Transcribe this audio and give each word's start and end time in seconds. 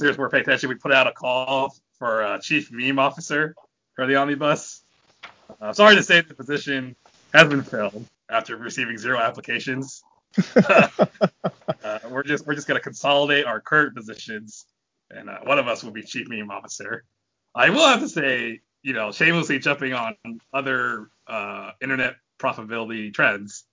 listeners 0.00 0.16
were 0.16 0.28
paying 0.28 0.42
attention, 0.42 0.68
we 0.68 0.76
put 0.76 0.92
out 0.92 1.08
a 1.08 1.12
call 1.12 1.74
for 1.98 2.22
uh, 2.22 2.38
chief 2.38 2.70
meme 2.70 3.00
officer 3.00 3.56
for 3.96 4.06
the 4.06 4.14
omnibus. 4.14 4.84
Uh, 5.60 5.72
sorry 5.72 5.96
to 5.96 6.02
say 6.04 6.20
the 6.20 6.34
position 6.34 6.94
has 7.34 7.48
been 7.48 7.62
filled 7.62 8.06
after 8.30 8.56
receiving 8.56 8.96
zero 8.96 9.18
applications. 9.18 10.02
uh, 10.56 10.88
we're 12.10 12.22
just 12.22 12.46
we're 12.46 12.54
just 12.54 12.68
gonna 12.68 12.78
consolidate 12.78 13.44
our 13.44 13.60
current 13.60 13.96
positions, 13.96 14.66
and 15.10 15.28
uh, 15.28 15.38
one 15.42 15.58
of 15.58 15.66
us 15.66 15.82
will 15.82 15.90
be 15.90 16.02
chief 16.02 16.28
meme 16.28 16.50
officer. 16.50 17.02
I 17.56 17.70
will 17.70 17.86
have 17.86 18.00
to 18.00 18.08
say, 18.08 18.60
you 18.82 18.92
know, 18.92 19.10
shamelessly 19.10 19.58
jumping 19.58 19.94
on 19.94 20.14
other 20.52 21.08
uh, 21.26 21.72
internet 21.80 22.14
profitability 22.38 23.12
trends. 23.12 23.64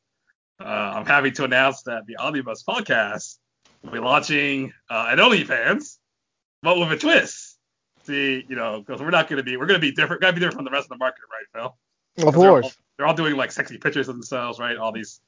Uh, 0.60 0.64
I'm 0.64 1.06
happy 1.06 1.32
to 1.32 1.44
announce 1.44 1.84
that 1.84 2.08
the 2.08 2.16
Omnibus 2.17 2.64
podcast 2.64 3.38
will 3.84 3.92
be 3.92 4.00
launching 4.00 4.73
uh, 4.89 5.10
at 5.12 5.20
OnlyFans, 5.20 5.98
but 6.66 6.77
with 6.80 6.91
a 6.91 6.97
twist. 6.97 7.58
See, 8.03 8.44
you 8.49 8.55
know, 8.55 8.81
because 8.85 9.02
we're 9.02 9.09
not 9.09 9.30
going 9.30 9.38
to 9.38 9.44
be, 9.44 9.55
we're 9.58 9.66
going 9.67 9.80
to 9.80 9.88
be 9.88 9.91
different, 9.94 10.21
got 10.21 10.27
to 10.27 10.33
be 10.33 10.39
different 10.39 10.58
from 10.58 10.66
the 10.66 10.71
rest 10.71 10.85
of 10.85 10.89
the 10.89 10.97
market, 10.97 11.21
right, 11.31 11.45
Phil? 12.17 12.27
Of 12.27 12.33
They're 12.35 12.49
all, 12.52 12.61
course. 12.61 12.77
they're 12.97 13.08
all 13.08 13.13
doing 13.16 13.35
like 13.35 13.52
sexy 13.52 13.77
pictures 13.77 14.08
of 14.09 14.16
themselves, 14.16 14.59
right? 14.59 14.75
All 14.77 14.91
these 14.91 15.21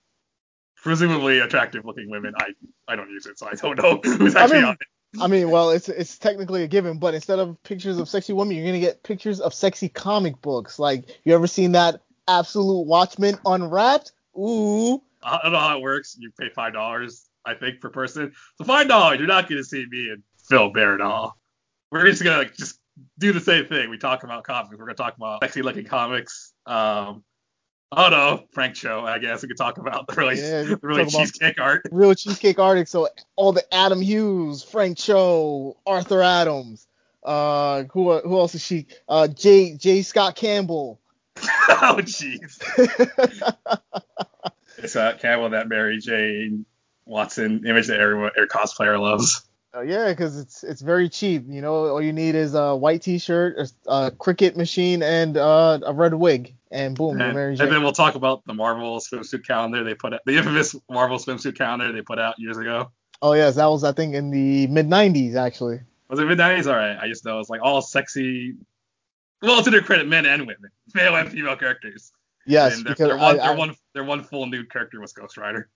presumably 0.76 1.40
attractive 1.40 1.86
looking 1.86 2.10
women. 2.10 2.34
I 2.38 2.50
I 2.88 2.96
don't 2.96 3.10
use 3.10 3.26
it, 3.26 3.40
so 3.40 3.48
I 3.48 3.54
don't 3.56 3.78
know 3.78 4.00
who's 4.18 4.36
I 4.36 4.44
actually 4.44 4.58
mean- 4.60 4.66
on 4.68 4.74
it. 4.74 4.88
I 5.22 5.28
mean, 5.28 5.50
well, 5.50 5.72
it's 5.72 5.88
it's 5.90 6.18
technically 6.18 6.64
a 6.64 6.68
given, 6.68 7.00
but 7.00 7.14
instead 7.14 7.40
of 7.40 7.62
pictures 7.64 7.98
of 7.98 8.10
sexy 8.10 8.34
women, 8.34 8.56
you're 8.58 8.66
gonna 8.66 8.80
get 8.80 9.04
pictures 9.04 9.40
of 9.40 9.54
sexy 9.54 9.88
comic 9.90 10.42
books. 10.42 10.80
Like, 10.80 11.06
you 11.24 11.34
ever 11.34 11.48
seen 11.48 11.72
that 11.72 12.02
Absolute 12.28 12.86
Watchmen 12.86 13.40
Unwrapped? 13.46 14.12
Ooh. 14.38 15.02
I 15.24 15.40
don't 15.44 15.54
know 15.54 15.60
how 15.60 15.78
it 15.78 15.82
works. 15.82 16.18
You 16.20 16.30
pay 16.38 16.50
five 16.50 16.74
dollars, 16.74 17.28
I 17.46 17.54
think, 17.54 17.80
per 17.82 17.90
person. 17.90 18.34
So 18.58 18.66
five 18.66 18.88
dollars, 18.90 19.18
you're 19.20 19.28
not 19.30 19.50
going 19.50 19.62
to 19.62 19.68
see 19.68 19.86
me 19.90 20.10
and 20.10 20.22
Phil 20.48 20.72
Baradol. 20.72 21.32
We're 21.92 22.06
just 22.06 22.24
gonna 22.24 22.40
like, 22.40 22.56
just 22.56 22.80
do 23.18 23.32
the 23.34 23.40
same 23.40 23.66
thing. 23.66 23.90
We 23.90 23.98
talk 23.98 24.24
about 24.24 24.44
comics. 24.44 24.72
We're 24.72 24.86
gonna 24.86 24.96
talk 24.96 25.16
about 25.18 25.42
sexy 25.42 25.62
looking 25.62 25.86
comics. 25.86 26.54
Um, 26.66 27.24
I 27.92 28.10
don't 28.10 28.12
know, 28.12 28.44
Frank 28.52 28.76
Cho. 28.76 29.06
I 29.06 29.20
guess 29.20 29.42
we 29.42 29.48
could 29.48 29.58
talk 29.58 29.78
about 29.78 30.08
the 30.08 30.16
really, 30.16 30.36
Yeah, 30.36 30.64
the 30.64 30.80
really 30.82 31.06
cheesecake 31.06 31.60
art. 31.60 31.84
Real 31.92 32.14
cheesecake 32.14 32.60
artists. 32.60 32.92
So 32.92 33.08
all 33.36 33.54
the 33.54 33.64
Adam 33.74 34.02
Hughes, 34.02 34.64
Frank 34.64 34.98
Cho, 34.98 35.78
Arthur 35.86 36.22
Adams. 36.22 36.88
Uh, 37.24 37.84
who 37.92 38.20
who 38.20 38.38
else 38.38 38.56
is 38.56 38.64
she? 38.64 38.88
Uh, 39.08 39.28
J 39.28 39.76
J 39.76 40.02
Scott 40.02 40.36
Campbell. 40.36 41.00
oh 41.38 42.00
jeez. 42.02 42.62
It's 44.78 44.96
uh, 44.96 45.14
Campbell 45.14 45.50
that 45.50 45.68
Mary 45.68 45.98
Jane 46.00 46.66
Watson 47.06 47.66
image 47.66 47.88
that 47.88 48.00
everyone, 48.00 48.32
every 48.38 48.48
cosplayer 48.48 49.00
loves. 49.00 49.47
Uh, 49.76 49.82
yeah, 49.82 50.10
because 50.10 50.40
it's 50.40 50.64
it's 50.64 50.82
very 50.82 51.10
cheap. 51.10 51.44
You 51.48 51.62
know, 51.62 51.88
all 51.88 52.02
you 52.02 52.14
need 52.14 52.36
is 52.36 52.54
a 52.56 52.76
white 52.76 53.02
T-shirt, 53.02 53.58
a, 53.58 53.92
a 53.92 54.12
Cricut 54.12 54.56
machine, 54.56 55.04
and 55.04 55.38
uh, 55.38 55.80
a 55.86 55.94
red 55.94 56.14
wig, 56.14 56.56
and 56.72 56.96
boom, 56.96 57.20
you're 57.20 57.28
And, 57.28 57.60
and 57.62 57.72
then 57.72 57.84
we'll 57.84 57.92
talk 57.92 58.16
about 58.16 58.44
the 58.46 58.54
Marvel 58.54 59.00
swimsuit 59.00 59.46
calendar 59.46 59.84
they 59.84 59.94
put 59.94 60.14
out, 60.14 60.22
the 60.26 60.38
infamous 60.38 60.76
Marvel 60.90 61.18
swimsuit 61.18 61.56
calendar 61.58 61.92
they 61.92 62.02
put 62.02 62.18
out 62.18 62.36
years 62.40 62.58
ago. 62.58 62.92
Oh 63.22 63.34
yes, 63.34 63.56
that 63.56 63.66
was 63.66 63.84
I 63.84 63.92
think 63.92 64.16
in 64.16 64.32
the 64.32 64.68
mid 64.68 64.88
'90s 64.88 65.36
actually. 65.36 65.82
Was 66.10 66.20
it 66.20 66.26
mid 66.26 66.38
90s? 66.40 66.68
All 66.68 66.76
right. 66.78 66.98
I 66.98 67.08
just 67.10 67.26
know 67.26 67.38
it's 67.40 67.50
like 67.50 67.62
all 67.62 67.82
sexy. 67.82 68.56
Well, 69.42 69.62
to 69.62 69.70
their 69.70 69.82
credit, 69.82 70.08
men 70.08 70.26
and 70.26 70.48
women, 70.48 70.72
male 70.96 71.16
and 71.18 71.30
female 71.30 71.58
characters. 71.58 72.14
Yes, 72.46 72.76
their, 72.76 72.84
because 72.94 73.08
their 73.10 73.18
one, 73.18 73.40
I- 73.40 73.44
their 73.44 73.52
I- 73.54 73.56
one, 73.56 73.76
their 73.94 74.04
one 74.06 74.24
full 74.24 74.46
nude 74.46 74.72
character 74.72 75.02
was 75.02 75.12
Ghost 75.12 75.36
Rider. 75.38 75.70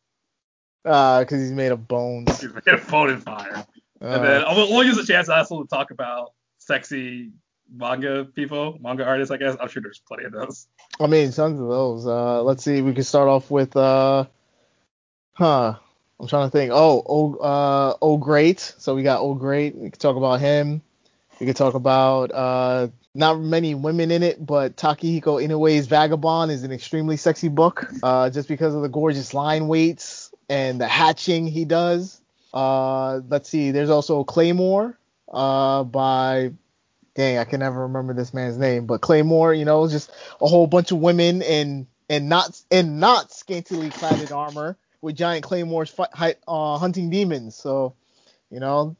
uh, 0.85 1.23
'cause 1.25 1.39
he's 1.41 1.51
made 1.51 1.71
of 1.73 1.85
bones. 1.87 2.39
He's 2.41 2.53
made 2.53 2.67
of 2.73 2.87
bone 2.87 3.09
and 3.09 3.21
fire. 3.21 3.65
Uh, 4.01 4.05
and 4.05 4.23
then 4.23 4.43
we'll, 4.55 4.69
we'll 4.69 4.83
use 4.83 4.97
a 4.97 5.05
chance 5.05 5.29
also 5.29 5.61
to 5.61 5.67
talk 5.67 5.91
about 5.91 6.33
sexy 6.57 7.31
manga 7.73 8.25
people, 8.25 8.77
manga 8.81 9.05
artists. 9.05 9.31
I 9.31 9.37
guess 9.37 9.55
I'm 9.59 9.67
sure 9.67 9.81
there's 9.81 10.01
plenty 10.07 10.25
of 10.25 10.31
those. 10.31 10.67
I 10.99 11.07
mean, 11.07 11.31
tons 11.31 11.59
of 11.59 11.67
those. 11.67 12.07
Uh, 12.07 12.41
let's 12.43 12.63
see, 12.63 12.81
we 12.81 12.93
can 12.93 13.03
start 13.03 13.27
off 13.27 13.51
with 13.51 13.75
uh, 13.75 14.25
huh. 15.33 15.75
I'm 16.21 16.27
trying 16.27 16.47
to 16.47 16.51
think. 16.51 16.71
Oh, 16.71 17.03
oh, 17.07 17.35
uh, 17.37 17.97
oh, 17.99 18.17
great. 18.17 18.59
So 18.77 18.93
we 18.93 19.01
got 19.01 19.21
oh, 19.21 19.33
great. 19.33 19.75
We 19.75 19.89
could 19.89 19.99
talk 19.99 20.15
about 20.15 20.39
him. 20.39 20.83
We 21.39 21.47
could 21.47 21.55
talk 21.55 21.73
about 21.73 22.31
uh, 22.31 22.89
not 23.15 23.39
many 23.39 23.73
women 23.73 24.11
in 24.11 24.21
it, 24.21 24.45
but 24.45 24.77
Takehiko 24.77 25.43
Inoue's 25.43 25.87
Vagabond 25.87 26.51
is 26.51 26.63
an 26.63 26.71
extremely 26.71 27.17
sexy 27.17 27.47
book. 27.47 27.91
Uh, 28.03 28.29
just 28.29 28.47
because 28.47 28.75
of 28.75 28.83
the 28.83 28.89
gorgeous 28.89 29.33
line 29.33 29.67
weights 29.67 30.31
and 30.47 30.79
the 30.79 30.87
hatching 30.87 31.47
he 31.47 31.65
does. 31.65 32.20
Uh, 32.53 33.21
let's 33.29 33.49
see. 33.49 33.71
There's 33.71 33.89
also 33.89 34.23
Claymore. 34.23 34.97
Uh, 35.31 35.83
by 35.83 36.51
dang, 37.15 37.37
I 37.37 37.45
can 37.45 37.59
never 37.59 37.81
remember 37.83 38.13
this 38.13 38.33
man's 38.33 38.57
name, 38.57 38.85
but 38.85 39.01
Claymore, 39.01 39.53
you 39.53 39.65
know, 39.65 39.87
just 39.87 40.11
a 40.41 40.47
whole 40.47 40.67
bunch 40.67 40.91
of 40.91 40.97
women 40.97 41.41
in 41.41 41.87
and 42.09 42.27
not 42.27 42.59
in 42.69 42.99
not 42.99 43.31
scantily 43.31 43.89
clad 43.89 44.31
armor 44.31 44.77
with 45.01 45.15
giant 45.15 45.43
claymores 45.43 45.89
fight, 45.89 46.35
uh, 46.47 46.77
hunting 46.77 47.09
demons. 47.09 47.55
So, 47.55 47.95
you 48.49 48.59
know, 48.59 48.95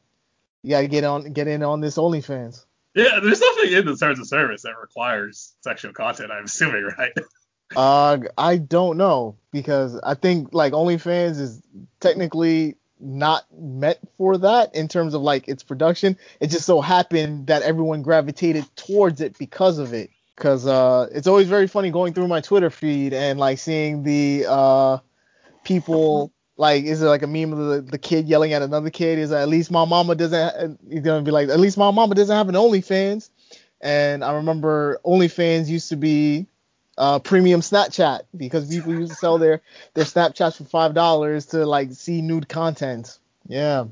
you 0.62 0.70
gotta 0.70 0.88
get 0.88 1.04
on 1.04 1.32
get 1.32 1.48
in 1.48 1.62
on 1.62 1.80
this 1.80 1.96
OnlyFans. 1.96 2.64
Yeah, 2.94 3.20
there's 3.22 3.40
nothing 3.40 3.72
in 3.72 3.86
the 3.86 3.96
terms 3.96 4.18
of 4.18 4.26
service 4.26 4.62
that 4.62 4.78
requires 4.80 5.54
sexual 5.60 5.92
content. 5.92 6.30
I'm 6.30 6.44
assuming, 6.44 6.90
right? 6.98 7.12
Uh, 7.74 8.18
I 8.36 8.58
don't 8.58 8.98
know 8.98 9.36
because 9.50 9.98
I 10.02 10.14
think 10.14 10.52
like 10.52 10.72
OnlyFans 10.72 11.40
is 11.40 11.62
technically 12.00 12.76
not 13.02 13.44
meant 13.58 13.98
for 14.16 14.38
that 14.38 14.74
in 14.74 14.88
terms 14.88 15.14
of 15.14 15.22
like 15.22 15.48
its 15.48 15.62
production. 15.62 16.16
It 16.40 16.48
just 16.48 16.66
so 16.66 16.80
happened 16.80 17.48
that 17.48 17.62
everyone 17.62 18.02
gravitated 18.02 18.64
towards 18.76 19.20
it 19.20 19.36
because 19.38 19.78
of 19.78 19.92
it. 19.92 20.10
Cause 20.36 20.66
uh, 20.66 21.08
it's 21.12 21.26
always 21.26 21.48
very 21.48 21.66
funny 21.66 21.90
going 21.90 22.14
through 22.14 22.26
my 22.28 22.40
Twitter 22.40 22.70
feed 22.70 23.12
and 23.12 23.38
like 23.38 23.58
seeing 23.58 24.02
the 24.02 24.46
uh 24.48 24.98
people 25.62 26.32
like 26.56 26.84
is 26.84 27.02
it 27.02 27.06
like 27.06 27.22
a 27.22 27.26
meme 27.26 27.52
of 27.52 27.58
the, 27.58 27.80
the 27.82 27.98
kid 27.98 28.28
yelling 28.28 28.52
at 28.52 28.62
another 28.62 28.90
kid 28.90 29.18
is 29.18 29.30
at 29.32 29.48
least 29.48 29.70
my 29.70 29.84
mama 29.84 30.14
doesn't 30.14 30.78
he's 30.88 31.02
gonna 31.02 31.22
be 31.22 31.30
like 31.30 31.48
at 31.48 31.60
least 31.60 31.76
my 31.76 31.90
mama 31.90 32.14
doesn't 32.14 32.34
have 32.34 32.48
an 32.48 32.54
OnlyFans 32.54 33.30
and 33.80 34.24
I 34.24 34.34
remember 34.34 35.00
OnlyFans 35.04 35.68
used 35.68 35.88
to 35.90 35.96
be 35.96 36.46
uh, 36.98 37.18
premium 37.18 37.60
Snapchat 37.60 38.22
because 38.36 38.68
people 38.68 38.92
used 38.94 39.12
to 39.12 39.16
sell 39.16 39.38
their 39.38 39.62
their 39.94 40.04
Snapchats 40.04 40.56
for 40.58 40.64
five 40.64 40.94
dollars 40.94 41.46
to 41.46 41.64
like 41.66 41.92
see 41.92 42.22
nude 42.22 42.48
content. 42.48 43.18
Yeah. 43.46 43.84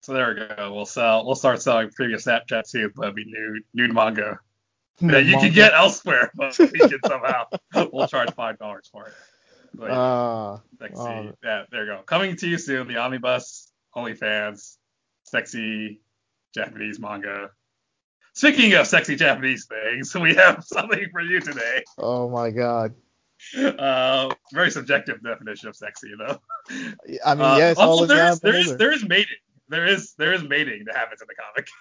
So 0.00 0.12
there 0.14 0.28
we 0.34 0.54
go. 0.56 0.72
We'll 0.74 0.84
sell. 0.86 1.24
We'll 1.24 1.36
start 1.36 1.62
selling 1.62 1.90
previous 1.90 2.24
Snapchat 2.26 2.68
too, 2.70 2.90
but 2.96 3.14
be 3.14 3.24
nude, 3.24 3.62
nude 3.72 3.94
manga 3.94 4.40
that 5.00 5.24
you 5.24 5.32
Manga. 5.32 5.46
can 5.46 5.52
get 5.54 5.72
elsewhere, 5.74 6.30
but 6.34 6.58
we 6.58 6.66
can 6.78 6.98
somehow. 7.06 7.44
we'll 7.92 8.08
charge 8.08 8.32
five 8.34 8.58
dollars 8.58 8.88
for 8.90 9.06
it. 9.06 9.12
But, 9.74 9.90
yeah, 9.90 9.98
Uh, 10.00 10.58
sexy. 10.80 11.00
oh. 11.00 11.32
Yeah, 11.42 11.62
there 11.70 11.86
you 11.86 11.92
go. 11.92 12.02
Coming 12.04 12.36
to 12.36 12.48
you 12.48 12.58
soon. 12.58 12.88
The 12.88 12.96
Omnibus, 12.98 13.72
OnlyFans, 13.96 14.76
sexy 15.24 16.00
Japanese 16.54 16.98
manga. 17.00 17.50
Speaking 18.42 18.72
of 18.74 18.88
sexy 18.88 19.14
Japanese 19.14 19.66
things, 19.66 20.12
we 20.16 20.34
have 20.34 20.64
something 20.66 21.06
for 21.12 21.20
you 21.20 21.38
today. 21.38 21.84
oh 21.96 22.28
my 22.28 22.50
god. 22.50 22.92
Uh, 23.56 24.34
very 24.52 24.68
subjective 24.68 25.22
definition 25.22 25.68
of 25.68 25.76
sexy, 25.76 26.08
you 26.08 26.16
know. 26.16 26.40
I 27.24 27.36
mean, 27.36 27.44
Uh, 27.44 27.56
yes, 27.58 27.76
all 27.76 28.00
the 28.00 28.06
there 28.06 28.26
is 28.30 28.40
there 28.40 28.56
is 28.56 28.76
there 28.78 28.90
is 28.92 29.04
mating. 29.06 29.36
There 29.68 29.86
is 29.86 30.14
there 30.14 30.32
is 30.32 30.42
mating 30.42 30.86
that 30.86 30.96
happens 30.96 31.22
in 31.22 31.28
the 31.28 31.34
comic. 31.36 31.68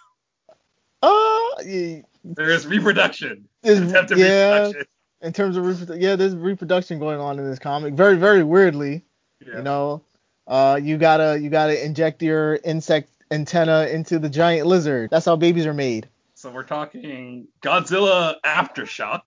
Uh, 1.04 1.64
yeah, 1.66 2.02
There 2.24 2.52
is 2.52 2.68
reproduction. 2.68 3.48
Attempted 3.64 4.20
yeah, 4.20 4.66
reproduction. 4.66 4.86
in 5.24 5.34
terms 5.34 5.58
of 5.58 5.64
reprodu- 5.64 6.00
yeah, 6.00 6.16
there's 6.16 6.36
reproduction 6.36 7.00
going 7.00 7.20
on 7.20 7.40
in 7.40 7.50
this 7.50 7.58
comic. 7.58 7.96
Very, 7.96 8.18
very 8.18 8.44
weirdly. 8.44 9.04
Yeah. 9.44 9.58
You 9.58 9.64
know, 9.64 10.04
uh, 10.46 10.80
you 10.80 11.00
gotta 11.00 11.40
you 11.42 11.50
gotta 11.50 11.84
inject 11.84 12.22
your 12.22 12.60
insect 12.64 13.10
antenna 13.32 13.88
into 13.88 14.20
the 14.20 14.30
giant 14.30 14.68
lizard. 14.68 15.10
That's 15.10 15.26
how 15.26 15.36
babies 15.36 15.66
are 15.66 15.74
made. 15.74 16.08
So 16.42 16.50
we're 16.50 16.64
talking 16.64 17.50
Godzilla 17.64 18.34
Aftershock, 18.44 19.22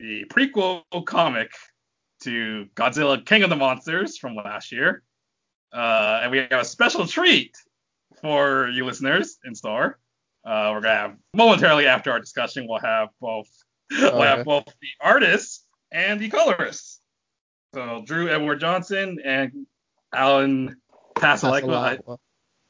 the 0.00 0.24
prequel 0.30 0.80
comic 1.04 1.50
to 2.22 2.68
Godzilla 2.74 3.22
King 3.22 3.42
of 3.42 3.50
the 3.50 3.56
Monsters 3.56 4.16
from 4.16 4.36
last 4.36 4.72
year. 4.72 5.02
Uh, 5.74 6.20
and 6.22 6.30
we 6.30 6.38
have 6.38 6.52
a 6.52 6.64
special 6.64 7.06
treat 7.06 7.54
for 8.22 8.70
you 8.70 8.86
listeners 8.86 9.36
in 9.44 9.54
store. 9.54 9.98
Uh, 10.42 10.70
we're 10.72 10.80
gonna 10.80 10.96
have 10.96 11.16
momentarily 11.34 11.86
after 11.86 12.10
our 12.10 12.18
discussion, 12.18 12.66
we'll 12.66 12.80
have 12.80 13.10
both 13.20 13.50
we'll 13.90 14.22
have 14.22 14.46
both 14.46 14.64
the 14.64 14.88
artists 15.02 15.66
and 15.92 16.18
the 16.18 16.30
colorists. 16.30 17.02
So 17.74 18.04
Drew 18.06 18.30
Edward 18.30 18.58
Johnson 18.58 19.18
and 19.22 19.66
Allen 20.14 20.76
Passalaqua. 21.14 21.98
Well, 22.06 22.18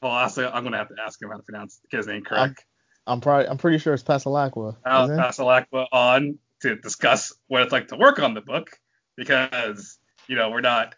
also, 0.01 0.51
I'm 0.51 0.65
gonna 0.65 0.79
have 0.79 0.89
to 0.89 0.95
ask 1.01 1.21
him 1.21 1.29
how 1.29 1.37
to 1.37 1.43
pronounce 1.43 1.79
his 1.89 2.07
name 2.07 2.25
correct. 2.25 2.65
I'm 3.05 3.21
probably 3.21 3.47
I'm 3.47 3.57
pretty 3.57 3.77
sure 3.77 3.93
it's 3.93 4.03
Passalaqua. 4.03 4.77
Al 4.85 5.11
it? 5.11 5.17
Passalaqua 5.17 5.87
on 5.91 6.37
to 6.61 6.75
discuss 6.75 7.33
what 7.47 7.61
it's 7.61 7.71
like 7.71 7.89
to 7.89 7.95
work 7.95 8.19
on 8.19 8.33
the 8.33 8.41
book 8.41 8.79
because 9.15 9.97
you 10.27 10.35
know 10.35 10.49
we're 10.49 10.61
not 10.61 10.95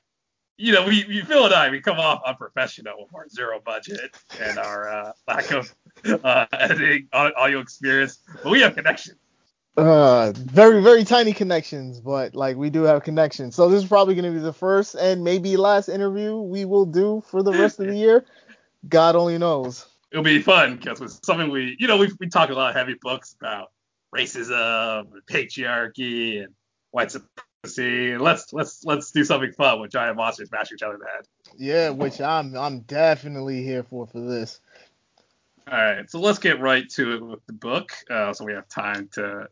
you 0.57 0.71
know, 0.71 0.85
we, 0.85 1.03
we 1.05 1.21
Phil 1.21 1.45
and 1.45 1.53
I, 1.53 1.69
we 1.69 1.81
come 1.81 1.99
off 1.99 2.21
unprofessional 2.25 2.93
with 2.99 3.13
our 3.13 3.27
zero 3.27 3.59
budget 3.63 4.15
and 4.39 4.57
our 4.57 4.89
uh, 4.89 5.11
lack 5.27 5.51
of 5.51 5.73
uh, 6.23 6.45
editing 6.53 7.07
audio 7.11 7.59
experience, 7.59 8.19
but 8.43 8.51
we 8.51 8.61
have 8.61 8.75
connections. 8.75 9.17
Uh, 9.77 10.31
very 10.33 10.81
very 10.81 11.03
tiny 11.03 11.33
connections, 11.33 11.99
but 11.99 12.33
like 12.33 12.55
we 12.55 12.69
do 12.69 12.83
have 12.83 13.03
connections. 13.03 13.55
So 13.55 13.67
this 13.67 13.83
is 13.83 13.89
probably 13.89 14.15
going 14.15 14.31
to 14.31 14.31
be 14.31 14.39
the 14.39 14.53
first 14.53 14.95
and 14.95 15.21
maybe 15.25 15.57
last 15.57 15.89
interview 15.89 16.37
we 16.37 16.63
will 16.63 16.85
do 16.85 17.21
for 17.27 17.43
the 17.43 17.51
rest 17.51 17.81
of 17.81 17.87
the 17.87 17.95
year. 17.95 18.23
God 18.87 19.17
only 19.17 19.37
knows. 19.37 19.85
It'll 20.15 20.23
be 20.23 20.41
fun 20.41 20.77
because 20.77 21.01
it's 21.01 21.19
something 21.27 21.51
we, 21.51 21.75
you 21.77 21.87
know, 21.87 21.97
we 21.97 22.09
we 22.21 22.29
talk 22.29 22.49
a 22.49 22.53
lot 22.53 22.69
of 22.69 22.75
heavy 22.77 22.95
books 23.01 23.35
about 23.37 23.73
racism, 24.15 25.11
and 25.11 25.25
patriarchy, 25.25 26.41
and 26.41 26.53
white 26.91 27.11
supremacy. 27.11 28.13
And 28.13 28.21
let's 28.21 28.53
let's 28.53 28.85
let's 28.85 29.11
do 29.11 29.25
something 29.25 29.51
fun 29.51 29.81
with 29.81 29.91
giant 29.91 30.15
monsters 30.15 30.47
bashing 30.47 30.75
each 30.75 30.83
other 30.83 30.93
in 30.93 31.01
the 31.01 31.05
head. 31.07 31.25
Yeah, 31.57 31.89
which 31.89 32.21
I'm 32.21 32.55
I'm 32.55 32.79
definitely 32.83 33.61
here 33.61 33.83
for 33.83 34.07
for 34.07 34.21
this. 34.21 34.61
All 35.69 35.77
right, 35.77 36.09
so 36.09 36.21
let's 36.21 36.39
get 36.39 36.61
right 36.61 36.89
to 36.91 37.15
it 37.15 37.21
with 37.21 37.45
the 37.45 37.51
book, 37.51 37.91
uh, 38.09 38.31
so 38.31 38.45
we 38.45 38.53
have 38.53 38.69
time 38.69 39.09
to, 39.15 39.49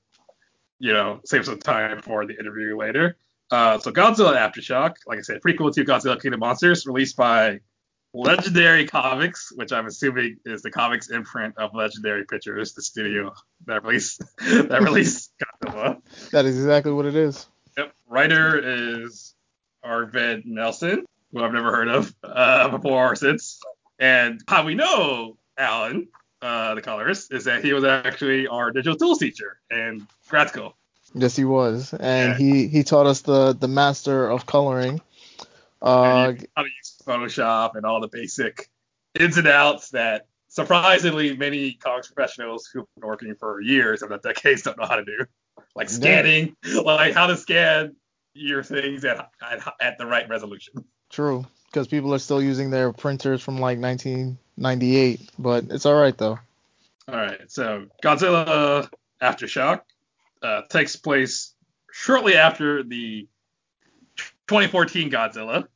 you 0.80 0.94
know, 0.94 1.20
save 1.26 1.44
some 1.44 1.60
time 1.60 2.02
for 2.02 2.26
the 2.26 2.40
interview 2.40 2.78
later. 2.78 3.18
Uh, 3.52 3.80
so 3.80 3.92
Godzilla 3.92 4.38
Aftershock, 4.38 4.96
like 5.08 5.20
I 5.20 5.24
said, 5.24 5.42
prequel 5.42 5.74
to 5.74 5.84
Godzilla 5.84 6.22
King 6.22 6.36
of 6.36 6.40
Monsters, 6.40 6.86
released 6.86 7.18
by 7.18 7.60
Legendary 8.14 8.88
Comics, 8.88 9.52
which 9.56 9.72
I'm 9.72 9.88
assuming 9.88 10.38
is 10.46 10.62
the 10.62 10.70
comics 10.70 11.10
imprint 11.10 11.58
of 11.58 11.74
Legendary 11.74 12.26
Pictures, 12.26 12.74
the 12.74 12.82
studio 12.82 13.34
that 13.66 13.84
released 13.84 14.22
that 14.38 14.82
released 14.82 15.32
Godzilla. 15.64 16.02
That 16.32 16.46
is 16.46 16.58
exactly 16.58 16.92
what 16.92 17.06
it 17.06 17.16
is. 17.16 17.48
Yep. 17.78 17.94
Writer 18.08 19.02
is 19.02 19.34
Arvid 19.84 20.46
Nelson, 20.46 21.06
who 21.32 21.44
I've 21.44 21.54
never 21.54 21.72
heard 21.72 21.88
of 21.88 22.14
uh, 22.24 22.70
before 22.70 23.12
or 23.12 23.16
since. 23.16 23.60
And 23.98 24.42
how 24.48 24.64
we 24.64 24.76
know 24.76 25.38
Allen, 25.58 26.08
uh, 26.42 26.76
the 26.76 26.82
colorist, 26.82 27.34
is 27.34 27.46
that 27.46 27.64
he 27.64 27.74
was 27.74 27.84
actually 27.84 28.48
our 28.48 28.72
digital 28.72 28.98
tools 28.98 29.20
teacher 29.20 29.60
in 29.72 30.08
grad 30.30 30.50
school. 30.50 30.76
Yes, 31.16 31.36
he 31.36 31.46
was, 31.46 31.94
and 31.94 32.32
yeah. 32.32 32.38
he 32.38 32.68
he 32.68 32.84
taught 32.84 33.06
us 33.06 33.22
the 33.22 33.54
the 33.54 33.68
master 33.68 34.30
of 34.30 34.46
coloring. 34.46 35.00
Uh, 35.82 36.34
how 36.56 36.64
to 36.64 36.70
Photoshop 37.04 37.76
and 37.76 37.86
all 37.86 38.00
the 38.00 38.08
basic 38.08 38.70
ins 39.20 39.38
and 39.38 39.48
outs 39.48 39.90
that 39.92 40.28
surprisingly 40.48 41.36
many 41.36 41.74
comics 41.74 42.08
professionals 42.08 42.70
who've 42.72 42.86
been 42.96 43.08
working 43.08 43.36
for 43.36 43.62
years 43.62 44.02
and 44.02 44.22
decades 44.22 44.62
don't 44.62 44.78
know 44.78 44.86
how 44.86 44.96
to 44.96 45.06
do. 45.06 45.26
Like 45.76 45.90
scanning, 45.90 46.56
yeah. 46.66 46.82
like 46.82 47.14
how 47.14 47.28
to 47.28 47.38
scan 47.38 47.96
your 48.34 48.64
things 48.64 49.04
at, 49.06 49.30
at, 49.42 49.74
at 49.82 49.98
the 49.98 50.06
right 50.06 50.28
resolution. 50.30 50.86
True, 51.10 51.46
because 51.68 51.88
people 51.88 52.14
are 52.14 52.20
still 52.20 52.42
using 52.42 52.70
their 52.70 52.94
printers 52.94 53.42
from 53.42 53.56
like 53.56 53.80
1998, 53.80 55.30
but 55.40 55.66
it's 55.70 55.86
all 55.86 55.96
right 55.96 56.18
though. 56.18 56.40
All 57.08 57.16
right, 57.16 57.52
so 57.52 57.88
Godzilla 58.04 58.88
Aftershock 59.22 59.82
uh, 60.42 60.62
takes 60.70 60.96
place 60.96 61.54
shortly 61.92 62.36
after 62.36 62.84
the 62.84 63.28
2014 64.48 65.10
Godzilla. 65.10 65.68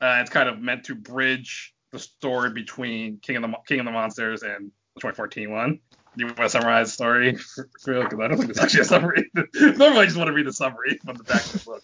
Uh, 0.00 0.18
it's 0.20 0.30
kind 0.30 0.48
of 0.48 0.60
meant 0.60 0.84
to 0.84 0.94
bridge 0.94 1.74
the 1.92 1.98
story 1.98 2.50
between 2.50 3.18
King 3.18 3.36
of 3.36 3.42
the 3.42 3.54
King 3.66 3.80
of 3.80 3.86
the 3.86 3.92
Monsters 3.92 4.42
and 4.42 4.70
the 4.94 5.00
2014 5.00 5.50
one. 5.50 5.80
Do 6.16 6.24
you 6.24 6.26
want 6.26 6.38
to 6.38 6.48
summarize 6.48 6.88
the 6.88 6.92
story? 6.92 7.32
Because 7.32 7.58
I 7.86 8.28
don't 8.28 8.38
think 8.38 8.46
there's 8.46 8.58
actually 8.58 8.80
a 8.80 8.84
summary. 8.84 9.30
Normally, 9.54 10.00
I 10.00 10.04
just 10.04 10.16
want 10.16 10.28
to 10.28 10.32
read 10.32 10.46
the 10.46 10.52
summary 10.52 10.98
from 11.04 11.16
the 11.16 11.24
back 11.24 11.44
of 11.44 11.52
the 11.52 11.64
book. 11.64 11.82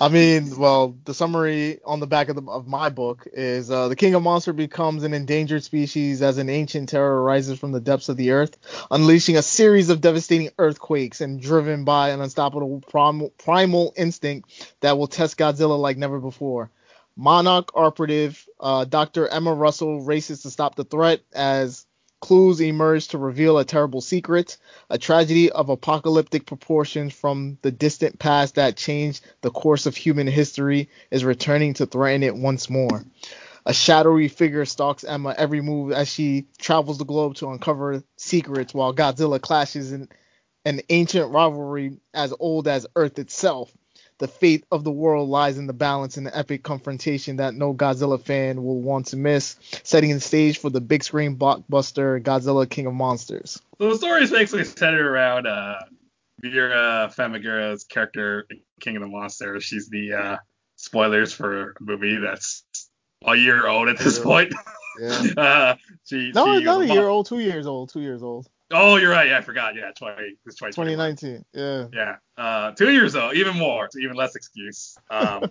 I 0.00 0.08
mean, 0.08 0.56
well, 0.58 0.96
the 1.04 1.14
summary 1.14 1.80
on 1.84 2.00
the 2.00 2.06
back 2.06 2.28
of, 2.28 2.36
the, 2.36 2.50
of 2.50 2.66
my 2.66 2.88
book 2.88 3.26
is 3.32 3.70
uh, 3.70 3.88
the 3.88 3.96
king 3.96 4.14
of 4.14 4.22
monster 4.22 4.52
becomes 4.52 5.04
an 5.04 5.14
endangered 5.14 5.62
species 5.62 6.20
as 6.22 6.38
an 6.38 6.48
ancient 6.48 6.88
terror 6.88 7.22
rises 7.22 7.58
from 7.58 7.72
the 7.72 7.80
depths 7.80 8.08
of 8.08 8.16
the 8.16 8.32
earth, 8.32 8.56
unleashing 8.90 9.36
a 9.36 9.42
series 9.42 9.90
of 9.90 10.00
devastating 10.00 10.50
earthquakes 10.58 11.20
and 11.20 11.40
driven 11.40 11.84
by 11.84 12.10
an 12.10 12.20
unstoppable 12.20 12.82
primal, 12.88 13.30
primal 13.38 13.92
instinct 13.96 14.74
that 14.80 14.98
will 14.98 15.06
test 15.06 15.38
Godzilla 15.38 15.78
like 15.78 15.96
never 15.96 16.18
before. 16.18 16.70
Monarch 17.16 17.70
operative 17.74 18.44
uh, 18.58 18.84
Dr. 18.84 19.28
Emma 19.28 19.54
Russell 19.54 20.00
races 20.02 20.42
to 20.42 20.50
stop 20.50 20.74
the 20.74 20.84
threat 20.84 21.20
as 21.32 21.86
clues 22.20 22.60
emerge 22.60 23.08
to 23.08 23.18
reveal 23.18 23.58
a 23.58 23.64
terrible 23.64 24.00
secret, 24.00 24.56
a 24.88 24.98
tragedy 24.98 25.50
of 25.52 25.68
apocalyptic 25.68 26.46
proportions 26.46 27.12
from 27.12 27.58
the 27.62 27.70
distant 27.70 28.18
past 28.18 28.54
that 28.54 28.76
changed 28.76 29.24
the 29.42 29.50
course 29.50 29.86
of 29.86 29.94
human 29.94 30.26
history 30.26 30.88
is 31.10 31.24
returning 31.24 31.74
to 31.74 31.86
threaten 31.86 32.22
it 32.22 32.34
once 32.34 32.70
more. 32.70 33.04
A 33.66 33.74
shadowy 33.74 34.28
figure 34.28 34.64
stalks 34.64 35.04
Emma 35.04 35.34
every 35.36 35.60
move 35.60 35.92
as 35.92 36.08
she 36.08 36.46
travels 36.58 36.98
the 36.98 37.04
globe 37.04 37.34
to 37.36 37.50
uncover 37.50 38.02
secrets 38.16 38.74
while 38.74 38.94
Godzilla 38.94 39.40
clashes 39.40 39.92
in 39.92 40.08
an 40.64 40.80
ancient 40.88 41.30
rivalry 41.30 41.98
as 42.12 42.32
old 42.40 42.66
as 42.68 42.86
Earth 42.96 43.18
itself 43.18 43.70
the 44.18 44.28
fate 44.28 44.64
of 44.70 44.84
the 44.84 44.90
world 44.90 45.28
lies 45.28 45.58
in 45.58 45.66
the 45.66 45.72
balance 45.72 46.16
in 46.16 46.24
the 46.24 46.36
epic 46.36 46.62
confrontation 46.62 47.36
that 47.36 47.54
no 47.54 47.74
Godzilla 47.74 48.20
fan 48.20 48.62
will 48.62 48.80
want 48.80 49.06
to 49.06 49.16
miss, 49.16 49.56
setting 49.82 50.10
the 50.10 50.20
stage 50.20 50.58
for 50.58 50.70
the 50.70 50.80
big 50.80 51.02
screen 51.02 51.36
blockbuster 51.36 52.22
Godzilla 52.22 52.68
King 52.68 52.86
of 52.86 52.94
Monsters. 52.94 53.60
So 53.78 53.90
the 53.90 53.96
story 53.96 54.22
is 54.22 54.30
basically 54.30 54.64
centered 54.64 55.06
around 55.06 55.46
uh, 55.46 55.80
Vera 56.40 57.10
Farmiga's 57.16 57.84
character 57.84 58.46
King 58.80 58.96
of 58.96 59.02
the 59.02 59.08
Monsters. 59.08 59.64
She's 59.64 59.88
the 59.88 60.12
uh, 60.12 60.36
spoilers 60.76 61.32
for 61.32 61.70
a 61.70 61.74
movie 61.80 62.16
that's 62.16 62.64
a 63.24 63.34
year 63.34 63.66
old 63.66 63.88
at 63.88 63.98
this 63.98 64.18
point. 64.18 64.54
Yeah. 65.00 65.22
uh, 65.36 65.74
she, 66.04 66.30
no, 66.32 66.58
she 66.58 66.64
not 66.64 66.82
a 66.82 66.86
year 66.86 67.08
old, 67.08 67.26
two 67.26 67.40
years 67.40 67.66
old, 67.66 67.90
two 67.90 68.00
years 68.00 68.22
old. 68.22 68.48
Oh, 68.76 68.96
you're 68.96 69.10
right. 69.10 69.28
Yeah, 69.28 69.38
I 69.38 69.40
forgot. 69.40 69.76
Yeah, 69.76 69.92
20, 69.92 70.36
it's 70.44 70.56
2019. 70.56 71.44
Yeah. 71.52 71.86
Yeah. 71.92 72.16
Uh, 72.36 72.72
two 72.72 72.92
years 72.92 73.12
though, 73.12 73.32
even 73.32 73.56
more, 73.56 73.88
so 73.90 74.00
even 74.00 74.16
less 74.16 74.34
excuse. 74.34 74.96
Um, 75.10 75.50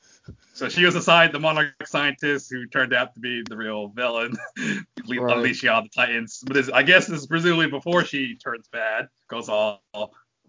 so 0.54 0.68
she 0.68 0.84
was 0.84 0.96
assigned 0.96 1.32
the 1.32 1.38
monarch 1.38 1.74
scientist 1.86 2.50
who 2.50 2.66
turned 2.66 2.92
out 2.92 3.14
to 3.14 3.20
be 3.20 3.42
the 3.48 3.56
real 3.56 3.88
villain, 3.88 4.36
right. 4.58 4.82
unleashing 5.08 5.68
all 5.68 5.82
the 5.82 5.88
titans. 5.88 6.42
But 6.44 6.54
this, 6.54 6.68
I 6.68 6.82
guess 6.82 7.06
this 7.06 7.20
is 7.20 7.26
presumably 7.28 7.68
before 7.68 8.04
she 8.04 8.36
turns 8.36 8.66
bad, 8.68 9.06
goes 9.28 9.48
all 9.48 9.80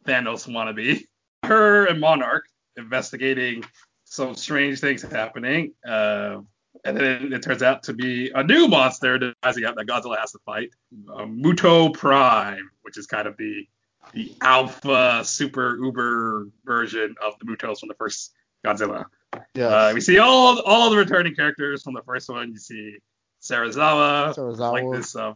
Thanos 0.05 0.48
wannabe. 0.48 1.03
Her 1.44 1.86
and 1.86 2.00
Monarch 2.00 2.46
investigating 2.75 3.63
some 4.05 4.36
strange 4.36 4.79
things 4.79 5.03
happening. 5.03 5.74
Uh, 5.88 6.39
and 6.86 6.96
then 6.96 7.04
it, 7.04 7.34
it, 7.34 7.44
turns 7.44 7.63
out 7.63 7.84
to 7.84 7.94
be 7.94 8.32
a 8.34 8.44
new 8.44 8.68
monster 8.68 9.18
that 9.18 9.34
Godzilla 9.44 10.20
has 10.20 10.32
to 10.32 10.39
fight, 10.46 10.70
uh, 11.10 11.25
Muto 11.25 11.94
Prime, 11.94 12.70
which 12.84 12.98
is 12.98 13.08
kind 13.08 13.27
of 13.27 13.36
the 13.38 13.68
the 14.13 14.32
alpha 14.42 15.24
super 15.25 15.77
uber 15.77 16.48
version 16.63 17.15
of 17.25 17.34
the 17.39 17.46
Mutos 17.46 17.80
from 17.80 17.89
the 17.89 17.96
first 17.96 18.34
Godzilla. 18.63 19.06
Yeah. 19.56 19.65
Uh, 19.65 19.92
we 19.94 20.01
see 20.01 20.20
all 20.20 20.62
all 20.62 20.89
the 20.92 20.98
returning 20.98 21.36
characters 21.36 21.82
from 21.84 21.96
the 21.96 22.04
first 22.04 22.30
one. 22.30 22.51
You 22.51 22.58
see 22.58 22.98
Serizawa, 23.42 24.36
Serizawa. 24.36 24.72
like 24.72 24.92
this 24.92 25.15
um, 25.15 25.36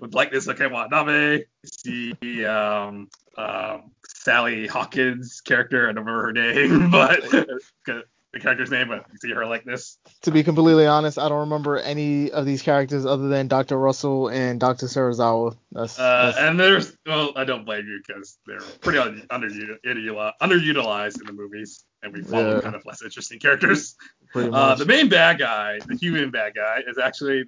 with 0.00 0.14
like 0.14 0.30
this 0.30 0.48
okay 0.48 0.68
Watanabe. 0.68 1.44
You 1.64 2.14
see 2.22 2.44
um, 2.44 3.08
um, 3.36 3.90
Sally 4.06 4.68
Hawkins 4.68 5.40
character. 5.40 5.88
I 5.88 5.92
don't 5.92 6.04
remember 6.04 6.26
her 6.26 6.32
name, 6.32 6.90
but 7.86 8.04
the 8.34 8.40
character's 8.40 8.70
name, 8.70 8.88
but 8.88 9.06
you 9.10 9.18
see 9.18 9.30
her 9.32 9.46
like 9.46 9.64
this. 9.64 9.98
To 10.22 10.30
be 10.30 10.42
completely 10.42 10.86
honest, 10.86 11.18
I 11.18 11.28
don't 11.28 11.40
remember 11.40 11.78
any 11.78 12.30
of 12.30 12.44
these 12.44 12.62
characters 12.62 13.06
other 13.06 13.28
than 13.28 13.48
Dr. 13.48 13.78
Russell 13.78 14.28
and 14.28 14.60
Dr. 14.60 14.86
Serizawa. 14.86 15.56
That's, 15.72 15.98
uh, 15.98 16.26
that's... 16.26 16.38
And 16.38 16.60
there's, 16.60 16.96
well, 17.06 17.32
I 17.36 17.44
don't 17.44 17.64
blame 17.64 17.86
you 17.86 18.00
because 18.06 18.38
they're 18.46 18.60
pretty 18.80 18.98
underutilized, 18.98 20.32
underutilized 20.42 21.20
in 21.20 21.26
the 21.26 21.32
movies, 21.32 21.84
and 22.02 22.12
we 22.12 22.22
follow 22.22 22.56
yeah. 22.56 22.60
kind 22.60 22.74
of 22.74 22.84
less 22.84 23.02
interesting 23.02 23.38
characters. 23.38 23.96
Uh, 24.34 24.74
the 24.74 24.84
main 24.84 25.08
bad 25.08 25.38
guy, 25.38 25.78
the 25.86 25.96
human 25.96 26.30
bad 26.30 26.54
guy, 26.54 26.80
is 26.86 26.98
actually 26.98 27.44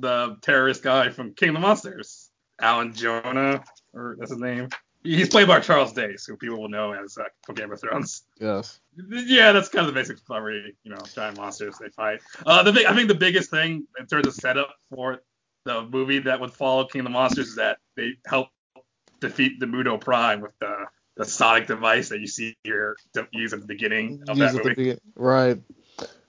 the 0.00 0.36
terrorist 0.42 0.82
guy 0.82 1.08
from 1.08 1.34
King 1.34 1.50
of 1.50 1.54
the 1.56 1.60
Monsters, 1.60 2.30
Alan 2.60 2.92
Jonah, 2.92 3.64
or 3.94 4.16
that's 4.18 4.30
his 4.30 4.40
name. 4.40 4.68
He's 5.16 5.28
played 5.28 5.48
by 5.48 5.60
Charles 5.60 5.92
Dance, 5.92 6.26
who 6.26 6.36
people 6.36 6.60
will 6.60 6.68
know 6.68 6.92
as 6.92 7.16
uh, 7.16 7.24
from 7.44 7.54
Game 7.54 7.72
of 7.72 7.80
Thrones. 7.80 8.24
Yes. 8.38 8.78
Yeah, 9.08 9.52
that's 9.52 9.68
kind 9.68 9.86
of 9.86 9.94
the 9.94 9.98
basic 9.98 10.18
summary. 10.26 10.76
You 10.84 10.90
know, 10.90 10.98
giant 11.14 11.38
monsters 11.38 11.76
they 11.80 11.88
fight. 11.88 12.20
Uh, 12.44 12.62
the 12.62 12.72
big, 12.72 12.86
I 12.86 12.94
think 12.94 13.08
the 13.08 13.14
biggest 13.14 13.50
thing 13.50 13.86
in 13.98 14.06
terms 14.06 14.26
of 14.26 14.34
setup 14.34 14.74
for 14.90 15.22
the 15.64 15.82
movie 15.82 16.18
that 16.20 16.40
would 16.40 16.52
follow 16.52 16.84
King 16.84 17.00
of 17.00 17.04
the 17.04 17.10
Monsters 17.10 17.48
is 17.48 17.56
that 17.56 17.78
they 17.96 18.12
help 18.26 18.48
defeat 19.20 19.60
the 19.60 19.66
Muto 19.66 20.00
Prime 20.00 20.40
with 20.40 20.52
the 20.60 20.86
the 21.16 21.24
sonic 21.24 21.66
device 21.66 22.10
that 22.10 22.20
you 22.20 22.28
see 22.28 22.56
here 22.62 22.96
use 23.32 23.52
at 23.52 23.60
the 23.60 23.66
beginning 23.66 24.22
of 24.28 24.38
that 24.38 24.54
movie. 24.54 24.96
right. 25.16 25.60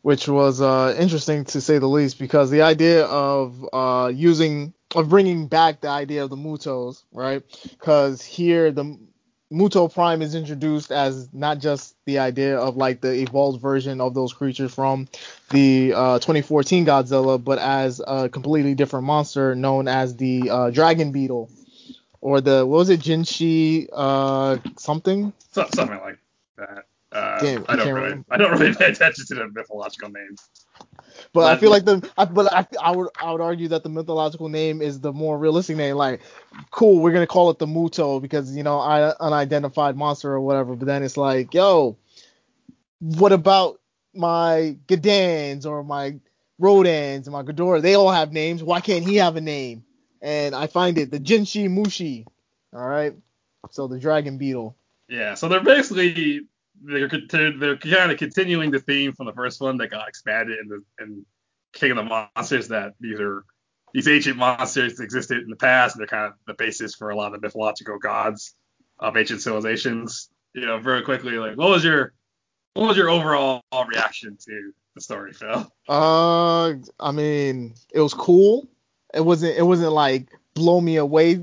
Which 0.02 0.28
was 0.28 0.62
uh, 0.62 0.96
interesting 0.98 1.46
to 1.46 1.62
say 1.62 1.78
the 1.78 1.88
least 1.88 2.18
because 2.18 2.50
the 2.50 2.64
idea 2.64 3.06
of 3.06 3.68
uh, 3.72 4.12
using 4.14 4.74
of 4.96 5.10
bringing 5.10 5.48
back 5.48 5.82
the 5.82 5.88
idea 5.90 6.24
of 6.24 6.30
the 6.30 6.36
Mutos, 6.36 7.04
right? 7.12 7.44
Because 7.72 8.24
here 8.24 8.72
the 8.72 8.98
Muto 9.52 9.92
Prime 9.92 10.22
is 10.22 10.36
introduced 10.36 10.92
as 10.92 11.34
not 11.34 11.60
just 11.60 11.96
the 12.06 12.20
idea 12.20 12.58
of 12.58 12.78
like 12.78 13.02
the 13.02 13.14
evolved 13.14 13.62
version 13.62 14.00
of 14.00 14.14
those 14.14 14.32
creatures 14.32 14.74
from 14.74 15.08
the 15.50 15.94
uh, 15.96 16.20
2014 16.20 16.86
Godzilla, 16.86 17.44
but 17.44 17.58
as 17.58 18.02
a 18.06 18.30
completely 18.30 18.76
different 18.76 19.06
monster 19.06 19.56
known 19.56 19.88
as 19.88 20.16
the 20.16 20.50
uh, 20.50 20.70
Dragon 20.70 21.12
Beetle, 21.12 21.50
or 22.22 22.42
the 22.42 22.66
what 22.66 22.78
was 22.78 22.90
it, 22.90 23.00
Jinshi 23.00 23.88
uh, 23.92 24.58
something? 24.78 25.34
So, 25.52 25.68
something 25.74 26.00
like 26.00 26.20
that. 26.58 26.86
Uh, 27.12 27.40
Damn, 27.40 27.66
I 27.68 27.76
don't 27.76 27.88
really, 27.88 28.02
remember. 28.02 28.26
I 28.30 28.38
don't 28.38 28.52
really 28.52 28.76
pay 28.76 28.92
attention 28.92 29.26
to 29.28 29.36
the 29.36 29.50
mythological 29.50 30.10
names. 30.10 30.48
But 31.34 31.42
I 31.42 31.52
Let- 31.52 31.60
feel 31.60 31.70
like 31.70 31.86
the, 31.86 32.10
I, 32.18 32.26
but 32.26 32.52
I, 32.52 32.68
I 32.82 32.92
would, 32.92 33.10
I 33.22 33.32
would 33.32 33.42
argue 33.42 33.68
that 33.70 33.84
the 33.84 33.90
mythological 33.90 34.50
name 34.50 34.82
is 34.82 35.00
the 35.00 35.14
more 35.14 35.38
realistic 35.38 35.78
name. 35.78 35.96
Like, 35.96 36.22
cool, 36.72 37.02
we're 37.02 37.12
gonna 37.12 37.28
call 37.28 37.50
it 37.52 37.60
the 37.60 37.68
Muto 37.68 38.22
because 38.22 38.56
you 38.56 38.64
know, 38.64 38.80
I 38.80 39.14
unidentified 39.20 39.96
monster 39.96 40.32
or 40.32 40.42
whatever. 40.42 40.76
But 40.76 40.86
then 40.88 41.04
it's 41.04 41.18
like, 41.18 41.54
yo, 41.54 41.98
what 43.00 43.32
about 43.32 43.80
my 44.14 44.78
Gadans 44.88 45.66
or 45.66 45.84
my 45.84 46.20
Rodans 46.60 47.26
and 47.26 47.32
my 47.32 47.44
Ghidorah? 47.44 47.82
They 47.82 47.96
all 47.96 48.12
have 48.12 48.32
names. 48.34 48.64
Why 48.64 48.82
can't 48.82 49.06
he 49.06 49.18
have 49.18 49.36
a 49.36 49.42
name? 49.42 49.84
And 50.22 50.56
I 50.56 50.68
find 50.68 50.98
it 50.98 51.12
the 51.12 51.20
Jinshin 51.20 51.70
Mushi. 51.70 52.26
All 52.74 52.86
right. 52.88 53.14
So 53.72 53.88
the 53.88 54.00
Dragon 54.00 54.38
Beetle. 54.38 54.76
Yeah, 55.08 55.36
so 55.36 55.48
they're 55.48 55.64
basically 55.64 56.48
they're 56.84 57.08
they're 57.08 57.78
kind 57.78 58.12
of 58.12 58.18
continuing 58.18 58.72
the 58.72 58.80
theme 58.80 59.14
from 59.14 59.26
the 59.26 59.34
first 59.34 59.62
one 59.62 59.78
that 59.78 59.90
got 59.90 60.08
expanded 60.08 60.60
in 60.60 60.68
the 60.68 60.84
in 61.04 61.26
King 61.74 61.92
of 61.92 61.98
the 61.98 62.04
Monsters 62.04 62.70
that 62.70 62.94
these 63.00 63.20
are 63.20 63.46
these 63.94 64.08
ancient 64.08 64.38
monsters 64.38 65.00
existed 65.00 65.40
in 65.40 65.50
the 65.50 65.56
past 65.56 65.96
and 65.96 66.02
they're 66.02 66.08
kind 66.08 66.28
of 66.28 66.34
the 66.46 66.54
basis 66.54 66.96
for 66.96 67.10
a 67.10 67.16
lot 67.16 67.34
of 67.34 67.42
the 67.42 67.48
mythological 67.48 67.98
gods 67.98 68.56
of 69.00 69.18
ancient 69.18 69.42
civilizations. 69.42 70.30
You 70.54 70.66
know, 70.66 70.80
very 70.80 71.04
quickly, 71.04 71.34
like 71.34 71.58
what 71.58 71.70
was 71.70 71.84
your 71.84 72.14
what 72.74 72.88
was 72.88 72.98
your 72.98 73.10
overall 73.10 73.62
reaction 73.88 74.38
to 74.46 74.74
the 74.96 75.02
story, 75.02 75.34
Phil? 75.34 75.72
Uh, 75.88 76.74
I 77.00 77.12
mean, 77.12 77.76
it 77.92 78.00
was 78.00 78.14
cool. 78.14 78.68
It 79.14 79.22
wasn't. 79.22 79.58
It 79.58 79.64
wasn't 79.64 79.94
like 79.94 80.30
blow 80.54 80.80
me 80.80 80.98
away 80.98 81.42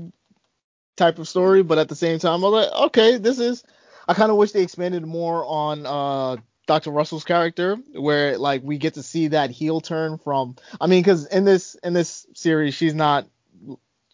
type 0.95 1.19
of 1.19 1.27
story, 1.27 1.63
but 1.63 1.77
at 1.77 1.89
the 1.89 1.95
same 1.95 2.19
time, 2.19 2.43
I 2.43 2.47
was 2.47 2.65
like, 2.65 2.81
okay, 2.87 3.17
this 3.17 3.39
is. 3.39 3.63
I 4.07 4.13
kind 4.13 4.31
of 4.31 4.37
wish 4.37 4.51
they 4.51 4.61
expanded 4.63 5.05
more 5.05 5.45
on 5.45 5.85
uh 5.85 6.37
Dr. 6.67 6.91
Russell's 6.91 7.23
character, 7.23 7.77
where 7.93 8.37
like 8.37 8.61
we 8.63 8.77
get 8.77 8.95
to 8.95 9.03
see 9.03 9.29
that 9.29 9.51
heel 9.51 9.79
turn 9.79 10.17
from. 10.17 10.55
I 10.81 10.87
mean, 10.87 11.01
because 11.01 11.25
in 11.25 11.45
this 11.45 11.75
in 11.75 11.93
this 11.93 12.27
series, 12.33 12.73
she's 12.73 12.93
not. 12.93 13.25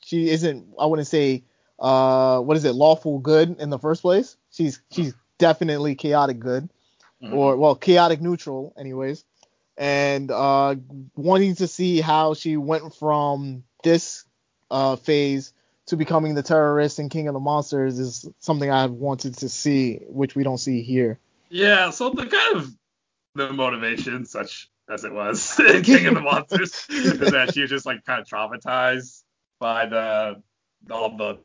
She 0.06 0.30
isn't. 0.30 0.68
I 0.80 0.86
wouldn't 0.86 1.08
say. 1.08 1.44
Uh, 1.80 2.40
what 2.40 2.56
is 2.56 2.64
it? 2.64 2.74
Lawful 2.76 3.20
good 3.20 3.60
in 3.60 3.70
the 3.70 3.80
first 3.80 4.02
place. 4.04 4.38
She's 4.52 4.82
she's 4.92 5.14
definitely 5.40 5.96
chaotic 5.96 6.40
good 6.40 6.70
Mhm. 7.22 7.34
or 7.34 7.58
well 7.58 7.76
chaotic 7.76 8.22
neutral 8.22 8.74
anyways 8.78 9.24
and 9.78 10.30
uh 10.30 10.76
wanting 11.16 11.56
to 11.56 11.68
see 11.68 12.00
how 12.02 12.34
she 12.36 12.56
went 12.58 12.94
from 12.96 13.64
this 13.84 14.26
uh 14.70 14.96
phase 14.98 15.52
to 15.88 15.98
becoming 15.98 16.36
the 16.36 16.44
terrorist 16.44 17.00
and 17.00 17.12
king 17.12 17.28
of 17.28 17.34
the 17.34 17.40
monsters 17.40 18.00
is 18.00 18.28
something 18.40 18.72
i 18.72 18.86
wanted 18.86 19.38
to 19.38 19.50
see 19.50 20.00
which 20.08 20.36
we 20.36 20.44
don't 20.44 20.60
see 20.60 20.82
here 20.82 21.20
Yeah, 21.50 21.92
so 21.92 22.10
the 22.10 22.26
kind 22.26 22.56
of 22.56 22.74
the 23.36 23.52
motivation, 23.52 24.26
such 24.26 24.70
as 24.90 25.04
it 25.04 25.14
was 25.14 25.60
in 25.60 25.82
King 25.84 26.08
of 26.08 26.16
the 26.16 26.22
Monsters, 26.22 26.86
is 26.90 27.20
that 27.20 27.54
she 27.54 27.62
was 27.62 27.70
just 27.70 27.86
like 27.86 28.04
kind 28.06 28.22
of 28.22 28.28
traumatized 28.28 29.24
by 29.60 29.86
the 29.86 30.42
all 30.92 31.16
the 31.18 31.40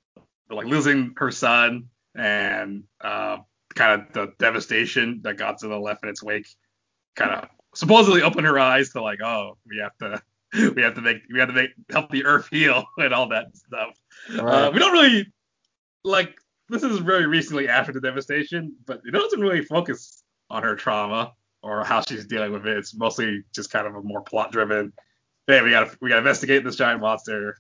like 0.51 0.67
losing 0.67 1.15
her 1.19 1.31
son 1.31 1.89
and 2.15 2.85
uh, 3.01 3.39
kind 3.75 4.01
of 4.01 4.13
the 4.13 4.33
devastation 4.39 5.21
that 5.23 5.37
Godzilla 5.37 5.81
left 5.81 6.03
in 6.03 6.09
its 6.09 6.23
wake. 6.23 6.49
Kind 7.15 7.33
of 7.33 7.49
supposedly 7.75 8.23
opened 8.23 8.47
her 8.47 8.59
eyes 8.59 8.91
to 8.91 9.03
like, 9.03 9.21
oh, 9.23 9.57
we 9.69 9.79
have 9.79 9.97
to. 9.99 10.23
We 10.75 10.83
have 10.83 10.95
to 10.95 11.01
make 11.01 11.23
we 11.33 11.39
have 11.41 11.49
to 11.49 11.55
make 11.55 11.71
help 11.91 12.11
the 12.11 12.25
Earth 12.25 12.49
heal 12.51 12.85
and 12.99 13.13
all 13.13 13.29
that 13.29 13.57
stuff. 13.57 13.97
Uh, 14.31 14.71
we 14.73 14.79
don't 14.79 14.93
really 14.93 15.27
like 16.05 16.39
this 16.69 16.83
is 16.83 16.99
very 16.99 17.27
recently 17.27 17.69
after 17.69 17.93
the 17.93 18.01
devastation, 18.01 18.75
but 18.87 19.01
it 19.07 19.13
doesn't 19.13 19.41
really 19.41 19.63
focus 19.63 20.23
on 20.51 20.63
her 20.63 20.75
trauma 20.77 21.33
or 21.63 21.85
how 21.85 22.01
she's 22.01 22.27
dealing 22.27 22.53
with 22.53 22.67
it. 22.67 22.77
It's 22.77 22.95
mostly 22.95 23.43
just 23.55 23.71
kind 23.71 23.87
of 23.87 23.95
a 23.95 24.03
more 24.03 24.23
plot 24.23 24.53
driven. 24.53 24.93
Hey, 25.47 25.63
we 25.63 25.71
gotta 25.71 25.97
we 26.01 26.09
gotta 26.09 26.21
investigate 26.21 26.65
this 26.65 26.77
giant 26.77 27.01
monster. 27.01 27.59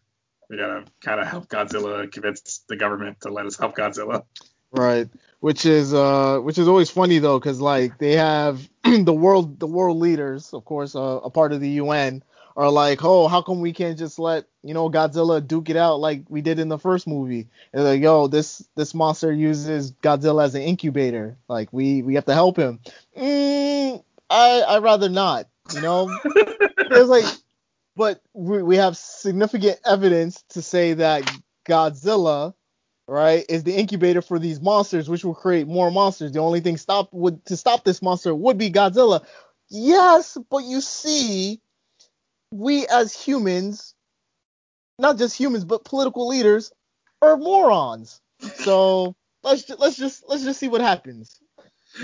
We 0.48 0.56
gotta 0.56 0.84
kind 1.02 1.20
of 1.20 1.26
help 1.26 1.48
Godzilla 1.48 2.10
convince 2.10 2.64
the 2.68 2.76
government 2.76 3.20
to 3.22 3.30
let 3.30 3.46
us 3.46 3.58
help 3.58 3.76
Godzilla. 3.76 4.24
right 4.72 5.08
which 5.40 5.64
is 5.64 5.94
uh 5.94 6.38
which 6.40 6.58
is 6.58 6.68
always 6.68 6.90
funny 6.90 7.18
though 7.18 7.38
because 7.38 7.60
like 7.60 7.98
they 7.98 8.12
have 8.12 8.68
the 8.84 9.12
world 9.12 9.58
the 9.60 9.66
world 9.66 9.98
leaders 9.98 10.52
of 10.52 10.64
course 10.64 10.94
uh, 10.94 11.20
a 11.22 11.30
part 11.30 11.52
of 11.52 11.60
the 11.60 11.80
un 11.80 12.22
are 12.58 12.70
like 12.70 13.04
oh 13.04 13.28
how 13.28 13.40
come 13.40 13.60
we 13.60 13.72
can't 13.72 13.96
just 13.96 14.18
let 14.18 14.44
you 14.64 14.74
know 14.74 14.90
godzilla 14.90 15.46
duke 15.46 15.70
it 15.70 15.76
out 15.76 16.00
like 16.00 16.24
we 16.28 16.42
did 16.42 16.58
in 16.58 16.68
the 16.68 16.78
first 16.78 17.06
movie 17.06 17.48
and 17.72 17.86
they're 17.86 17.94
like 17.94 18.02
yo 18.02 18.26
this 18.26 18.68
this 18.74 18.94
monster 18.94 19.32
uses 19.32 19.92
godzilla 19.92 20.44
as 20.44 20.56
an 20.56 20.62
incubator 20.62 21.36
like 21.48 21.72
we 21.72 22.02
we 22.02 22.16
have 22.16 22.24
to 22.24 22.34
help 22.34 22.56
him 22.56 22.80
mm, 23.16 24.02
i 24.28 24.62
i'd 24.68 24.82
rather 24.82 25.08
not 25.08 25.48
you 25.72 25.80
know 25.80 26.10
it's 26.24 27.08
like 27.08 27.24
but 27.94 28.20
we, 28.34 28.62
we 28.62 28.76
have 28.76 28.96
significant 28.96 29.78
evidence 29.86 30.42
to 30.48 30.60
say 30.60 30.94
that 30.94 31.22
godzilla 31.64 32.54
right, 33.06 33.46
is 33.48 33.64
the 33.64 33.74
incubator 33.74 34.20
for 34.20 34.38
these 34.38 34.60
monsters, 34.60 35.08
which 35.08 35.24
will 35.24 35.34
create 35.34 35.66
more 35.66 35.90
monsters. 35.90 36.32
The 36.32 36.40
only 36.40 36.60
thing 36.60 36.76
stop 36.76 37.08
would 37.12 37.42
to 37.46 37.56
stop 37.56 37.82
this 37.82 38.02
monster 38.02 38.34
would 38.34 38.58
be 38.58 38.70
Godzilla. 38.70 39.24
Yes, 39.70 40.36
but 40.50 40.64
you 40.64 40.82
see, 40.82 41.60
we 42.50 42.86
as 42.86 43.14
humans, 43.14 43.94
not 44.98 45.18
just 45.18 45.36
humans, 45.36 45.64
but 45.64 45.84
political 45.84 46.28
leaders, 46.28 46.72
are 47.22 47.36
morons. 47.36 48.20
So 48.40 49.14
let's 49.42 49.64
ju- 49.64 49.76
let's 49.78 49.96
just 49.96 50.24
let's 50.28 50.44
just 50.44 50.60
see 50.60 50.68
what 50.68 50.80
happens. 50.80 51.40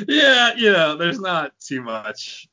Yeah, 0.08 0.54
you 0.54 0.72
know, 0.72 0.96
there's 0.96 1.20
not 1.20 1.52
too 1.60 1.82
much. 1.82 2.48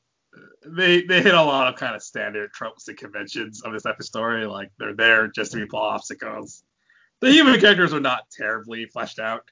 They 0.64 1.02
they 1.02 1.22
hit 1.22 1.34
a 1.34 1.42
lot 1.42 1.68
of 1.68 1.78
kind 1.78 1.94
of 1.94 2.02
standard 2.02 2.52
tropes 2.52 2.88
and 2.88 2.96
conventions 2.96 3.62
of 3.62 3.72
this 3.72 3.82
type 3.82 3.98
of 3.98 4.06
story. 4.06 4.46
Like 4.46 4.70
they're 4.78 4.94
there 4.94 5.28
just 5.28 5.52
to 5.52 5.58
be 5.58 5.66
plot 5.66 5.94
obstacles. 5.94 6.62
The 7.20 7.30
human 7.30 7.60
characters 7.60 7.92
are 7.92 8.00
not 8.00 8.30
terribly 8.30 8.86
fleshed 8.86 9.18
out. 9.18 9.44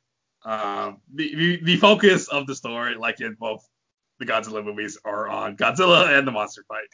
Um, 0.45 0.99
the, 1.15 1.35
the 1.35 1.65
the 1.65 1.77
focus 1.77 2.29
of 2.29 2.47
the 2.47 2.55
story, 2.55 2.95
like 2.95 3.21
in 3.21 3.35
both 3.35 3.67
the 4.19 4.27
Godzilla 4.27 4.65
movies, 4.65 4.99
are 5.05 5.29
on 5.29 5.57
Godzilla 5.57 6.17
and 6.19 6.27
the 6.27 6.33
monster 6.33 6.65
fight. 6.67 6.89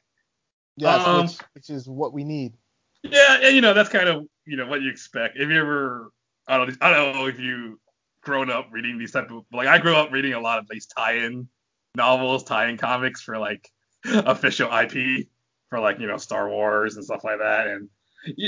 Yes, 0.77 1.07
Um, 1.07 1.23
which, 1.23 1.39
which 1.55 1.71
is 1.71 1.89
what 1.89 2.13
we 2.13 2.25
need. 2.25 2.55
Yeah, 3.03 3.39
and 3.43 3.55
you 3.55 3.61
know 3.61 3.75
that's 3.75 3.89
kind 3.89 4.09
of 4.09 4.27
you 4.45 4.57
know 4.57 4.67
what 4.67 4.83
you 4.83 4.91
expect. 4.91 5.37
If 5.37 5.49
you 5.49 5.61
ever, 5.61 6.13
I 6.47 6.59
don't, 6.59 6.77
I 6.81 6.91
don't 6.91 7.15
know 7.15 7.27
if 7.27 7.39
you 7.39 7.81
grown 8.23 8.51
up 8.51 8.69
reading 8.73 8.99
these 8.99 9.13
type 9.13 9.31
of 9.31 9.45
like 9.53 9.69
I 9.69 9.79
grew 9.79 9.95
up 9.95 10.13
reading 10.13 10.33
a 10.35 10.41
lot 10.41 10.59
of 10.59 10.67
these 10.69 10.87
tie-in 10.87 11.49
novels, 11.95 12.45
tie-in 12.45 12.77
comics 12.77 13.23
for 13.23 13.39
like 13.39 13.71
official 14.05 14.71
IP 14.73 15.29
for 15.71 15.81
like 15.81 15.99
you 15.99 16.07
know 16.07 16.17
Star 16.17 16.49
Wars 16.49 16.97
and 16.97 17.05
stuff 17.05 17.25
like 17.25 17.39
that. 17.39 17.69
And 17.69 17.89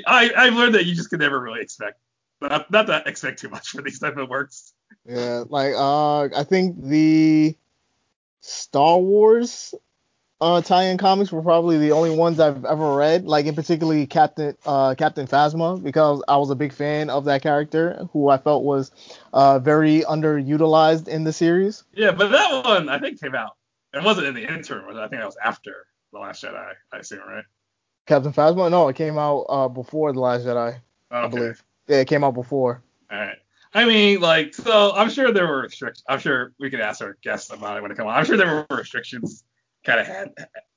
I 0.06 0.32
I've 0.36 0.54
learned 0.54 0.74
that 0.74 0.86
you 0.86 0.94
just 0.94 1.10
can 1.10 1.20
never 1.20 1.40
really 1.40 1.60
expect 1.60 1.98
not, 2.40 2.70
not 2.70 2.86
to 2.86 3.02
expect 3.06 3.40
too 3.40 3.48
much 3.48 3.68
for 3.70 3.82
these 3.82 3.98
type 3.98 4.16
of 4.16 4.28
works. 4.28 4.72
Yeah, 5.04 5.44
like 5.48 5.74
uh, 5.74 6.24
I 6.24 6.44
think 6.44 6.82
the 6.82 7.56
Star 8.40 8.98
Wars 8.98 9.74
uh 10.40 10.60
tie-in 10.60 10.98
comics 10.98 11.32
were 11.32 11.42
probably 11.42 11.78
the 11.78 11.92
only 11.92 12.14
ones 12.14 12.38
I've 12.38 12.64
ever 12.64 12.94
read. 12.94 13.24
Like 13.24 13.46
in 13.46 13.54
particularly 13.54 14.06
Captain 14.06 14.56
uh 14.66 14.94
Captain 14.96 15.26
Phasma 15.26 15.82
because 15.82 16.22
I 16.28 16.36
was 16.36 16.50
a 16.50 16.54
big 16.54 16.72
fan 16.72 17.10
of 17.10 17.24
that 17.24 17.42
character 17.42 18.06
who 18.12 18.28
I 18.28 18.38
felt 18.38 18.64
was 18.64 18.90
uh 19.32 19.58
very 19.58 20.02
underutilized 20.02 21.08
in 21.08 21.24
the 21.24 21.32
series. 21.32 21.84
Yeah, 21.92 22.12
but 22.12 22.28
that 22.30 22.64
one 22.64 22.88
I 22.88 22.98
think 22.98 23.20
came 23.20 23.34
out. 23.34 23.56
It 23.94 24.04
wasn't 24.04 24.26
in 24.28 24.34
the 24.34 24.46
interim. 24.46 24.96
I 24.96 25.08
think 25.08 25.20
that 25.20 25.26
was 25.26 25.38
after 25.42 25.86
the 26.12 26.18
Last 26.18 26.44
Jedi. 26.44 26.72
I 26.92 26.96
assume, 26.98 27.20
right? 27.26 27.44
Captain 28.06 28.32
Phasma? 28.32 28.70
No, 28.70 28.88
it 28.88 28.96
came 28.96 29.18
out 29.18 29.46
uh 29.48 29.68
before 29.68 30.12
the 30.12 30.20
Last 30.20 30.44
Jedi, 30.44 30.68
Okay. 30.68 30.80
I 31.10 31.26
believe. 31.26 31.64
Yeah, 31.88 31.96
it 31.96 32.08
came 32.08 32.22
out 32.22 32.34
before. 32.34 32.82
All 33.10 33.18
right. 33.18 33.36
I 33.74 33.84
mean, 33.84 34.20
like, 34.20 34.54
so 34.54 34.92
I'm 34.94 35.10
sure 35.10 35.30
there 35.30 35.46
were 35.46 35.60
restrictions. 35.60 36.04
I'm 36.08 36.18
sure 36.18 36.52
we 36.58 36.70
could 36.70 36.80
ask 36.80 37.02
our 37.02 37.18
guests 37.22 37.52
about 37.52 37.76
it 37.76 37.82
when 37.82 37.90
it 37.90 37.96
come 37.96 38.06
on. 38.06 38.14
I'm 38.14 38.24
sure 38.24 38.36
there 38.36 38.66
were 38.70 38.76
restrictions 38.76 39.44
kind 39.88 40.00
of 40.00 40.06
had 40.06 40.30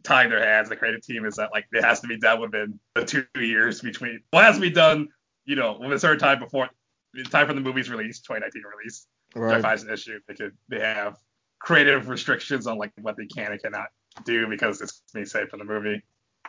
tying 0.03 0.29
their 0.29 0.43
hands. 0.43 0.69
The 0.69 0.75
creative 0.77 1.01
team 1.01 1.25
is 1.25 1.35
that 1.35 1.51
like 1.51 1.65
it 1.73 1.83
has 1.83 1.99
to 1.99 2.07
be 2.07 2.17
done 2.17 2.39
within 2.39 2.79
the 2.95 3.05
two 3.05 3.25
years 3.35 3.81
between. 3.81 4.21
Well, 4.31 4.41
it 4.41 4.45
has 4.45 4.55
to 4.55 4.61
be 4.61 4.69
done, 4.69 5.09
you 5.45 5.55
know, 5.55 5.77
with 5.79 5.91
a 5.91 5.99
certain 5.99 6.19
time 6.19 6.39
before 6.39 6.69
the 7.13 7.23
time 7.23 7.47
for 7.47 7.53
the 7.53 7.61
movie's 7.61 7.89
release, 7.89 8.19
2019 8.21 8.63
release. 8.77 9.07
Which 9.33 9.43
I 9.43 9.53
Right. 9.55 9.61
find 9.61 9.75
is 9.75 9.83
an 9.83 9.93
issue. 9.93 10.19
They 10.27 10.33
could 10.35 10.57
they 10.69 10.79
have 10.79 11.17
creative 11.59 12.09
restrictions 12.09 12.67
on 12.67 12.77
like 12.77 12.91
what 13.01 13.17
they 13.17 13.25
can 13.25 13.51
and 13.51 13.61
cannot 13.61 13.87
do 14.25 14.47
because 14.47 14.81
it's 14.81 15.03
being 15.13 15.25
saved 15.25 15.51
for 15.51 15.57
the 15.57 15.63
movie. 15.63 16.01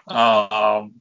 Um, 0.08 0.94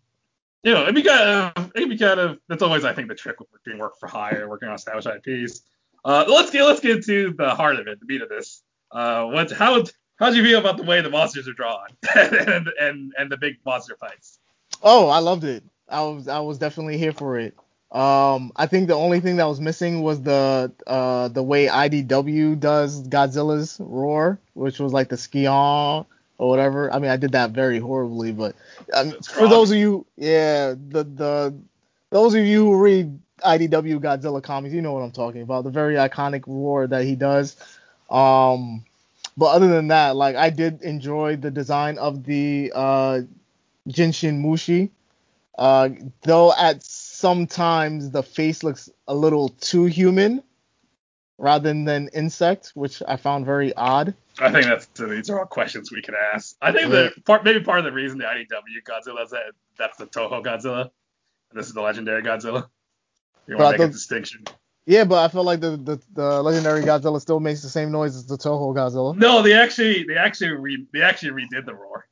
you 0.64 0.74
know, 0.74 0.84
it'd 0.84 0.96
be 0.96 1.04
kind 1.04 1.52
of 1.58 1.72
it'd 1.76 1.90
be 1.90 1.98
kind 1.98 2.20
of 2.20 2.40
that's 2.50 2.62
always 2.62 2.86
I 2.86 2.94
think 2.94 3.08
the 3.08 3.16
trick 3.16 3.40
with 3.40 3.50
doing 3.64 3.78
work 3.80 3.94
for 4.00 4.08
hire, 4.08 4.48
working 4.50 4.70
on 4.70 4.76
established 4.76 5.08
IPs. 5.08 5.62
Uh, 6.04 6.26
let's 6.28 6.52
get 6.52 6.64
let's 6.66 6.80
get 6.80 7.06
to 7.06 7.34
the 7.38 7.50
heart 7.52 7.78
of 7.78 7.88
it, 7.88 8.00
the 8.00 8.06
meat 8.06 8.22
of 8.22 8.30
this. 8.30 8.64
Uh, 8.92 9.26
what 9.26 9.52
how 9.52 9.84
how'd 10.22 10.36
you 10.36 10.44
feel 10.44 10.60
about 10.60 10.78
the 10.78 10.84
way 10.84 11.02
the 11.02 11.10
monsters 11.10 11.48
are 11.50 11.54
drawn 11.54 11.88
and, 12.16 12.70
and 12.80 13.14
and 13.18 13.32
the 13.32 13.38
big 13.38 13.58
monster 13.66 13.98
fights? 14.00 14.40
Oh, 14.82 15.10
I 15.10 15.20
loved 15.20 15.44
it. 15.44 15.64
I 15.90 16.04
was 16.04 16.28
I 16.28 16.40
was 16.40 16.58
definitely 16.58 16.98
here 16.98 17.12
for 17.12 17.38
it. 17.38 17.58
Um, 17.92 18.54
I 18.56 18.68
think 18.68 18.88
the 18.88 18.96
only 18.96 19.20
thing 19.20 19.36
that 19.36 19.48
was 19.48 19.60
missing 19.60 20.02
was 20.02 20.22
the 20.22 20.72
uh 20.88 21.28
the 21.28 21.44
way 21.44 21.68
IDW 21.68 22.58
does 22.60 23.06
Godzilla's 23.06 23.78
roar, 23.82 24.40
which 24.54 24.80
was 24.80 24.94
like 24.94 25.10
the 25.10 25.18
skion 25.18 26.06
or 26.38 26.50
whatever. 26.50 26.94
I 26.94 27.00
mean, 27.00 27.12
I 27.12 27.18
did 27.18 27.34
that 27.34 27.52
very 27.52 27.80
horribly, 27.80 28.32
but 28.32 28.56
um, 28.94 29.12
for 29.22 29.50
those 29.50 29.72
of 29.72 29.78
you, 29.78 30.06
yeah, 30.16 30.70
the 30.70 31.04
the 31.04 31.54
those 32.12 32.34
of 32.34 32.46
you 32.46 32.66
who 32.66 32.82
read 32.82 33.20
IDW 33.46 34.00
Godzilla 34.00 34.42
comics, 34.42 34.74
you 34.74 34.82
know 34.82 34.94
what 34.94 35.02
I'm 35.02 35.12
talking 35.12 35.42
about. 35.42 35.66
The 35.66 35.70
very 35.70 35.96
iconic 35.96 36.44
roar 36.48 36.88
that 36.88 37.04
he 37.04 37.16
does. 37.16 37.58
Um, 38.10 38.86
but 39.38 39.48
other 39.48 39.68
than 39.68 39.88
that, 39.90 40.16
like 40.16 40.36
I 40.36 40.50
did 40.50 40.82
enjoy 40.82 41.36
the 41.36 41.52
design 41.52 41.98
of 41.98 42.24
the 42.24 42.72
uh 42.74 43.22
Jinshin 43.88 44.42
Mushi. 44.42 44.90
Uh, 45.58 45.90
though 46.24 46.54
at 46.54 46.82
sometimes 46.82 48.10
the 48.10 48.24
face 48.24 48.64
looks 48.64 48.90
a 49.08 49.14
little 49.14 49.50
too 49.50 49.86
human 49.86 50.42
rather 51.38 51.74
than 51.74 52.08
insect, 52.14 52.72
which 52.74 53.04
I 53.08 53.18
found 53.18 53.46
very 53.46 53.74
odd. 53.76 54.14
I 54.40 54.52
think 54.52 54.66
that's 54.66 54.88
these 54.88 55.30
are 55.30 55.40
all 55.40 55.46
questions 55.46 55.92
we 55.92 56.02
could 56.02 56.16
ask. 56.34 56.56
I 56.62 56.72
think 56.72 56.90
yeah. 56.90 57.02
that 57.02 57.26
part 57.26 57.44
maybe 57.44 57.60
part 57.60 57.80
of 57.80 57.86
the 57.86 57.92
reason 57.92 58.20
the 58.20 58.26
IDW 58.26 58.84
Godzilla 58.88 59.26
is 59.26 59.32
that 59.32 59.52
that's 59.78 59.98
the 59.98 60.06
Toho 60.06 60.44
Godzilla, 60.44 60.90
and 61.50 61.60
this 61.60 61.68
is 61.68 61.74
the 61.74 61.82
legendary 61.82 62.24
Godzilla. 62.24 62.68
You 63.48 63.58
want 63.58 63.66
to 63.66 63.72
make 63.72 63.78
thought, 63.80 63.90
a 63.90 63.92
distinction. 63.92 64.46
Yeah, 64.86 65.04
but 65.04 65.24
I 65.24 65.28
feel 65.28 65.44
like 65.44 65.60
the, 65.60 65.78
the, 65.78 66.02
the 66.14 66.42
legendary 66.42 66.82
Godzilla 66.82 67.22
still 67.22 67.40
makes 67.40 67.62
the 67.62 67.70
same 67.70 67.92
noise 67.92 68.16
as 68.16 68.26
the 68.26 68.38
Toho 68.38 68.76
Godzilla. 68.76 69.16
No, 69.16 69.42
they 69.42 69.54
actually 69.54 70.04
they 70.04 70.16
actually 70.16 70.52
re, 70.52 70.86
they 70.92 71.02
actually 71.02 71.44
redid 71.44 71.66
the 71.66 71.76
roar. 71.76 72.08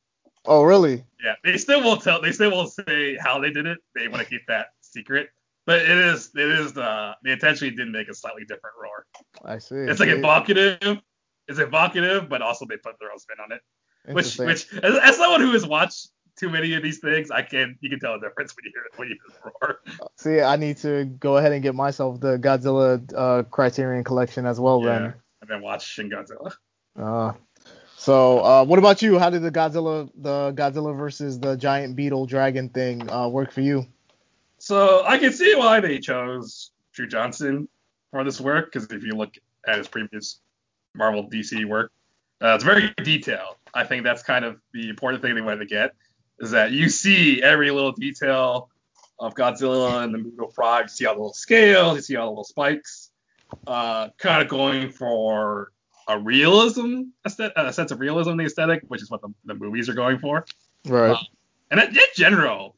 Oh 0.45 0.63
really? 0.63 1.03
Yeah, 1.23 1.35
they 1.43 1.57
still 1.57 1.83
won't 1.83 2.01
tell. 2.01 2.21
They 2.21 2.31
still 2.31 2.51
won't 2.51 2.71
say 2.71 3.17
how 3.17 3.39
they 3.39 3.51
did 3.51 3.65
it. 3.65 3.79
They 3.95 4.07
want 4.07 4.23
to 4.23 4.29
keep 4.29 4.45
that 4.47 4.67
secret. 4.81 5.29
But 5.65 5.81
it 5.81 5.97
is 5.97 6.31
it 6.35 6.49
is 6.49 6.73
the 6.73 7.15
they 7.23 7.31
intentionally 7.31 7.75
did 7.75 7.89
make 7.89 8.07
a 8.07 8.13
slightly 8.13 8.43
different 8.43 8.75
roar. 8.81 9.05
I 9.43 9.57
see. 9.57 9.75
It's 9.75 9.99
like 9.99 10.09
evocative. 10.09 10.99
It's 11.47 11.59
evocative, 11.59 12.29
but 12.29 12.41
also 12.41 12.65
they 12.65 12.77
put 12.77 12.99
their 12.99 13.11
own 13.11 13.19
spin 13.19 13.37
on 13.43 13.51
it. 13.51 13.61
Which 14.13 14.37
which 14.37 14.71
as, 14.81 14.97
as 14.97 15.17
someone 15.17 15.41
who 15.41 15.51
has 15.51 15.65
watched 15.67 16.09
too 16.39 16.49
many 16.49 16.73
of 16.73 16.81
these 16.81 16.99
things, 16.99 17.29
I 17.29 17.41
can 17.41 17.77
you 17.81 17.89
can 17.89 17.99
tell 17.99 18.13
the 18.13 18.27
difference 18.27 18.55
when 18.55 18.65
you 18.65 18.71
hear 18.73 18.83
when 18.95 19.09
you 19.09 19.15
hear 19.15 19.41
the 19.43 19.67
roar. 19.67 20.09
See, 20.15 20.41
I 20.41 20.55
need 20.55 20.77
to 20.77 21.05
go 21.05 21.37
ahead 21.37 21.51
and 21.51 21.61
get 21.61 21.75
myself 21.75 22.19
the 22.19 22.37
Godzilla 22.37 23.01
uh, 23.15 23.43
Criterion 23.43 24.03
collection 24.03 24.45
as 24.45 24.59
well 24.59 24.81
yeah, 24.83 24.99
then. 24.99 25.13
And 25.41 25.49
then 25.49 25.61
watch 25.61 25.85
Shin 25.85 26.09
Godzilla. 26.09 26.53
Uh, 26.97 27.33
so, 27.97 28.39
uh, 28.39 28.65
what 28.65 28.79
about 28.79 29.01
you? 29.01 29.19
How 29.19 29.29
did 29.29 29.41
the 29.41 29.51
Godzilla, 29.51 30.09
the 30.15 30.53
Godzilla 30.53 30.97
versus 30.97 31.39
the 31.39 31.57
giant 31.57 31.95
beetle 31.97 32.25
dragon 32.25 32.69
thing 32.69 33.09
uh, 33.09 33.27
work 33.27 33.51
for 33.51 33.61
you? 33.61 33.85
So 34.57 35.03
I 35.05 35.17
can 35.17 35.33
see 35.33 35.55
why 35.55 35.79
they 35.81 35.99
chose 35.99 36.71
Drew 36.93 37.07
Johnson 37.07 37.67
for 38.11 38.23
this 38.23 38.39
work 38.39 38.71
because 38.71 38.89
if 38.91 39.03
you 39.03 39.13
look 39.13 39.33
at 39.67 39.77
his 39.77 39.87
previous 39.87 40.39
Marvel 40.95 41.29
DC 41.29 41.65
work, 41.65 41.91
uh, 42.41 42.55
it's 42.55 42.63
very 42.63 42.93
detailed. 43.03 43.55
I 43.73 43.83
think 43.83 44.03
that's 44.03 44.23
kind 44.23 44.45
of 44.45 44.59
the 44.73 44.89
important 44.89 45.21
thing 45.21 45.35
they 45.35 45.41
wanted 45.41 45.59
to 45.59 45.65
get 45.65 45.93
is 46.39 46.51
that 46.51 46.71
you 46.71 46.89
see 46.89 47.41
every 47.41 47.71
little 47.71 47.91
detail 47.91 48.69
of 49.19 49.35
Godzilla 49.35 50.03
and 50.03 50.13
the 50.13 50.17
Muto 50.17 50.53
Prime. 50.53 50.83
You 50.83 50.87
see 50.87 51.05
all 51.05 51.15
the 51.15 51.19
little 51.19 51.33
scales, 51.33 51.95
you 51.97 52.01
see 52.01 52.15
all 52.15 52.27
the 52.27 52.31
little 52.31 52.43
spikes, 52.43 53.11
uh, 53.67 54.09
kind 54.17 54.41
of 54.41 54.47
going 54.47 54.91
for 54.91 55.71
a 56.07 56.17
realism, 56.17 57.03
a 57.25 57.29
sense 57.29 57.91
of 57.91 57.99
realism 57.99 58.31
in 58.31 58.37
the 58.37 58.45
aesthetic, 58.45 58.83
which 58.87 59.01
is 59.01 59.11
what 59.11 59.21
the, 59.21 59.29
the 59.45 59.53
movies 59.53 59.89
are 59.89 59.93
going 59.93 60.19
for. 60.19 60.45
Right. 60.85 61.11
Uh, 61.11 61.17
and 61.71 61.79
in 61.81 61.97
general, 62.15 62.75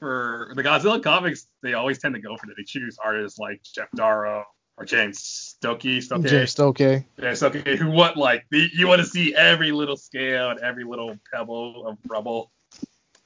for 0.00 0.52
the 0.54 0.62
Godzilla 0.62 1.02
comics, 1.02 1.46
they 1.62 1.74
always 1.74 1.98
tend 1.98 2.14
to 2.14 2.20
go 2.20 2.36
for 2.36 2.46
that. 2.46 2.56
They 2.56 2.64
choose 2.64 2.98
artists 3.02 3.38
like 3.38 3.62
Geof 3.62 3.86
Darrow 3.94 4.44
or 4.76 4.84
James 4.84 5.56
Stokoe. 5.62 5.98
Stokoe. 5.98 6.28
James 6.28 6.54
Stokoe. 6.54 7.04
Yeah, 7.16 7.30
Stokoe. 7.30 7.76
Who 7.76 7.90
want 7.90 8.16
like 8.16 8.44
the, 8.50 8.68
you 8.74 8.86
want 8.86 9.00
to 9.00 9.06
see 9.06 9.34
every 9.34 9.72
little 9.72 9.96
scale 9.96 10.50
and 10.50 10.60
every 10.60 10.84
little 10.84 11.16
pebble 11.32 11.86
of 11.86 11.96
rubble. 12.06 12.50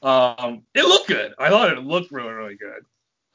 Um, 0.02 0.62
it 0.74 0.84
looked 0.84 1.08
good. 1.08 1.34
I 1.38 1.48
thought 1.48 1.72
it 1.72 1.78
looked 1.82 2.10
really 2.10 2.32
really 2.32 2.56
good. 2.56 2.84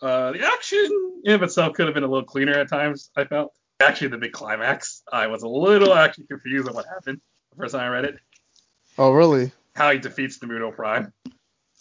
Uh, 0.02 0.32
the 0.32 0.46
action 0.46 1.22
in 1.24 1.34
of 1.34 1.44
itself 1.44 1.74
could 1.74 1.86
have 1.86 1.94
been 1.94 2.04
a 2.04 2.08
little 2.08 2.26
cleaner 2.26 2.54
at 2.54 2.70
times. 2.70 3.10
I 3.16 3.26
felt 3.26 3.54
actually 3.80 4.10
the 4.10 4.18
big 4.18 4.32
climax. 4.32 5.02
I 5.12 5.28
was 5.28 5.44
a 5.44 5.48
little 5.48 5.94
actually 5.94 6.26
confused 6.26 6.68
on 6.68 6.76
what 6.76 6.86
happened 6.86 7.22
the 7.52 7.58
first 7.58 7.74
time 7.74 7.84
I 7.84 7.88
read 7.90 8.06
it. 8.06 8.16
Oh 8.98 9.12
really? 9.12 9.52
How 9.76 9.92
he 9.92 10.00
defeats 10.00 10.38
the 10.38 10.46
Muto 10.46 10.74
Prime. 10.76 11.14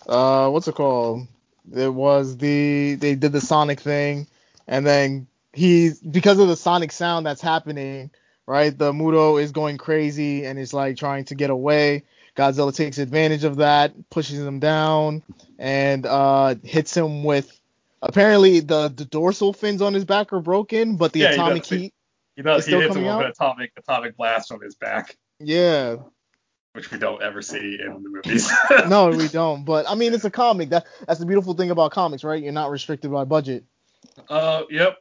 Uh, 0.06 0.48
what's 0.50 0.68
it 0.68 0.74
called? 0.74 1.26
It 1.74 1.92
was 1.92 2.36
the 2.36 2.96
they 2.96 3.14
did 3.14 3.32
the 3.32 3.40
Sonic 3.40 3.80
thing, 3.80 4.26
and 4.66 4.86
then 4.86 5.26
he's 5.52 6.00
because 6.00 6.38
of 6.38 6.48
the 6.48 6.56
Sonic 6.56 6.92
sound 6.92 7.26
that's 7.26 7.40
happening, 7.40 8.10
right? 8.46 8.76
The 8.76 8.92
Muto 8.92 9.40
is 9.40 9.52
going 9.52 9.78
crazy 9.78 10.44
and 10.44 10.58
is 10.58 10.72
like 10.72 10.96
trying 10.96 11.24
to 11.26 11.34
get 11.34 11.50
away. 11.50 12.04
Godzilla 12.36 12.74
takes 12.74 12.98
advantage 12.98 13.44
of 13.44 13.56
that, 13.56 13.92
pushes 14.10 14.40
him 14.40 14.58
down, 14.58 15.22
and 15.58 16.06
uh, 16.06 16.54
hits 16.62 16.96
him 16.96 17.24
with. 17.24 17.58
Apparently, 18.00 18.60
the, 18.60 18.88
the 18.88 19.04
dorsal 19.04 19.52
fins 19.52 19.80
on 19.80 19.94
his 19.94 20.04
back 20.04 20.32
are 20.32 20.40
broken, 20.40 20.96
but 20.96 21.12
the 21.12 21.20
yeah, 21.20 21.32
atomic 21.32 21.64
he 21.64 21.76
heat. 21.76 21.94
He 22.34 22.42
does. 22.42 22.66
He 22.66 22.74
hits 22.74 22.96
him 22.96 23.04
with 23.04 23.14
an 23.14 23.22
atomic 23.22 23.72
atomic 23.76 24.16
blast 24.16 24.50
on 24.50 24.60
his 24.60 24.74
back. 24.74 25.16
Yeah, 25.38 25.96
which 26.72 26.90
we 26.90 26.98
don't 26.98 27.22
ever 27.22 27.42
see 27.42 27.78
in 27.80 28.02
the 28.02 28.08
movies. 28.08 28.50
no, 28.88 29.10
we 29.10 29.28
don't. 29.32 29.64
But 29.64 29.88
I 29.88 29.94
mean, 29.94 30.14
it's 30.14 30.24
a 30.24 30.30
comic. 30.30 30.70
That 30.70 30.86
that's 31.06 31.20
the 31.20 31.26
beautiful 31.26 31.54
thing 31.54 31.70
about 31.70 31.92
comics, 31.92 32.24
right? 32.24 32.42
You're 32.42 32.52
not 32.52 32.70
restricted 32.70 33.12
by 33.12 33.24
budget. 33.24 33.64
Uh, 34.28 34.62
yep. 34.70 34.98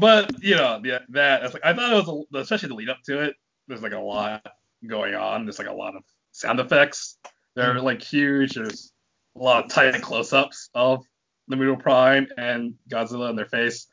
But 0.00 0.42
you 0.42 0.56
know, 0.56 0.80
yeah, 0.84 1.00
that 1.10 1.52
like, 1.52 1.64
I 1.64 1.72
thought 1.72 1.92
it 1.92 2.06
was 2.06 2.26
a, 2.34 2.38
especially 2.38 2.68
the 2.68 2.74
lead 2.74 2.90
up 2.90 3.02
to 3.04 3.22
it. 3.22 3.36
There's 3.68 3.82
like 3.82 3.92
a 3.92 3.98
lot 3.98 4.44
going 4.86 5.14
on. 5.14 5.44
There's 5.44 5.58
like 5.58 5.68
a 5.68 5.72
lot 5.72 5.94
of 5.94 6.02
sound 6.34 6.60
effects. 6.60 7.16
They're 7.54 7.80
like 7.80 8.02
huge. 8.02 8.54
There's 8.54 8.92
a 9.36 9.42
lot 9.42 9.64
of 9.64 9.70
tight 9.70 10.02
close-ups 10.02 10.70
of 10.74 11.04
the 11.48 11.56
Muto 11.56 11.80
Prime 11.80 12.26
and 12.36 12.74
Godzilla 12.90 13.30
in 13.30 13.36
their 13.36 13.46
face. 13.46 13.86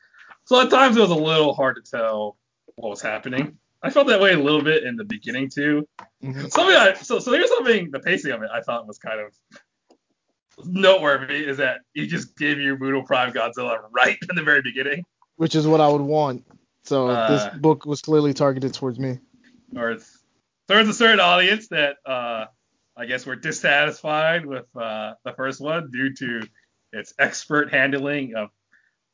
So 0.46 0.60
at 0.60 0.70
times 0.70 0.98
it 0.98 1.02
was 1.02 1.12
a 1.12 1.16
little 1.16 1.54
hard 1.54 1.78
to 1.78 1.90
tell 1.90 2.38
what 2.76 2.90
was 2.90 3.02
happening. 3.02 3.58
I 3.84 3.90
felt 3.90 4.08
that 4.08 4.20
way 4.20 4.34
a 4.34 4.40
little 4.40 4.62
bit 4.62 4.84
in 4.84 4.96
the 4.96 5.04
beginning 5.04 5.50
too. 5.50 5.88
Mm-hmm. 6.24 6.48
Something 6.48 6.76
I, 6.76 6.94
so 6.94 7.20
so 7.20 7.32
here's 7.32 7.50
something 7.50 7.92
the 7.92 8.00
pacing 8.00 8.32
of 8.32 8.44
it 8.44 8.50
I 8.54 8.62
thought 8.62 8.88
was 8.88 8.98
kind 8.98 9.20
of 9.20 9.34
noteworthy 10.66 11.46
is 11.46 11.58
that 11.58 11.80
he 11.94 12.08
just 12.08 12.38
gave 12.38 12.60
you 12.60 12.78
Muto 12.78 13.06
Prime 13.06 13.32
Godzilla 13.32 13.78
right 13.92 14.18
in 14.30 14.36
the 14.36 14.44
very 14.44 14.62
beginning. 14.62 15.04
Which 15.38 15.56
is 15.56 15.68
what 15.68 15.82
I 15.82 15.88
would 15.88 16.02
want. 16.02 16.46
So 16.84 17.10
uh, 17.10 17.30
this 17.30 17.60
book 17.60 17.86
was 17.86 18.02
clearly 18.02 18.34
targeted 18.34 18.74
towards 18.74 19.00
me. 19.00 19.20
Or 19.76 19.92
it's 19.92 20.21
there's 20.72 20.88
a 20.88 20.94
certain 20.94 21.20
audience 21.20 21.68
that 21.68 21.98
uh, 22.06 22.46
I 22.96 23.06
guess 23.06 23.26
were 23.26 23.36
dissatisfied 23.36 24.46
with 24.46 24.66
uh, 24.76 25.14
the 25.26 25.34
first 25.34 25.60
one 25.60 25.92
due 25.92 26.14
to 26.16 26.48
its 26.94 27.14
expert 27.20 27.72
handling 27.72 28.36
of 28.36 28.50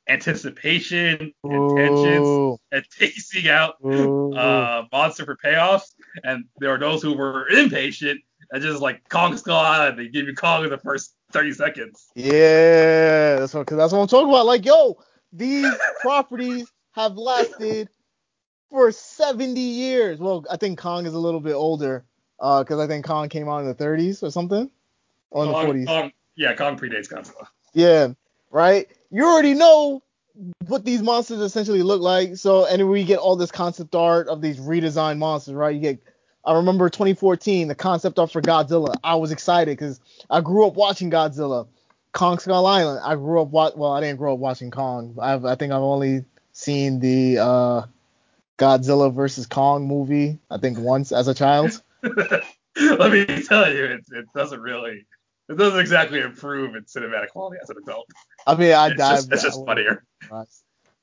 anticipation 0.07 1.33
and 1.43 1.75
tensions 1.75 2.59
and 2.71 2.85
tasting 2.97 3.49
out 3.49 3.75
uh, 3.83 4.83
monster 4.91 5.25
for 5.25 5.35
payoffs. 5.35 5.93
And 6.23 6.45
there 6.59 6.69
are 6.69 6.79
those 6.79 7.01
who 7.01 7.13
were 7.13 7.47
impatient 7.49 8.21
and 8.51 8.61
just 8.61 8.81
like 8.81 9.07
Kong 9.09 9.35
Skull 9.35 9.59
Island, 9.59 9.99
they 9.99 10.07
give 10.07 10.27
you 10.27 10.35
Kong 10.35 10.63
in 10.63 10.69
the 10.69 10.77
first 10.77 11.15
30 11.31 11.53
seconds. 11.53 12.07
Yeah, 12.15 13.35
that's 13.35 13.53
what, 13.53 13.67
cause 13.67 13.77
that's 13.77 13.91
what 13.91 13.99
I'm 13.99 14.07
talking 14.07 14.29
about. 14.29 14.45
Like, 14.45 14.65
yo, 14.65 14.97
these 15.33 15.73
properties 16.01 16.71
have 16.93 17.17
lasted 17.17 17.89
for 18.69 18.91
70 18.91 19.59
years. 19.59 20.19
Well, 20.19 20.45
I 20.49 20.57
think 20.57 20.79
Kong 20.79 21.05
is 21.05 21.13
a 21.13 21.19
little 21.19 21.39
bit 21.39 21.53
older, 21.53 22.03
uh, 22.39 22.63
because 22.63 22.79
I 22.79 22.87
think 22.87 23.05
Kong 23.05 23.29
came 23.29 23.47
out 23.49 23.59
in 23.59 23.67
the 23.67 23.75
30s 23.75 24.23
or 24.23 24.31
something, 24.31 24.69
or 25.29 25.45
in 25.45 25.51
Kong, 25.51 25.67
the 25.67 25.73
40s. 25.73 25.85
Kong, 25.87 26.11
yeah, 26.35 26.53
Kong 26.53 26.77
predates 26.77 27.11
Godzilla. 27.11 27.47
Yeah, 27.73 28.09
right? 28.51 28.87
You 29.11 29.25
already 29.25 29.53
know 29.53 30.01
what 30.67 30.85
these 30.85 31.01
monsters 31.01 31.39
essentially 31.39 31.83
look 31.83 32.01
like. 32.01 32.37
So, 32.37 32.65
and 32.65 32.89
we 32.89 33.03
get 33.03 33.19
all 33.19 33.35
this 33.35 33.51
concept 33.51 33.95
art 33.95 34.27
of 34.27 34.41
these 34.41 34.57
redesigned 34.59 35.17
monsters, 35.17 35.55
right? 35.55 35.73
You 35.73 35.81
get, 35.81 36.03
I 36.45 36.53
remember 36.53 36.89
2014, 36.89 37.67
the 37.67 37.75
concept 37.75 38.19
art 38.19 38.31
for 38.31 38.41
Godzilla. 38.41 38.95
I 39.03 39.15
was 39.15 39.31
excited 39.31 39.77
because 39.77 39.99
I 40.29 40.41
grew 40.41 40.65
up 40.67 40.75
watching 40.75 41.09
Godzilla. 41.09 41.67
Kong 42.13 42.39
Skull 42.39 42.65
Island. 42.65 43.01
I 43.03 43.15
grew 43.15 43.41
up 43.41 43.49
wa- 43.49 43.71
well, 43.75 43.91
I 43.91 44.01
didn't 44.01 44.17
grow 44.17 44.33
up 44.33 44.39
watching 44.39 44.71
Kong. 44.71 45.15
I've, 45.21 45.45
I 45.45 45.55
think 45.55 45.71
I've 45.71 45.81
only 45.81 46.25
seen 46.51 46.99
the 46.99 47.37
uh, 47.37 47.81
Godzilla 48.57 49.13
versus 49.13 49.45
Kong 49.45 49.87
movie. 49.87 50.39
I 50.49 50.57
think 50.57 50.79
once 50.79 51.11
as 51.11 51.27
a 51.27 51.33
child. 51.33 51.81
Let 52.03 53.11
me 53.11 53.25
tell 53.43 53.73
you, 53.73 53.85
it, 53.85 54.05
it 54.11 54.25
doesn't 54.35 54.59
really 54.59 55.05
it 55.49 55.57
doesn't 55.57 55.79
exactly 55.79 56.19
improve 56.19 56.75
in 56.75 56.83
cinematic 56.83 57.29
quality 57.29 57.57
as 57.61 57.69
an 57.69 57.77
adult. 57.81 58.07
I 58.45 58.55
mean, 58.55 58.73
I, 58.73 58.87
it's, 58.87 58.97
just, 58.97 59.31
it's 59.31 59.43
just 59.43 59.65
funnier. 59.65 60.03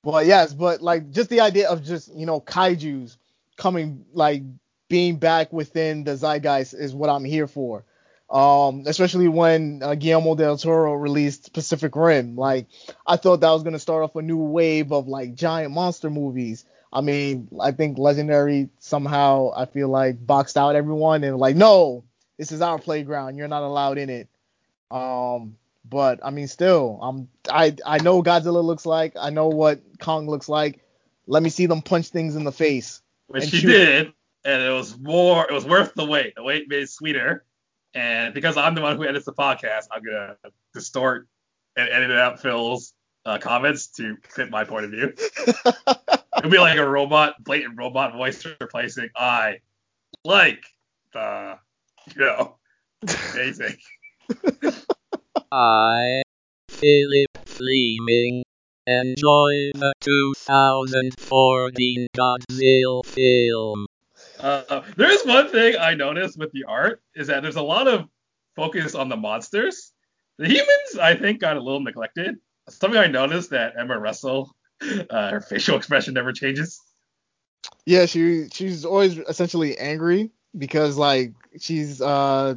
But 0.03 0.27
yes, 0.27 0.53
but 0.53 0.83
like 0.83 1.11
just 1.11 1.31
the 1.31 1.41
idea 1.41 1.71
of 1.71 1.83
just 1.83 2.15
you 2.15 2.27
know 2.27 2.41
kaiju's 2.41 3.17
coming 3.57 4.05
like 4.13 4.43
being 4.89 5.17
back 5.17 5.53
within 5.53 6.05
the 6.05 6.17
zeitgeist 6.17 6.75
is 6.75 6.95
what 6.95 7.09
I'm 7.09 7.25
here 7.25 7.47
for. 7.47 7.85
Um, 8.29 8.85
especially 8.87 9.29
when 9.29 9.83
uh, 9.83 9.95
Guillermo 9.95 10.35
del 10.35 10.59
Toro 10.59 10.95
released 10.95 11.53
Pacific 11.53 11.95
Rim, 11.95 12.37
like 12.37 12.67
I 13.07 13.17
thought 13.17 13.41
that 13.41 13.51
was 13.51 13.63
gonna 13.63 13.79
start 13.79 14.03
off 14.03 14.17
a 14.17 14.23
new 14.23 14.39
wave 14.39 14.93
of 14.93 15.09
like 15.09 15.35
giant 15.35 15.73
monster 15.73 16.11
movies. 16.11 16.67
I 16.95 17.01
mean, 17.01 17.49
I 17.61 17.73
think 17.73 17.99
Legendary 17.99 18.69
somehow 18.79 19.51
I 19.57 19.67
feel 19.67 19.89
like 19.89 20.25
boxed 20.25 20.57
out 20.57 20.77
everyone 20.77 21.25
and 21.25 21.37
like 21.39 21.57
no, 21.57 22.05
this 22.39 22.53
is 22.53 22.63
our 22.63 22.79
playground. 22.79 23.37
You're 23.37 23.49
not 23.49 23.65
allowed 23.65 23.99
in 23.99 24.09
it. 24.09 24.29
Um, 24.91 25.57
but 25.85 26.21
I 26.25 26.31
mean, 26.31 26.47
still, 26.47 27.01
I'm 27.03 27.29
I 27.51 27.77
I 27.85 27.99
know 27.99 28.23
Godzilla 28.23 28.63
looks 28.63 28.87
like. 28.87 29.15
I 29.21 29.31
know 29.31 29.49
what 29.49 29.81
Kong 29.99 30.29
looks 30.29 30.49
like. 30.49 30.81
Let 31.27 31.43
me 31.43 31.51
see 31.51 31.67
them 31.67 31.83
punch 31.83 32.09
things 32.09 32.37
in 32.37 32.45
the 32.45 32.53
face. 32.53 33.03
Which 33.27 33.45
she 33.45 33.59
shoot- 33.59 33.69
did, 33.69 34.13
and 34.45 34.63
it 34.63 34.71
was 34.71 34.97
more. 34.97 35.47
It 35.49 35.53
was 35.53 35.67
worth 35.67 35.95
the 35.95 36.07
wait. 36.07 36.37
The 36.37 36.45
wait 36.45 36.69
made 36.69 36.85
it 36.85 36.91
sweeter. 36.91 37.45
And 37.93 38.35
because 38.35 38.57
I'm 38.57 38.75
the 38.75 38.81
one 38.81 38.97
who 38.97 39.07
edits 39.07 39.25
the 39.25 39.33
podcast, 39.33 39.87
I'm 39.91 40.03
gonna 40.03 40.37
distort 40.73 41.29
and 41.77 41.89
edit 41.89 42.11
out 42.13 42.41
Phil's 42.41 42.93
uh, 43.25 43.39
comments 43.39 43.89
to 43.89 44.17
fit 44.29 44.51
my 44.51 44.65
point 44.65 44.85
of 44.85 44.91
view. 44.91 45.13
It'll 46.45 46.53
be 46.53 46.59
like 46.59 46.77
a 46.77 46.87
robot, 46.87 47.43
blatant 47.43 47.79
robot 47.79 48.13
voice 48.13 48.47
replacing 48.61 49.09
I 49.17 49.61
like 50.27 50.63
the, 51.15 51.55
you 52.15 52.21
know, 52.21 52.59
amazing. 53.33 53.79
I, 55.51 56.21
Philip 56.69 57.31
Fleming, 57.47 58.43
enjoy 58.87 59.71
the 59.73 59.95
2014 60.03 62.07
Godzilla 62.15 63.03
film. 63.17 63.87
Uh, 64.39 64.83
there 64.99 65.11
is 65.11 65.25
one 65.25 65.49
thing 65.49 65.77
I 65.81 65.95
noticed 65.95 66.39
with 66.39 66.53
the 66.53 66.65
art 66.65 67.01
is 67.15 67.29
that 67.29 67.43
there's 67.43 67.57
a 67.57 67.63
lot 67.63 67.89
of 67.89 68.05
focus 68.55 68.95
on 68.95 69.09
the 69.09 69.17
monsters. 69.17 69.95
The 70.37 70.49
humans, 70.49 70.99
I 71.01 71.15
think, 71.15 71.41
got 71.41 71.57
a 71.57 71.63
little 71.63 71.81
neglected. 71.81 72.37
Something 72.69 73.01
I 73.01 73.07
noticed 73.07 73.49
that 73.49 73.77
Emma 73.79 73.99
Russell, 73.99 74.55
uh, 75.11 75.31
her 75.31 75.41
facial 75.41 75.77
expression 75.77 76.15
never 76.15 76.33
changes. 76.33 76.81
Yeah, 77.87 78.07
she 78.07 78.49
she's 78.53 78.85
always 78.85 79.19
essentially 79.19 79.77
angry 79.79 80.31
because 80.57 80.97
like 80.97 81.33
she's 81.59 82.01
uh 82.01 82.57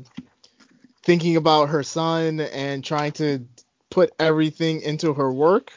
thinking 1.03 1.37
about 1.37 1.69
her 1.69 1.83
son 1.83 2.41
and 2.41 2.83
trying 2.83 3.13
to 3.13 3.45
put 3.89 4.13
everything 4.19 4.81
into 4.81 5.13
her 5.13 5.31
work. 5.31 5.71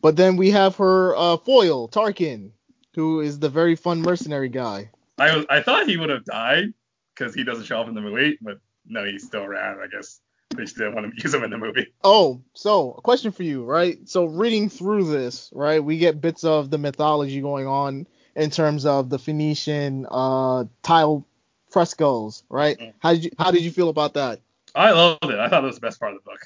But 0.00 0.16
then 0.16 0.36
we 0.36 0.50
have 0.50 0.76
her 0.76 1.14
uh 1.16 1.36
foil, 1.36 1.88
Tarkin, 1.88 2.50
who 2.94 3.20
is 3.20 3.38
the 3.38 3.48
very 3.48 3.76
fun 3.76 4.00
mercenary 4.00 4.48
guy. 4.48 4.90
I 5.18 5.36
was, 5.36 5.46
I 5.48 5.60
thought 5.60 5.86
he 5.86 5.96
would 5.96 6.10
have 6.10 6.24
died 6.24 6.72
because 7.14 7.34
he 7.34 7.44
doesn't 7.44 7.64
show 7.64 7.80
up 7.80 7.88
in 7.88 7.94
the 7.94 8.00
movie, 8.00 8.38
but 8.40 8.58
no, 8.86 9.04
he's 9.04 9.24
still 9.24 9.42
around. 9.42 9.80
I 9.80 9.86
guess 9.86 10.20
they 10.56 10.66
still 10.66 10.92
want 10.92 11.14
to 11.14 11.22
use 11.22 11.34
him 11.34 11.44
in 11.44 11.50
the 11.50 11.58
movie. 11.58 11.86
Oh, 12.02 12.42
so 12.54 12.92
a 12.92 13.00
question 13.00 13.32
for 13.32 13.42
you, 13.42 13.64
right? 13.64 13.98
So 14.08 14.24
reading 14.24 14.68
through 14.68 15.10
this, 15.10 15.50
right, 15.52 15.82
we 15.82 15.98
get 15.98 16.20
bits 16.20 16.44
of 16.44 16.70
the 16.70 16.78
mythology 16.78 17.40
going 17.40 17.66
on 17.66 18.06
in 18.36 18.50
terms 18.50 18.84
of 18.84 19.10
the 19.10 19.18
Phoenician 19.18 20.06
uh 20.10 20.64
tile 20.82 21.26
frescoes, 21.70 22.44
right? 22.48 22.78
Mm. 22.78 22.92
How 23.00 23.12
did 23.12 23.24
you 23.24 23.30
how 23.38 23.50
did 23.50 23.62
you 23.62 23.70
feel 23.70 23.88
about 23.88 24.14
that? 24.14 24.40
I 24.74 24.90
loved 24.90 25.24
it. 25.24 25.38
I 25.38 25.48
thought 25.48 25.64
it 25.64 25.66
was 25.66 25.76
the 25.76 25.80
best 25.80 26.00
part 26.00 26.14
of 26.14 26.20
the 26.22 26.30
book. 26.30 26.40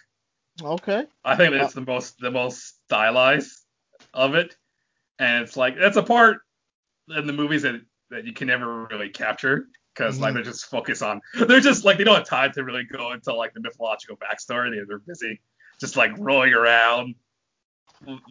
Okay. 0.62 1.04
I 1.24 1.36
think 1.36 1.52
that 1.52 1.62
it's 1.62 1.74
the 1.74 1.82
most 1.82 2.18
the 2.18 2.30
most 2.30 2.84
stylized 2.86 3.60
of 4.12 4.34
it, 4.34 4.56
and 5.18 5.44
it's 5.44 5.56
like 5.56 5.78
that's 5.78 5.96
a 5.96 6.02
part 6.02 6.38
in 7.16 7.26
the 7.26 7.32
movies 7.32 7.62
that 7.62 7.80
that 8.10 8.24
you 8.24 8.32
can 8.32 8.48
never 8.48 8.86
really 8.86 9.10
capture 9.10 9.68
because 9.98 10.20
like 10.20 10.30
Mhm. 10.30 10.34
they're 10.34 10.42
just 10.44 10.66
focused 10.66 11.02
on 11.02 11.20
they're 11.48 11.60
just 11.60 11.84
like 11.84 11.98
they 11.98 12.04
don't 12.04 12.14
have 12.16 12.26
time 12.26 12.52
to 12.52 12.62
really 12.64 12.84
go 12.84 13.12
into 13.12 13.34
like 13.34 13.52
the 13.54 13.60
mythological 13.60 14.16
backstory. 14.16 14.70
They- 14.70 14.84
They're 14.86 14.98
busy 15.00 15.40
just 15.80 15.96
like 15.96 16.12
rolling 16.18 16.54
around. 16.54 17.14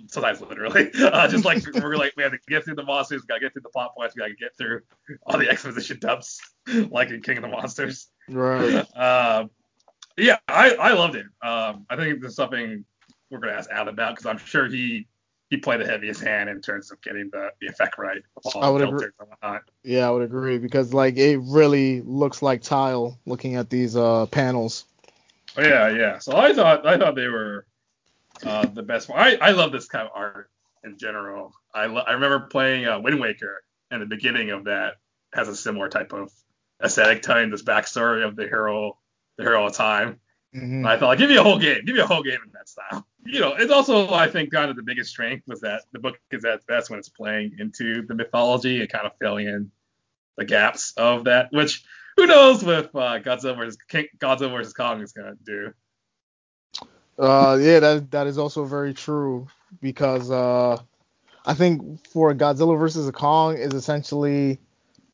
Sometimes 0.07 0.39
literally, 0.39 0.89
uh, 1.01 1.27
just 1.27 1.43
like 1.43 1.61
we're 1.75 1.97
like 1.97 2.13
we 2.15 2.23
have 2.23 2.31
to 2.31 2.37
get 2.47 2.63
through 2.63 2.75
the 2.75 2.83
monsters, 2.83 3.21
we 3.21 3.27
gotta 3.27 3.41
get 3.41 3.51
through 3.51 3.63
the 3.63 3.69
plot 3.69 3.93
points, 3.97 4.15
we 4.15 4.19
gotta 4.21 4.33
get 4.33 4.55
through 4.57 4.81
all 5.25 5.37
the 5.37 5.49
exposition 5.49 5.99
dumps, 5.99 6.39
like 6.89 7.09
in 7.09 7.21
King 7.21 7.37
of 7.37 7.41
the 7.43 7.49
Monsters. 7.49 8.07
Right. 8.29 8.85
Um, 8.95 9.49
yeah, 10.15 10.37
I, 10.47 10.73
I 10.75 10.93
loved 10.93 11.15
it. 11.15 11.25
Um, 11.43 11.85
I 11.89 11.95
think 11.97 12.21
there's 12.21 12.35
something 12.35 12.85
we're 13.29 13.39
gonna 13.39 13.53
ask 13.53 13.69
Adam 13.69 13.89
about 13.89 14.15
because 14.15 14.25
I'm 14.25 14.37
sure 14.37 14.67
he 14.67 15.05
he 15.49 15.57
played 15.57 15.79
the 15.79 15.85
heaviest 15.85 16.21
hand 16.21 16.49
in 16.49 16.61
terms 16.61 16.91
of 16.91 17.01
getting 17.01 17.29
the, 17.31 17.49
the 17.61 17.67
effect 17.67 17.97
right. 17.97 18.21
I 18.55 18.69
would 18.69 18.81
agree. 18.81 18.99
filters 18.99 19.13
and 19.19 19.29
whatnot. 19.29 19.61
Yeah, 19.83 20.07
I 20.07 20.11
would 20.11 20.23
agree 20.23 20.57
because 20.57 20.93
like 20.93 21.17
it 21.17 21.37
really 21.37 22.01
looks 22.01 22.41
like 22.41 22.61
tile 22.61 23.17
looking 23.25 23.55
at 23.55 23.69
these 23.69 23.95
uh 23.95 24.25
panels. 24.27 24.85
Oh, 25.57 25.61
yeah, 25.61 25.89
yeah. 25.89 26.19
So 26.19 26.35
I 26.35 26.53
thought 26.53 26.85
I 26.85 26.97
thought 26.97 27.15
they 27.15 27.27
were 27.27 27.65
uh, 28.45 28.65
the 28.67 28.83
best 28.83 29.09
one. 29.09 29.19
I, 29.19 29.37
I 29.37 29.51
love 29.51 29.71
this 29.71 29.87
kind 29.87 30.05
of 30.05 30.11
art 30.13 30.49
in 30.83 30.97
general. 30.97 31.53
I 31.73 31.85
lo- 31.87 32.03
I 32.05 32.13
remember 32.13 32.41
playing 32.41 32.85
uh, 32.85 32.99
Wind 32.99 33.19
Waker, 33.19 33.63
and 33.89 34.01
the 34.01 34.05
beginning 34.05 34.51
of 34.51 34.65
that 34.65 34.95
has 35.33 35.47
a 35.47 35.55
similar 35.55 35.89
type 35.89 36.13
of 36.13 36.31
aesthetic, 36.83 37.21
telling 37.21 37.49
this 37.49 37.63
backstory 37.63 38.25
of 38.25 38.35
the 38.35 38.43
hero, 38.43 38.97
the 39.37 39.43
hero 39.43 39.65
of 39.65 39.73
time. 39.73 40.19
Mhm. 40.55 40.61
And 40.79 40.87
I 40.87 40.97
thought, 40.97 41.17
give 41.17 41.29
me 41.29 41.37
a 41.37 41.43
whole 41.43 41.59
game, 41.59 41.83
give 41.85 41.95
me 41.95 42.01
a 42.01 42.07
whole 42.07 42.23
game 42.23 42.39
in 42.45 42.51
that 42.53 42.69
style. 42.69 43.07
You 43.27 43.41
know, 43.41 43.55
it's 43.55 43.71
also 43.71 44.09
I 44.13 44.29
think 44.29 44.53
kind 44.53 44.69
of 44.69 44.77
the 44.77 44.83
biggest 44.83 45.09
strength 45.09 45.47
was 45.47 45.59
that 45.61 45.81
the 45.91 45.99
book 45.99 46.17
is 46.31 46.45
at 46.45 46.55
its 46.55 46.65
best 46.65 46.89
when 46.89 46.97
it's 46.97 47.09
playing 47.09 47.57
into 47.59 48.01
the 48.07 48.15
mythology 48.15 48.79
and 48.79 48.89
kind 48.89 49.05
of 49.05 49.11
filling 49.19 49.47
in 49.47 49.69
the 50.37 50.45
gaps 50.45 50.93
of 50.95 51.25
that, 51.25 51.51
which 51.51 51.83
who 52.15 52.25
knows 52.25 52.63
with 52.63 52.85
uh, 52.95 53.19
Godzilla 53.19 53.57
versus 53.57 53.77
King, 53.89 54.07
Godzilla 54.17 54.51
versus 54.51 54.73
Kong 54.73 55.01
is 55.01 55.11
gonna 55.11 55.35
do. 55.45 55.73
Uh, 57.19 57.57
yeah, 57.59 57.79
that 57.79 58.11
that 58.11 58.27
is 58.27 58.37
also 58.37 58.63
very 58.63 58.93
true 58.93 59.47
because 59.81 60.31
uh, 60.31 60.77
I 61.45 61.53
think 61.53 62.07
for 62.07 62.33
Godzilla 62.33 62.79
versus 62.79 63.11
Kong 63.11 63.57
is 63.57 63.73
essentially 63.73 64.57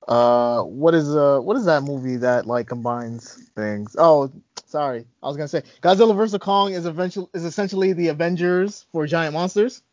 uh, 0.07 0.61
what 0.61 0.93
is 0.93 1.15
uh 1.15 1.39
what 1.39 1.57
is 1.57 1.65
that 1.65 1.81
movie 1.81 2.17
that 2.17 2.45
like 2.45 2.67
combines 2.67 3.49
things? 3.55 3.95
Oh, 3.97 4.31
sorry, 4.73 5.05
I 5.21 5.27
was 5.27 5.37
gonna 5.37 5.47
say 5.47 5.61
Godzilla 5.81 6.15
versus 6.15 6.39
Kong 6.41 6.73
is 6.73 6.87
eventually 6.87 7.27
is 7.35 7.45
essentially 7.45 7.93
the 7.93 8.07
Avengers 8.07 8.87
for 8.91 9.05
giant 9.05 9.33
monsters. 9.33 9.83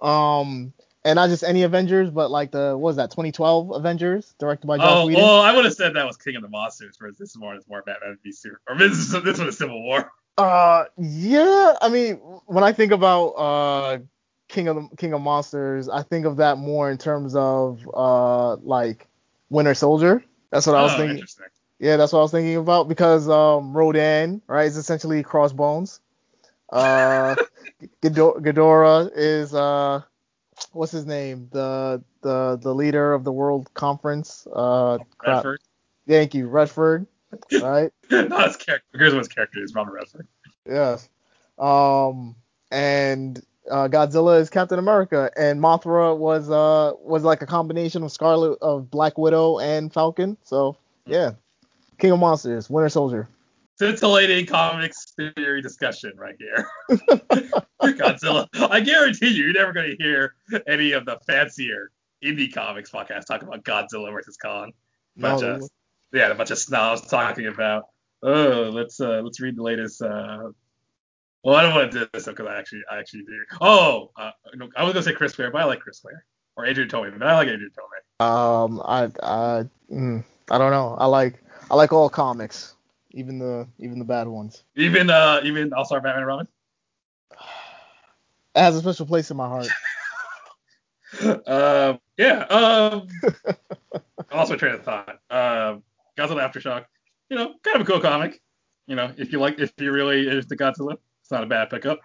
Um, 0.00 0.72
and 1.04 1.16
not 1.16 1.30
just 1.30 1.42
any 1.42 1.64
Avengers, 1.64 2.10
but 2.10 2.30
like 2.30 2.52
the 2.52 2.72
what 2.78 2.90
was 2.90 2.96
that 2.96 3.10
2012 3.10 3.72
Avengers 3.72 4.34
directed 4.38 4.68
by 4.68 4.76
Joss 4.76 4.86
Oh, 4.88 5.06
Whedon. 5.08 5.22
well, 5.22 5.40
I 5.40 5.52
would 5.52 5.64
have 5.64 5.74
said 5.74 5.94
that 5.94 6.06
was 6.06 6.16
King 6.16 6.36
of 6.36 6.42
the 6.42 6.48
Monsters, 6.48 6.94
whereas 6.98 7.18
this 7.18 7.30
is 7.30 7.36
more 7.38 7.82
Batman 7.84 8.18
v 8.22 8.30
Super, 8.30 8.60
or 8.68 8.78
this 8.78 8.92
is 8.92 9.10
this 9.10 9.38
one 9.38 9.48
is 9.48 9.58
Civil 9.58 9.82
War. 9.82 10.12
Uh, 10.38 10.84
yeah. 10.96 11.74
I 11.82 11.88
mean, 11.88 12.14
when 12.46 12.62
I 12.62 12.72
think 12.72 12.92
about 12.92 13.28
uh 13.30 13.98
King 14.46 14.68
of 14.68 14.76
the 14.76 14.96
King 14.96 15.12
of 15.12 15.22
Monsters, 15.22 15.88
I 15.88 16.04
think 16.04 16.24
of 16.24 16.36
that 16.36 16.56
more 16.56 16.88
in 16.88 16.98
terms 16.98 17.34
of 17.34 17.80
uh 17.92 18.56
like 18.56 19.08
Winter 19.48 19.74
Soldier. 19.74 20.22
That's 20.52 20.68
what 20.68 20.76
I 20.76 20.82
was 20.82 20.92
oh, 20.92 20.98
thinking. 20.98 21.26
Yeah, 21.80 21.96
that's 21.96 22.12
what 22.12 22.18
I 22.18 22.22
was 22.22 22.30
thinking 22.30 22.56
about 22.56 22.88
because 22.88 23.28
um 23.28 23.76
Rodan, 23.76 24.42
right, 24.46 24.66
is 24.66 24.76
essentially 24.76 25.22
crossbones. 25.22 26.00
Uh, 26.68 27.34
Ghidor- 28.02 28.40
Ghidorah 28.42 29.10
is 29.14 29.54
uh 29.54 30.02
what's 30.72 30.92
his 30.92 31.06
name? 31.06 31.48
The 31.52 32.04
the 32.20 32.58
the 32.60 32.74
leader 32.74 33.14
of 33.14 33.24
the 33.24 33.32
World 33.32 33.72
Conference. 33.74 34.46
Uh. 34.52 34.98
Redford. 35.26 35.60
Thank 36.06 36.34
you, 36.34 36.48
Redford. 36.48 37.06
Right. 37.60 37.92
Not 38.10 38.48
his 38.48 38.56
character. 38.56 38.98
Here's 38.98 39.14
what 39.14 39.20
his 39.20 39.28
character 39.28 39.62
is, 39.62 39.74
Robert 39.74 39.92
Redford. 39.92 40.26
Yes. 40.66 41.08
Um, 41.58 42.34
and 42.70 43.40
uh, 43.70 43.88
Godzilla 43.88 44.40
is 44.40 44.50
Captain 44.50 44.78
America, 44.78 45.30
and 45.36 45.60
Mothra 45.60 46.16
was 46.16 46.50
uh 46.50 46.92
was 47.00 47.22
like 47.22 47.40
a 47.42 47.46
combination 47.46 48.02
of 48.02 48.12
Scarlet 48.12 48.58
of 48.60 48.90
Black 48.90 49.16
Widow 49.16 49.58
and 49.60 49.92
Falcon. 49.92 50.36
So 50.42 50.76
yeah, 51.06 51.32
King 52.00 52.12
of 52.12 52.18
Monsters, 52.18 52.68
Winter 52.70 52.88
Soldier. 52.88 53.28
Scintillating 53.78 54.46
comics 54.46 55.12
theory 55.16 55.62
discussion 55.62 56.12
right 56.16 56.34
here. 56.38 56.66
Godzilla. 57.82 58.46
I 58.70 58.80
guarantee 58.80 59.28
you, 59.28 59.44
you're 59.44 59.52
never 59.52 59.72
going 59.72 59.96
to 59.96 60.02
hear 60.02 60.34
any 60.66 60.92
of 60.92 61.06
the 61.06 61.18
fancier 61.26 61.90
indie 62.24 62.52
comics 62.52 62.90
podcasts 62.90 63.24
talking 63.26 63.48
about 63.48 63.64
Godzilla 63.64 64.12
versus 64.12 64.36
Kong. 64.36 64.72
Bunch 65.16 65.42
No, 65.42 65.54
of, 65.54 65.70
yeah, 66.12 66.28
a 66.28 66.34
bunch 66.34 66.50
of 66.50 66.58
snobs 66.58 67.02
talking 67.08 67.46
about, 67.46 67.84
oh, 68.22 68.70
let's 68.72 69.00
uh, 69.00 69.22
let's 69.24 69.40
read 69.40 69.56
the 69.56 69.62
latest. 69.62 70.02
Uh, 70.02 70.50
well, 71.42 71.56
I 71.56 71.62
don't 71.62 71.74
want 71.74 71.90
to 71.92 71.98
do 72.00 72.06
this 72.12 72.26
because 72.26 72.46
I 72.46 72.58
actually 72.58 72.82
I 72.90 72.98
actually 72.98 73.22
do. 73.22 73.32
Oh, 73.62 74.10
uh, 74.18 74.30
no, 74.54 74.68
I 74.76 74.84
was 74.84 74.92
gonna 74.92 75.04
say 75.04 75.12
Chris 75.14 75.36
Ware, 75.38 75.50
but 75.50 75.62
I 75.62 75.64
like 75.64 75.80
Chris 75.80 76.02
Ware 76.04 76.24
or 76.56 76.66
Adrian 76.66 76.90
Tomine, 76.90 77.18
but 77.18 77.26
I 77.26 77.34
like 77.34 77.48
Adrian 77.48 77.70
Tomine. 77.70 78.26
um, 78.26 78.82
I 78.84 79.04
I 79.22 79.64
mm, 79.90 80.22
I 80.50 80.58
don't 80.58 80.70
know. 80.70 80.96
I 80.98 81.06
like 81.06 81.42
I 81.70 81.76
like 81.76 81.92
all 81.92 82.08
comics, 82.08 82.74
even 83.12 83.38
the 83.38 83.66
even 83.78 83.98
the 84.00 84.04
bad 84.04 84.26
ones. 84.26 84.64
Even 84.74 85.08
uh 85.08 85.40
even 85.44 85.72
All 85.72 85.84
Star 85.84 86.00
Batman 86.00 86.18
and 86.18 86.26
Robin. 86.26 86.48
It 88.56 88.60
has 88.60 88.74
a 88.74 88.80
special 88.80 89.06
place 89.06 89.30
in 89.30 89.36
my 89.36 89.46
heart. 89.48 89.68
um, 91.46 92.00
yeah. 92.18 92.42
Um, 92.46 93.06
also, 94.32 94.56
train 94.56 94.74
of 94.74 94.82
thought. 94.82 95.20
Um, 95.30 95.84
Godzilla 96.18 96.50
Aftershock. 96.50 96.86
You 97.28 97.36
know, 97.36 97.54
kind 97.62 97.76
of 97.76 97.82
a 97.82 97.84
cool 97.84 98.00
comic. 98.00 98.42
You 98.88 98.96
know, 98.96 99.12
if 99.16 99.32
you 99.32 99.38
like, 99.38 99.60
if 99.60 99.72
you 99.78 99.92
really 99.92 100.28
into 100.28 100.56
Godzilla, 100.56 100.96
it's 101.22 101.30
not 101.30 101.44
a 101.44 101.46
bad 101.46 101.70
pickup. 101.70 102.00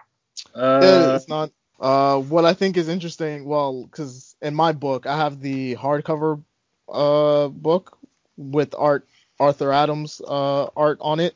Uh, 0.53 0.79
Yeah, 0.83 1.15
it's 1.15 1.27
not. 1.27 1.51
Uh, 1.79 2.19
what 2.19 2.45
I 2.45 2.53
think 2.53 2.77
is 2.77 2.87
interesting, 2.87 3.45
well, 3.45 3.85
because 3.85 4.35
in 4.43 4.53
my 4.53 4.71
book 4.71 5.07
I 5.07 5.17
have 5.17 5.41
the 5.41 5.75
hardcover 5.75 6.43
uh 6.87 7.47
book 7.47 7.97
with 8.37 8.75
art 8.77 9.07
Arthur 9.39 9.71
Adams 9.71 10.21
uh 10.25 10.67
art 10.75 10.97
on 11.01 11.19
it. 11.19 11.33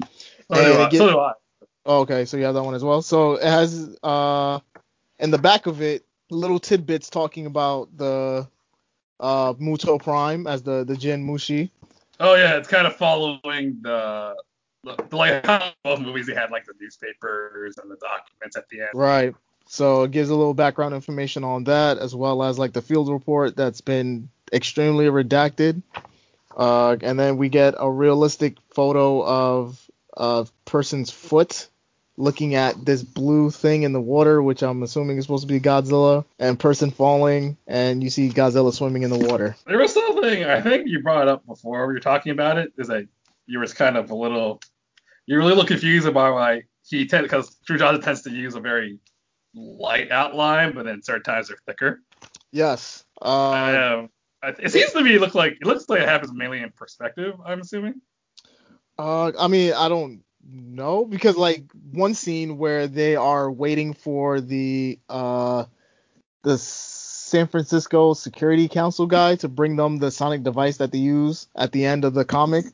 so, 0.51 0.55
do 0.55 0.73
I, 0.73 0.88
it 0.88 0.93
so. 0.93 1.33
Oh, 1.85 1.99
okay, 2.01 2.25
so 2.25 2.38
you 2.38 2.43
have 2.43 2.55
that 2.55 2.63
one 2.63 2.75
as 2.75 2.83
well. 2.83 3.01
So 3.01 3.33
it 3.33 3.43
has 3.43 3.97
uh 4.03 4.59
in 5.19 5.31
the 5.31 5.38
back 5.38 5.65
of 5.65 5.81
it 5.81 6.05
little 6.29 6.59
tidbits 6.59 7.09
talking 7.09 7.45
about 7.45 7.95
the 7.97 8.47
uh 9.19 9.53
Muto 9.53 10.01
Prime 10.01 10.47
as 10.47 10.63
the 10.63 10.83
the 10.83 10.95
Jin 10.95 11.25
Mushi. 11.25 11.71
Oh 12.19 12.35
yeah, 12.35 12.57
it's 12.57 12.67
kind 12.67 12.85
of 12.85 12.95
following 12.97 13.77
the, 13.81 14.35
the, 14.83 14.95
the 15.09 15.15
like 15.15 15.45
how 15.45 15.71
both 15.83 16.01
movies 16.01 16.27
they 16.27 16.35
had 16.35 16.51
like 16.51 16.65
the 16.65 16.73
newspapers 16.79 17.77
and 17.77 17.89
the 17.89 17.95
documents 17.95 18.57
at 18.57 18.67
the 18.69 18.81
end. 18.81 18.89
Right. 18.93 19.35
So 19.65 20.03
it 20.03 20.12
gives 20.12 20.29
a 20.29 20.35
little 20.35 20.53
background 20.53 20.95
information 20.95 21.43
on 21.43 21.65
that 21.65 21.97
as 21.97 22.15
well 22.15 22.43
as 22.43 22.57
like 22.57 22.73
the 22.73 22.81
field 22.81 23.09
report 23.09 23.55
that's 23.55 23.81
been 23.81 24.29
extremely 24.51 25.05
redacted. 25.05 25.81
Uh, 26.60 26.98
and 27.02 27.17
then 27.17 27.38
we 27.38 27.48
get 27.48 27.74
a 27.78 27.89
realistic 27.89 28.58
photo 28.72 29.26
of 29.26 29.80
a 30.17 30.45
person's 30.65 31.10
foot 31.10 31.69
looking 32.17 32.54
at 32.54 32.84
this 32.84 33.02
blue 33.02 33.50
thing 33.50 33.84
in 33.84 33.93
the 33.93 34.02
water, 34.02 34.43
which 34.43 34.62
I'm 34.62 34.84
assuming 34.84 35.17
is 35.17 35.24
supposed 35.24 35.48
to 35.48 35.54
be 35.54 35.62
Godzilla, 35.62 36.26
and 36.38 36.60
person 36.60 36.91
falling, 36.91 37.56
and 37.65 38.04
you 38.04 38.10
see 38.10 38.28
Godzilla 38.30 38.74
swimming 38.74 39.04
in 39.04 39.10
the 39.10 39.17
water. 39.17 39.56
There 39.65 39.80
was 39.80 39.93
something 39.93 40.43
I 40.43 40.60
think 40.60 40.89
you 40.89 41.02
brought 41.02 41.30
up 41.30 41.45
before 41.45 41.88
we 41.88 41.93
were 41.93 42.02
talking 42.02 42.34
about 42.34 42.58
it. 42.58 42.74
Is 42.78 42.89
that 42.89 43.08
you 43.48 43.60
was 43.60 43.74
kind 43.74 43.95
of 43.95 44.12
a 44.12 44.15
little, 44.15 44.60
you're 45.28 45.39
a 45.39 45.45
little 45.45 45.65
confused 45.65 46.10
about 46.10 46.34
why 46.34 46.63
he 46.86 47.08
tends 47.08 47.24
because 47.24 47.56
Drew 47.65 47.78
Johnson 47.78 48.04
tends 48.04 48.24
to 48.24 48.32
use 48.32 48.56
a 48.56 48.60
very 48.60 49.00
light 49.56 50.12
outline, 50.12 50.74
but 50.74 50.84
then 50.84 51.02
certain 51.04 51.24
times 51.24 51.48
they're 51.48 51.58
thicker. 51.65 52.02
Yes. 52.52 53.06
Uh, 53.22 54.00
um, 54.02 54.10
it 54.43 54.71
seems 54.71 54.91
to 54.93 55.02
me 55.02 55.17
look 55.19 55.36
like 55.36 55.54
it 55.54 55.65
looks 55.65 55.88
like 55.89 56.02
it 56.02 56.08
happens 56.08 56.34
mainly 56.34 56.62
in 56.62 56.71
perspective. 56.71 57.36
I'm 57.45 57.62
assuming. 57.62 58.02
Uh, 58.97 59.32
I 59.38 59.47
mean, 59.47 59.73
I 59.73 59.89
don't 59.89 60.23
know 60.52 61.06
because 61.06 61.38
like 61.38 61.63
one 61.91 62.13
scene 62.13 62.58
where 62.58 62.88
they 62.88 63.15
are 63.15 63.52
waiting 63.52 63.93
for 63.93 64.41
the 64.41 64.99
uh 65.10 65.65
the 66.43 66.58
San 66.58 67.47
Francisco 67.47 68.13
Security 68.13 68.67
Council 68.67 69.06
guy 69.06 69.36
to 69.36 69.47
bring 69.47 69.75
them 69.75 69.97
the 69.97 70.10
sonic 70.10 70.43
device 70.43 70.78
that 70.78 70.91
they 70.91 70.97
use 70.97 71.47
at 71.56 71.71
the 71.71 71.86
end 71.86 72.06
of 72.06 72.13
the 72.13 72.25
comic. 72.25 72.65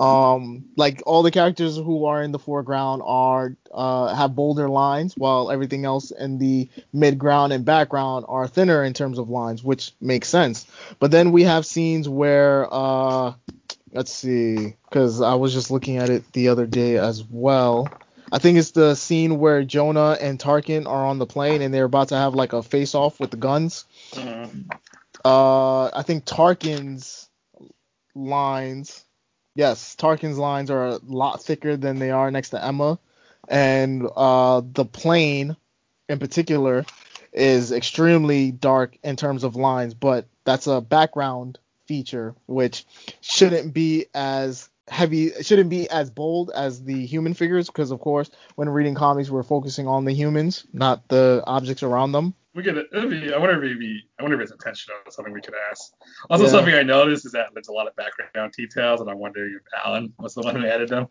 Um, 0.00 0.64
like 0.76 1.02
all 1.04 1.22
the 1.22 1.30
characters 1.30 1.76
who 1.76 2.06
are 2.06 2.22
in 2.22 2.32
the 2.32 2.38
foreground 2.38 3.02
are 3.04 3.54
uh 3.70 4.14
have 4.14 4.34
bolder 4.34 4.68
lines, 4.68 5.14
while 5.16 5.50
everything 5.50 5.84
else 5.84 6.10
in 6.10 6.38
the 6.38 6.68
midground 6.94 7.52
and 7.52 7.64
background 7.64 8.24
are 8.26 8.48
thinner 8.48 8.82
in 8.82 8.94
terms 8.94 9.18
of 9.18 9.28
lines, 9.28 9.62
which 9.62 9.92
makes 10.00 10.28
sense. 10.28 10.66
But 10.98 11.10
then 11.10 11.32
we 11.32 11.42
have 11.44 11.66
scenes 11.66 12.08
where 12.08 12.66
uh 12.72 13.34
let's 13.92 14.12
see, 14.12 14.74
because 14.88 15.20
I 15.20 15.34
was 15.34 15.52
just 15.52 15.70
looking 15.70 15.98
at 15.98 16.08
it 16.08 16.32
the 16.32 16.48
other 16.48 16.66
day 16.66 16.96
as 16.96 17.22
well. 17.22 17.88
I 18.32 18.38
think 18.38 18.58
it's 18.58 18.70
the 18.70 18.94
scene 18.94 19.38
where 19.38 19.64
Jonah 19.64 20.16
and 20.20 20.38
Tarkin 20.38 20.86
are 20.86 21.06
on 21.06 21.18
the 21.18 21.26
plane 21.26 21.62
and 21.62 21.74
they're 21.74 21.84
about 21.84 22.08
to 22.08 22.16
have 22.16 22.34
like 22.34 22.52
a 22.52 22.62
face 22.62 22.94
off 22.94 23.18
with 23.20 23.30
the 23.32 23.36
guns. 23.36 23.84
Uh, 25.24 25.86
I 25.86 26.02
think 26.06 26.24
Tarkin's 26.24 27.28
lines, 28.14 29.04
yes, 29.54 29.96
Tarkin's 29.96 30.38
lines 30.38 30.70
are 30.70 30.86
a 30.86 31.00
lot 31.04 31.42
thicker 31.42 31.76
than 31.76 31.98
they 31.98 32.10
are 32.10 32.30
next 32.30 32.50
to 32.50 32.64
Emma, 32.64 32.98
and 33.48 34.08
uh, 34.16 34.62
the 34.64 34.84
plane 34.84 35.56
in 36.08 36.18
particular 36.18 36.84
is 37.32 37.72
extremely 37.72 38.50
dark 38.50 38.96
in 39.02 39.16
terms 39.16 39.44
of 39.44 39.56
lines, 39.56 39.94
but 39.94 40.26
that's 40.44 40.66
a 40.66 40.80
background 40.80 41.58
feature 41.86 42.34
which 42.46 42.84
shouldn't 43.20 43.74
be 43.74 44.06
as 44.14 44.68
heavy 44.88 45.30
shouldn't 45.42 45.70
be 45.70 45.88
as 45.90 46.10
bold 46.10 46.50
as 46.54 46.82
the 46.82 47.06
human 47.06 47.34
figures 47.34 47.68
because 47.68 47.92
of 47.92 48.00
course 48.00 48.30
when 48.56 48.68
reading 48.68 48.94
comics 48.94 49.30
we're 49.30 49.42
focusing 49.42 49.86
on 49.86 50.04
the 50.04 50.12
humans 50.12 50.66
not 50.72 51.06
the 51.08 51.42
objects 51.46 51.82
around 51.82 52.12
them 52.12 52.34
We 52.54 52.62
could. 52.64 52.76
It'd 52.92 53.10
be, 53.10 53.32
I 53.32 53.38
wonder 53.38 53.62
if 53.62 53.72
maybe. 53.72 54.02
I 54.18 54.22
wonder 54.22 54.36
if 54.36 54.42
it's 54.42 54.52
intentional. 54.52 54.96
Something 55.10 55.32
we 55.32 55.40
could 55.40 55.54
ask. 55.70 55.92
Also, 56.28 56.44
Yeah. 56.44 56.50
something 56.50 56.74
I 56.74 56.82
noticed 56.82 57.24
is 57.26 57.32
that 57.32 57.48
there's 57.54 57.68
a 57.68 57.72
lot 57.72 57.86
of 57.86 57.94
background 57.96 58.52
details, 58.56 59.00
and 59.00 59.08
I'm 59.08 59.18
wondering 59.18 59.54
if 59.56 59.62
Allen 59.84 60.12
was 60.18 60.34
the 60.34 60.42
one 60.42 60.56
who 60.56 60.66
added 60.66 60.88
them. 60.88 61.06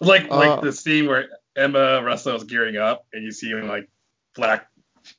Like 0.00 0.30
Uh, 0.30 0.36
like 0.36 0.60
the 0.60 0.72
scene 0.72 1.06
where 1.06 1.28
Emma 1.56 2.02
Russell 2.02 2.36
is 2.36 2.44
gearing 2.44 2.76
up, 2.76 3.06
and 3.12 3.22
you 3.24 3.30
see 3.32 3.54
like 3.54 3.88
black 4.34 4.68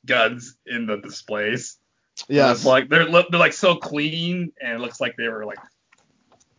guns 0.05 0.55
in 0.65 0.85
the 0.85 0.97
displays. 0.97 1.77
Yes 2.27 2.57
It's 2.57 2.65
like 2.65 2.89
they're 2.89 3.05
they're 3.09 3.39
like 3.39 3.53
so 3.53 3.75
clean, 3.75 4.51
and 4.61 4.73
it 4.73 4.79
looks 4.79 5.01
like 5.01 5.15
they 5.17 5.27
were 5.27 5.45
like 5.45 5.57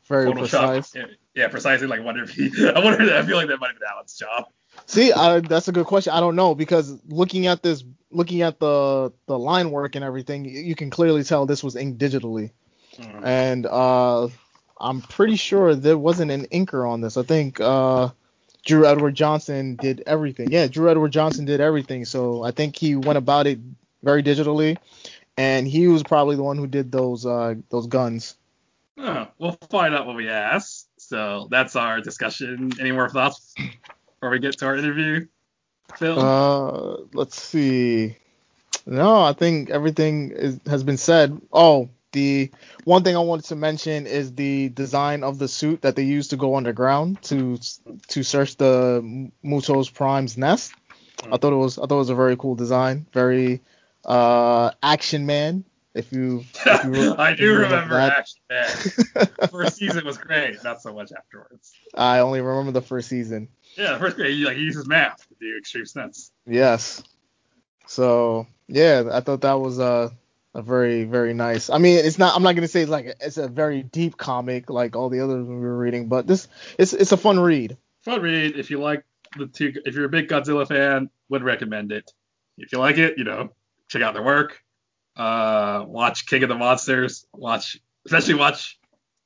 very 0.09 0.27
Photoshop. 0.27 0.39
precise 0.39 0.95
Yeah, 0.95 1.05
yeah, 1.35 1.49
precisely. 1.49 1.87
Like 1.87 2.03
wonder 2.05 2.25
if 2.25 2.31
he. 2.31 2.47
I 2.69 2.81
wonder. 2.81 3.01
if 3.03 3.13
I 3.13 3.27
feel 3.27 3.37
like 3.37 3.47
that 3.49 3.61
might 3.61 3.69
have 3.71 3.79
been 3.79 3.89
Allen's 3.93 4.17
job. 4.19 4.47
See 4.87 5.13
uh, 5.13 5.41
that's 5.41 5.69
a 5.69 5.73
good 5.73 5.87
question. 5.87 6.13
I 6.13 6.21
don't 6.21 6.37
know 6.37 6.55
because 6.55 6.99
looking 7.09 7.47
at 7.47 7.63
this 7.63 7.85
looking 8.15 8.43
at 8.43 8.59
the 8.61 9.13
the 9.27 9.39
line 9.39 9.71
work 9.71 9.97
and 9.97 10.05
everything 10.05 10.45
you, 10.45 10.61
you 10.61 10.75
can 10.75 10.91
clearly 10.91 11.25
tell 11.25 11.47
this 11.47 11.63
was 11.63 11.77
inked 11.77 11.99
digitally. 11.99 12.51
Mm. 12.97 13.25
and 13.25 13.67
uh 13.67 14.29
i'm 14.79 15.01
pretty 15.01 15.35
sure 15.35 15.75
there 15.75 15.99
wasn't 15.99 16.31
an 16.31 16.47
inker 16.47 16.89
on 16.89 17.01
this. 17.01 17.17
I 17.17 17.25
think 17.25 17.61
uh 17.61 18.11
drew 18.65 18.87
edward 18.87 19.17
johnson 19.17 19.77
did 19.77 20.03
everything. 20.07 20.51
Yeah 20.53 20.69
drew 20.69 20.89
edward 20.91 21.11
johnson 21.11 21.45
did 21.45 21.61
everything. 21.61 22.05
So 22.05 22.45
i 22.45 22.53
think 22.53 22.77
he 22.77 22.95
went 22.95 23.19
about 23.19 23.49
it 23.49 23.59
very 24.03 24.23
digitally 24.23 24.77
and 25.37 25.67
he 25.67 25.89
was 25.89 26.05
probably 26.05 26.37
the 26.37 26.43
one 26.45 26.57
who 26.57 26.69
did 26.69 26.93
those 26.93 27.27
uh 27.27 27.55
those 27.71 27.89
guns. 27.89 28.37
Oh, 28.97 29.27
we'll 29.39 29.59
find 29.71 29.93
out 29.93 30.07
when 30.07 30.15
we 30.15 30.29
ask. 30.29 30.87
So 30.99 31.49
that's 31.51 31.75
our 31.75 32.01
discussion. 32.01 32.71
Any 32.79 32.93
more 32.93 33.09
thoughts 33.09 33.55
before 34.25 34.31
we 34.31 34.39
get 34.39 34.57
to 34.59 34.65
our 34.67 34.77
interview? 34.77 35.27
Phil? 35.99 36.19
uh 36.19 36.97
let's 37.13 37.41
see 37.41 38.17
no 38.87 39.23
i 39.23 39.35
think 39.35 39.69
everything 39.69 40.31
is, 40.31 40.59
has 40.67 40.83
been 40.83 40.97
said 40.97 41.39
oh 41.53 41.91
the 42.13 42.51
one 42.85 43.03
thing 43.05 43.17
i 43.17 43.19
wanted 43.19 43.45
to 43.45 43.55
mention 43.55 44.07
is 44.07 44.35
the 44.35 44.71
design 44.71 45.23
of 45.23 45.39
the 45.39 45.47
suit 45.47 45.83
that 45.83 45.95
they 45.95 46.03
used 46.03 46.31
to 46.31 46.37
go 46.37 46.57
underground 46.57 47.21
to 47.23 47.59
to 48.09 48.23
search 48.23 48.57
the 48.57 49.31
muto's 49.43 49.91
prime's 49.91 50.39
nest 50.39 50.73
I 51.31 51.37
thought 51.37 51.53
it 51.53 51.57
was 51.57 51.79
I 51.79 51.83
thought 51.83 51.97
it 51.97 52.07
was 52.07 52.11
a 52.11 52.15
very 52.15 52.37
cool 52.37 52.55
design, 52.55 53.07
very 53.13 53.61
uh 54.05 54.73
action 54.83 55.27
man. 55.27 55.65
If 55.95 56.13
you, 56.13 56.45
if 56.67 56.85
you 56.85 57.15
I 57.19 57.35
do 57.35 57.55
remember 57.55 57.95
that. 57.95 58.13
Action 58.19 58.41
Man. 58.51 59.49
First 59.49 59.77
season 59.77 60.05
was 60.05 60.19
great, 60.19 60.63
not 60.65 60.83
so 60.83 60.93
much 60.93 61.13
afterwards. 61.13 61.73
I 61.95 62.19
only 62.19 62.41
remember 62.41 62.73
the 62.73 62.83
first 62.83 63.09
season. 63.09 63.49
Yeah, 63.77 63.99
first 63.99 64.17
grade, 64.17 64.35
he, 64.35 64.45
like 64.45 64.57
he 64.57 64.63
uses 64.63 64.87
math 64.87 65.27
to 65.29 65.35
do 65.41 65.57
extreme 65.59 65.87
stunts. 65.87 66.33
Yes. 66.47 67.03
So 67.87 68.47
yeah, 68.69 69.05
I 69.13 69.21
thought 69.21 69.43
that 69.43 69.55
was 69.55 69.79
uh, 69.79 70.11
a 70.55 70.63
very 70.63 71.05
very 71.05 71.35
nice. 71.35 71.71
I 71.71 71.79
mean, 71.79 71.99
it's 71.99 72.19
not. 72.19 72.35
I'm 72.35 72.43
not 72.43 72.55
gonna 72.55 72.69
say 72.69 72.83
it's 72.83 72.91
like 72.91 73.17
it's 73.21 73.37
a 73.37 73.49
very 73.49 73.83
deep 73.83 74.17
comic 74.17 74.71
like 74.71 74.97
all 74.97 75.09
the 75.09 75.21
others 75.21 75.47
we 75.47 75.57
were 75.57 75.77
reading, 75.77 76.09
but 76.09 76.27
this 76.27 76.49
it's 76.79 76.93
it's 76.93 77.13
a 77.13 77.17
fun 77.17 77.39
read. 77.39 77.77
Fun 78.03 78.23
read. 78.23 78.57
If 78.57 78.71
you 78.71 78.81
like 78.81 79.05
the 79.37 79.47
two, 79.47 79.73
if 79.85 79.95
you're 79.95 80.07
a 80.07 80.11
big 80.11 80.29
Godzilla 80.29 80.67
fan, 80.67 81.11
would 81.29 81.43
recommend 81.43 81.93
it. 81.93 82.13
If 82.59 82.73
you 82.73 82.79
like 82.79 82.99
it, 82.99 83.19
you 83.19 83.25
know, 83.25 83.51
check 83.89 84.03
out 84.03 84.15
their 84.15 84.23
work. 84.23 84.63
Uh, 85.17 85.85
watch 85.87 86.27
King 86.27 86.43
of 86.43 86.49
the 86.49 86.55
Monsters. 86.55 87.27
Watch, 87.33 87.79
especially 88.07 88.35
watch 88.35 88.79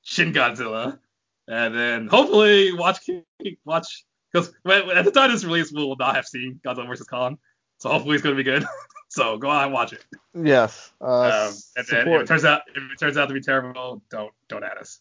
Shin 0.03 0.33
Godzilla, 0.33 0.99
and 1.47 1.75
then 1.75 2.07
hopefully 2.07 2.73
watch 2.73 3.05
King, 3.05 3.25
watch 3.65 4.05
because 4.33 4.49
at 4.67 5.05
the 5.05 5.11
time 5.11 5.27
of 5.27 5.33
this 5.33 5.45
release 5.45 5.73
we 5.73 5.85
will 5.85 5.97
not 5.97 6.17
have 6.17 6.27
seen 6.27 6.61
Godzilla 6.65 6.87
vs 6.87 7.07
Kong, 7.07 7.39
so 7.79 7.91
hopefully 7.91 8.15
it's 8.15 8.23
gonna 8.23 8.37
be 8.37 8.43
good. 8.43 8.65
so 9.09 9.39
go 9.39 9.51
out 9.51 9.65
and 9.65 9.73
watch 9.73 9.93
it. 9.93 10.05
Yes. 10.35 10.93
Uh, 11.01 11.49
Um, 11.49 11.55
and 11.77 11.87
then 11.87 12.09
if 12.09 12.23
it 12.23 12.27
turns 12.27 12.45
out 12.45 12.63
if 12.75 12.77
it 12.77 12.99
turns 12.99 13.17
out 13.17 13.29
to 13.29 13.35
be 13.35 13.41
terrible, 13.41 14.03
don't 14.11 14.33
don't 14.49 14.65
add 14.65 14.79
us. 14.79 15.01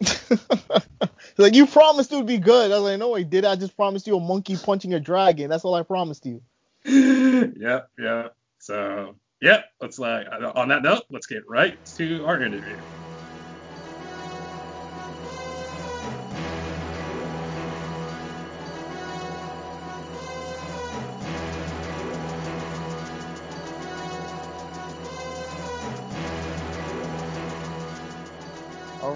like 1.38 1.54
you 1.54 1.66
promised 1.66 2.12
it 2.12 2.16
would 2.16 2.26
be 2.26 2.38
good. 2.38 2.72
I 2.72 2.74
was 2.74 2.82
like, 2.82 2.98
no, 2.98 3.14
I 3.14 3.22
did. 3.22 3.44
I 3.44 3.56
just 3.56 3.76
promised 3.76 4.06
you 4.06 4.16
a 4.16 4.20
monkey 4.20 4.56
punching 4.56 4.94
a 4.94 5.00
dragon. 5.00 5.48
That's 5.50 5.64
all 5.64 5.74
I 5.74 5.82
promised 5.82 6.26
you. 6.26 6.42
yep, 6.84 7.88
yep. 7.98 8.34
So, 8.58 9.14
yep. 9.40 9.66
Let's 9.80 9.98
like 9.98 10.26
on 10.54 10.68
that 10.68 10.82
note, 10.82 11.04
let's 11.10 11.26
get 11.26 11.48
right 11.48 11.78
to 11.96 12.24
our 12.26 12.42
interview. 12.42 12.76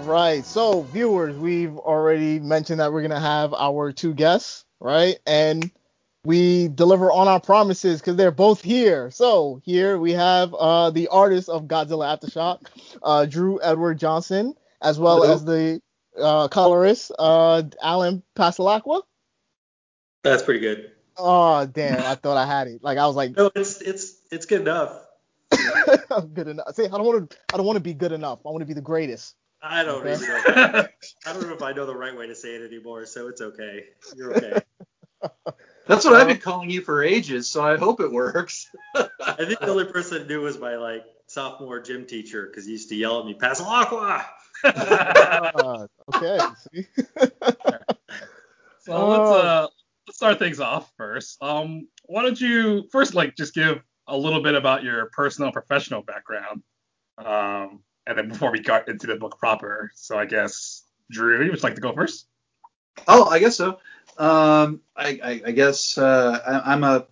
Right. 0.07 0.45
So, 0.45 0.83
viewers, 0.83 1.35
we've 1.35 1.77
already 1.77 2.39
mentioned 2.39 2.79
that 2.79 2.93
we're 2.93 3.01
going 3.01 3.11
to 3.11 3.19
have 3.19 3.53
our 3.53 3.91
two 3.91 4.13
guests, 4.13 4.63
right? 4.79 5.19
And 5.27 5.69
we 6.23 6.69
deliver 6.69 7.11
on 7.11 7.27
our 7.27 7.41
promises 7.41 7.99
because 7.99 8.15
they're 8.15 8.31
both 8.31 8.61
here. 8.61 9.11
So, 9.11 9.59
here 9.65 9.97
we 9.97 10.13
have 10.13 10.53
uh, 10.53 10.91
the 10.91 11.09
artist 11.09 11.49
of 11.49 11.63
Godzilla 11.65 12.17
Aftershock, 12.17 12.67
uh, 13.03 13.25
Drew 13.25 13.59
Edward 13.61 13.99
Johnson, 13.99 14.55
as 14.81 14.97
well 14.97 15.23
Hello. 15.23 15.33
as 15.33 15.43
the 15.43 15.81
uh, 16.17 16.47
colorist, 16.47 17.11
uh, 17.19 17.63
Allen 17.83 18.23
Passalaqua. 18.33 19.01
That's 20.23 20.41
pretty 20.41 20.61
good. 20.61 20.89
Oh, 21.17 21.65
damn. 21.65 21.99
I 21.99 22.15
thought 22.15 22.37
I 22.37 22.45
had 22.45 22.69
it. 22.69 22.81
Like, 22.81 22.97
I 22.97 23.07
was 23.07 23.17
like, 23.17 23.35
No, 23.35 23.51
it's 23.53 23.81
it's 23.81 24.15
it's 24.31 24.45
good 24.45 24.61
enough. 24.61 25.05
good 26.33 26.47
enough. 26.47 26.73
See, 26.75 26.85
I 26.85 26.87
don't 26.87 27.03
want 27.05 27.29
to. 27.29 27.37
I 27.53 27.57
don't 27.57 27.65
want 27.65 27.75
to 27.75 27.83
be 27.83 27.93
good 27.93 28.13
enough. 28.13 28.39
I 28.45 28.51
want 28.51 28.61
to 28.61 28.65
be 28.65 28.73
the 28.73 28.79
greatest. 28.79 29.35
I 29.61 29.83
don't 29.83 30.05
Okay. 30.05 30.13
even 30.13 30.27
know. 30.27 30.87
I 31.25 31.33
don't 31.33 31.47
know 31.47 31.53
if 31.53 31.61
I 31.61 31.73
know 31.73 31.85
the 31.85 31.95
right 31.95 32.15
way 32.15 32.27
to 32.27 32.35
say 32.35 32.55
it 32.55 32.65
anymore, 32.65 33.05
so 33.05 33.27
it's 33.27 33.41
okay. 33.41 33.85
You're 34.15 34.35
okay. 34.37 34.61
That's 35.87 36.05
what 36.05 36.13
I've 36.15 36.27
been 36.27 36.39
calling 36.39 36.69
you 36.69 36.81
for 36.81 37.03
ages, 37.03 37.49
so 37.49 37.63
I 37.63 37.77
hope 37.77 37.99
it 38.01 38.11
works. 38.11 38.69
I 38.95 39.45
think 39.45 39.59
the 39.59 39.69
only 39.69 39.85
person 39.85 40.19
that 40.19 40.27
knew 40.27 40.41
was 40.41 40.57
my 40.59 40.75
like 40.75 41.05
sophomore 41.27 41.79
gym 41.81 42.05
teacher 42.05 42.45
because 42.45 42.65
he 42.65 42.73
used 42.73 42.89
to 42.89 42.95
yell 42.95 43.19
at 43.19 43.25
me, 43.25 43.33
"Pass 43.33 43.61
aqua." 43.61 44.25
Uh, 44.75 45.87
okay. 46.09 46.39
See? 46.73 46.85
So 48.79 49.07
let's 49.07 49.31
uh 49.31 49.67
let's 50.07 50.17
start 50.17 50.39
things 50.39 50.59
off 50.59 50.91
first. 50.97 51.41
Um, 51.41 51.87
why 52.05 52.23
don't 52.23 52.39
you 52.39 52.87
first 52.91 53.13
like 53.15 53.35
just 53.35 53.53
give 53.53 53.81
a 54.07 54.17
little 54.17 54.41
bit 54.41 54.55
about 54.55 54.83
your 54.83 55.09
personal 55.13 55.51
professional 55.51 56.01
background, 56.01 56.63
um, 57.17 57.81
and 58.07 58.17
then 58.17 58.29
before 58.29 58.51
we 58.51 58.59
got 58.59 58.87
into 58.87 59.05
the 59.05 59.15
book 59.15 59.37
proper. 59.37 59.91
So 59.93 60.17
I 60.17 60.25
guess 60.25 60.83
Drew, 61.11 61.43
you 61.43 61.51
would 61.51 61.63
like 61.63 61.75
to 61.75 61.81
go 61.81 61.93
first? 61.93 62.25
Oh, 63.07 63.25
I 63.25 63.39
guess 63.39 63.57
so. 63.57 63.79
Um, 64.17 64.81
I, 64.95 65.19
I, 65.23 65.41
I 65.47 65.51
guess 65.51 65.97
uh, 65.97 66.39
I, 66.47 66.73
I'm 66.73 66.83
a 66.83 67.05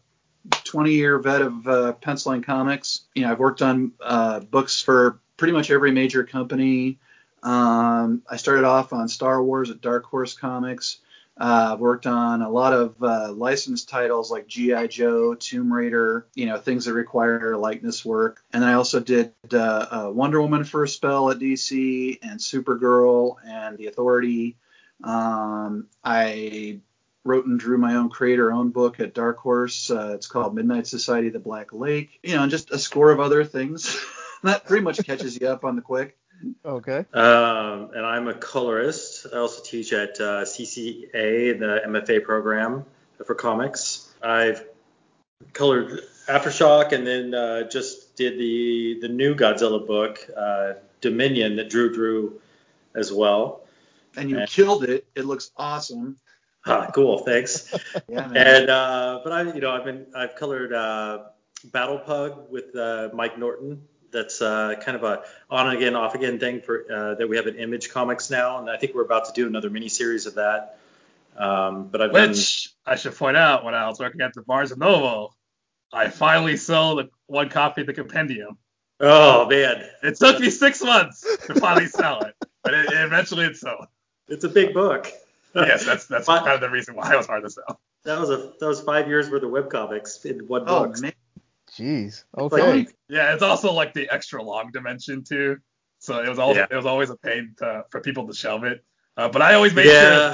20 0.63 0.91
year 0.91 1.19
vet 1.19 1.41
of 1.41 1.67
uh, 1.67 1.93
penciling 1.93 2.41
comics. 2.41 3.01
You 3.13 3.23
know, 3.23 3.31
I've 3.31 3.39
worked 3.39 3.61
on 3.61 3.91
uh, 4.01 4.39
books 4.39 4.81
for 4.81 5.19
pretty 5.37 5.53
much 5.53 5.69
every 5.69 5.91
major 5.91 6.23
company. 6.23 6.99
Um, 7.43 8.23
I 8.27 8.37
started 8.37 8.63
off 8.63 8.93
on 8.93 9.07
Star 9.07 9.43
Wars 9.43 9.69
at 9.69 9.81
Dark 9.81 10.05
Horse 10.05 10.33
Comics. 10.33 10.99
Uh, 11.37 11.71
I've 11.73 11.79
worked 11.79 12.07
on 12.07 12.41
a 12.41 12.49
lot 12.49 12.71
of 12.73 13.01
uh, 13.03 13.31
licensed 13.31 13.89
titles 13.89 14.31
like 14.31 14.47
G.I. 14.47 14.87
Joe, 14.87 15.35
Tomb 15.35 15.71
Raider, 15.71 16.27
you 16.33 16.45
know, 16.45 16.57
things 16.57 16.85
that 16.85 16.93
require 16.93 17.57
likeness 17.57 18.05
work. 18.05 18.41
And 18.53 18.63
then 18.63 18.69
I 18.69 18.73
also 18.75 19.01
did 19.01 19.33
uh, 19.51 19.57
uh, 19.57 20.11
Wonder 20.13 20.41
Woman 20.41 20.63
for 20.63 20.83
a 20.83 20.87
spell 20.87 21.29
at 21.31 21.39
DC, 21.39 22.19
and 22.21 22.39
Supergirl, 22.39 23.35
and 23.45 23.77
The 23.77 23.87
Authority. 23.87 24.55
Um, 25.03 25.87
I 26.03 26.79
wrote 27.25 27.47
and 27.47 27.59
drew 27.59 27.77
my 27.77 27.95
own 27.95 28.09
creator 28.09 28.53
own 28.53 28.69
book 28.69 29.01
at 29.01 29.13
Dark 29.13 29.39
Horse. 29.39 29.91
Uh, 29.91 30.13
it's 30.13 30.27
called 30.27 30.55
Midnight 30.55 30.87
Society 30.87 31.29
the 31.29 31.39
Black 31.39 31.73
Lake. 31.73 32.19
You 32.23 32.35
know, 32.35 32.43
and 32.43 32.51
just 32.51 32.71
a 32.71 32.79
score 32.79 33.11
of 33.11 33.19
other 33.19 33.43
things. 33.43 33.99
that 34.43 34.65
pretty 34.65 34.83
much 34.83 35.03
catches 35.05 35.39
you 35.39 35.47
up 35.47 35.65
on 35.65 35.75
the 35.75 35.81
quick. 35.81 36.17
Okay. 36.63 37.05
Um, 37.13 37.91
and 37.95 38.05
I'm 38.05 38.27
a 38.27 38.33
colorist. 38.33 39.27
I 39.33 39.37
also 39.37 39.61
teach 39.63 39.93
at 39.93 40.19
uh, 40.19 40.43
CCA, 40.43 41.59
the 41.59 41.81
MFA 41.87 42.23
program 42.23 42.85
for 43.25 43.35
comics. 43.35 44.13
I've 44.21 44.65
colored 45.53 46.01
Aftershock 46.27 46.91
and 46.91 47.05
then 47.05 47.33
uh, 47.33 47.63
just 47.69 48.15
did 48.15 48.37
the 48.39 48.99
the 49.01 49.07
new 49.07 49.35
Godzilla 49.35 49.85
book, 49.85 50.19
uh, 50.35 50.73
Dominion, 51.01 51.55
that 51.57 51.69
Drew 51.69 51.93
drew 51.93 52.41
as 52.95 53.11
well. 53.11 53.61
And 54.17 54.29
you 54.29 54.39
Yeah. 54.39 54.45
killed 54.45 54.83
it. 54.85 55.05
It 55.15 55.25
looks 55.25 55.51
awesome. 55.57 56.17
Ah, 56.67 56.89
cool, 56.95 57.19
thanks. 57.19 57.71
Yeah, 58.09 58.25
man. 58.25 58.37
and 58.37 58.69
uh, 58.71 59.19
but 59.23 59.31
I, 59.31 59.41
you 59.53 59.61
know, 59.61 59.69
I've 59.69 59.85
been 59.85 60.07
I've 60.15 60.33
colored 60.35 60.73
uh, 60.73 61.25
Battlepug 61.67 62.49
with 62.49 62.75
uh, 62.75 63.09
Mike 63.13 63.37
Norton. 63.37 63.83
That's 64.15 64.41
uh, 64.41 64.75
kind 64.81 64.95
of 64.95 65.03
a 65.03 65.23
on 65.49 65.75
again, 65.75 65.95
off 65.95 66.15
again 66.15 66.39
thing 66.39 66.61
for 66.61 66.85
uh, 66.91 67.15
that 67.15 67.27
we 67.29 67.35
have 67.35 67.47
at 67.47 67.57
Image 67.59 67.89
Comics 67.89 68.29
now, 68.29 68.59
and 68.59 68.69
I 68.69 68.77
think 68.77 68.95
we're 68.95 69.03
about 69.03 69.25
to 69.25 69.33
do 69.33 69.45
another 69.45 69.69
mini 69.69 69.89
series 69.89 70.25
of 70.25 70.35
that. 70.35 70.77
Um, 71.37 71.87
but 71.89 72.01
I've 72.01 72.13
done, 72.13 72.29
Which 72.29 72.69
I 72.85 72.95
should 72.95 73.13
point 73.15 73.35
out, 73.35 73.65
when 73.65 73.73
I 73.75 73.87
was 73.89 73.99
working 73.99 74.21
at 74.21 74.33
the 74.33 74.41
Barnes 74.41 74.71
and 74.71 74.79
Noble, 74.79 75.35
I 75.91 76.09
finally 76.09 76.55
sold 76.55 76.99
the 76.99 77.09
one 77.27 77.49
copy 77.49 77.81
of 77.81 77.87
the 77.87 77.93
compendium. 77.93 78.57
oh 79.01 79.45
man, 79.49 79.83
It 80.01 80.15
took 80.17 80.39
me 80.39 80.49
six 80.49 80.81
months 80.81 81.21
to 81.47 81.55
finally 81.55 81.87
sell 81.87 82.21
it, 82.23 82.33
but 82.63 82.73
it, 82.73 82.85
eventually 82.89 83.45
it 83.45 83.57
sold. 83.57 83.87
it's 84.29 84.45
a 84.45 84.49
big 84.49 84.73
book. 84.73 85.11
Yes, 85.53 85.85
that's 85.85 86.05
that's 86.05 86.25
But- 86.27 86.39
kind 86.43 86.53
of 86.55 86.61
the 86.61 86.69
reason 86.69 86.95
why 86.95 87.13
it 87.13 87.17
was 87.17 87.27
hard 87.27 87.43
to 87.43 87.49
sell. 87.49 87.79
That 88.05 88.19
was 88.19 88.29
a 88.29 88.53
that 88.59 88.67
was 88.67 88.79
five 88.81 89.07
years 89.07 89.29
worth 89.29 89.43
of 89.43 89.49
web 89.51 89.69
comics 89.69 90.23
in 90.25 90.47
one 90.47 90.63
oh 90.67 90.85
book. 90.87 91.01
man. 91.01 91.13
Jeez. 91.77 92.23
Like, 92.35 92.53
Okay. 92.53 92.87
Yeah, 93.09 93.33
it's 93.33 93.43
also 93.43 93.71
like 93.73 93.93
the 93.93 94.09
extra 94.09 94.41
long 94.41 94.71
dimension 94.71 95.23
too. 95.23 95.57
So 95.99 96.19
it 96.23 96.29
was 96.29 96.39
also 96.39 96.59
Yeah. 96.59 96.67
it 96.69 96.75
was 96.75 96.85
always 96.85 97.09
a 97.09 97.17
pain 97.17 97.55
to, 97.59 97.83
for 97.89 98.01
people 98.01 98.27
to 98.27 98.33
shelve 98.33 98.63
it. 98.63 98.83
Uh, 99.17 99.29
but 99.29 99.41
I 99.41 99.53
always 99.55 99.73
made 99.73 99.85
yeah, 99.87 100.33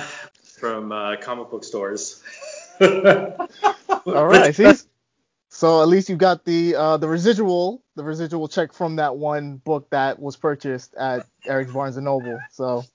from 0.60 0.91
uh, 0.91 1.15
comic 1.17 1.49
book 1.49 1.63
stores. 1.63 2.21
All 2.82 4.27
right. 4.27 4.54
See. 4.56 4.73
So 5.54 5.82
at 5.82 5.89
least 5.89 6.10
you 6.10 6.15
got 6.15 6.45
the 6.45 6.75
uh, 6.75 6.97
the 6.97 7.08
residual 7.10 7.84
the 7.95 8.04
residual 8.04 8.47
check 8.47 8.71
from 8.73 8.95
that 8.97 9.17
one 9.17 9.58
book 9.58 9.89
that 9.89 10.17
was 10.19 10.38
purchased 10.38 10.95
at 10.95 11.25
Eric's 11.45 11.71
Barnes 11.73 11.97
and 11.97 12.06
Noble. 12.06 12.39
So 12.51 12.86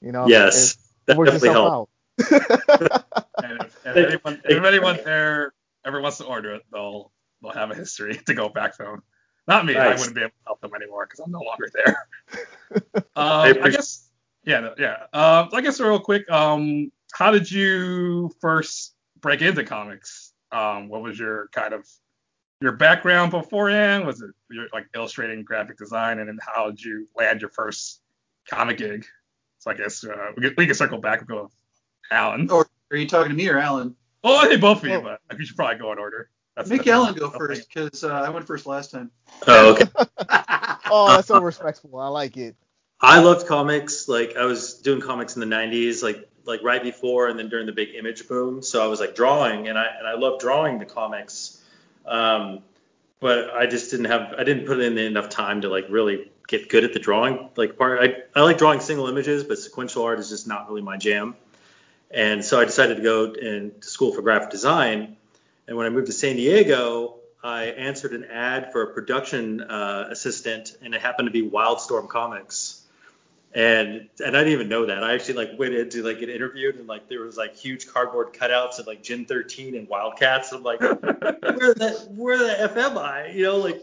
you 0.00 0.12
know. 0.12 0.28
yes, 0.28 0.72
It, 0.72 0.78
that 1.06 1.16
worked 1.16 1.32
definitely 1.32 1.48
itself 1.50 1.88
helped. 2.18 2.52
out. 2.80 3.00
And 3.42 3.62
if, 3.62 3.78
if 3.84 3.96
anyone 3.96 4.42
if 4.44 4.64
anyone 4.64 4.98
there 5.04 5.52
ever 5.84 6.00
wants 6.00 6.18
to 6.18 6.24
order 6.24 6.54
it, 6.54 6.62
they'll 6.72 7.12
they'll 7.44 7.52
have 7.52 7.70
a 7.70 7.74
history 7.74 8.16
to 8.26 8.34
go 8.34 8.48
back 8.48 8.74
from. 8.74 9.02
Not 9.46 9.66
me. 9.66 9.76
I 9.76 9.90
wouldn't 9.90 10.14
be 10.14 10.22
able 10.22 10.30
to 10.30 10.36
help 10.46 10.60
them 10.62 10.70
anymore 10.74 11.06
because 11.06 11.20
I'm 11.20 11.30
no 11.30 11.40
longer 11.40 11.68
there. 11.74 12.08
um, 12.94 13.02
I 13.16 13.42
I, 13.44 13.48
appreciate- 13.48 13.72
guess. 13.72 14.08
Yeah. 14.44 14.70
Yeah. 14.78 14.96
Um, 15.12 15.50
I 15.52 15.60
guess 15.60 15.80
real 15.80 16.00
quick. 16.00 16.30
Um, 16.30 16.90
how 17.12 17.30
did 17.30 17.50
you 17.50 18.30
first 18.40 18.94
break 19.20 19.42
into 19.42 19.64
comics? 19.64 20.32
Um, 20.52 20.88
what 20.88 21.02
was 21.02 21.18
your 21.18 21.48
kind 21.52 21.74
of 21.74 21.86
your 22.60 22.72
background 22.72 23.30
beforehand? 23.30 24.06
Was 24.06 24.22
it 24.22 24.30
your 24.50 24.66
like 24.72 24.86
illustrating 24.94 25.44
graphic 25.44 25.76
design, 25.76 26.18
and 26.18 26.28
then 26.28 26.38
how 26.40 26.70
did 26.70 26.82
you 26.82 27.06
land 27.16 27.40
your 27.40 27.50
first 27.50 28.00
comic 28.48 28.78
gig? 28.78 29.04
So 29.58 29.70
I 29.70 29.74
guess 29.74 30.04
uh, 30.04 30.32
we 30.36 30.42
can, 30.42 30.54
we 30.56 30.66
can 30.66 30.74
circle 30.74 30.98
back 30.98 31.20
and 31.20 31.28
go 31.28 31.50
Allen. 32.10 32.50
Or 32.50 32.66
are 32.90 32.96
you 32.96 33.06
talking 33.08 33.30
to 33.30 33.36
me 33.36 33.48
or 33.48 33.58
Allen? 33.58 33.96
Well, 34.22 34.38
I 34.44 34.48
think 34.48 34.60
both 34.60 34.78
of 34.78 34.84
you, 34.84 35.00
Well- 35.00 35.18
but 35.28 35.38
we 35.38 35.44
should 35.46 35.56
probably 35.56 35.76
go 35.78 35.92
in 35.92 35.98
order. 35.98 36.28
That's 36.56 36.68
Make 36.68 36.84
that's- 36.84 36.94
Allen 36.94 37.14
go 37.14 37.30
first 37.30 37.68
because 37.68 38.04
uh, 38.04 38.12
I 38.12 38.30
went 38.30 38.46
first 38.46 38.66
last 38.66 38.90
time. 38.90 39.10
Oh, 39.46 39.72
okay. 39.72 39.86
Oh, 40.86 41.08
that's 41.08 41.28
so 41.28 41.40
respectful. 41.40 41.98
I 41.98 42.08
like 42.08 42.36
it. 42.36 42.54
I 43.00 43.20
loved 43.20 43.46
comics. 43.46 44.06
Like 44.06 44.36
I 44.36 44.44
was 44.44 44.74
doing 44.74 45.00
comics 45.00 45.34
in 45.34 45.40
the 45.40 45.56
90s, 45.56 46.02
like 46.02 46.28
like 46.44 46.62
right 46.62 46.82
before 46.82 47.28
and 47.28 47.38
then 47.38 47.48
during 47.48 47.66
the 47.66 47.72
big 47.72 47.94
image 47.94 48.28
boom. 48.28 48.62
So 48.62 48.84
I 48.84 48.86
was 48.86 49.00
like 49.00 49.14
drawing, 49.14 49.66
and 49.66 49.78
I 49.78 49.86
and 49.98 50.06
I 50.06 50.14
loved 50.14 50.40
drawing 50.40 50.78
the 50.78 50.84
comics. 50.84 51.60
Um, 52.06 52.60
but 53.18 53.54
I 53.54 53.66
just 53.66 53.90
didn't 53.90 54.06
have 54.06 54.34
I 54.38 54.44
didn't 54.44 54.66
put 54.66 54.78
in 54.80 54.96
enough 54.98 55.30
time 55.30 55.62
to 55.62 55.68
like 55.68 55.86
really 55.88 56.30
get 56.46 56.68
good 56.68 56.84
at 56.84 56.92
the 56.92 57.00
drawing 57.00 57.48
like 57.56 57.76
part. 57.76 58.00
I 58.00 58.38
I 58.38 58.44
like 58.44 58.58
drawing 58.58 58.80
single 58.80 59.08
images, 59.08 59.42
but 59.42 59.58
sequential 59.58 60.04
art 60.04 60.18
is 60.18 60.28
just 60.28 60.46
not 60.46 60.68
really 60.68 60.82
my 60.82 60.96
jam. 60.96 61.34
And 62.10 62.44
so 62.44 62.60
I 62.60 62.64
decided 62.64 62.98
to 62.98 63.02
go 63.02 63.32
in 63.32 63.72
to 63.80 63.88
school 63.88 64.12
for 64.12 64.22
graphic 64.22 64.50
design. 64.50 65.16
And 65.66 65.76
when 65.76 65.86
I 65.86 65.90
moved 65.90 66.06
to 66.06 66.12
San 66.12 66.36
Diego, 66.36 67.16
I 67.42 67.64
answered 67.64 68.12
an 68.12 68.24
ad 68.24 68.72
for 68.72 68.82
a 68.82 68.94
production 68.94 69.60
uh, 69.60 70.08
assistant, 70.10 70.76
and 70.82 70.94
it 70.94 71.00
happened 71.00 71.26
to 71.26 71.32
be 71.32 71.48
Wildstorm 71.48 72.08
Comics. 72.08 72.80
And 73.54 74.08
and 74.24 74.36
I 74.36 74.40
didn't 74.40 74.54
even 74.54 74.68
know 74.68 74.86
that. 74.86 75.04
I 75.04 75.14
actually 75.14 75.34
like 75.34 75.58
went 75.58 75.74
in 75.74 75.88
to 75.90 76.02
like 76.02 76.18
get 76.18 76.28
interviewed, 76.28 76.74
and 76.76 76.88
like 76.88 77.08
there 77.08 77.20
was 77.20 77.36
like 77.36 77.54
huge 77.54 77.86
cardboard 77.86 78.32
cutouts 78.32 78.80
of 78.80 78.86
like 78.86 79.02
Gen 79.02 79.26
13 79.26 79.76
and 79.76 79.88
Wildcats. 79.88 80.52
I'm 80.52 80.64
like, 80.64 80.80
where 80.80 80.98
the 80.98 82.08
where 82.16 82.38
the 82.38 82.60
f 82.60 82.76
am 82.76 82.98
I? 82.98 83.28
You 83.28 83.44
know, 83.44 83.58
like, 83.58 83.80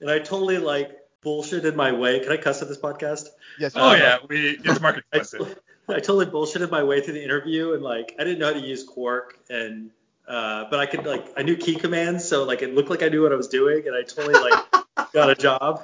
and 0.00 0.10
I 0.10 0.20
totally 0.20 0.56
like 0.56 0.96
bullshitted 1.22 1.74
my 1.74 1.92
way. 1.92 2.20
Can 2.20 2.32
I 2.32 2.38
cuss 2.38 2.62
at 2.62 2.68
this 2.68 2.78
podcast? 2.78 3.28
Yes. 3.58 3.72
Oh 3.76 3.92
you 3.92 3.98
yeah, 3.98 4.16
we 4.26 4.58
it's 4.64 4.80
market 4.80 5.04
I, 5.12 5.18
explicit. 5.18 5.62
I 5.86 5.94
totally 5.94 6.26
bullshitted 6.26 6.70
my 6.70 6.82
way 6.82 7.02
through 7.02 7.14
the 7.14 7.24
interview 7.24 7.74
and 7.74 7.82
like 7.82 8.14
I 8.18 8.24
didn't 8.24 8.38
know 8.38 8.54
how 8.54 8.58
to 8.58 8.66
use 8.66 8.84
Quark 8.84 9.38
and 9.50 9.90
uh, 10.30 10.66
but 10.70 10.78
I 10.78 10.86
could 10.86 11.04
like 11.04 11.26
I 11.36 11.42
knew 11.42 11.56
key 11.56 11.74
commands 11.74 12.26
so 12.26 12.44
like 12.44 12.62
it 12.62 12.72
looked 12.72 12.88
like 12.88 13.02
I 13.02 13.08
knew 13.08 13.22
what 13.22 13.32
I 13.32 13.34
was 13.34 13.48
doing 13.48 13.86
and 13.86 13.96
I 13.96 14.02
totally 14.02 14.34
like 14.34 15.12
got 15.12 15.28
a 15.28 15.34
job. 15.34 15.82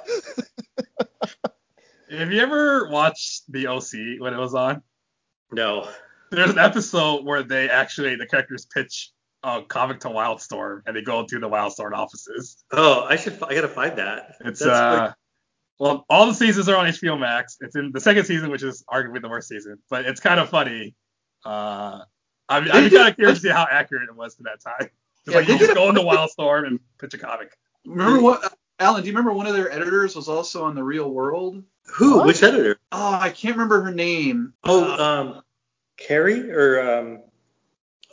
Have 2.09 2.31
you 2.31 2.39
ever 2.39 2.89
watched 2.89 3.51
the 3.51 3.67
OC 3.67 4.19
when 4.19 4.33
it 4.33 4.37
was 4.37 4.55
on? 4.55 4.81
No. 5.51 5.89
There's 6.31 6.51
an 6.51 6.59
episode 6.59 7.25
where 7.25 7.43
they 7.43 7.69
actually 7.69 8.15
the 8.15 8.25
characters 8.25 8.65
pitch 8.73 9.11
a 9.43 9.63
comic 9.63 9.99
to 10.01 10.07
Wildstorm 10.07 10.81
and 10.87 10.95
they 10.95 11.01
go 11.01 11.19
into 11.19 11.39
the 11.39 11.49
Wildstorm 11.49 11.91
offices. 11.91 12.63
Oh, 12.71 13.03
I 13.03 13.17
should 13.17 13.43
I 13.43 13.53
gotta 13.53 13.67
find 13.67 13.97
that. 13.97 14.35
It's 14.45 14.61
That's 14.61 14.71
uh 14.71 14.97
like, 15.07 15.13
Well, 15.77 16.05
all 16.09 16.25
the 16.25 16.33
seasons 16.33 16.69
are 16.69 16.77
on 16.77 16.85
HBO 16.85 17.19
Max. 17.19 17.57
It's 17.59 17.75
in 17.75 17.91
the 17.91 17.99
second 17.99 18.23
season, 18.23 18.49
which 18.49 18.63
is 18.63 18.85
arguably 18.89 19.21
the 19.21 19.29
worst 19.29 19.49
season, 19.49 19.77
but 19.89 20.05
it's 20.05 20.21
kind 20.21 20.39
of 20.39 20.47
funny. 20.49 20.95
Uh, 21.43 21.99
I'm, 22.49 22.63
I'm 22.71 22.89
kind 22.89 23.09
of 23.09 23.15
curious 23.15 23.39
to 23.39 23.43
see 23.43 23.49
how 23.49 23.67
accurate 23.69 24.09
it 24.09 24.15
was 24.15 24.35
to 24.35 24.43
that 24.43 24.61
time. 24.61 24.89
Just 25.25 25.35
Yeah, 25.35 25.35
like 25.35 25.47
you 25.47 25.53
they 25.53 25.59
just 25.59 25.69
did 25.71 25.77
go 25.77 25.89
into 25.89 26.01
Wildstorm 26.01 26.67
and 26.67 26.79
pitch 26.99 27.13
a 27.13 27.17
comic. 27.17 27.57
Remember 27.85 28.21
what, 28.21 28.57
Allen? 28.79 29.01
Do 29.01 29.07
you 29.07 29.13
remember 29.13 29.33
one 29.33 29.47
of 29.47 29.53
their 29.53 29.71
editors 29.71 30.15
was 30.15 30.29
also 30.29 30.63
on 30.65 30.75
the 30.75 30.83
Real 30.83 31.09
World? 31.09 31.63
Who? 31.95 32.17
What? 32.17 32.27
Which 32.27 32.43
editor? 32.43 32.77
Oh, 32.91 33.13
I 33.13 33.29
can't 33.29 33.55
remember 33.55 33.81
her 33.83 33.91
name. 33.91 34.53
Oh, 34.63 35.03
um, 35.03 35.41
Carrie 35.97 36.51
or 36.51 36.81
um, 36.81 37.19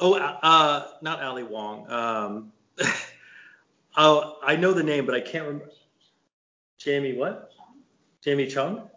oh, 0.00 0.14
uh, 0.14 0.86
not 1.02 1.22
Ali 1.22 1.42
Wong. 1.42 1.90
Um, 1.90 2.52
oh, 3.96 4.38
I 4.42 4.56
know 4.56 4.72
the 4.72 4.82
name, 4.82 5.06
but 5.06 5.14
I 5.14 5.20
can't 5.20 5.44
remember. 5.46 5.70
Jamie 6.78 7.14
what? 7.14 7.50
Jamie 8.22 8.46
Chung? 8.46 8.88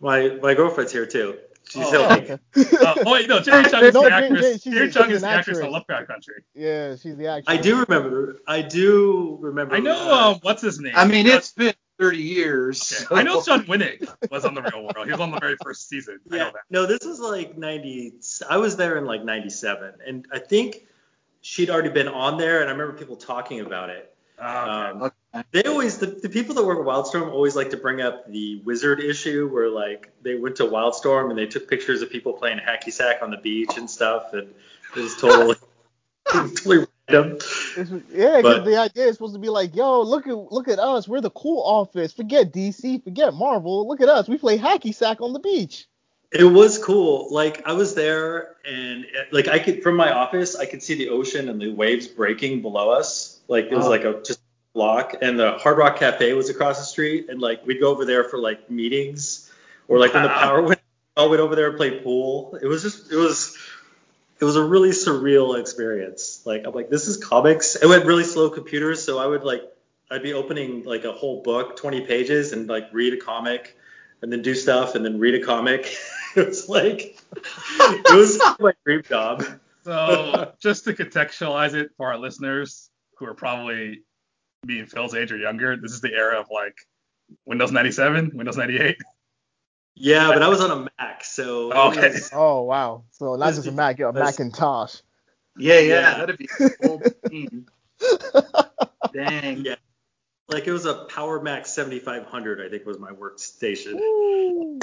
My 0.00 0.38
my 0.42 0.54
girlfriend's 0.54 0.92
here 0.92 1.06
too. 1.06 1.38
She's 1.68 1.84
Oh, 1.86 2.08
helping. 2.08 2.32
Uh, 2.56 2.94
oh 3.06 3.12
wait, 3.12 3.28
no, 3.28 3.40
Jerry 3.40 3.64
Chung 3.70 3.84
is 3.84 3.94
No, 3.94 4.02
the 4.02 4.08
Jane- 4.10 4.12
actress. 4.24 4.40
Jane- 4.42 4.58
she's- 4.58 4.74
Jerry 4.74 4.90
Chung 4.90 5.04
an 5.06 5.10
is 5.12 5.20
the 5.22 5.28
actress 5.28 5.56
actress. 5.58 5.66
on 5.66 5.72
Lovecraft 5.72 6.08
Country. 6.08 6.34
Yeah, 6.54 6.96
she's 6.96 7.16
the 7.16 7.26
actress. 7.28 7.44
I 7.58 7.60
do 7.60 7.80
remember. 7.84 8.40
I 8.46 8.62
do 8.62 9.38
remember. 9.40 9.74
I 9.74 9.78
know. 9.80 10.10
uh, 10.10 10.30
Um, 10.32 10.38
what's 10.42 10.62
his 10.62 10.80
name? 10.80 10.92
I 10.96 11.06
mean, 11.06 11.26
Uh, 11.30 11.34
it's 11.36 11.52
been 11.52 11.74
30 11.98 12.18
years. 12.18 12.92
okay. 12.92 13.04
so- 13.04 13.16
I 13.16 13.22
know 13.22 13.42
John 13.42 13.64
Winick 13.66 14.06
was 14.30 14.44
on 14.44 14.54
the 14.54 14.62
Real 14.62 14.82
World. 14.82 15.06
He 15.06 15.12
was 15.12 15.20
on 15.20 15.30
the 15.30 15.38
very 15.40 15.56
first 15.62 15.88
season. 15.88 16.18
I 16.30 16.36
Yeah, 16.36 16.42
know 16.44 16.50
that. 16.50 16.60
no, 16.70 16.86
this 16.86 17.04
was 17.04 17.20
like 17.20 17.56
90. 17.56 18.14
I 18.48 18.56
was 18.56 18.76
there 18.76 18.96
in 18.98 19.04
like 19.04 19.24
97, 19.24 19.94
and 20.06 20.26
I 20.32 20.40
think 20.40 20.86
she'd 21.42 21.70
already 21.70 21.90
been 21.90 22.08
on 22.08 22.38
there, 22.38 22.60
and 22.60 22.68
I 22.68 22.72
remember 22.72 22.94
people 22.98 23.16
talking 23.16 23.60
about 23.60 23.88
it. 23.90 24.14
Uh, 24.38 24.44
okay. 24.94 25.04
Um, 25.04 25.12
they 25.50 25.62
always, 25.64 25.98
the, 25.98 26.06
the 26.06 26.28
people 26.28 26.54
that 26.54 26.64
work 26.64 26.78
at 26.78 26.84
Wildstorm 26.84 27.30
always 27.32 27.56
like 27.56 27.70
to 27.70 27.76
bring 27.76 28.00
up 28.00 28.30
the 28.30 28.60
wizard 28.64 29.00
issue 29.00 29.48
where 29.48 29.68
like 29.68 30.10
they 30.22 30.36
went 30.36 30.56
to 30.56 30.64
Wildstorm 30.64 31.30
and 31.30 31.38
they 31.38 31.46
took 31.46 31.68
pictures 31.68 32.02
of 32.02 32.10
people 32.10 32.34
playing 32.34 32.58
hacky 32.58 32.92
sack 32.92 33.22
on 33.22 33.30
the 33.30 33.38
beach 33.38 33.76
and 33.76 33.88
stuff, 33.88 34.32
and 34.34 34.48
it 34.94 35.00
was 35.00 35.16
totally, 35.16 35.56
totally 36.30 36.86
random. 37.08 37.38
It's, 37.76 37.90
yeah, 38.12 38.36
because 38.36 38.64
the 38.64 38.76
idea 38.76 39.06
is 39.06 39.14
supposed 39.16 39.34
to 39.34 39.40
be 39.40 39.48
like, 39.48 39.74
yo, 39.74 40.02
look 40.02 40.26
at 40.26 40.36
look 40.36 40.68
at 40.68 40.78
us. 40.78 41.08
We're 41.08 41.22
the 41.22 41.30
cool 41.30 41.62
office. 41.62 42.12
Forget 42.12 42.52
DC. 42.52 43.02
Forget 43.02 43.32
Marvel. 43.32 43.88
Look 43.88 44.02
at 44.02 44.08
us. 44.10 44.28
We 44.28 44.36
play 44.36 44.58
hacky 44.58 44.94
sack 44.94 45.22
on 45.22 45.32
the 45.32 45.40
beach. 45.40 45.86
It 46.30 46.44
was 46.44 46.78
cool. 46.78 47.28
Like 47.30 47.66
I 47.66 47.72
was 47.72 47.94
there, 47.94 48.56
and 48.66 49.06
like 49.30 49.48
I 49.48 49.58
could 49.58 49.82
from 49.82 49.96
my 49.96 50.12
office, 50.12 50.56
I 50.56 50.66
could 50.66 50.82
see 50.82 50.94
the 50.94 51.08
ocean 51.08 51.48
and 51.48 51.58
the 51.60 51.72
waves 51.72 52.06
breaking 52.06 52.60
below 52.60 52.90
us. 52.90 53.40
Like 53.48 53.66
it 53.66 53.74
was 53.74 53.86
Oh. 53.86 53.90
like 53.90 54.04
a 54.04 54.22
just 54.22 54.40
block, 54.72 55.16
and 55.20 55.38
the 55.38 55.52
Hard 55.52 55.78
Rock 55.78 55.98
Cafe 55.98 56.32
was 56.34 56.50
across 56.50 56.78
the 56.78 56.84
street, 56.84 57.28
and 57.28 57.40
like 57.40 57.66
we'd 57.66 57.80
go 57.80 57.90
over 57.90 58.04
there 58.04 58.24
for 58.24 58.38
like 58.38 58.70
meetings, 58.70 59.50
or 59.88 59.98
like 59.98 60.14
when 60.14 60.22
the 60.22 60.28
power 60.40 60.62
went, 60.62 60.80
I 61.16 61.26
went 61.26 61.40
over 61.40 61.54
there 61.54 61.68
and 61.68 61.76
play 61.76 62.00
pool. 62.00 62.58
It 62.60 62.66
was 62.66 62.82
just 62.82 63.12
it 63.12 63.16
was 63.16 63.56
it 64.40 64.44
was 64.44 64.56
a 64.56 64.64
really 64.64 64.90
surreal 64.90 65.58
experience. 65.58 66.42
Like 66.44 66.64
I'm 66.66 66.72
like 66.72 66.90
this 66.90 67.06
is 67.06 67.16
comics. 67.16 67.76
It 67.76 67.86
went 67.86 68.04
really 68.06 68.24
slow 68.24 68.50
computers, 68.50 69.04
so 69.04 69.18
I 69.18 69.26
would 69.26 69.44
like 69.44 69.62
I'd 70.10 70.22
be 70.22 70.34
opening 70.34 70.84
like 70.84 71.04
a 71.04 71.12
whole 71.12 71.42
book, 71.42 71.76
20 71.76 72.02
pages, 72.02 72.52
and 72.52 72.68
like 72.68 72.88
read 72.92 73.14
a 73.14 73.18
comic, 73.18 73.76
and 74.20 74.32
then 74.32 74.42
do 74.42 74.54
stuff, 74.54 74.94
and 74.94 75.04
then 75.04 75.18
read 75.18 75.34
a 75.34 75.44
comic. 75.44 75.96
it 76.36 76.48
was 76.48 76.68
like 76.68 77.18
it 77.34 78.16
was 78.16 78.40
my 78.58 78.72
dream 78.84 79.02
job. 79.02 79.44
So 79.84 80.52
just 80.60 80.84
to 80.84 80.92
contextualize 80.92 81.74
it 81.74 81.90
for 81.96 82.12
our 82.12 82.18
listeners 82.18 82.88
who 83.16 83.26
are 83.26 83.34
probably 83.34 84.02
me 84.64 84.78
and 84.80 84.90
Phil's 84.90 85.14
age 85.14 85.32
or 85.32 85.36
younger, 85.36 85.76
this 85.76 85.92
is 85.92 86.00
the 86.00 86.12
era 86.12 86.38
of 86.40 86.46
like 86.50 86.76
Windows 87.44 87.72
97, 87.72 88.32
Windows 88.34 88.56
98. 88.56 88.96
Yeah, 89.94 90.28
but 90.28 90.42
I 90.42 90.48
was 90.48 90.60
on 90.60 90.70
a 90.70 90.88
Mac, 90.98 91.24
so 91.24 91.72
Okay. 91.72 92.08
was- 92.10 92.30
Oh 92.32 92.62
wow. 92.62 93.04
So 93.12 93.36
not 93.36 93.54
just 93.54 93.66
a 93.66 93.72
Mac, 93.72 93.98
you're 93.98 94.08
a 94.08 94.12
Macintosh. 94.12 94.96
Yeah, 95.58 95.80
yeah, 95.80 95.80
Yeah. 95.80 96.18
that'd 96.18 96.38
be 96.38 96.48
old 96.84 97.02
scene. 97.28 97.66
Dang. 99.12 99.64
Yeah. 99.64 99.74
like 100.48 100.66
it 100.66 100.72
was 100.72 100.86
a 100.86 101.04
Power 101.06 101.40
Mac 101.42 101.66
7500, 101.66 102.64
I 102.64 102.68
think 102.70 102.86
was 102.86 102.98
my 102.98 103.10
workstation. 103.10 103.94
Woo. 103.94 104.78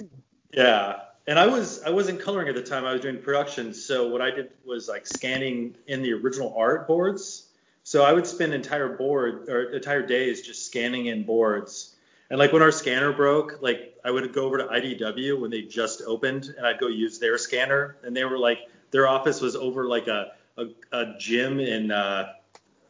Yeah. 0.54 1.02
And 1.28 1.38
I 1.40 1.48
was 1.48 1.82
I 1.84 1.92
wasn't 1.92 2.22
coloring 2.22 2.48
at 2.50 2.56
the 2.56 2.64
time. 2.64 2.86
I 2.86 2.92
was 2.94 3.02
doing 3.02 3.20
production. 3.22 3.74
So 3.74 4.08
what 4.10 4.22
I 4.22 4.32
did 4.32 4.50
was 4.66 4.88
like 4.88 5.06
scanning 5.06 5.76
in 5.88 6.02
the 6.02 6.14
original 6.14 6.56
art 6.58 6.88
boards. 6.88 7.46
So 7.84 8.04
I 8.04 8.14
would 8.14 8.28
spend 8.28 8.54
entire 8.54 8.96
board 8.98 9.50
or 9.50 9.74
entire 9.74 10.06
days 10.06 10.42
just 10.42 10.66
scanning 10.66 11.08
in 11.08 11.24
boards. 11.24 11.96
And 12.30 12.38
like 12.38 12.54
when 12.54 12.62
our 12.62 12.72
scanner 12.72 13.12
broke, 13.12 13.62
like 13.62 13.96
I 14.06 14.12
would 14.12 14.32
go 14.34 14.46
over 14.46 14.60
to 14.60 14.66
IDW 14.66 15.40
when 15.40 15.50
they 15.50 15.64
just 15.64 16.02
opened 16.06 16.54
and 16.56 16.66
I'd 16.66 16.80
go 16.80 16.88
use 16.88 17.20
their 17.20 17.38
scanner. 17.38 17.98
And 18.04 18.16
they 18.16 18.24
were 18.24 18.38
like 18.38 18.60
their 18.92 19.08
office 19.08 19.42
was 19.42 19.56
over 19.56 19.88
like 19.88 20.08
a 20.08 20.34
a, 20.58 20.66
a 20.92 21.16
gym 21.18 21.60
in 21.60 21.92
uh 21.92 22.34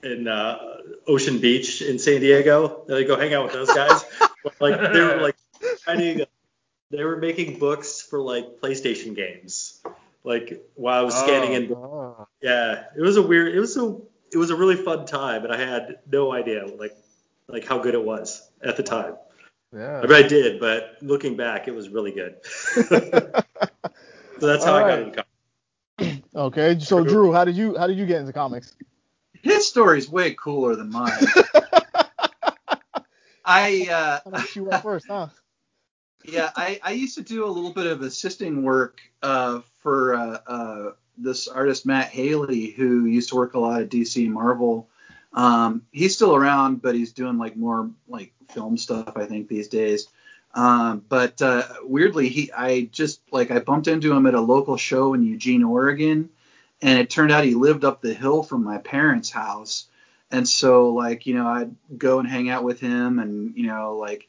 in 0.01 0.27
uh, 0.27 0.77
Ocean 1.07 1.39
Beach 1.39 1.81
in 1.81 1.99
San 1.99 2.21
Diego. 2.21 2.83
And 2.87 2.95
I'd 2.95 3.07
go 3.07 3.17
hang 3.17 3.33
out 3.33 3.45
with 3.45 3.53
those 3.53 3.73
guys. 3.73 4.03
like 4.59 4.79
they 4.79 4.99
were 4.99 5.21
like 5.21 5.35
writing 5.87 6.25
they 6.91 7.03
were 7.03 7.17
making 7.17 7.59
books 7.59 8.01
for 8.01 8.19
like 8.19 8.59
PlayStation 8.61 9.15
games. 9.15 9.81
Like 10.23 10.65
while 10.75 10.99
I 10.99 11.03
was 11.03 11.15
scanning 11.15 11.53
in. 11.53 11.73
Oh. 11.73 12.27
Yeah, 12.41 12.85
it 12.95 13.01
was 13.01 13.17
a 13.17 13.21
weird. 13.21 13.55
It 13.55 13.59
was 13.59 13.77
a. 13.77 13.97
It 14.31 14.37
was 14.37 14.49
a 14.49 14.55
really 14.55 14.75
fun 14.75 15.05
time, 15.05 15.43
and 15.43 15.53
I 15.53 15.57
had 15.57 15.99
no 16.11 16.31
idea 16.33 16.65
like 16.65 16.95
like 17.47 17.65
how 17.65 17.79
good 17.79 17.93
it 17.93 18.03
was 18.03 18.49
at 18.61 18.77
the 18.77 18.83
time. 18.83 19.15
Yeah. 19.73 19.99
I 19.99 20.07
mean, 20.07 20.13
I 20.13 20.27
did, 20.27 20.59
but 20.59 20.97
looking 21.01 21.35
back, 21.35 21.67
it 21.67 21.75
was 21.75 21.89
really 21.89 22.11
good. 22.11 22.37
so 22.43 22.87
that's 24.39 24.63
how 24.63 24.73
All 24.73 24.77
I 24.77 24.81
got 24.81 24.99
into 24.99 25.11
comics. 25.11 25.25
Okay. 26.35 26.79
So 26.79 27.03
Drew, 27.03 27.33
how 27.33 27.43
did 27.43 27.57
you 27.57 27.77
how 27.77 27.87
did 27.87 27.97
you 27.97 28.05
get 28.05 28.21
into 28.21 28.31
comics? 28.31 28.75
His 29.41 29.67
story's 29.67 30.09
way 30.09 30.33
cooler 30.33 30.75
than 30.75 30.91
mine. 30.91 31.11
I 33.45 33.85
How 33.89 34.31
uh, 34.31 34.39
did 34.39 34.55
you 34.55 34.65
went 34.65 34.83
first, 34.83 35.07
huh? 35.07 35.27
yeah, 36.23 36.51
I, 36.55 36.79
I 36.83 36.91
used 36.91 37.15
to 37.15 37.23
do 37.23 37.45
a 37.45 37.47
little 37.47 37.73
bit 37.73 37.87
of 37.87 38.01
assisting 38.01 38.63
work 38.63 39.01
uh, 39.21 39.61
for 39.79 40.13
uh, 40.15 40.39
uh, 40.45 40.91
this 41.19 41.47
artist 41.47 41.85
Matt 41.85 42.07
Haley, 42.07 42.71
who 42.71 43.05
used 43.05 43.29
to 43.29 43.35
work 43.35 43.53
a 43.53 43.59
lot 43.59 43.81
at 43.81 43.89
DC 43.89 44.27
Marvel. 44.29 44.89
Um, 45.33 45.83
he's 45.91 46.15
still 46.15 46.35
around, 46.35 46.81
but 46.81 46.95
he's 46.95 47.13
doing 47.13 47.37
like 47.37 47.55
more 47.55 47.89
like 48.07 48.33
film 48.49 48.77
stuff, 48.77 49.13
I 49.15 49.25
think, 49.25 49.47
these 49.47 49.67
days. 49.67 50.07
Um, 50.55 51.03
but 51.07 51.41
uh, 51.41 51.63
weirdly, 51.83 52.29
he 52.29 52.51
I 52.51 52.89
just 52.91 53.21
like 53.31 53.51
I 53.51 53.59
bumped 53.59 53.87
into 53.87 54.11
him 54.11 54.25
at 54.25 54.33
a 54.33 54.41
local 54.41 54.77
show 54.77 55.13
in 55.13 55.23
Eugene, 55.23 55.63
Oregon, 55.63 56.29
and 56.81 56.99
it 56.99 57.09
turned 57.09 57.31
out 57.31 57.43
he 57.43 57.53
lived 57.53 57.85
up 57.85 58.01
the 58.01 58.13
hill 58.13 58.41
from 58.41 58.63
my 58.63 58.79
parents' 58.79 59.29
house. 59.29 59.85
And 60.31 60.47
so 60.47 60.89
like 60.89 61.27
you 61.27 61.35
know 61.35 61.47
I'd 61.47 61.75
go 61.97 62.19
and 62.19 62.27
hang 62.27 62.49
out 62.49 62.63
with 62.63 62.79
him, 62.79 63.19
and 63.19 63.55
you 63.55 63.67
know 63.67 63.97
like 63.97 64.27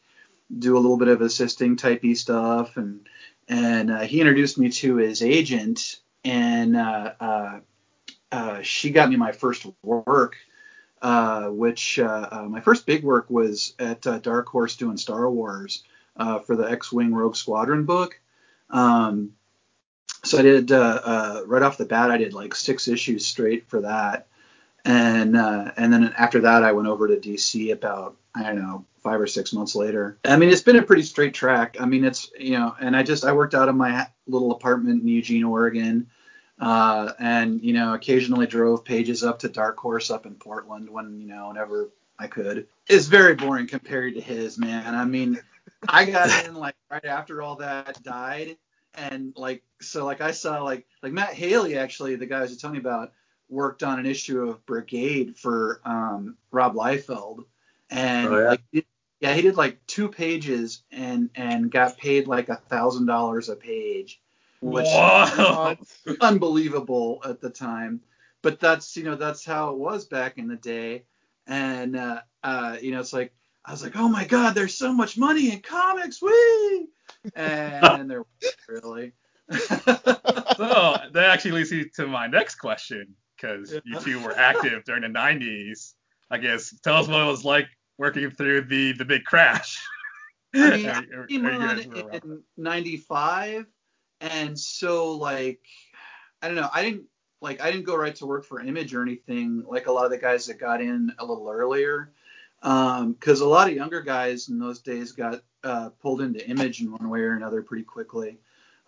do 0.58 0.76
a 0.76 0.80
little 0.80 0.98
bit 0.98 1.08
of 1.08 1.20
assisting 1.22 1.76
typey 1.76 2.16
stuff 2.16 2.76
and 2.76 3.06
and 3.48 3.90
uh, 3.90 4.00
he 4.00 4.20
introduced 4.20 4.58
me 4.58 4.70
to 4.70 4.96
his 4.96 5.22
agent 5.22 6.00
and 6.24 6.76
uh, 6.76 7.12
uh, 7.20 7.60
uh, 8.32 8.62
she 8.62 8.90
got 8.90 9.08
me 9.08 9.16
my 9.16 9.32
first 9.32 9.66
work 9.82 10.36
uh, 11.02 11.48
which 11.48 11.98
uh, 11.98 12.46
my 12.48 12.60
first 12.60 12.84
big 12.84 13.02
work 13.02 13.30
was 13.30 13.74
at 13.78 14.02
Dark 14.22 14.48
Horse 14.48 14.76
doing 14.76 14.98
Star 14.98 15.30
Wars 15.30 15.82
for 16.44 16.56
the 16.56 16.70
X-wing 16.70 17.14
Rogue 17.14 17.36
Squadron 17.36 17.86
book. 17.86 18.20
Um, 18.68 19.32
so 20.22 20.38
I 20.38 20.42
did 20.42 20.70
right 20.70 21.62
off 21.62 21.78
the 21.78 21.86
bat 21.86 22.10
I 22.10 22.18
did 22.18 22.34
like 22.34 22.54
six 22.54 22.86
issues 22.86 23.26
straight 23.26 23.66
for 23.66 23.80
that. 23.80 24.26
And 24.84 25.36
and 25.36 25.92
then 25.92 26.12
after 26.18 26.40
that 26.40 26.64
I 26.64 26.72
went 26.72 26.88
over 26.88 27.08
to 27.08 27.16
DC 27.16 27.72
about 27.72 28.16
I 28.34 28.42
don't 28.42 28.56
know 28.56 28.84
five 29.02 29.20
or 29.20 29.26
six 29.26 29.52
months 29.52 29.74
later. 29.74 30.18
I 30.24 30.36
mean 30.36 30.50
it's 30.50 30.62
been 30.62 30.76
a 30.76 30.82
pretty 30.82 31.02
straight 31.02 31.34
track. 31.34 31.76
I 31.80 31.86
mean 31.86 32.04
it's 32.04 32.30
you 32.38 32.58
know 32.58 32.74
and 32.80 32.96
I 32.96 33.02
just 33.02 33.24
I 33.24 33.32
worked 33.32 33.54
out 33.54 33.68
of 33.68 33.74
my 33.74 34.08
little 34.26 34.52
apartment 34.52 35.02
in 35.02 35.08
Eugene, 35.08 35.44
Oregon, 35.44 36.08
uh, 36.58 37.12
and 37.18 37.62
you 37.62 37.72
know 37.72 37.94
occasionally 37.94 38.46
drove 38.46 38.84
pages 38.84 39.24
up 39.24 39.40
to 39.40 39.48
Dark 39.48 39.78
Horse 39.78 40.10
up 40.10 40.26
in 40.26 40.34
Portland 40.34 40.88
when 40.88 41.20
you 41.20 41.28
know 41.28 41.48
whenever 41.48 41.90
I 42.18 42.26
could. 42.26 42.66
It's 42.86 43.06
very 43.06 43.34
boring 43.34 43.66
compared 43.66 44.14
to 44.14 44.20
his 44.20 44.58
man. 44.58 44.94
I 44.94 45.04
mean 45.04 45.40
I 45.88 46.04
got 46.04 46.44
in 46.46 46.54
like 46.54 46.76
right 46.90 47.04
after 47.04 47.42
all 47.42 47.56
that 47.56 48.02
died 48.02 48.56
and 48.94 49.32
like 49.36 49.62
so 49.80 50.04
like 50.04 50.20
I 50.20 50.32
saw 50.32 50.62
like 50.62 50.86
like 51.02 51.12
Matt 51.12 51.34
Haley 51.34 51.78
actually 51.78 52.16
the 52.16 52.26
guy 52.26 52.38
I 52.38 52.42
was 52.42 52.56
telling 52.56 52.76
you 52.76 52.80
about 52.80 53.12
worked 53.50 53.82
on 53.82 53.98
an 53.98 54.06
issue 54.06 54.48
of 54.48 54.64
Brigade 54.64 55.36
for 55.36 55.80
um, 55.84 56.36
Rob 56.50 56.74
Liefeld, 56.74 57.44
and 57.90 58.28
Oh, 58.28 58.38
yeah? 58.38 58.48
like 58.48 58.62
he- 58.72 58.86
yeah, 59.20 59.34
he 59.34 59.42
did 59.42 59.56
like 59.56 59.86
two 59.86 60.08
pages 60.08 60.82
and 60.90 61.28
and 61.34 61.70
got 61.70 61.98
paid 61.98 62.26
like 62.26 62.48
a 62.48 62.56
thousand 62.56 63.04
dollars 63.06 63.50
a 63.50 63.56
page, 63.56 64.20
which 64.62 64.86
Whoa. 64.86 65.76
unbelievable 66.20 67.20
at 67.24 67.40
the 67.40 67.50
time. 67.50 68.00
But 68.42 68.60
that's 68.60 68.96
you 68.96 69.04
know 69.04 69.16
that's 69.16 69.44
how 69.44 69.70
it 69.70 69.76
was 69.76 70.06
back 70.06 70.38
in 70.38 70.48
the 70.48 70.56
day, 70.56 71.04
and 71.46 71.96
uh, 71.96 72.22
uh, 72.42 72.78
you 72.80 72.92
know 72.92 73.00
it's 73.00 73.12
like 73.12 73.34
I 73.62 73.72
was 73.72 73.82
like, 73.82 73.96
oh 73.96 74.08
my 74.08 74.24
god, 74.24 74.54
there's 74.54 74.74
so 74.74 74.92
much 74.92 75.18
money 75.18 75.52
in 75.52 75.60
comics, 75.60 76.22
wee! 76.22 76.86
And 77.34 78.10
there 78.10 78.24
wasn't 78.40 78.56
really. 78.68 79.12
So 80.56 80.96
that 81.12 81.30
actually 81.30 81.52
leads 81.52 81.72
me 81.72 81.86
to 81.96 82.06
my 82.06 82.26
next 82.26 82.56
question, 82.56 83.14
because 83.36 83.74
you 83.84 83.98
two 84.00 84.20
were 84.20 84.32
active 84.36 84.84
during 84.84 85.02
the 85.02 85.08
90s. 85.08 85.94
I 86.30 86.38
guess 86.38 86.74
tell 86.82 86.96
us 86.96 87.08
what 87.08 87.20
it 87.20 87.26
was 87.26 87.44
like 87.44 87.66
working 88.00 88.30
through 88.30 88.62
the 88.62 88.92
the 88.92 89.04
big 89.04 89.24
crash. 89.24 89.78
I 90.54 90.76
mean, 90.76 90.86
Are- 90.86 90.92
I 90.92 91.16
are- 91.16 91.26
came 91.26 91.46
on 91.46 91.60
guys 91.60 91.86
were 91.86 91.94
around? 91.94 92.14
in 92.24 92.42
'95, 92.56 93.66
and 94.22 94.58
so 94.58 95.12
like, 95.12 95.60
I 96.42 96.48
don't 96.48 96.56
know, 96.56 96.70
I 96.74 96.82
didn't 96.82 97.04
like 97.40 97.60
I 97.60 97.70
didn't 97.70 97.84
go 97.86 97.94
right 97.96 98.16
to 98.16 98.26
work 98.26 98.44
for 98.44 98.60
Image 98.60 98.94
or 98.94 99.02
anything 99.02 99.64
like 99.68 99.86
a 99.86 99.92
lot 99.92 100.06
of 100.06 100.10
the 100.10 100.18
guys 100.18 100.46
that 100.46 100.58
got 100.58 100.80
in 100.80 101.12
a 101.18 101.24
little 101.24 101.48
earlier, 101.48 102.10
because 102.62 103.40
a 103.40 103.46
lot 103.46 103.68
of 103.68 103.76
younger 103.76 104.00
guys 104.00 104.48
in 104.48 104.58
those 104.58 104.80
days 104.80 105.12
got 105.12 105.42
uh, 105.62 105.90
pulled 106.00 106.22
into 106.22 106.44
Image 106.48 106.80
in 106.80 106.90
one 106.90 107.08
way 107.10 107.20
or 107.20 107.34
another 107.36 107.62
pretty 107.62 107.84
quickly. 107.84 108.38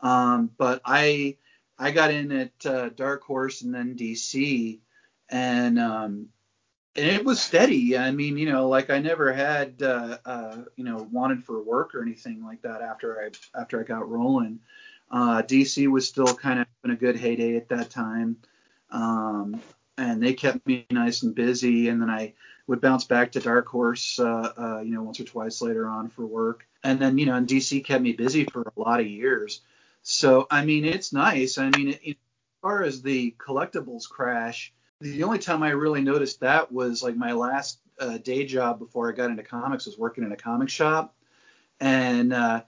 Um, 0.01 0.51
but 0.57 0.81
I 0.85 1.37
I 1.79 1.91
got 1.93 2.11
in 2.11 2.33
at 2.33 2.67
uh, 2.67 2.89
Dark 2.89 3.23
Horse 3.23 3.63
and 3.63 3.73
then 3.75 3.95
DC, 3.95 4.81
and 5.29 5.79
um, 5.79 6.27
and 6.95 7.07
it 7.07 7.25
was 7.25 7.41
steady. 7.41 7.97
I 7.97 8.11
mean, 8.11 8.37
you 8.37 8.51
know, 8.51 8.69
like 8.69 8.91
I 8.91 8.99
never 8.99 9.33
had, 9.33 9.83
uh, 9.83 10.19
uh, 10.25 10.57
you 10.77 10.85
know, 10.85 11.09
wanted 11.11 11.45
for 11.45 11.63
work 11.63 11.95
or 11.95 12.03
anything 12.03 12.45
like 12.45 12.63
that 12.63 12.83
after 12.83 13.21
I 13.21 13.59
after 13.59 13.81
I 13.81 13.85
got 13.85 14.09
rolling. 14.09 14.61
Uh, 15.11 15.43
DC 15.43 15.89
was 15.89 16.09
still 16.09 16.35
kind 16.35 16.61
of 16.61 16.67
in 16.85 16.91
a 16.91 16.97
good 16.97 17.17
heyday 17.17 17.57
at 17.57 17.69
that 17.69 17.91
time, 17.91 18.37
um, 18.91 19.61
and 19.97 20.23
they 20.23 20.35
kept 20.35 20.67
me 20.67 20.87
nice 20.91 21.23
and 21.23 21.35
busy. 21.35 21.89
And 21.89 22.01
then 22.01 22.11
I 22.11 22.35
would 22.67 22.81
bounce 22.81 23.05
back 23.05 23.33
to 23.33 23.41
Dark 23.41 23.67
Horse, 23.69 24.19
uh, 24.19 24.53
uh, 24.57 24.81
you 24.81 24.95
know, 24.95 25.03
once 25.03 25.21
or 25.21 25.25
twice 25.25 25.63
later 25.63 25.89
on 25.89 26.09
for 26.09 26.27
work. 26.27 26.67
And 26.85 26.99
then, 26.99 27.19
you 27.19 27.27
know, 27.27 27.35
and 27.35 27.47
DC 27.47 27.85
kept 27.85 28.03
me 28.03 28.13
busy 28.13 28.45
for 28.45 28.63
a 28.63 28.81
lot 28.81 29.01
of 29.01 29.07
years. 29.07 29.61
So 30.03 30.47
I 30.51 30.65
mean, 30.65 30.85
it's 30.85 31.13
nice. 31.13 31.57
I 31.57 31.71
mean, 31.71 31.89
it, 31.89 32.01
it, 32.03 32.11
as 32.11 32.61
far 32.61 32.83
as 32.83 33.03
the 33.03 33.35
collectibles 33.39 34.09
crash, 34.09 34.73
the 35.03 35.25
only 35.25 35.39
time 35.39 35.63
I 35.65 35.71
really 35.71 36.01
noticed 36.01 36.41
that 36.41 36.71
was 36.71 37.03
like 37.03 37.17
my 37.17 37.33
last 37.33 37.81
uh, 37.99 38.19
day 38.19 38.47
job 38.47 38.79
before 38.79 39.11
I 39.11 39.13
got 39.13 39.31
into 39.31 39.43
comics 39.43 39.87
was 39.87 39.99
working 39.99 40.23
in 40.23 40.31
a 40.31 40.37
comic 40.37 40.69
shop, 40.69 41.15
and 41.81 42.33
uh, 42.33 42.63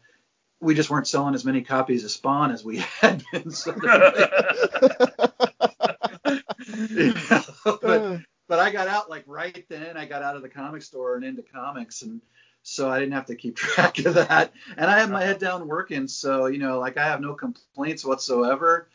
we 0.60 0.74
just 0.74 0.90
weren't 0.90 1.06
selling 1.06 1.34
as 1.34 1.44
many 1.44 1.62
copies 1.62 2.04
of 2.04 2.10
Spawn 2.10 2.50
as 2.50 2.64
we 2.64 2.78
had 3.00 3.22
been. 3.30 3.52
So 3.52 3.72
but 7.64 8.20
but 8.48 8.58
I 8.58 8.70
got 8.72 8.88
out 8.88 9.08
like 9.08 9.22
right 9.26 9.64
then. 9.68 9.96
I 9.96 10.04
got 10.04 10.22
out 10.22 10.34
of 10.34 10.42
the 10.42 10.48
comic 10.48 10.82
store 10.82 11.14
and 11.14 11.24
into 11.24 11.42
comics, 11.42 12.02
and 12.02 12.20
so 12.64 12.90
I 12.90 12.98
didn't 12.98 13.14
have 13.14 13.26
to 13.26 13.36
keep 13.36 13.54
track 13.56 13.98
of 14.00 14.14
that. 14.14 14.52
And 14.76 14.90
I 14.90 14.98
had 14.98 15.10
my 15.10 15.22
head 15.22 15.38
down 15.38 15.68
working, 15.68 16.08
so 16.08 16.46
you 16.46 16.58
know, 16.58 16.80
like 16.80 16.96
I 16.96 17.04
have 17.04 17.20
no 17.20 17.34
complaints 17.34 18.04
whatsoever. 18.04 18.88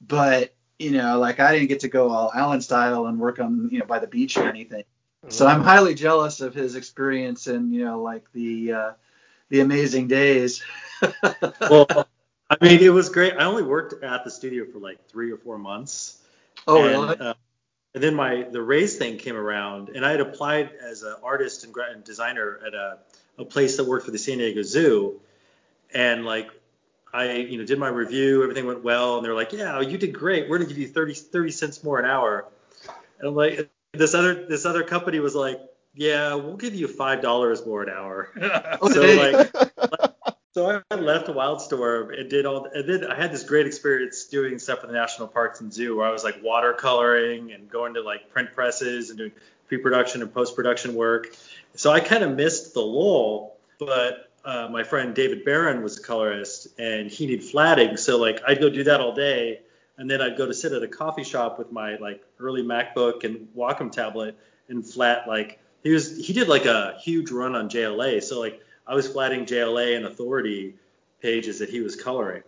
But 0.00 0.54
you 0.80 0.92
know, 0.92 1.18
like 1.18 1.40
I 1.40 1.52
didn't 1.52 1.68
get 1.68 1.80
to 1.80 1.88
go 1.88 2.10
all 2.10 2.32
Allen 2.34 2.62
style 2.62 3.06
and 3.06 3.20
work 3.20 3.38
on 3.38 3.68
you 3.70 3.78
know 3.80 3.84
by 3.84 3.98
the 3.98 4.06
beach 4.06 4.36
or 4.36 4.48
anything. 4.48 4.84
So 5.28 5.46
I'm 5.46 5.62
highly 5.62 5.94
jealous 5.94 6.40
of 6.40 6.54
his 6.54 6.74
experience 6.74 7.46
and 7.46 7.74
you 7.74 7.84
know 7.84 8.00
like 8.00 8.24
the 8.32 8.72
uh, 8.72 8.92
the 9.50 9.60
amazing 9.60 10.08
days. 10.08 10.62
well, 11.60 11.86
I 12.48 12.56
mean, 12.62 12.80
it 12.80 12.88
was 12.88 13.10
great. 13.10 13.34
I 13.34 13.44
only 13.44 13.62
worked 13.62 14.02
at 14.02 14.24
the 14.24 14.30
studio 14.30 14.64
for 14.72 14.78
like 14.78 15.06
three 15.08 15.30
or 15.30 15.36
four 15.36 15.58
months. 15.58 16.18
oh 16.66 16.82
and, 16.82 16.92
really? 16.92 17.18
uh, 17.18 17.34
and 17.94 18.02
then 18.02 18.14
my 18.14 18.46
the 18.50 18.62
raise 18.62 18.96
thing 18.96 19.18
came 19.18 19.36
around, 19.36 19.90
and 19.90 20.06
I 20.06 20.12
had 20.12 20.20
applied 20.20 20.70
as 20.82 21.02
an 21.02 21.16
artist 21.22 21.64
and, 21.64 21.76
and 21.76 22.02
designer 22.02 22.58
at 22.66 22.72
a, 22.72 22.98
a 23.36 23.44
place 23.44 23.76
that 23.76 23.84
worked 23.84 24.06
for 24.06 24.12
the 24.12 24.18
San 24.18 24.38
Diego 24.38 24.62
Zoo, 24.62 25.20
and 25.92 26.24
like 26.24 26.50
I 27.12 27.32
you 27.34 27.58
know 27.58 27.64
did 27.64 27.78
my 27.78 27.88
review, 27.88 28.42
everything 28.42 28.66
went 28.66 28.82
well, 28.82 29.16
and 29.16 29.24
they're 29.24 29.34
like, 29.34 29.52
yeah, 29.52 29.80
you 29.80 29.98
did 29.98 30.14
great. 30.14 30.48
We're 30.48 30.58
gonna 30.58 30.68
give 30.68 30.78
you 30.78 30.88
30 30.88 31.14
30 31.14 31.50
cents 31.50 31.84
more 31.84 31.98
an 31.98 32.04
hour. 32.04 32.46
And 33.18 33.28
I'm 33.28 33.34
like, 33.34 33.70
this 33.92 34.14
other 34.14 34.46
this 34.46 34.64
other 34.64 34.82
company 34.82 35.20
was 35.20 35.34
like, 35.34 35.60
yeah, 35.94 36.34
we'll 36.34 36.56
give 36.56 36.74
you 36.74 36.88
five 36.88 37.22
dollars 37.22 37.64
more 37.66 37.82
an 37.82 37.90
hour. 37.90 38.30
So 38.92 39.02
like 39.02 39.50
so 40.52 40.82
I 40.90 40.94
left 40.96 41.28
Wildstorm 41.28 42.18
and 42.18 42.28
did 42.28 42.44
all, 42.44 42.64
and 42.64 42.88
then 42.88 43.10
I 43.10 43.14
had 43.14 43.32
this 43.32 43.44
great 43.44 43.66
experience 43.66 44.24
doing 44.24 44.58
stuff 44.58 44.80
for 44.80 44.88
the 44.88 44.92
National 44.92 45.28
Parks 45.28 45.60
and 45.60 45.72
Zoo, 45.72 45.96
where 45.96 46.06
I 46.08 46.10
was 46.10 46.24
like 46.24 46.42
watercoloring 46.42 47.54
and 47.54 47.70
going 47.70 47.94
to 47.94 48.02
like 48.02 48.30
print 48.30 48.52
presses 48.52 49.10
and 49.10 49.18
doing 49.18 49.32
pre-production 49.68 50.22
and 50.22 50.34
post-production 50.34 50.94
work. 50.94 51.28
So 51.76 51.92
I 51.92 52.00
kind 52.00 52.24
of 52.24 52.34
missed 52.34 52.74
the 52.74 52.80
lull, 52.80 53.58
but 53.78 54.29
uh, 54.44 54.68
my 54.70 54.82
friend 54.82 55.14
David 55.14 55.44
Baron 55.44 55.82
was 55.82 55.98
a 55.98 56.02
colorist 56.02 56.68
and 56.78 57.10
he 57.10 57.26
needed 57.26 57.44
flatting, 57.44 57.96
so 57.96 58.18
like 58.18 58.40
I'd 58.46 58.60
go 58.60 58.70
do 58.70 58.84
that 58.84 59.00
all 59.00 59.14
day, 59.14 59.60
and 59.98 60.10
then 60.10 60.20
I'd 60.20 60.36
go 60.36 60.46
to 60.46 60.54
sit 60.54 60.72
at 60.72 60.82
a 60.82 60.88
coffee 60.88 61.24
shop 61.24 61.58
with 61.58 61.72
my 61.72 61.96
like 61.96 62.24
early 62.38 62.62
MacBook 62.62 63.24
and 63.24 63.48
Wacom 63.56 63.92
tablet 63.92 64.36
and 64.68 64.86
flat 64.86 65.28
like 65.28 65.58
he 65.82 65.90
was 65.90 66.24
he 66.26 66.32
did 66.32 66.48
like 66.48 66.66
a 66.66 66.96
huge 67.00 67.30
run 67.30 67.54
on 67.54 67.68
JLA, 67.68 68.22
so 68.22 68.40
like 68.40 68.60
I 68.86 68.94
was 68.94 69.08
flatting 69.08 69.46
JLA 69.46 69.96
and 69.96 70.06
Authority 70.06 70.74
pages 71.20 71.58
that 71.60 71.68
he 71.68 71.80
was 71.80 71.96
coloring. 71.96 72.42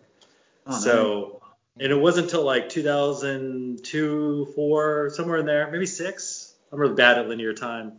Oh, 0.67 0.79
so, 0.79 1.43
and 1.79 1.91
it 1.93 1.97
wasn't 1.97 2.27
until 2.27 2.45
like 2.45 2.69
2002, 2.69 4.53
four, 4.55 5.11
somewhere 5.11 5.39
in 5.39 5.47
there, 5.47 5.71
maybe 5.71 5.87
six. 5.87 6.55
I'm 6.73 6.79
really 6.79 6.95
bad 6.95 7.19
at 7.19 7.29
linear 7.29 7.53
time. 7.53 7.93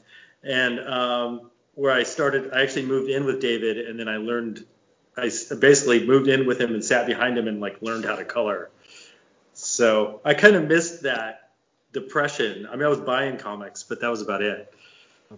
And 0.43 0.79
um, 0.79 1.51
where 1.75 1.91
I 1.91 2.03
started, 2.03 2.51
I 2.53 2.61
actually 2.61 2.85
moved 2.85 3.09
in 3.09 3.25
with 3.25 3.41
David, 3.41 3.77
and 3.77 3.99
then 3.99 4.07
I 4.07 4.17
learned, 4.17 4.65
I 5.17 5.31
basically 5.59 6.05
moved 6.05 6.27
in 6.27 6.45
with 6.45 6.59
him 6.59 6.73
and 6.73 6.83
sat 6.83 7.07
behind 7.07 7.37
him 7.37 7.47
and 7.47 7.59
like 7.59 7.81
learned 7.81 8.05
how 8.05 8.15
to 8.15 8.25
color. 8.25 8.69
So 9.53 10.21
I 10.25 10.33
kind 10.33 10.55
of 10.55 10.67
missed 10.67 11.03
that 11.03 11.51
depression. 11.91 12.67
I 12.71 12.75
mean, 12.75 12.85
I 12.85 12.89
was 12.89 12.99
buying 12.99 13.37
comics, 13.37 13.83
but 13.83 14.01
that 14.01 14.09
was 14.09 14.21
about 14.21 14.41
it 14.41 14.73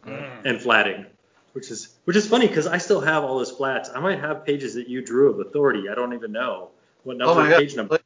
Mm. 0.05 0.25
and 0.43 0.61
flatting, 0.61 1.05
which 1.53 1.71
is 1.71 1.95
which 2.03 2.17
is 2.17 2.27
funny 2.27 2.47
because 2.47 2.67
I 2.67 2.79
still 2.79 2.99
have 2.99 3.23
all 3.23 3.37
those 3.37 3.51
flats. 3.51 3.89
I 3.93 3.99
might 4.01 4.19
have 4.19 4.45
pages 4.45 4.73
that 4.75 4.89
you 4.89 5.01
drew 5.01 5.31
of 5.31 5.39
Authority. 5.39 5.87
I 5.89 5.95
don't 5.95 6.13
even 6.13 6.31
know 6.33 6.71
what 7.03 7.17
number 7.17 7.31
Oh 7.31 7.35
my 7.35 7.49
God. 7.49 7.59
page 7.59 7.75
number. 7.75 7.99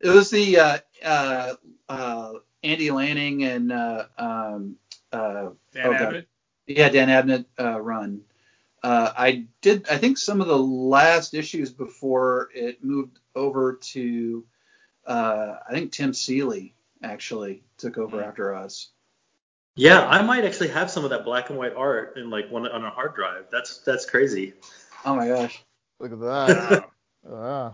It 0.00 0.08
was 0.10 0.30
the 0.30 0.58
uh, 0.58 0.78
uh, 1.04 1.54
uh, 1.88 2.32
Andy 2.62 2.90
Lanning 2.90 3.44
and 3.44 3.72
uh, 3.72 4.04
um, 4.16 4.76
uh, 5.12 5.48
Dan 5.72 5.86
Oh, 5.86 5.92
God. 5.92 6.26
Abbott. 6.68 6.76
yeah 6.76 6.88
Dan 6.88 7.08
Abnett 7.08 7.44
uh, 7.58 7.80
run. 7.80 8.22
Uh, 8.82 9.12
I 9.16 9.46
did 9.62 9.88
I 9.88 9.96
think 9.98 10.18
some 10.18 10.40
of 10.40 10.46
the 10.46 10.58
last 10.58 11.34
issues 11.34 11.70
before 11.70 12.50
it 12.54 12.84
moved 12.84 13.18
over 13.34 13.74
to 13.92 14.44
uh, 15.06 15.56
I 15.68 15.72
think 15.72 15.92
Tim 15.92 16.12
Seeley 16.12 16.74
actually 17.02 17.62
took 17.78 17.98
over 17.98 18.18
Hmm. 18.22 18.28
after 18.28 18.54
us. 18.54 18.90
Yeah, 19.78 20.06
I 20.08 20.22
might 20.22 20.44
actually 20.44 20.68
have 20.68 20.90
some 20.90 21.04
of 21.04 21.10
that 21.10 21.24
black 21.24 21.50
and 21.50 21.58
white 21.58 21.74
art 21.74 22.16
in 22.16 22.30
like 22.30 22.50
one 22.50 22.66
on 22.66 22.84
a 22.84 22.90
hard 22.90 23.14
drive. 23.14 23.46
That's 23.50 23.78
that's 23.78 24.06
crazy. 24.06 24.54
Oh 25.04 25.14
my 25.14 25.28
gosh. 25.28 25.62
Look 26.00 26.12
at 26.12 26.20
that. 26.20 26.84
Wow. 27.28 27.72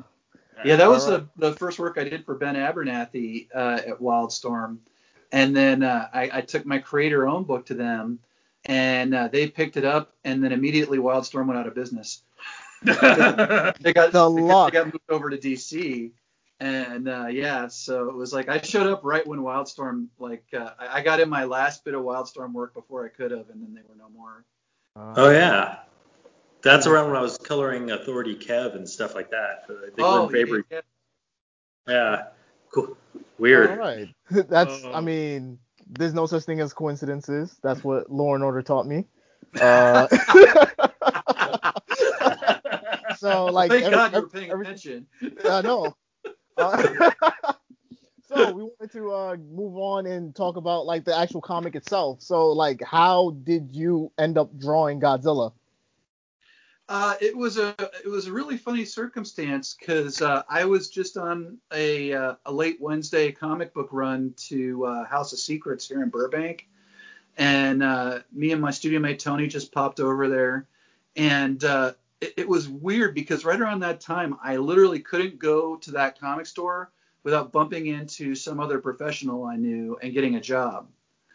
Ah. 0.58 0.64
Yeah, 0.64 0.76
that 0.76 0.88
was 0.88 1.04
Alright. 1.06 1.26
the, 1.36 1.50
the 1.50 1.56
first 1.56 1.78
work 1.78 1.98
I 1.98 2.04
did 2.04 2.24
for 2.24 2.34
Ben 2.36 2.54
Abernathy 2.54 3.48
uh, 3.54 3.80
at 3.86 3.98
Wildstorm. 4.00 4.78
And 5.30 5.54
then 5.54 5.82
uh, 5.82 6.08
I, 6.10 6.30
I 6.32 6.40
took 6.40 6.64
my 6.64 6.78
creator 6.78 7.28
own 7.28 7.44
book 7.44 7.66
to 7.66 7.74
them, 7.74 8.18
and 8.64 9.14
uh, 9.14 9.28
they 9.28 9.48
picked 9.48 9.76
it 9.76 9.84
up, 9.84 10.12
and 10.24 10.42
then 10.42 10.52
immediately 10.52 10.98
Wildstorm 10.98 11.46
went 11.46 11.58
out 11.58 11.66
of 11.66 11.74
business. 11.74 12.22
They 12.84 12.92
got, 12.94 13.36
The 13.36 13.74
because 13.82 14.14
luck. 14.14 14.72
they 14.72 14.78
got 14.78 14.86
moved 14.86 14.98
over 15.08 15.30
to 15.30 15.38
DC. 15.38 16.10
And 16.60 17.08
uh, 17.08 17.26
yeah, 17.26 17.66
so 17.68 18.08
it 18.08 18.14
was 18.14 18.32
like 18.32 18.48
I 18.48 18.60
showed 18.60 18.86
up 18.86 19.00
right 19.04 19.26
when 19.26 19.40
Wildstorm, 19.40 20.06
like 20.18 20.44
uh, 20.52 20.70
I 20.78 20.98
I 20.98 21.02
got 21.02 21.18
in 21.20 21.28
my 21.28 21.44
last 21.44 21.84
bit 21.84 21.94
of 21.94 22.02
Wildstorm 22.02 22.52
work 22.52 22.72
before 22.74 23.04
I 23.04 23.08
could 23.08 23.30
have, 23.32 23.50
and 23.50 23.60
then 23.62 23.74
they 23.74 23.80
were 23.88 23.96
no 23.96 24.08
more. 24.10 24.44
Oh 25.16 25.30
yeah, 25.30 25.78
that's 26.62 26.86
around 26.86 27.08
when 27.08 27.16
I 27.16 27.20
was 27.20 27.36
coloring 27.38 27.90
Authority 27.90 28.36
Kev 28.36 28.76
and 28.76 28.88
stuff 28.88 29.14
like 29.16 29.30
that. 29.32 29.66
For 29.66 29.72
the 29.72 29.92
oh, 30.04 30.28
Glenn 30.28 30.44
Fabry. 30.46 30.64
yeah, 30.70 30.80
Yeah, 31.88 32.22
cool. 32.72 32.96
Weird. 33.38 33.70
All 33.70 33.76
right. 33.76 34.08
That's. 34.30 34.84
I 34.84 34.92
Oh. 34.92 35.00
mean, 35.00 35.58
there's 35.98 36.14
no 36.14 36.26
such 36.26 36.44
thing 36.44 36.60
as 36.60 36.72
coincidences. 36.72 37.56
That's 37.62 37.82
what 37.84 38.10
Law 38.10 38.34
and 38.34 38.44
Order 38.44 38.62
taught 38.62 38.86
me. 38.86 39.06
Uh, 39.60 40.06
so 43.18 43.46
like. 43.46 43.70
Thank 43.70 43.84
every- 43.84 43.94
God 43.96 44.12
you 44.12 44.20
were 44.20 44.28
paying 44.28 44.50
every- 44.50 44.66
attention. 44.66 45.06
I 45.44 45.62
know. 45.62 45.96
Uh, 46.58 46.76
so 48.28 48.52
we 48.52 48.62
wanted 48.62 48.92
to 48.92 49.10
uh, 49.10 49.36
move 49.50 49.74
on 49.78 50.04
and 50.06 50.36
talk 50.36 50.56
about 50.56 50.84
like 50.84 51.04
the 51.06 51.16
actual 51.18 51.40
comic 51.40 51.74
itself. 51.74 52.20
So 52.20 52.48
like, 52.50 52.82
how 52.82 53.30
did 53.42 53.70
you 53.72 54.12
end 54.18 54.36
up 54.36 54.56
drawing 54.58 55.00
Godzilla? 55.00 55.54
Uh, 56.92 57.14
it 57.22 57.34
was 57.34 57.56
a 57.56 57.74
it 58.04 58.08
was 58.10 58.26
a 58.26 58.32
really 58.32 58.58
funny 58.58 58.84
circumstance 58.84 59.74
because 59.80 60.20
uh, 60.20 60.42
I 60.46 60.66
was 60.66 60.90
just 60.90 61.16
on 61.16 61.56
a 61.72 62.12
uh, 62.12 62.34
a 62.44 62.52
late 62.52 62.76
Wednesday 62.82 63.32
comic 63.32 63.72
book 63.72 63.88
run 63.92 64.34
to 64.48 64.84
uh, 64.84 65.04
House 65.06 65.32
of 65.32 65.38
Secrets 65.38 65.88
here 65.88 66.02
in 66.02 66.10
Burbank, 66.10 66.68
and 67.38 67.82
uh, 67.82 68.18
me 68.30 68.52
and 68.52 68.60
my 68.60 68.70
studio 68.70 69.00
mate 69.00 69.20
Tony 69.20 69.46
just 69.46 69.72
popped 69.72 70.00
over 70.00 70.28
there, 70.28 70.66
and 71.16 71.64
uh, 71.64 71.94
it, 72.20 72.34
it 72.36 72.46
was 72.46 72.68
weird 72.68 73.14
because 73.14 73.42
right 73.46 73.58
around 73.58 73.80
that 73.80 74.02
time 74.02 74.36
I 74.44 74.56
literally 74.56 75.00
couldn't 75.00 75.38
go 75.38 75.76
to 75.76 75.92
that 75.92 76.20
comic 76.20 76.44
store 76.44 76.92
without 77.22 77.52
bumping 77.52 77.86
into 77.86 78.34
some 78.34 78.60
other 78.60 78.80
professional 78.80 79.46
I 79.46 79.56
knew 79.56 79.96
and 80.02 80.12
getting 80.12 80.34
a 80.34 80.42
job. 80.42 80.88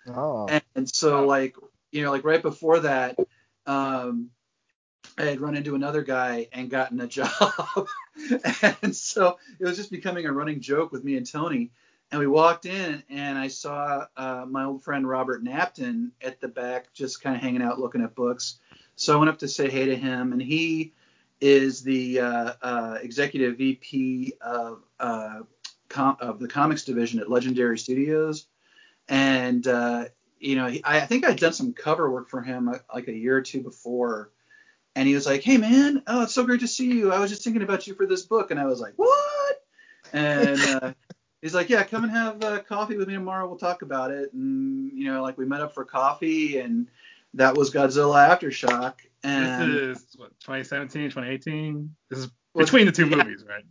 Oh. 0.08 0.46
And, 0.48 0.64
and 0.76 0.88
so 0.88 1.26
like 1.26 1.56
you 1.92 2.04
know 2.04 2.12
like 2.12 2.26
right 2.26 2.44
before 2.44 2.82
that, 2.82 3.18
um, 3.66 4.30
I 5.18 5.24
had 5.24 5.42
run 5.42 5.56
into 5.56 5.76
another 5.76 6.04
guy 6.04 6.48
and 6.54 6.70
gotten 6.70 7.00
a 7.02 7.08
job, 7.08 7.88
and 8.82 8.96
so 8.96 9.38
it 9.60 9.66
was 9.66 9.78
just 9.78 9.92
becoming 9.92 10.26
a 10.26 10.32
running 10.32 10.60
joke 10.60 10.92
with 10.92 11.04
me 11.04 11.18
and 11.18 11.30
Tony. 11.30 11.72
And 12.12 12.20
we 12.20 12.28
walked 12.28 12.66
in, 12.66 13.04
and 13.10 13.38
I 13.38 13.48
saw 13.48 14.06
uh, 14.16 14.46
my 14.48 14.64
old 14.64 14.84
friend 14.84 15.08
Robert 15.08 15.44
Napton 15.44 16.12
at 16.22 16.40
the 16.40 16.48
back, 16.48 16.94
just 16.94 17.22
kind 17.22 17.36
of 17.36 17.42
hanging 17.42 17.62
out, 17.62 17.80
looking 17.80 18.02
at 18.02 18.16
books. 18.16 18.60
So 18.96 19.14
I 19.14 19.18
went 19.18 19.30
up 19.30 19.40
to 19.40 19.48
say 19.48 19.70
hey 19.70 19.88
to 19.88 19.96
him, 19.96 20.32
and 20.32 20.42
he 20.42 20.94
is 21.42 21.84
the 21.84 22.20
uh, 22.20 22.54
uh, 22.62 22.98
executive 23.02 23.58
VP 23.58 24.34
of 24.42 24.84
uh, 25.00 25.42
com- 25.90 26.18
of 26.20 26.40
the 26.40 26.48
comics 26.48 26.84
division 26.84 27.20
at 27.20 27.30
Legendary 27.30 27.78
Studios. 27.78 28.48
And 29.10 29.68
uh, 29.68 30.06
you 30.40 30.56
know, 30.56 30.68
he, 30.68 30.82
I, 30.84 31.02
think 31.02 31.26
I'd 31.26 31.40
done 31.40 31.54
some 31.54 31.74
cover 31.74 32.12
work 32.12 32.30
for 32.30 32.42
him 32.42 32.70
uh, 32.70 32.78
like 32.94 33.08
a 33.08 33.14
year 33.14 33.38
or 33.38 33.42
two 33.42 33.62
before. 33.62 34.32
And 34.98 35.08
he 35.08 35.14
was 35.14 35.28
like, 35.28 35.44
"Hey 35.44 35.58
man, 35.58 36.02
oh 36.08 36.24
it's 36.24 36.34
so 36.34 36.44
great 36.44 36.62
to 36.62 36.68
see 36.68 36.88
you. 36.88 37.14
I 37.14 37.20
was 37.20 37.30
just 37.30 37.44
thinking 37.44 37.62
about 37.62 37.86
you 37.86 37.94
for 37.94 38.08
this 38.08 38.24
book." 38.24 38.50
And 38.50 38.60
I 38.60 38.66
was 38.66 38.80
like, 38.80 38.94
"What?" 38.96 39.64
And 40.12 40.60
uh, 40.60 40.94
he's 41.44 41.54
like, 41.54 41.70
"Yeah, 41.70 41.84
come 41.84 42.04
and 42.04 42.12
have 42.12 42.44
uh, 42.44 42.64
coffee 42.64 42.98
with 42.98 43.08
me 43.08 43.14
tomorrow. 43.14 43.48
We'll 43.48 43.60
talk 43.60 43.84
about 43.84 44.10
it." 44.10 44.34
And 44.34 44.92
you 44.92 45.14
know, 45.14 45.22
like 45.22 45.38
we 45.38 45.46
met 45.46 45.62
up 45.62 45.76
for 45.76 45.86
coffee, 45.86 46.58
and 46.58 46.88
that 47.36 47.56
was 47.56 47.70
Godzilla 47.70 48.28
Aftershock. 48.28 48.96
And 49.22 49.72
this 49.72 50.02
is 50.02 50.18
what 50.18 50.32
2017, 50.40 51.12
2018. 51.12 51.96
This 52.10 52.20
is 52.20 52.30
between 52.56 52.88
the 52.88 52.92
two 52.92 53.08
yeah. 53.08 53.18
movies, 53.18 53.46
right? 53.48 53.66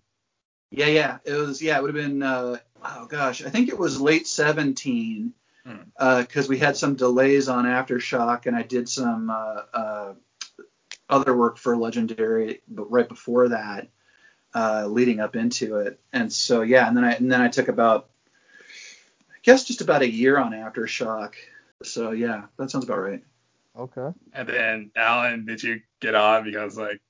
Yeah, 0.71 0.87
yeah. 0.87 1.19
It 1.25 1.33
was 1.33 1.61
yeah, 1.61 1.77
it 1.77 1.83
would 1.83 1.93
have 1.93 2.05
been 2.05 2.23
uh 2.23 2.59
oh 2.85 3.07
gosh, 3.07 3.45
I 3.45 3.51
think 3.51 3.69
it 3.69 3.77
was 3.77 4.01
late 4.01 4.29
17 4.29 5.35
Hmm. 5.67 6.21
because 6.21 6.49
we 6.49 6.59
had 6.59 6.77
some 6.77 6.95
delays 6.95 7.49
on 7.49 7.65
Aftershock 7.65 8.47
and 8.47 8.55
I 8.55 8.63
did 8.63 8.89
some 8.89 9.31
uh, 9.31 9.63
uh, 9.75 10.15
other 11.09 11.37
work 11.37 11.59
for 11.59 11.77
Legendary 11.77 12.63
but 12.69 12.91
right 12.91 13.09
before 13.09 13.49
that 13.51 13.89
uh, 14.55 14.87
leading 14.87 15.21
up 15.21 15.37
into 15.37 15.77
it. 15.79 16.01
And 16.13 16.33
so 16.33 16.63
yeah, 16.63 16.89
and 16.89 16.97
then 16.97 17.05
I 17.05 17.13
and 17.13 17.31
then 17.31 17.41
I 17.41 17.49
took 17.49 17.69
about 17.69 18.09
I 19.31 19.39
guess 19.43 19.65
just 19.65 19.81
about 19.81 20.03
a 20.03 20.11
year 20.11 20.39
on 20.39 20.53
Aftershock. 20.53 21.35
So 21.83 22.13
yeah, 22.13 22.45
that 22.59 22.71
sounds 22.71 22.85
about 22.85 22.99
right. 22.99 23.23
Okay. 23.79 24.09
And 24.33 24.49
then 24.49 24.91
Allen, 24.97 25.45
did 25.45 25.63
you 25.63 25.83
get 26.01 26.15
on 26.15 26.45
because 26.45 26.79
like 26.79 27.01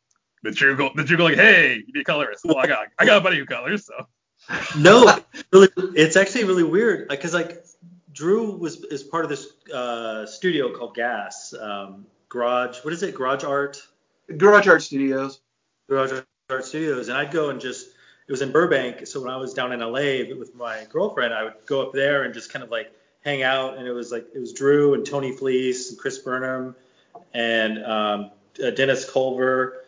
the 0.43 0.51
Drew 0.51 0.77
go, 0.77 0.91
the 0.95 1.05
Drew 1.05 1.17
go 1.17 1.25
like, 1.25 1.37
hey, 1.37 1.83
you 1.87 1.93
be 1.93 2.01
a 2.01 2.05
colorist. 2.05 2.45
Well, 2.45 2.59
I 2.59 2.67
got 2.67 2.89
I 2.99 3.07
got 3.07 3.19
a 3.19 3.21
buddy 3.21 3.39
who 3.39 3.47
colors, 3.47 3.87
so 3.87 4.07
No, 4.79 5.19
really, 5.53 5.69
it's 5.95 6.17
actually 6.17 6.45
really 6.45 6.63
weird 6.63 7.09
because 7.09 7.35
like 7.35 7.65
Drew 8.13 8.53
was 8.53 8.83
is 8.85 9.03
part 9.03 9.25
of 9.25 9.31
this 9.31 9.49
uh, 9.73 10.27
studio 10.27 10.73
called 10.77 10.95
Gas 10.95 11.55
um, 11.55 12.07
Garage. 12.37 12.85
What 12.85 12.93
is 12.93 13.03
it? 13.03 13.15
Garage 13.15 13.45
Art. 13.45 13.83
Garage 14.37 14.69
Art 14.69 14.83
Studios. 14.83 15.41
Garage 15.89 16.21
Art 16.51 16.65
Studios, 16.67 17.09
and 17.09 17.17
I'd 17.17 17.33
go 17.33 17.49
and 17.49 17.61
just 17.61 17.87
it 18.29 18.31
was 18.31 18.43
in 18.43 18.53
Burbank. 18.53 19.07
So 19.07 19.23
when 19.23 19.31
I 19.31 19.39
was 19.39 19.55
down 19.55 19.73
in 19.73 19.81
LA 19.81 20.37
with 20.39 20.55
my 20.55 20.87
girlfriend, 20.91 21.33
I 21.33 21.45
would 21.45 21.55
go 21.65 21.81
up 21.81 21.95
there 21.95 22.25
and 22.25 22.35
just 22.35 22.53
kind 22.53 22.63
of 22.63 22.71
like 22.71 22.93
hang 23.25 23.43
out. 23.43 23.79
And 23.79 23.87
it 23.89 23.93
was 23.93 24.13
like 24.13 24.27
it 24.35 24.39
was 24.39 24.53
Drew 24.53 24.93
and 24.93 25.07
Tony 25.07 25.33
Fleecs 25.33 25.89
and 25.91 25.99
Chris 25.99 26.19
Burnham 26.19 26.77
and 27.33 27.83
um, 27.83 28.31
uh, 28.63 28.71
Dennis 28.71 29.11
Culver, 29.11 29.83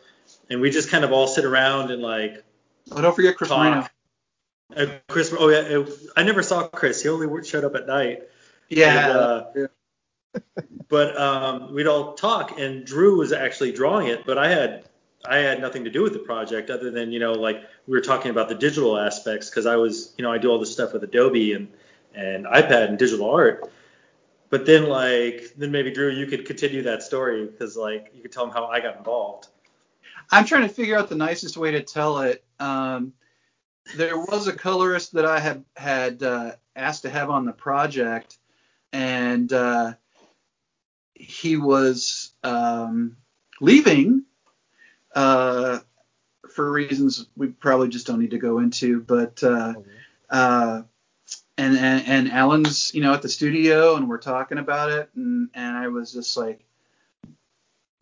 and 0.49 0.63
we 0.63 0.71
just 0.71 0.89
kind 0.89 1.05
of 1.05 1.13
all 1.13 1.27
sit 1.27 1.45
around 1.45 1.91
and 1.91 2.01
like 2.01 2.43
Oh, 2.91 3.03
don't 3.03 3.15
forget 3.15 3.37
Chris 3.37 3.51
Marino. 3.51 3.83
talk. 3.83 3.93
Uh, 4.75 4.87
Chris, 5.09 5.35
oh 5.39 5.51
yeah, 5.51 5.61
it, 5.81 5.89
I 6.17 6.23
never 6.23 6.43
saw 6.43 6.67
Chris. 6.69 7.03
He 7.03 7.11
only 7.11 7.45
showed 7.45 7.65
up 7.65 7.75
at 7.75 7.87
night. 7.87 8.23
Yeah. 8.71 9.09
And, 9.09 9.19
uh, 9.19 9.69
but 10.89 11.17
um, 11.21 11.75
we'd 11.75 11.87
all 11.87 12.15
talk, 12.15 12.59
and 12.59 12.85
Drew 12.85 13.19
was 13.19 13.33
actually 13.33 13.73
drawing 13.73 14.09
it, 14.09 14.25
but 14.27 14.39
I 14.39 14.49
had 14.49 14.85
I 15.27 15.39
had 15.39 15.61
nothing 15.61 15.85
to 15.85 15.91
do 15.91 16.03
with 16.03 16.13
the 16.13 16.21
project 16.21 16.71
other 16.71 16.91
than 16.91 17.13
you 17.13 17.19
know 17.19 17.33
like 17.33 17.63
we 17.87 17.93
were 17.97 18.03
talking 18.03 18.31
about 18.31 18.49
the 18.49 18.55
digital 18.55 18.99
aspects 18.99 19.51
because 19.51 19.67
I 19.67 19.77
was 19.77 20.15
you 20.17 20.23
know 20.23 20.33
I 20.33 20.39
do 20.39 20.51
all 20.51 20.59
this 20.59 20.73
stuff 20.73 20.93
with 20.93 21.03
Adobe 21.05 21.53
and 21.53 21.69
and 22.15 22.47
iPad 22.47 22.89
and 22.89 22.99
digital 22.99 23.31
art. 23.31 23.71
But 24.51 24.65
then 24.65 24.89
like 24.89 25.55
then 25.57 25.71
maybe 25.71 25.91
Drew 25.91 26.11
you 26.11 26.27
could 26.27 26.47
continue 26.47 26.83
that 26.83 27.03
story 27.03 27.47
because 27.47 27.77
like 27.77 28.13
you 28.15 28.23
could 28.23 28.33
tell 28.33 28.45
him 28.45 28.51
how 28.51 28.67
I 28.67 28.81
got 28.81 28.97
involved. 28.97 29.49
I'm 30.31 30.45
trying 30.45 30.63
to 30.63 30.69
figure 30.69 30.97
out 30.97 31.09
the 31.09 31.17
nicest 31.17 31.57
way 31.57 31.73
to 31.73 31.83
tell 31.83 32.19
it. 32.19 32.45
Um, 32.61 33.15
there 33.97 34.19
was 34.19 34.47
a 34.47 34.53
colorist 34.53 35.15
that 35.15 35.25
I 35.25 35.41
had 35.41 35.65
had 35.77 36.23
uh, 36.23 36.53
asked 36.77 37.03
to 37.03 37.11
have 37.11 37.31
on 37.31 37.45
the 37.45 37.53
project, 37.53 38.39
and 38.93 39.53
uh, 39.53 39.95
he 41.19 41.57
was 41.57 42.33
um, 42.43 43.17
leaving 43.61 44.25
uh, 45.15 45.81
for 46.55 46.71
reasons 46.71 47.27
we 47.37 47.49
probably 47.49 47.89
just 47.89 48.07
don't 48.07 48.21
need 48.21 48.31
to 48.31 48.39
go 48.39 48.59
into. 48.59 49.01
But 49.01 49.43
uh, 49.43 49.75
uh, 50.31 50.83
and, 51.57 51.77
and 51.77 52.07
and 52.07 52.31
Allen's 52.31 52.95
you 52.95 53.03
know 53.03 53.13
at 53.13 53.23
the 53.23 53.29
studio, 53.29 53.97
and 53.97 54.09
we're 54.09 54.19
talking 54.19 54.59
about 54.59 54.91
it, 54.91 55.11
and 55.15 55.51
and 55.55 55.77
I 55.77 55.89
was 55.89 56.13
just 56.13 56.37
like, 56.37 56.65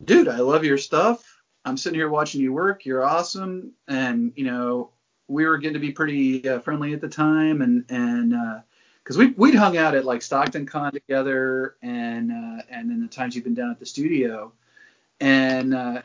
dude, 0.03 0.27
I 0.27 0.39
love 0.39 0.63
your 0.63 0.77
stuff. 0.77 1.23
I'm 1.67 1.77
sitting 1.77 1.99
here 1.99 2.09
watching 2.09 2.41
you 2.41 2.53
work. 2.53 2.85
You're 2.85 3.03
awesome. 3.03 3.73
And, 3.89 4.31
you 4.35 4.45
know, 4.45 4.91
we 5.27 5.45
were 5.45 5.57
getting 5.57 5.73
to 5.73 5.79
be 5.79 5.91
pretty 5.91 6.47
uh, 6.47 6.59
friendly 6.59 6.93
at 6.93 7.01
the 7.01 7.09
time. 7.09 7.61
And, 7.61 7.83
and, 7.89 8.33
uh, 8.33 8.59
cause 9.07 9.17
we, 9.17 9.27
we'd 9.37 9.55
hung 9.55 9.77
out 9.77 9.95
at 9.95 10.05
like 10.05 10.21
Stockton 10.21 10.65
Con 10.65 10.91
together 10.91 11.75
and, 11.81 12.31
uh, 12.31 12.63
and 12.69 12.89
then 12.89 13.01
the 13.01 13.07
times 13.07 13.35
you've 13.35 13.45
been 13.45 13.53
down 13.53 13.71
at 13.71 13.79
the 13.79 13.85
studio. 13.85 14.51
And, 15.19 15.73
uh, 15.73 16.01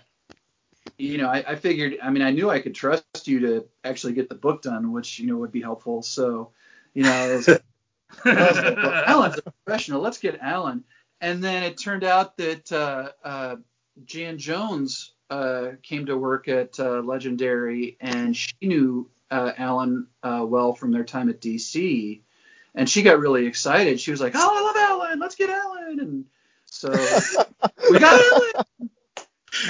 you 0.98 1.18
know, 1.18 1.28
I, 1.28 1.44
I 1.46 1.55
figured, 1.57 1.98
I 2.03 2.11
mean, 2.11 2.22
I 2.22 2.30
knew 2.30 2.48
I 2.48 2.61
could 2.61 2.74
trust 2.74 3.26
you 3.26 3.40
to 3.40 3.66
actually 3.82 4.12
get 4.12 4.28
the 4.28 4.34
book 4.34 4.62
done, 4.62 4.92
which, 4.92 5.18
you 5.18 5.26
know, 5.26 5.36
would 5.38 5.53
be 5.53 5.61
helpful. 5.61 6.03
So, 6.03 6.50
you 6.94 7.03
know, 7.03 7.34
was, 7.34 7.46
was 8.24 8.57
like, 8.59 8.76
well, 8.76 9.05
Allen's 9.07 9.38
a 9.38 9.50
professional. 9.50 10.00
Let's 10.00 10.18
get 10.18 10.38
Allen. 10.40 10.84
And 11.20 11.42
then 11.42 11.62
it 11.62 11.78
turned 11.78 12.05
out 12.05 12.36
that, 12.36 12.70
uh, 12.70 13.11
uh, 13.24 13.57
Jann 14.05 14.38
Jones 14.38 15.12
uh, 15.30 15.72
came 15.82 16.07
to 16.07 16.16
work 16.16 16.48
at 16.48 16.78
uh, 16.78 17.00
Legendary, 17.00 17.96
and 18.00 18.36
she 18.36 18.53
knew 18.61 19.11
uh, 19.30 19.53
Allen 19.57 20.07
uh, 20.22 20.44
well 20.46 20.74
from 20.74 20.92
their 20.92 21.05
time 21.05 21.28
at 21.28 21.40
DC, 21.40 22.20
and 22.74 22.88
she 22.88 23.02
got 23.02 23.18
really 23.18 23.46
excited. 23.46 24.00
She 24.00 24.10
was 24.10 24.20
like, 24.20 24.32
"Oh, 24.34 24.38
I 24.40 24.60
love 24.62 24.76
Allen! 24.76 25.18
Let's 25.18 25.34
get 25.34 25.50
Allen!" 25.50 25.98
And 26.00 26.24
so 26.66 26.90
we 27.90 27.98
got 27.98 28.20
Allen. 28.32 28.90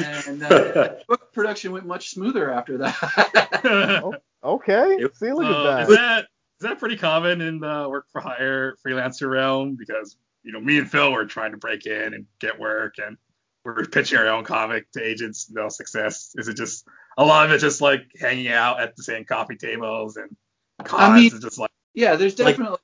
And 0.05 0.42
uh, 0.44 0.94
book 1.09 1.32
production 1.32 1.72
went 1.72 1.86
much 1.86 2.11
smoother 2.11 2.50
after 2.53 2.78
that. 2.78 4.12
Okay. 4.44 4.96
Yep. 4.98 5.14
See, 5.14 5.32
look 5.32 5.44
So 5.44 5.70
at 5.70 5.82
is 5.82 5.88
that. 5.90 5.94
that 5.94 6.20
is 6.24 6.62
that 6.68 6.78
pretty 6.80 6.96
common 6.96 7.40
in 7.40 7.61
the 7.61 7.86
work 7.88 8.07
for 8.11 8.20
hire 8.20 8.74
freelancer 8.84 9.30
realm? 9.30 9.76
Because 9.76 10.16
you 10.42 10.50
know, 10.50 10.61
me 10.61 10.78
and 10.78 10.90
Phil 10.90 11.12
were 11.12 11.26
trying 11.26 11.53
to 11.53 11.59
break 11.59 11.86
in 11.86 12.12
and 12.12 12.26
get 12.40 12.59
work, 12.59 12.96
and 12.98 13.16
we're 13.64 13.84
pitching 13.84 14.18
our 14.18 14.26
own 14.26 14.42
comic 14.42 14.90
to 14.92 15.00
agents. 15.00 15.48
No 15.48 15.68
success. 15.68 16.32
Is 16.34 16.48
it 16.48 16.57
just 16.57 16.84
a 17.16 17.24
lot 17.24 17.46
of 17.46 17.53
it 17.53 17.59
just 17.59 17.80
like 17.80 18.11
hanging 18.20 18.48
out 18.48 18.80
at 18.80 18.96
the 18.96 19.05
same 19.05 19.24
coffee 19.24 19.55
tables 19.55 20.16
and 20.16 20.34
cons? 20.82 21.32
mean- 21.32 21.40
just 21.40 21.59
like 21.61 21.70
yeah, 21.94 22.16
there's 22.16 22.36
Like- 22.36 22.57
definitely. 22.57 22.78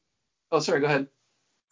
Oh, 0.51 0.61
sorry. 0.61 0.81
Go 0.81 0.87
ahead. 0.87 1.09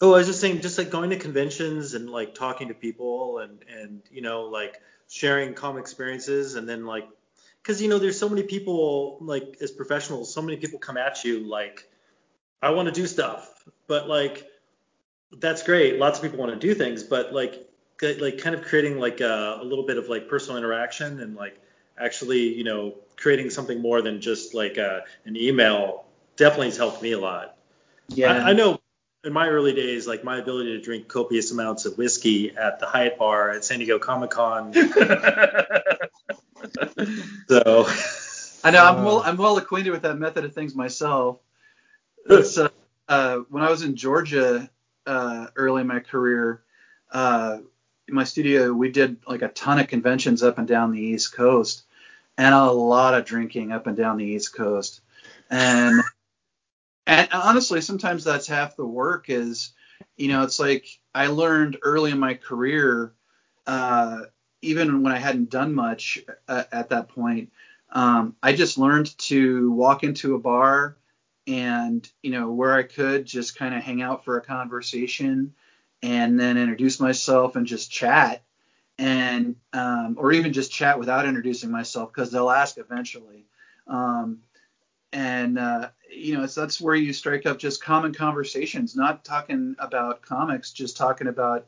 Oh, 0.00 0.12
I 0.14 0.18
was 0.18 0.26
just 0.26 0.40
saying, 0.40 0.60
just 0.60 0.76
like 0.76 0.90
going 0.90 1.10
to 1.10 1.16
conventions 1.16 1.94
and 1.94 2.10
like 2.10 2.34
talking 2.34 2.68
to 2.68 2.74
people 2.74 3.38
and 3.38 3.64
and 3.68 4.02
you 4.10 4.20
know 4.20 4.42
like 4.42 4.80
sharing 5.08 5.54
common 5.54 5.80
experiences 5.80 6.54
and 6.54 6.68
then 6.68 6.84
like 6.84 7.08
because 7.62 7.80
you 7.80 7.88
know 7.88 7.98
there's 7.98 8.18
so 8.18 8.28
many 8.28 8.42
people 8.42 9.18
like 9.20 9.56
as 9.60 9.70
professionals, 9.70 10.32
so 10.32 10.42
many 10.42 10.58
people 10.58 10.78
come 10.78 10.96
at 10.96 11.24
you 11.24 11.40
like 11.48 11.88
I 12.62 12.70
want 12.70 12.86
to 12.88 12.92
do 12.92 13.06
stuff, 13.06 13.64
but 13.86 14.08
like 14.08 14.46
that's 15.38 15.62
great. 15.62 15.98
Lots 15.98 16.18
of 16.18 16.24
people 16.24 16.38
want 16.38 16.52
to 16.52 16.58
do 16.58 16.74
things, 16.74 17.02
but 17.02 17.32
like 17.32 17.68
like 18.02 18.38
kind 18.38 18.54
of 18.54 18.62
creating 18.62 18.98
like 18.98 19.20
a, 19.20 19.58
a 19.60 19.64
little 19.64 19.86
bit 19.86 19.96
of 19.96 20.08
like 20.08 20.28
personal 20.28 20.58
interaction 20.58 21.20
and 21.20 21.34
like 21.34 21.58
actually 21.98 22.54
you 22.54 22.64
know 22.64 22.94
creating 23.16 23.48
something 23.48 23.80
more 23.80 24.02
than 24.02 24.20
just 24.20 24.54
like 24.54 24.76
a, 24.76 25.04
an 25.24 25.36
email 25.36 26.04
definitely 26.36 26.66
has 26.66 26.76
helped 26.76 27.02
me 27.02 27.12
a 27.12 27.18
lot. 27.18 27.55
Yeah. 28.08 28.32
I, 28.32 28.50
I 28.50 28.52
know 28.52 28.80
in 29.24 29.32
my 29.32 29.48
early 29.48 29.72
days, 29.72 30.06
like 30.06 30.22
my 30.24 30.38
ability 30.38 30.76
to 30.76 30.80
drink 30.80 31.08
copious 31.08 31.50
amounts 31.50 31.84
of 31.84 31.98
whiskey 31.98 32.56
at 32.56 32.78
the 32.78 32.86
Hyatt 32.86 33.18
Bar 33.18 33.50
at 33.50 33.64
San 33.64 33.80
Diego 33.80 33.98
Comic 33.98 34.30
Con. 34.30 34.72
so 37.48 37.86
I 38.64 38.70
know 38.70 38.84
I'm 38.84 38.98
Uh. 38.98 39.04
well 39.04 39.22
I'm 39.24 39.36
well 39.36 39.56
acquainted 39.58 39.90
with 39.90 40.02
that 40.02 40.18
method 40.18 40.44
of 40.44 40.54
things 40.54 40.74
myself. 40.74 41.38
It's, 42.28 42.58
uh, 42.58 42.68
uh, 43.08 43.38
when 43.50 43.62
I 43.62 43.70
was 43.70 43.82
in 43.82 43.94
Georgia 43.96 44.68
uh, 45.06 45.46
early 45.54 45.82
in 45.82 45.86
my 45.86 46.00
career, 46.00 46.62
uh, 47.12 47.58
in 48.08 48.14
my 48.14 48.24
studio, 48.24 48.72
we 48.72 48.90
did 48.90 49.18
like 49.26 49.42
a 49.42 49.48
ton 49.48 49.78
of 49.78 49.88
conventions 49.88 50.42
up 50.42 50.58
and 50.58 50.66
down 50.66 50.92
the 50.92 51.00
East 51.00 51.32
Coast, 51.32 51.84
and 52.36 52.54
a 52.54 52.70
lot 52.70 53.14
of 53.14 53.24
drinking 53.24 53.72
up 53.72 53.86
and 53.86 53.96
down 53.96 54.16
the 54.16 54.24
East 54.24 54.54
Coast, 54.54 55.00
and 55.50 56.00
and 57.06 57.28
honestly, 57.32 57.80
sometimes 57.80 58.24
that's 58.24 58.46
half 58.48 58.76
the 58.76 58.86
work. 58.86 59.26
Is 59.28 59.72
you 60.16 60.28
know, 60.28 60.42
it's 60.44 60.60
like 60.60 60.86
I 61.14 61.28
learned 61.28 61.78
early 61.82 62.12
in 62.12 62.18
my 62.20 62.34
career, 62.34 63.14
uh, 63.66 64.22
even 64.62 65.02
when 65.02 65.12
I 65.12 65.18
hadn't 65.18 65.50
done 65.50 65.74
much 65.74 66.20
uh, 66.48 66.64
at 66.72 66.90
that 66.90 67.08
point, 67.08 67.52
um, 67.90 68.36
I 68.42 68.54
just 68.54 68.78
learned 68.78 69.16
to 69.20 69.72
walk 69.72 70.04
into 70.04 70.34
a 70.34 70.40
bar 70.40 70.96
and 71.46 72.08
you 72.22 72.32
know 72.32 72.50
where 72.52 72.74
I 72.74 72.84
could 72.84 73.26
just 73.26 73.56
kind 73.58 73.74
of 73.74 73.82
hang 73.82 74.02
out 74.02 74.24
for 74.24 74.38
a 74.38 74.42
conversation 74.42 75.54
and 76.02 76.38
then 76.40 76.58
introduce 76.58 77.00
myself 77.00 77.56
and 77.56 77.66
just 77.66 77.90
chat 77.90 78.44
and 78.98 79.56
um, 79.72 80.16
or 80.18 80.32
even 80.32 80.52
just 80.52 80.72
chat 80.72 80.98
without 80.98 81.26
introducing 81.26 81.70
myself 81.70 82.10
because 82.12 82.30
they'll 82.32 82.50
ask 82.50 82.78
eventually 82.78 83.46
um, 83.88 84.40
and 85.12 85.58
uh, 85.58 85.90
you 86.16 86.36
know 86.36 86.44
it's 86.44 86.54
that's 86.54 86.80
where 86.80 86.94
you 86.94 87.12
strike 87.12 87.46
up 87.46 87.58
just 87.58 87.82
common 87.82 88.14
conversations 88.14 88.96
not 88.96 89.24
talking 89.24 89.76
about 89.78 90.22
comics 90.22 90.72
just 90.72 90.96
talking 90.96 91.28
about 91.28 91.66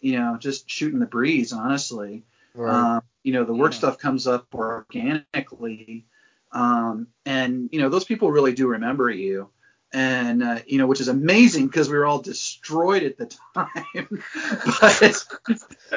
you 0.00 0.18
know 0.18 0.36
just 0.38 0.68
shooting 0.70 1.00
the 1.00 1.06
breeze 1.06 1.52
honestly 1.52 2.24
Right. 2.54 2.96
um, 2.96 3.02
you 3.22 3.32
know 3.32 3.44
the 3.44 3.54
work 3.54 3.72
Yeah. 3.72 3.78
stuff 3.78 3.98
comes 3.98 4.26
up 4.26 4.46
organically 4.54 6.06
um, 6.52 7.08
and 7.24 7.68
you 7.72 7.80
know 7.80 7.88
those 7.88 8.04
people 8.04 8.30
really 8.30 8.54
do 8.54 8.68
remember 8.68 9.10
you 9.10 9.48
and 9.92 10.42
uh, 10.42 10.58
you 10.66 10.78
know 10.78 10.86
which 10.86 11.00
is 11.00 11.08
amazing 11.08 11.66
because 11.66 11.88
we 11.88 11.96
were 11.96 12.06
all 12.06 12.20
destroyed 12.20 13.02
at 13.04 13.16
the 13.18 13.26
time 13.54 14.22
but 14.80 15.26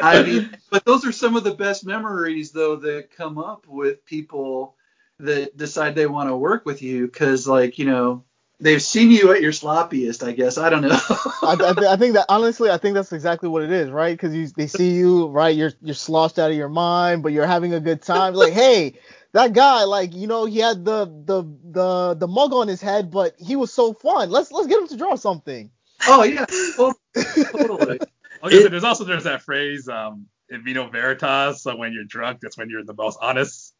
i 0.01 0.23
mean 0.23 0.49
but 0.69 0.85
those 0.85 1.05
are 1.05 1.11
some 1.11 1.35
of 1.35 1.43
the 1.43 1.53
best 1.55 1.85
memories 1.85 2.51
though 2.51 2.75
that 2.75 3.11
come 3.15 3.37
up 3.37 3.67
with 3.67 4.05
people 4.05 4.75
that 5.19 5.55
decide 5.57 5.95
they 5.95 6.05
want 6.07 6.29
to 6.29 6.35
work 6.35 6.65
with 6.65 6.81
you 6.81 7.05
because 7.05 7.47
like 7.47 7.77
you 7.77 7.85
know 7.85 8.23
they've 8.59 8.81
seen 8.81 9.11
you 9.11 9.31
at 9.33 9.41
your 9.41 9.51
sloppiest 9.51 10.25
i 10.25 10.31
guess 10.31 10.57
i 10.57 10.69
don't 10.69 10.81
know 10.81 10.89
I, 11.41 11.53
I, 11.53 11.73
th- 11.73 11.87
I 11.87 11.95
think 11.95 12.13
that 12.15 12.25
honestly, 12.29 12.69
I 12.69 12.77
think 12.77 12.95
that's 12.95 13.13
exactly 13.13 13.47
what 13.47 13.63
it 13.63 13.71
is, 13.71 13.89
right? 13.89 14.11
Because 14.11 14.35
you 14.35 14.47
they 14.47 14.67
see 14.67 14.91
you, 14.91 15.27
right? 15.27 15.55
You're 15.55 15.71
you're 15.81 15.95
sloshed 15.95 16.37
out 16.37 16.51
of 16.51 16.57
your 16.57 16.69
mind, 16.69 17.23
but 17.23 17.31
you're 17.31 17.47
having 17.47 17.73
a 17.73 17.79
good 17.79 18.01
time. 18.01 18.33
Like, 18.33 18.51
hey, 18.53 18.99
that 19.31 19.53
guy, 19.53 19.85
like, 19.85 20.13
you 20.13 20.27
know, 20.27 20.45
he 20.45 20.59
had 20.59 20.83
the 20.83 21.05
the 21.05 21.43
the 21.71 22.15
the 22.15 22.27
mug 22.27 22.51
on 22.53 22.67
his 22.67 22.81
head, 22.81 23.09
but 23.09 23.35
he 23.39 23.55
was 23.55 23.71
so 23.73 23.93
fun. 23.93 24.29
Let's 24.29 24.51
let's 24.51 24.67
get 24.67 24.81
him 24.81 24.87
to 24.89 24.97
draw 24.97 25.15
something. 25.15 25.71
oh 26.07 26.23
yeah 26.23 26.45
well, 26.77 26.93
totally 27.15 27.99
I 28.41 28.45
was 28.45 28.51
gonna 28.51 28.51
say, 28.51 28.65
It- 28.65 28.71
there's 28.71 28.83
also 28.83 29.03
there's 29.05 29.23
that 29.23 29.41
phrase, 29.41 29.87
um, 29.87 30.27
in 30.49 30.63
vino 30.63 30.89
veritas. 30.89 31.63
So 31.63 31.75
when 31.75 31.93
you're 31.93 32.05
drunk, 32.05 32.39
that's 32.41 32.57
when 32.57 32.69
you're 32.69 32.83
the 32.85 32.93
most 32.93 33.17
honest. 33.21 33.73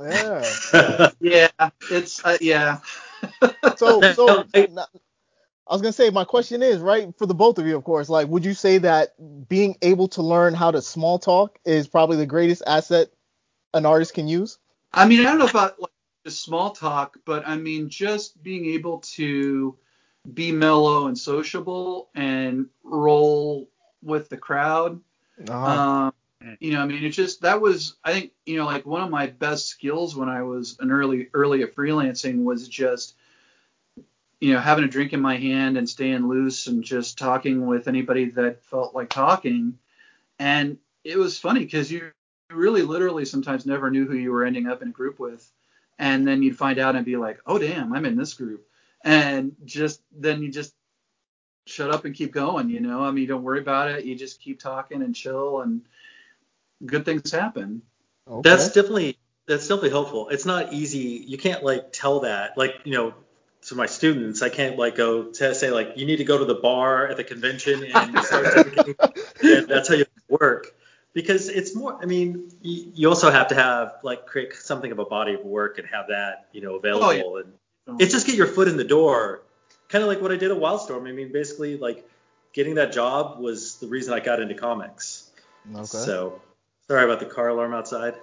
Yeah. 0.00 0.56
yeah 1.20 1.48
it's 1.90 2.24
uh, 2.24 2.36
yeah 2.40 2.78
So 3.76 4.06
so 4.10 4.46
I- 4.54 4.66
I 5.68 5.74
was 5.74 5.82
gonna 5.82 5.92
say 5.92 6.10
my 6.10 6.24
question 6.24 6.62
is 6.62 6.80
right 6.80 7.16
for 7.16 7.26
the 7.26 7.34
both 7.34 7.58
of 7.58 7.66
you, 7.66 7.76
of 7.76 7.84
course. 7.84 8.08
Like, 8.08 8.28
would 8.28 8.44
you 8.44 8.54
say 8.54 8.78
that 8.78 9.14
being 9.48 9.76
able 9.82 10.08
to 10.08 10.22
learn 10.22 10.54
how 10.54 10.70
to 10.70 10.82
small 10.82 11.18
talk 11.18 11.58
is 11.64 11.86
probably 11.88 12.16
the 12.16 12.26
greatest 12.26 12.62
asset 12.66 13.08
an 13.74 13.86
artist 13.86 14.14
can 14.14 14.28
use? 14.28 14.58
I 14.92 15.06
mean, 15.06 15.20
I 15.20 15.24
don't 15.24 15.38
know 15.38 15.46
about 15.46 15.80
like 15.80 15.90
just 16.26 16.42
small 16.42 16.70
talk, 16.70 17.16
but 17.24 17.46
I 17.46 17.56
mean 17.56 17.88
just 17.88 18.42
being 18.42 18.66
able 18.74 18.98
to 19.16 19.76
be 20.34 20.52
mellow 20.52 21.06
and 21.06 21.18
sociable 21.18 22.10
and 22.14 22.66
roll 22.84 23.68
with 24.02 24.28
the 24.28 24.36
crowd. 24.36 25.00
Uh-huh. 25.48 25.78
Um, 25.78 26.12
you 26.60 26.72
know, 26.72 26.80
I 26.80 26.86
mean, 26.86 27.04
it's 27.04 27.16
just 27.16 27.42
that 27.42 27.60
was 27.60 27.96
I 28.04 28.12
think 28.12 28.32
you 28.46 28.56
know 28.56 28.66
like 28.66 28.86
one 28.86 29.02
of 29.02 29.10
my 29.10 29.26
best 29.26 29.68
skills 29.68 30.16
when 30.16 30.28
I 30.28 30.42
was 30.42 30.76
an 30.80 30.90
early 30.90 31.28
early 31.34 31.62
at 31.62 31.74
freelancing 31.74 32.44
was 32.44 32.68
just 32.68 33.14
you 34.40 34.52
know 34.52 34.60
having 34.60 34.84
a 34.84 34.88
drink 34.88 35.12
in 35.12 35.20
my 35.20 35.36
hand 35.36 35.76
and 35.76 35.88
staying 35.88 36.28
loose 36.28 36.66
and 36.66 36.82
just 36.82 37.18
talking 37.18 37.66
with 37.66 37.88
anybody 37.88 38.26
that 38.30 38.64
felt 38.64 38.94
like 38.94 39.10
talking. 39.10 39.78
And 40.38 40.78
it 41.04 41.16
was 41.16 41.38
funny 41.38 41.60
because 41.60 41.90
you 41.90 42.12
really 42.50 42.82
literally 42.82 43.24
sometimes 43.24 43.66
never 43.66 43.90
knew 43.90 44.06
who 44.06 44.16
you 44.16 44.32
were 44.32 44.44
ending 44.44 44.66
up 44.66 44.82
in 44.82 44.88
a 44.88 44.92
group 44.92 45.18
with. 45.18 45.50
And 45.98 46.26
then 46.26 46.42
you'd 46.42 46.58
find 46.58 46.78
out 46.78 46.96
and 46.96 47.04
be 47.04 47.16
like, 47.16 47.40
oh, 47.46 47.58
damn, 47.58 47.92
I'm 47.92 48.06
in 48.06 48.16
this 48.16 48.34
group. 48.34 48.66
And 49.04 49.54
just 49.64 50.00
then 50.12 50.42
you 50.42 50.50
just 50.50 50.74
shut 51.66 51.90
up 51.90 52.04
and 52.04 52.14
keep 52.14 52.32
going, 52.32 52.70
you 52.70 52.80
know? 52.80 53.04
I 53.04 53.10
mean, 53.10 53.22
you 53.22 53.28
don't 53.28 53.42
worry 53.42 53.60
about 53.60 53.90
it. 53.90 54.04
You 54.04 54.14
just 54.14 54.40
keep 54.40 54.60
talking 54.60 55.02
and 55.02 55.14
chill 55.14 55.60
and 55.60 55.82
good 56.84 57.04
things 57.04 57.30
happen. 57.30 57.82
Okay. 58.28 58.48
That's 58.48 58.72
definitely 58.72 59.18
that's 59.46 59.66
definitely 59.66 59.90
helpful. 59.90 60.28
It's 60.28 60.46
not 60.46 60.72
easy. 60.72 61.24
You 61.26 61.38
can't 61.38 61.64
like 61.64 61.92
tell 61.92 62.20
that 62.20 62.56
like 62.56 62.74
you 62.84 62.92
know 62.92 63.14
to 63.62 63.74
my 63.74 63.86
students. 63.86 64.42
I 64.42 64.48
can't 64.48 64.78
like 64.78 64.96
go 64.96 65.24
to 65.24 65.54
say 65.54 65.70
like 65.70 65.94
you 65.96 66.06
need 66.06 66.16
to 66.16 66.24
go 66.24 66.38
to 66.38 66.44
the 66.44 66.54
bar 66.54 67.08
at 67.08 67.16
the 67.16 67.24
convention 67.24 67.84
and 67.84 68.18
start 68.20 68.56
and 69.42 69.68
that's 69.68 69.88
how 69.88 69.94
you 69.94 70.06
work. 70.28 70.74
Because 71.14 71.48
it's 71.50 71.74
more. 71.76 71.98
I 72.00 72.06
mean, 72.06 72.50
you, 72.62 72.92
you 72.94 73.08
also 73.08 73.30
have 73.30 73.48
to 73.48 73.54
have 73.54 73.96
like 74.02 74.26
create 74.26 74.54
something 74.54 74.90
of 74.90 74.98
a 74.98 75.04
body 75.04 75.34
of 75.34 75.44
work 75.44 75.78
and 75.78 75.86
have 75.88 76.08
that 76.08 76.48
you 76.52 76.62
know 76.62 76.76
available. 76.76 77.06
Oh, 77.06 77.36
yeah. 77.36 77.42
And 77.86 78.00
it's 78.00 78.12
just 78.12 78.26
get 78.26 78.36
your 78.36 78.46
foot 78.46 78.68
in 78.68 78.76
the 78.76 78.84
door. 78.84 79.42
Kind 79.88 80.02
of 80.02 80.08
like 80.08 80.22
what 80.22 80.32
I 80.32 80.36
did 80.36 80.50
at 80.50 80.56
Wildstorm. 80.56 81.06
I 81.06 81.12
mean, 81.12 81.32
basically 81.32 81.76
like 81.76 82.08
getting 82.54 82.76
that 82.76 82.92
job 82.92 83.40
was 83.40 83.76
the 83.76 83.88
reason 83.88 84.14
I 84.14 84.20
got 84.20 84.40
into 84.40 84.54
comics. 84.54 85.30
okay. 85.70 85.84
So 85.84 86.40
sorry 86.92 87.04
about 87.04 87.20
the 87.20 87.26
car 87.26 87.48
alarm 87.48 87.72
outside. 87.74 88.14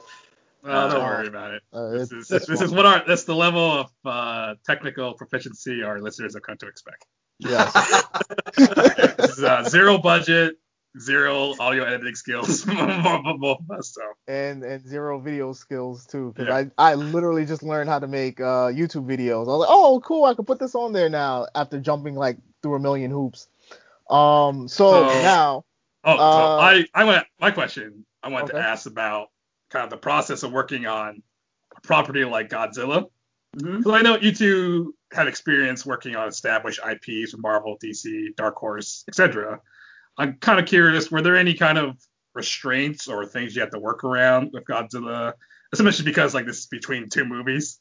Well, 0.64 0.90
don't 0.90 1.02
Uh, 1.02 1.06
worry 1.06 1.28
about 1.28 1.54
it. 1.54 1.64
Uh, 1.74 1.90
This 1.90 2.12
it- 2.12 2.18
is 2.20 2.28
that's 2.28 2.46
this 2.46 2.62
is 2.62 2.72
what 2.72 2.86
our 2.86 3.04
that's 3.08 3.24
the 3.24 3.36
level 3.36 3.72
of 3.82 3.88
uh, 4.06 4.56
technical 4.66 5.14
proficiency 5.14 5.84
our 5.84 6.00
listeners 6.00 6.34
have 6.36 6.44
come 6.44 6.58
to 6.58 6.68
expect. 6.68 7.06
Yes. 7.40 7.72
this 8.58 9.38
is 9.38 9.44
uh, 9.44 9.64
zero 9.64 9.98
budget, 9.98 10.58
zero 11.00 11.54
audio 11.60 11.86
editing 11.86 12.16
skills, 12.16 12.66
both 12.66 13.60
of 13.62 13.72
us. 13.72 13.94
So 13.94 14.02
and 14.28 14.64
and 14.64 14.86
zero 14.88 15.20
video 15.20 15.54
skills 15.54 16.06
too, 16.06 16.34
because 16.36 16.48
Yeah. 16.50 16.70
I 16.78 16.92
I 16.92 16.96
literally 16.96 17.46
just 17.46 17.64
learned 17.64 17.90
how 17.90 18.00
to 18.00 18.08
make 18.08 18.40
uh 18.42 18.68
YouTube 18.80 19.06
videos. 19.08 19.46
I 19.48 19.52
was 19.56 19.60
like, 19.62 19.70
oh 19.72 20.02
cool, 20.04 20.26
I 20.26 20.34
can 20.34 20.44
put 20.46 20.60
this 20.60 20.76
on 20.76 20.92
there 20.94 21.10
now 21.10 21.48
after 21.56 21.80
jumping 21.80 22.16
like 22.16 22.38
through 22.62 22.76
a 22.76 22.80
million 22.80 23.12
hoops. 23.12 23.48
Um, 24.10 24.68
so 24.68 25.08
So- 25.08 25.22
now, 25.22 25.64
Oh, 26.04 26.16
so 26.16 26.24
Uh, 26.24 26.58
I, 26.62 26.86
I 26.96 27.04
went, 27.04 27.26
my 27.42 27.52
question, 27.52 28.06
I 28.24 28.30
wanted 28.30 28.54
to 28.54 28.60
ask 28.60 28.86
about 28.86 29.28
kind 29.70 29.84
of 29.84 29.90
the 29.90 29.98
process 29.98 30.44
of 30.44 30.52
working 30.52 30.86
on 30.86 31.22
a 31.76 31.82
property 31.82 32.26
like 32.26 32.50
Godzilla. 32.50 33.10
Mhm. 33.56 33.78
Because 33.78 33.94
I 33.94 34.02
know 34.02 34.18
you 34.18 34.32
two 34.34 34.96
have 35.12 35.28
experience 35.28 35.86
working 35.86 36.16
on 36.16 36.28
established 36.28 36.80
IPs 36.84 37.32
from 37.32 37.42
Marvel, 37.42 37.78
DC, 37.84 38.36
Dark 38.36 38.56
Horse, 38.58 39.04
etc. 39.08 39.60
I'm 40.18 40.34
kind 40.36 40.60
of 40.60 40.66
curious, 40.66 41.10
were 41.10 41.22
there 41.22 41.38
any 41.38 41.54
kind 41.54 41.78
of 41.78 41.98
restraints 42.36 43.08
or 43.08 43.26
things 43.26 43.56
you 43.56 43.62
had 43.62 43.72
to 43.72 43.80
work 43.80 44.04
around 44.04 44.52
with 44.54 44.66
Godzilla? 44.66 45.34
Especially 45.72 46.06
because 46.06 46.34
like 46.34 46.46
this 46.46 46.60
is 46.60 46.68
between 46.68 47.10
two 47.10 47.26
movies. 47.26 47.80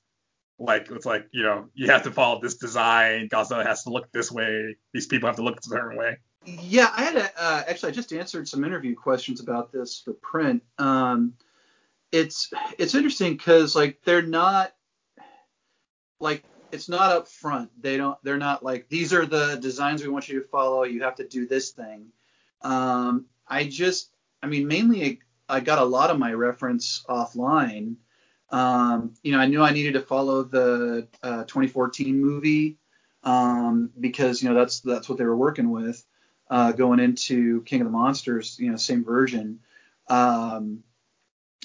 Like 0.58 0.90
it's 0.90 1.06
like, 1.06 1.26
you 1.32 1.42
know, 1.42 1.68
you 1.74 1.88
have 1.90 2.02
to 2.04 2.10
follow 2.10 2.40
this 2.40 2.56
design, 2.56 3.28
Godzilla 3.28 3.64
has 3.64 3.84
to 3.84 3.90
look 3.90 4.10
this 4.12 4.30
way, 4.32 4.76
these 4.92 5.06
people 5.06 5.28
have 5.28 5.36
to 5.36 5.42
look 5.42 5.58
a 5.58 5.62
certain 5.62 5.96
way. 5.96 6.16
Yeah, 6.44 6.90
I 6.96 7.02
had 7.02 7.16
a, 7.16 7.42
uh, 7.42 7.64
actually 7.68 7.90
I 7.90 7.94
just 7.94 8.12
answered 8.12 8.48
some 8.48 8.64
interview 8.64 8.94
questions 8.94 9.40
about 9.40 9.72
this 9.72 10.00
for 10.00 10.14
print. 10.14 10.62
Um, 10.78 11.34
it's 12.12 12.50
it's 12.78 12.94
interesting 12.94 13.34
because 13.34 13.76
like 13.76 14.02
they're 14.04 14.22
not 14.22 14.72
like 16.20 16.44
it's 16.72 16.88
not 16.88 17.12
up 17.12 17.28
front. 17.28 17.70
They 17.80 17.96
don't 17.96 18.18
they're 18.22 18.38
not 18.38 18.62
like 18.62 18.88
these 18.88 19.12
are 19.12 19.26
the 19.26 19.58
designs 19.60 20.02
we 20.02 20.08
want 20.08 20.28
you 20.28 20.40
to 20.40 20.48
follow. 20.48 20.84
You 20.84 21.02
have 21.02 21.16
to 21.16 21.28
do 21.28 21.46
this 21.46 21.70
thing. 21.70 22.06
Um, 22.62 23.26
I 23.46 23.64
just 23.64 24.10
I 24.42 24.46
mean 24.46 24.66
mainly 24.66 25.20
I 25.48 25.60
got 25.60 25.78
a 25.78 25.84
lot 25.84 26.10
of 26.10 26.18
my 26.18 26.32
reference 26.32 27.04
offline. 27.08 27.96
Um, 28.50 29.14
you 29.22 29.32
know 29.32 29.38
I 29.38 29.46
knew 29.46 29.62
I 29.62 29.72
needed 29.72 29.94
to 29.94 30.00
follow 30.00 30.44
the 30.44 31.08
uh, 31.22 31.44
2014 31.44 32.18
movie 32.18 32.78
um, 33.22 33.90
because 34.00 34.42
you 34.42 34.48
know 34.48 34.54
that's 34.54 34.80
that's 34.80 35.08
what 35.08 35.18
they 35.18 35.24
were 35.24 35.36
working 35.36 35.70
with 35.70 36.02
uh, 36.50 36.72
going 36.72 37.00
into 37.00 37.62
King 37.62 37.80
of 37.82 37.86
the 37.86 37.92
Monsters, 37.92 38.58
you 38.58 38.70
know, 38.70 38.76
same 38.76 39.04
version. 39.04 39.60
Um, 40.08 40.82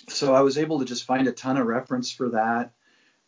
so 0.10 0.34
I 0.34 0.42
was 0.42 0.58
able 0.58 0.80
to 0.80 0.86
just 0.86 1.06
find 1.06 1.28
a 1.28 1.32
ton 1.32 1.58
of 1.58 1.66
reference 1.66 2.12
for 2.12 2.30
that, 2.30 2.74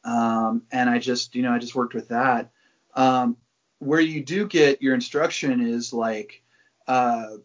um, 0.03 0.63
and 0.71 0.89
I 0.89 0.99
just, 0.99 1.35
you 1.35 1.41
know, 1.41 1.53
I 1.53 1.59
just 1.59 1.75
worked 1.75 1.93
with 1.93 2.09
that. 2.09 2.51
Um, 2.95 3.37
where 3.79 3.99
you 3.99 4.23
do 4.23 4.47
get 4.47 4.81
your 4.81 4.93
instruction 4.93 5.61
is 5.61 5.93
like, 5.93 6.41
uh, 6.87 7.37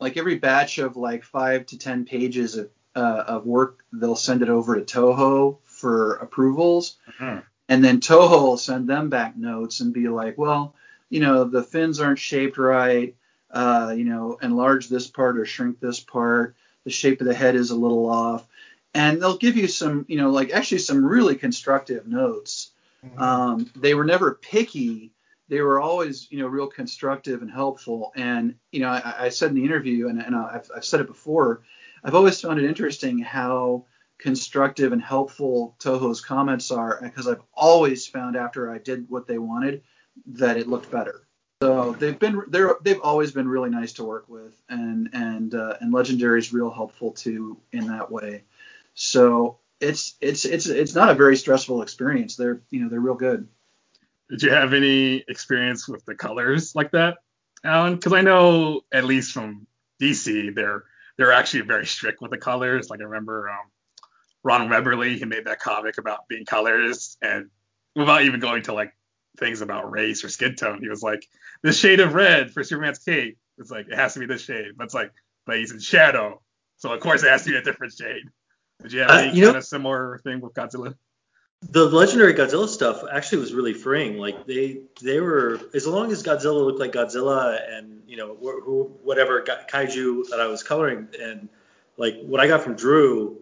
like 0.00 0.16
every 0.16 0.38
batch 0.38 0.78
of 0.78 0.96
like 0.96 1.24
five 1.24 1.66
to 1.66 1.78
ten 1.78 2.04
pages 2.04 2.56
of, 2.56 2.70
uh, 2.94 3.24
of 3.26 3.46
work, 3.46 3.84
they'll 3.92 4.16
send 4.16 4.42
it 4.42 4.48
over 4.48 4.78
to 4.78 4.82
Toho 4.82 5.58
for 5.64 6.14
approvals 6.16 6.96
Mhm. 7.18 7.42
and 7.68 7.84
then 7.84 8.00
Toho 8.00 8.42
will 8.42 8.56
send 8.56 8.88
them 8.88 9.08
back 9.10 9.36
notes 9.36 9.80
and 9.80 9.92
be 9.92 10.08
like, 10.08 10.36
well, 10.38 10.74
you 11.10 11.20
know, 11.20 11.44
the 11.44 11.62
fins 11.62 12.00
aren't 12.00 12.18
shaped 12.18 12.58
right. 12.58 13.14
Uh, 13.50 13.94
you 13.96 14.04
know, 14.04 14.38
enlarge 14.42 14.88
this 14.88 15.06
part 15.06 15.38
or 15.38 15.46
shrink 15.46 15.80
this 15.80 16.00
part. 16.00 16.56
The 16.84 16.90
shape 16.90 17.20
of 17.20 17.26
the 17.26 17.34
head 17.34 17.56
is 17.56 17.70
a 17.70 17.76
little 17.76 18.08
off, 18.08 18.46
and 18.94 19.20
they'll 19.20 19.36
give 19.38 19.56
you 19.56 19.66
some, 19.66 20.04
you 20.08 20.18
know, 20.18 20.30
like 20.30 20.52
actually 20.52 20.78
some 20.78 21.04
really 21.04 21.34
constructive 21.34 22.06
notes. 22.06 22.70
Um, 23.18 23.70
they 23.76 23.94
were 23.94 24.04
never 24.04 24.34
picky. 24.34 25.12
They 25.48 25.60
were 25.60 25.80
always, 25.80 26.26
you 26.30 26.38
know, 26.38 26.48
real 26.48 26.66
constructive 26.66 27.42
and 27.42 27.50
helpful. 27.50 28.12
And 28.16 28.54
you 28.72 28.80
know, 28.80 28.88
I, 28.88 29.26
I 29.26 29.28
said 29.28 29.50
in 29.50 29.56
the 29.56 29.64
interview, 29.64 30.08
and, 30.08 30.20
and 30.20 30.34
I've, 30.34 30.70
I've 30.74 30.84
said 30.84 31.00
it 31.00 31.06
before, 31.06 31.62
I've 32.02 32.14
always 32.14 32.40
found 32.40 32.58
it 32.58 32.64
interesting 32.64 33.18
how 33.18 33.86
constructive 34.18 34.92
and 34.92 35.02
helpful 35.02 35.76
Toho's 35.78 36.20
comments 36.20 36.70
are, 36.70 36.98
because 37.02 37.28
I've 37.28 37.42
always 37.52 38.06
found 38.06 38.36
after 38.36 38.72
I 38.72 38.78
did 38.78 39.08
what 39.08 39.26
they 39.26 39.38
wanted 39.38 39.82
that 40.26 40.56
it 40.56 40.68
looked 40.68 40.90
better. 40.90 41.25
So 41.62 41.92
they've 41.92 42.18
been 42.18 42.42
they're 42.48 42.74
they've 42.82 43.00
always 43.00 43.32
been 43.32 43.48
really 43.48 43.70
nice 43.70 43.94
to 43.94 44.04
work 44.04 44.28
with, 44.28 44.52
and 44.68 45.08
and 45.14 45.54
uh, 45.54 45.76
and 45.80 45.90
Legendary 45.90 46.38
is 46.38 46.52
real 46.52 46.70
helpful 46.70 47.12
too 47.12 47.56
in 47.72 47.86
that 47.86 48.10
way. 48.10 48.42
So 48.92 49.58
it's 49.80 50.16
it's 50.20 50.44
it's 50.44 50.66
it's 50.66 50.94
not 50.94 51.08
a 51.08 51.14
very 51.14 51.34
stressful 51.34 51.80
experience. 51.80 52.36
They're 52.36 52.60
you 52.68 52.80
know 52.80 52.90
they're 52.90 53.00
real 53.00 53.14
good. 53.14 53.48
Did 54.28 54.42
you 54.42 54.50
have 54.50 54.74
any 54.74 55.24
experience 55.28 55.88
with 55.88 56.04
the 56.04 56.14
colors 56.14 56.74
like 56.74 56.90
that, 56.90 57.18
Allen? 57.64 57.94
Because 57.94 58.12
I 58.12 58.20
know 58.20 58.82
at 58.92 59.04
least 59.04 59.32
from 59.32 59.66
DC, 59.98 60.54
they're 60.54 60.84
they're 61.16 61.32
actually 61.32 61.62
very 61.62 61.86
strict 61.86 62.20
with 62.20 62.32
the 62.32 62.38
colors. 62.38 62.90
Like 62.90 63.00
I 63.00 63.04
remember 63.04 63.48
um, 63.48 63.70
Ron 64.42 64.68
Wimberly, 64.68 65.16
he 65.16 65.24
made 65.24 65.46
that 65.46 65.60
comic 65.60 65.96
about 65.96 66.28
being 66.28 66.44
colors, 66.44 67.16
and 67.22 67.48
without 67.94 68.24
even 68.24 68.40
going 68.40 68.64
to 68.64 68.74
like 68.74 68.92
things 69.38 69.60
about 69.60 69.90
race 69.90 70.24
or 70.24 70.28
skin 70.28 70.56
tone, 70.56 70.80
he 70.82 70.88
was 70.88 71.02
like, 71.02 71.28
this 71.62 71.78
shade 71.78 72.00
of 72.00 72.14
red 72.14 72.50
for 72.52 72.62
Superman's 72.64 72.98
cape, 72.98 73.38
it's 73.58 73.70
like 73.70 73.88
it 73.88 73.94
has 73.94 74.14
to 74.14 74.20
be 74.20 74.26
this 74.26 74.42
shade. 74.44 74.72
But 74.76 74.84
it's 74.84 74.94
like, 74.94 75.12
but 75.46 75.58
he's 75.58 75.72
in 75.72 75.80
shadow, 75.80 76.40
so 76.76 76.92
of 76.92 77.00
course 77.00 77.22
it 77.22 77.28
has 77.30 77.44
to 77.44 77.50
be 77.50 77.56
a 77.56 77.62
different 77.62 77.92
shade. 77.94 78.24
Did 78.82 78.92
you 78.92 79.00
have 79.00 79.10
Uh, 79.10 79.14
any 79.14 79.38
you 79.38 79.44
know- 79.50 79.56
of 79.56 79.64
similar 79.64 80.18
thing 80.24 80.40
with 80.40 80.52
Godzilla? 80.54 80.94
The 81.70 81.86
legendary 81.86 82.34
Godzilla 82.34 82.68
stuff 82.68 83.02
actually 83.10 83.38
was 83.38 83.54
really 83.54 83.72
freeing. 83.72 84.18
Like 84.18 84.46
they 84.46 84.82
they 85.02 85.20
were 85.20 85.58
as 85.74 85.86
long 85.86 86.12
as 86.12 86.22
Godzilla 86.22 86.62
looked 86.64 86.78
like 86.78 86.92
Godzilla 86.92 87.58
and 87.76 88.02
you 88.06 88.18
know 88.18 88.34
wh- 88.34 88.62
wh- 88.62 89.04
whatever 89.06 89.40
kaiju 89.42 90.28
that 90.28 90.38
I 90.40 90.46
was 90.48 90.62
coloring 90.62 91.08
and 91.18 91.48
like 91.96 92.20
what 92.22 92.40
I 92.40 92.46
got 92.46 92.62
from 92.62 92.74
Drew 92.76 93.38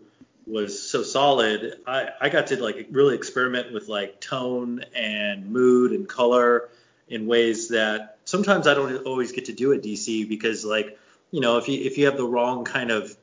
was 0.46 0.80
so 0.88 1.02
solid. 1.02 1.80
I 1.88 2.10
I 2.20 2.28
got 2.28 2.46
to 2.48 2.62
like 2.62 2.86
really 2.92 3.16
experiment 3.16 3.72
with 3.72 3.88
like 3.88 4.20
tone 4.20 4.84
and 4.94 5.50
mood 5.50 5.90
and 5.90 6.08
color 6.08 6.68
in 7.08 7.26
ways 7.26 7.68
that 7.68 8.18
sometimes 8.24 8.66
I 8.66 8.74
don't 8.74 9.06
always 9.06 9.32
get 9.32 9.46
to 9.46 9.52
do 9.52 9.72
at 9.72 9.82
DC 9.82 10.28
because 10.28 10.64
like 10.64 10.98
you 11.30 11.40
know 11.40 11.58
if 11.58 11.68
you 11.68 11.80
if 11.84 11.98
you 11.98 12.06
have 12.06 12.16
the 12.16 12.26
wrong 12.26 12.64
kind 12.64 12.90
of 12.90 13.14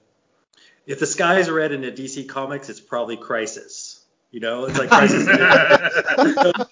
if 0.86 1.00
the 1.00 1.08
sky 1.08 1.40
is 1.40 1.50
red 1.50 1.72
in 1.72 1.84
a 1.84 1.92
DC 1.92 2.28
comics, 2.28 2.70
it's 2.70 2.80
probably 2.80 3.18
Crisis. 3.18 4.04
You 4.32 4.40
know, 4.40 4.66
it's 4.66 4.78
like 4.78 4.90
Crisis. 4.90 5.28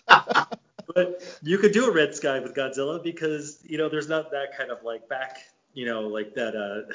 but 0.93 1.21
you 1.41 1.57
could 1.57 1.71
do 1.71 1.85
a 1.85 1.91
red 1.91 2.15
sky 2.15 2.39
with 2.39 2.55
Godzilla 2.55 3.03
because 3.03 3.59
you 3.63 3.77
know 3.77 3.89
there's 3.89 4.09
not 4.09 4.31
that 4.31 4.57
kind 4.57 4.71
of 4.71 4.83
like 4.83 5.07
back, 5.07 5.39
you 5.73 5.85
know, 5.85 6.01
like 6.07 6.33
that 6.35 6.55
uh, 6.55 6.93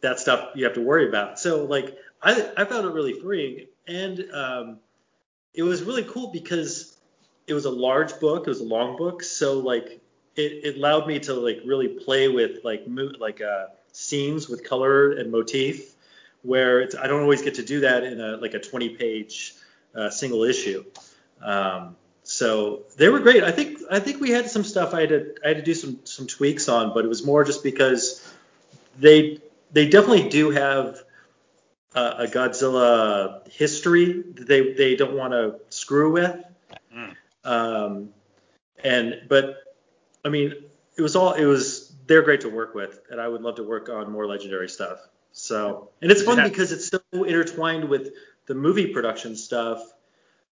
that 0.00 0.18
stuff 0.18 0.50
you 0.54 0.64
have 0.64 0.74
to 0.74 0.80
worry 0.80 1.08
about. 1.08 1.38
So 1.38 1.64
like 1.64 1.96
I 2.22 2.50
I 2.56 2.64
found 2.64 2.86
it 2.86 2.92
really 2.92 3.20
freeing, 3.20 3.66
and 3.86 4.24
um, 4.32 4.78
it 5.54 5.62
was 5.62 5.82
really 5.82 6.04
cool 6.04 6.30
because 6.32 6.97
it 7.48 7.54
was 7.54 7.64
a 7.64 7.70
large 7.70 8.20
book, 8.20 8.46
it 8.46 8.50
was 8.50 8.60
a 8.60 8.64
long 8.64 8.96
book, 8.96 9.22
so 9.22 9.58
like 9.58 10.00
it, 10.36 10.64
it 10.64 10.76
allowed 10.76 11.06
me 11.06 11.18
to 11.20 11.34
like 11.34 11.62
really 11.64 11.88
play 11.88 12.28
with 12.28 12.64
like 12.64 12.86
mo- 12.86 13.12
like 13.18 13.40
uh, 13.40 13.66
scenes 13.92 14.48
with 14.48 14.64
color 14.64 15.12
and 15.12 15.32
motif, 15.32 15.94
where 16.42 16.80
it's 16.80 16.94
I 16.94 17.06
don't 17.06 17.22
always 17.22 17.42
get 17.42 17.54
to 17.54 17.64
do 17.64 17.80
that 17.80 18.04
in 18.04 18.20
a 18.20 18.36
like 18.36 18.54
a 18.54 18.60
20 18.60 18.90
page 18.90 19.54
uh, 19.94 20.10
single 20.10 20.44
issue. 20.44 20.84
Um, 21.42 21.96
so 22.22 22.82
they 22.96 23.08
were 23.08 23.20
great. 23.20 23.42
I 23.42 23.50
think 23.50 23.80
I 23.90 24.00
think 24.00 24.20
we 24.20 24.30
had 24.30 24.50
some 24.50 24.62
stuff 24.62 24.92
I 24.92 25.00
had 25.00 25.08
to 25.08 25.34
I 25.44 25.48
had 25.48 25.56
to 25.56 25.62
do 25.62 25.74
some 25.74 26.00
some 26.04 26.26
tweaks 26.26 26.68
on, 26.68 26.92
but 26.92 27.04
it 27.04 27.08
was 27.08 27.24
more 27.24 27.42
just 27.44 27.62
because 27.62 28.22
they 28.98 29.38
they 29.72 29.88
definitely 29.88 30.28
do 30.28 30.50
have 30.50 31.02
a, 31.94 32.00
a 32.00 32.26
Godzilla 32.26 33.48
history 33.50 34.22
that 34.34 34.46
they 34.46 34.72
they 34.74 34.94
don't 34.94 35.14
want 35.14 35.32
to 35.32 35.56
screw 35.70 36.12
with. 36.12 36.36
Um, 37.48 38.10
and 38.84 39.22
but 39.28 39.56
I 40.24 40.28
mean 40.28 40.54
it 40.96 41.02
was 41.02 41.16
all 41.16 41.32
it 41.32 41.46
was 41.46 41.94
they're 42.06 42.22
great 42.22 42.42
to 42.42 42.48
work 42.50 42.74
with, 42.74 43.00
and 43.10 43.20
I 43.20 43.28
would 43.28 43.42
love 43.42 43.56
to 43.56 43.64
work 43.64 43.88
on 43.88 44.12
more 44.12 44.26
legendary 44.26 44.68
stuff. 44.68 44.98
So 45.32 45.90
and 46.02 46.10
it's 46.10 46.22
fun 46.22 46.38
Yeah. 46.38 46.48
because 46.48 46.72
it's 46.72 46.88
so 46.88 47.00
intertwined 47.12 47.88
with 47.88 48.12
the 48.46 48.54
movie 48.54 48.88
production 48.92 49.36
stuff 49.36 49.80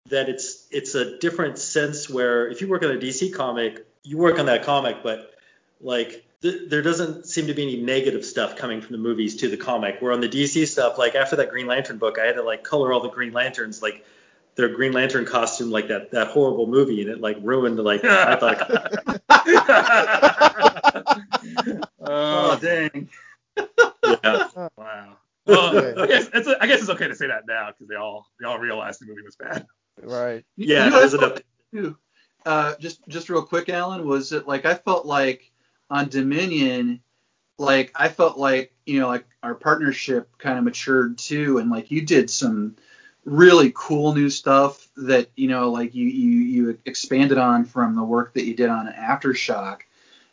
that 0.09 0.29
it's 0.29 0.67
it's 0.69 0.95
a 0.95 1.17
different 1.17 1.57
sense 1.57 2.09
where 2.09 2.47
if 2.49 2.61
you 2.61 2.67
work 2.67 2.83
on 2.83 2.91
a 2.91 2.99
DC 2.99 3.33
comic, 3.33 3.87
you 4.03 4.17
work 4.17 4.37
on 4.37 4.45
that 4.47 4.63
comic, 4.63 4.97
but 5.01 5.33
like 5.81 6.25
th- 6.41 6.69
there 6.69 6.81
doesn't 6.81 7.25
seem 7.25 7.47
to 7.47 7.53
be 7.53 7.63
any 7.63 7.81
negative 7.81 8.23
stuff 8.25 8.55
coming 8.55 8.81
from 8.81 8.91
the 8.91 9.01
movies 9.01 9.37
to 9.37 9.47
the 9.47 9.57
comic. 9.57 10.01
Where 10.01 10.11
on 10.11 10.21
the 10.21 10.29
DC 10.29 10.67
stuff, 10.67 10.97
like 10.97 11.15
after 11.15 11.37
that 11.37 11.49
Green 11.49 11.65
Lantern 11.67 11.97
book, 11.97 12.19
I 12.19 12.25
had 12.25 12.35
to 12.35 12.43
like 12.43 12.63
color 12.63 12.93
all 12.93 13.01
the 13.01 13.09
Green 13.09 13.33
Lanterns 13.33 13.81
like 13.81 14.05
their 14.55 14.69
Green 14.69 14.93
Lantern 14.93 15.25
costume 15.25 15.71
like 15.71 15.87
that 15.87 16.11
that 16.11 16.27
horrible 16.27 16.67
movie, 16.67 17.01
and 17.01 17.09
it 17.09 17.21
like 17.21 17.37
ruined 17.41 17.79
like 17.79 18.03
I 18.03 18.35
thought. 18.35 18.61
oh, 22.01 22.59
dang. 22.61 23.09
yeah. 23.57 24.67
wow. 24.77 25.17
Well, 25.45 26.01
I 26.01 26.07
guess 26.07 26.29
it's 26.33 26.47
I 26.47 26.67
guess 26.67 26.81
it's 26.81 26.89
okay 26.89 27.07
to 27.07 27.15
say 27.15 27.27
that 27.27 27.45
now 27.47 27.67
because 27.67 27.87
they 27.87 27.95
all 27.95 28.27
they 28.39 28.45
all 28.45 28.59
realized 28.59 29.01
the 29.01 29.05
movie 29.05 29.23
was 29.23 29.35
bad. 29.35 29.65
Right. 30.01 30.45
Yeah, 30.55 30.85
You 30.85 30.91
know, 30.91 30.99
there's 30.99 31.15
felt 31.15 31.41
too, 31.71 31.97
uh, 32.45 32.75
just 32.79 33.07
just 33.07 33.29
real 33.29 33.43
quick, 33.43 33.69
Allen, 33.69 34.07
was 34.07 34.31
it 34.31 34.47
like 34.47 34.65
I 34.65 34.75
felt 34.75 35.05
like 35.05 35.51
on 35.89 36.09
Dominion, 36.09 37.01
like 37.57 37.91
I 37.95 38.09
felt 38.09 38.37
like 38.37 38.73
you 38.85 38.99
know 38.99 39.07
like 39.07 39.25
our 39.41 39.55
partnership 39.55 40.29
kind 40.37 40.57
of 40.57 40.63
matured 40.63 41.17
too, 41.17 41.57
and 41.57 41.69
like 41.69 41.91
you 41.91 42.05
did 42.05 42.29
some 42.29 42.75
really 43.25 43.71
cool 43.75 44.13
new 44.13 44.29
stuff 44.29 44.87
that 44.97 45.29
you 45.35 45.47
know 45.47 45.71
like 45.71 45.95
you 45.95 46.07
you 46.07 46.39
you 46.39 46.79
expanded 46.85 47.37
on 47.37 47.65
from 47.65 47.95
the 47.95 48.03
work 48.03 48.33
that 48.33 48.45
you 48.45 48.55
did 48.55 48.69
on 48.69 48.91
Aftershock. 48.91 49.81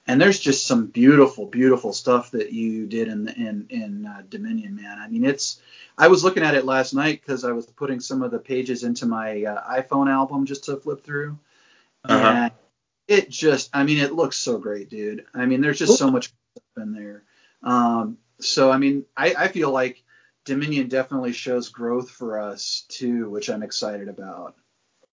And 0.06 0.20
there's 0.20 0.40
just 0.40 0.66
some 0.66 0.86
beautiful, 0.86 1.46
beautiful 1.46 1.92
stuff 1.92 2.32
that 2.32 2.52
you 2.52 2.86
did 2.86 3.06
in 3.06 3.28
in 3.28 3.66
in 3.70 4.06
uh, 4.06 4.22
Dominion, 4.28 4.74
man. 4.74 4.98
I 4.98 5.06
mean, 5.06 5.24
it's 5.24 5.60
I 5.96 6.08
was 6.08 6.24
looking 6.24 6.42
at 6.42 6.54
it 6.54 6.64
last 6.64 6.94
night 6.94 7.20
because 7.20 7.44
I 7.44 7.52
was 7.52 7.66
putting 7.66 8.00
some 8.00 8.22
of 8.22 8.32
the 8.32 8.38
pages 8.38 8.82
into 8.82 9.06
my 9.06 9.44
uh, 9.44 9.82
iPhone 9.82 10.10
album 10.10 10.46
just 10.46 10.64
to 10.64 10.76
flip 10.78 11.04
through, 11.04 11.38
Uh-huh. 12.04 12.26
and 12.26 12.52
it 13.06 13.28
just, 13.28 13.70
I 13.72 13.84
mean, 13.84 13.98
it 13.98 14.12
looks 14.12 14.36
so 14.36 14.58
great, 14.58 14.88
dude. 14.88 15.26
I 15.34 15.44
mean, 15.46 15.60
there's 15.60 15.78
just 15.78 15.98
so 15.98 16.10
much 16.10 16.26
stuff 16.26 16.82
in 16.84 16.92
there. 16.92 17.22
Um, 17.62 18.18
so 18.40 18.70
I 18.70 18.78
mean, 18.78 19.04
I, 19.16 19.34
I 19.38 19.48
feel 19.48 19.70
like 19.70 20.02
Dominion 20.44 20.88
definitely 20.88 21.32
shows 21.32 21.68
growth 21.68 22.10
for 22.10 22.38
us 22.40 22.84
too, 22.88 23.28
which 23.28 23.50
I'm 23.50 23.62
excited 23.62 24.08
about. 24.08 24.54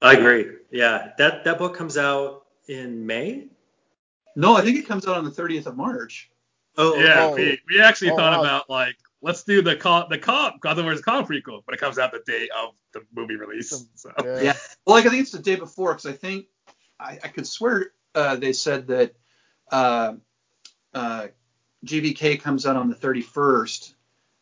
I 0.02 0.14
agree. 0.14 0.48
Yeah, 0.72 1.12
that 1.18 1.44
that 1.44 1.58
book 1.58 1.76
comes 1.76 1.98
out 1.98 2.46
in 2.68 3.06
May. 3.06 3.48
No, 4.36 4.56
I 4.56 4.62
think 4.62 4.78
it 4.78 4.88
comes 4.88 5.08
out 5.08 5.18
on 5.18 5.26
the 5.26 5.32
30th 5.32 5.66
of 5.66 5.76
March. 5.76 6.30
Oh, 6.78 7.00
yeah, 7.00 7.30
oh. 7.32 7.36
we, 7.36 7.60
we 7.68 7.82
actually 7.82 8.12
Oh, 8.12 8.16
thought 8.16 8.34
wow. 8.34 8.42
about 8.42 8.70
like 8.70 8.96
let's 9.22 9.44
do 9.44 9.62
the 9.62 9.76
cop 9.76 10.10
the 10.10 10.20
cop 10.20 10.60
Godzilla 10.62 10.86
vs 10.86 11.02
Kong 11.02 11.26
prequel, 11.26 11.64
but 11.66 11.74
it 11.74 11.80
comes 11.80 11.98
out 11.98 12.12
the 12.12 12.22
day 12.26 12.50
of 12.56 12.76
the 12.94 13.02
movie 13.16 13.36
release. 13.36 13.86
So 13.96 14.12
Yeah. 14.24 14.42
Yeah. 14.42 14.54
Well, 14.86 14.96
like 14.96 15.06
I 15.06 15.10
think 15.10 15.24
it's 15.24 15.32
the 15.32 15.40
day 15.40 15.56
before 15.56 15.94
because 15.94 16.06
I 16.06 16.14
think 16.14 16.46
I, 17.00 17.20
I 17.24 17.28
could 17.28 17.48
swear 17.48 17.92
uh, 18.14 18.36
they 18.36 18.54
said 18.54 18.88
that 18.88 19.16
uh, 19.72 20.14
uh, 20.94 21.28
GVK 21.86 22.40
comes 22.40 22.66
out 22.66 22.76
on 22.76 22.90
the 22.90 22.96
31st 22.96 23.94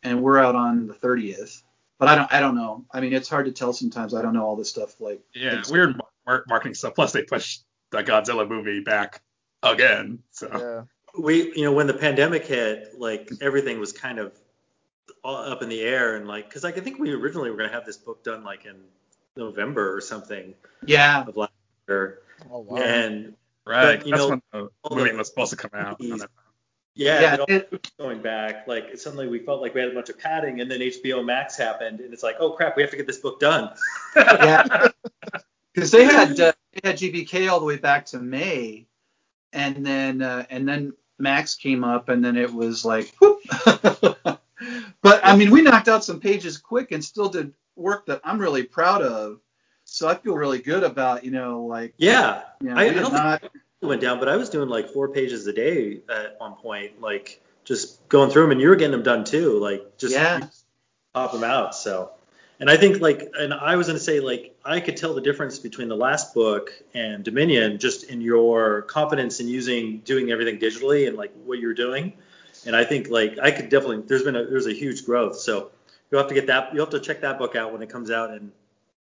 and 0.06 0.22
we're 0.22 0.38
out 0.38 0.54
on 0.54 0.86
the 0.86 0.94
30th. 0.94 1.62
But 1.98 2.08
I 2.08 2.14
don't 2.14 2.32
I 2.32 2.40
don't 2.40 2.54
know. 2.54 2.84
I 2.92 3.00
mean, 3.00 3.12
it's 3.12 3.28
hard 3.28 3.46
to 3.46 3.52
tell 3.52 3.72
sometimes. 3.72 4.14
I 4.14 4.22
don't 4.22 4.34
know 4.34 4.44
all 4.44 4.56
this 4.56 4.68
stuff. 4.70 5.00
Like 5.00 5.20
yeah, 5.34 5.48
It's- 5.52 5.70
weird 5.70 6.00
mar- 6.26 6.44
marketing 6.48 6.74
stuff. 6.74 6.94
Plus 6.94 7.12
they 7.12 7.22
pushed 7.22 7.64
the 7.90 8.02
Godzilla 8.02 8.48
movie 8.48 8.80
back 8.80 9.22
again. 9.62 10.18
So 10.30 10.48
Yeah. 10.52 11.20
we 11.22 11.52
you 11.56 11.64
know 11.64 11.72
when 11.72 11.86
the 11.86 11.94
pandemic 11.94 12.46
hit 12.46 12.98
like 12.98 13.30
everything 13.40 13.80
was 13.80 13.92
kind 13.92 14.18
of 14.18 14.32
all 15.24 15.36
up 15.36 15.62
in 15.62 15.68
the 15.70 15.80
air 15.80 16.16
and 16.16 16.28
like 16.28 16.48
because 16.48 16.62
like, 16.62 16.76
i 16.76 16.80
think 16.80 16.98
we 16.98 17.10
originally 17.12 17.50
were 17.50 17.56
going 17.56 17.68
to 17.68 17.74
have 17.74 17.86
this 17.86 17.96
book 17.96 18.22
done 18.22 18.44
like 18.44 18.64
in 18.66 18.76
november 19.36 19.96
or 19.96 20.00
something 20.00 20.54
yeah, 20.84 21.24
of 21.26 21.36
last 21.36 21.52
year 21.88 22.18
Oh 22.50 22.60
wow. 22.60 22.76
and 22.76 23.34
right, 23.64 23.98
But, 23.98 24.06
you 24.06 24.12
that's 24.12 24.22
know, 24.22 24.28
when 24.28 24.70
the 24.90 24.94
movie 24.94 25.10
the- 25.12 25.16
was 25.16 25.28
supposed 25.28 25.50
to 25.52 25.56
come 25.56 25.70
out. 25.74 26.00
Yeah, 26.96 27.36
yeah. 27.48 27.60
going 27.98 28.20
back 28.20 28.66
like 28.66 28.96
suddenly 28.96 29.28
we 29.28 29.38
felt 29.38 29.60
like 29.60 29.74
we 29.74 29.80
had 29.80 29.90
a 29.90 29.94
bunch 29.94 30.08
of 30.08 30.18
padding 30.18 30.60
and 30.60 30.70
then 30.70 30.80
hbo 30.80 31.24
max 31.24 31.56
happened 31.56 32.00
and 32.00 32.12
it's 32.12 32.22
like 32.22 32.36
oh 32.40 32.50
crap 32.50 32.76
we 32.76 32.82
have 32.82 32.90
to 32.90 32.96
get 32.96 33.06
this 33.06 33.18
book 33.18 33.38
done. 33.38 33.70
Yeah. 34.16 34.88
because 35.76 35.90
they 35.90 36.04
had 36.04 36.40
uh, 36.40 36.52
they 36.72 36.88
had 36.88 36.96
GVK 36.96 37.50
all 37.50 37.60
the 37.60 37.66
way 37.66 37.76
back 37.76 38.06
to 38.06 38.18
May, 38.18 38.86
and 39.52 39.84
then 39.84 40.22
uh, 40.22 40.46
and 40.48 40.66
then 40.66 40.94
Max 41.18 41.54
came 41.54 41.84
up, 41.84 42.08
and 42.08 42.24
then 42.24 42.36
it 42.36 42.52
was 42.52 42.84
like, 42.84 43.14
but 43.20 44.40
I 45.04 45.36
mean, 45.36 45.50
we 45.50 45.60
knocked 45.60 45.88
out 45.88 46.02
some 46.02 46.18
pages 46.18 46.56
quick 46.56 46.92
and 46.92 47.04
still 47.04 47.28
did 47.28 47.52
work 47.76 48.06
that 48.06 48.22
I'm 48.24 48.38
really 48.38 48.64
proud 48.64 49.02
of. 49.02 49.40
So 49.84 50.08
I 50.08 50.14
feel 50.14 50.34
really 50.34 50.58
good 50.58 50.82
about, 50.82 51.24
you 51.24 51.30
know, 51.30 51.64
like, 51.64 51.94
Yeah, 51.96 52.42
you 52.60 52.70
know, 52.70 52.76
I, 52.76 52.86
I 52.86 52.90
don't 52.90 53.12
not. 53.12 53.40
think 53.40 53.52
went 53.86 54.00
down, 54.00 54.18
but 54.18 54.28
I 54.28 54.36
was 54.36 54.50
doing 54.50 54.68
like 54.68 54.90
four 54.90 55.08
pages 55.08 55.46
a 55.46 55.52
day 55.52 56.00
at 56.08 56.36
one 56.38 56.54
point, 56.54 57.00
like 57.00 57.42
just 57.64 58.06
going 58.08 58.30
through 58.30 58.42
them, 58.42 58.52
and 58.52 58.60
you 58.60 58.68
were 58.68 58.76
getting 58.76 58.92
them 58.92 59.02
done 59.02 59.24
too, 59.24 59.58
like 59.58 59.96
just 59.98 60.14
Yeah. 60.14 60.40
just 60.40 60.64
pop 61.14 61.32
them 61.32 61.44
out. 61.44 61.74
So, 61.74 62.10
and 62.60 62.70
I 62.70 62.76
think 62.76 63.00
like, 63.00 63.30
and 63.38 63.52
I 63.52 63.76
was 63.76 63.86
gonna 63.86 63.98
say 63.98 64.20
like, 64.20 64.56
I 64.64 64.80
could 64.80 64.96
tell 64.96 65.14
the 65.14 65.20
difference 65.20 65.58
between 65.58 65.88
the 65.88 65.96
last 65.96 66.34
book 66.34 66.70
and 66.94 67.24
Dominion 67.24 67.78
just 67.78 68.04
in 68.04 68.20
your 68.20 68.82
confidence 68.82 69.40
in 69.40 69.48
using 69.48 69.98
doing 70.00 70.30
everything 70.30 70.58
digitally 70.58 71.08
and 71.08 71.16
like 71.16 71.32
what 71.44 71.58
you're 71.58 71.74
doing. 71.74 72.12
And 72.66 72.74
I 72.74 72.84
think 72.84 73.08
like 73.08 73.38
I 73.40 73.50
could 73.50 73.68
definitely 73.68 74.02
there's 74.06 74.22
been 74.22 74.36
a 74.36 74.44
there's 74.44 74.66
a 74.66 74.72
huge 74.72 75.04
growth. 75.04 75.38
So 75.38 75.70
you'll 76.10 76.20
have 76.20 76.28
to 76.28 76.34
get 76.34 76.46
that 76.48 76.74
you'll 76.74 76.84
have 76.84 76.92
to 76.94 77.00
check 77.00 77.20
that 77.22 77.38
book 77.38 77.56
out 77.56 77.72
when 77.72 77.82
it 77.82 77.88
comes 77.90 78.10
out 78.10 78.34
in 78.34 78.52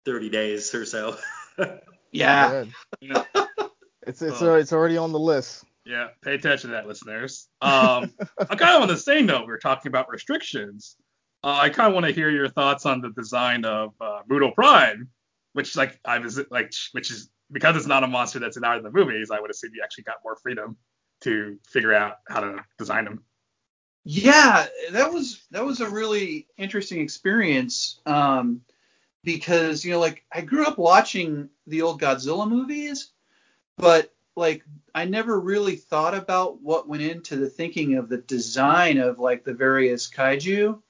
30 0.06 0.30
days 0.30 0.74
or 0.74 0.86
so. 0.86 1.18
Yeah. 2.14 2.50
Good. 2.50 2.74
Yeah. 3.00 3.46
It's 4.08 4.22
it's 4.22 4.42
Oh. 4.42 4.56
it's 4.56 4.74
already 4.74 4.98
on 4.98 5.12
the 5.12 5.20
list. 5.20 5.66
Yeah, 5.86 6.10
pay 6.22 6.36
attention 6.36 6.70
to 6.70 6.76
that, 6.76 6.88
listeners. 6.88 7.48
Um, 7.62 8.14
I'm 8.38 8.58
kind 8.58 8.76
of 8.76 8.84
on 8.84 8.88
the 8.88 8.98
same 8.98 9.26
note. 9.26 9.48
We 9.48 9.54
are 9.54 9.58
talking 9.58 9.90
about 9.90 10.10
restrictions. 10.10 10.96
Uh, 11.44 11.58
I 11.60 11.70
kind 11.70 11.88
of 11.88 11.96
want 11.96 12.06
to 12.06 12.12
hear 12.12 12.30
your 12.30 12.50
thoughts 12.50 12.86
on 12.86 13.02
the 13.02 13.10
design 13.10 13.66
of 13.66 13.94
uh, 14.00 14.22
Moodle 14.30 14.54
Prime, 14.54 15.10
which 15.54 15.76
like 15.76 16.00
I 16.06 16.20
was 16.20 16.40
like, 16.52 16.72
which 16.92 17.10
is 17.10 17.30
because 17.52 17.76
it's 17.76 17.88
not 17.88 18.04
a 18.04 18.08
monster 18.08 18.38
that's 18.40 18.58
in 18.58 18.64
either 18.64 18.78
of 18.78 18.84
the 18.84 18.92
movies. 18.92 19.32
I 19.32 19.40
would 19.40 19.50
assume 19.50 19.72
you 19.74 19.82
actually 19.84 20.04
got 20.04 20.18
more 20.24 20.36
freedom 20.36 20.78
to 21.22 21.58
figure 21.68 21.94
out 21.94 22.18
how 22.28 22.42
to 22.42 22.64
design 22.78 23.06
them. 23.06 23.24
Yeah, 24.04 24.68
that 24.92 25.12
was 25.12 25.44
that 25.52 25.64
was 25.66 25.80
a 25.82 25.90
really 25.90 26.48
interesting 26.58 27.02
experience 27.02 28.00
um, 28.06 28.62
because 29.24 29.86
you 29.86 29.92
know 29.92 30.00
like 30.00 30.24
I 30.32 30.42
grew 30.42 30.66
up 30.66 30.78
watching 30.78 31.50
the 31.68 31.82
old 31.84 32.02
Godzilla 32.02 32.50
movies, 32.50 33.11
but 33.82 34.14
like 34.38 34.64
I 34.96 35.06
never 35.06 35.38
really 35.40 35.76
thought 35.76 36.16
about 36.16 36.62
what 36.62 36.88
went 36.88 37.04
into 37.04 37.36
the 37.36 37.50
thinking 37.50 37.96
of 37.96 38.08
the 38.08 38.20
design 38.20 38.98
of 38.98 39.20
like 39.20 39.44
the 39.44 39.54
various 39.54 40.10
kaiju, 40.10 40.82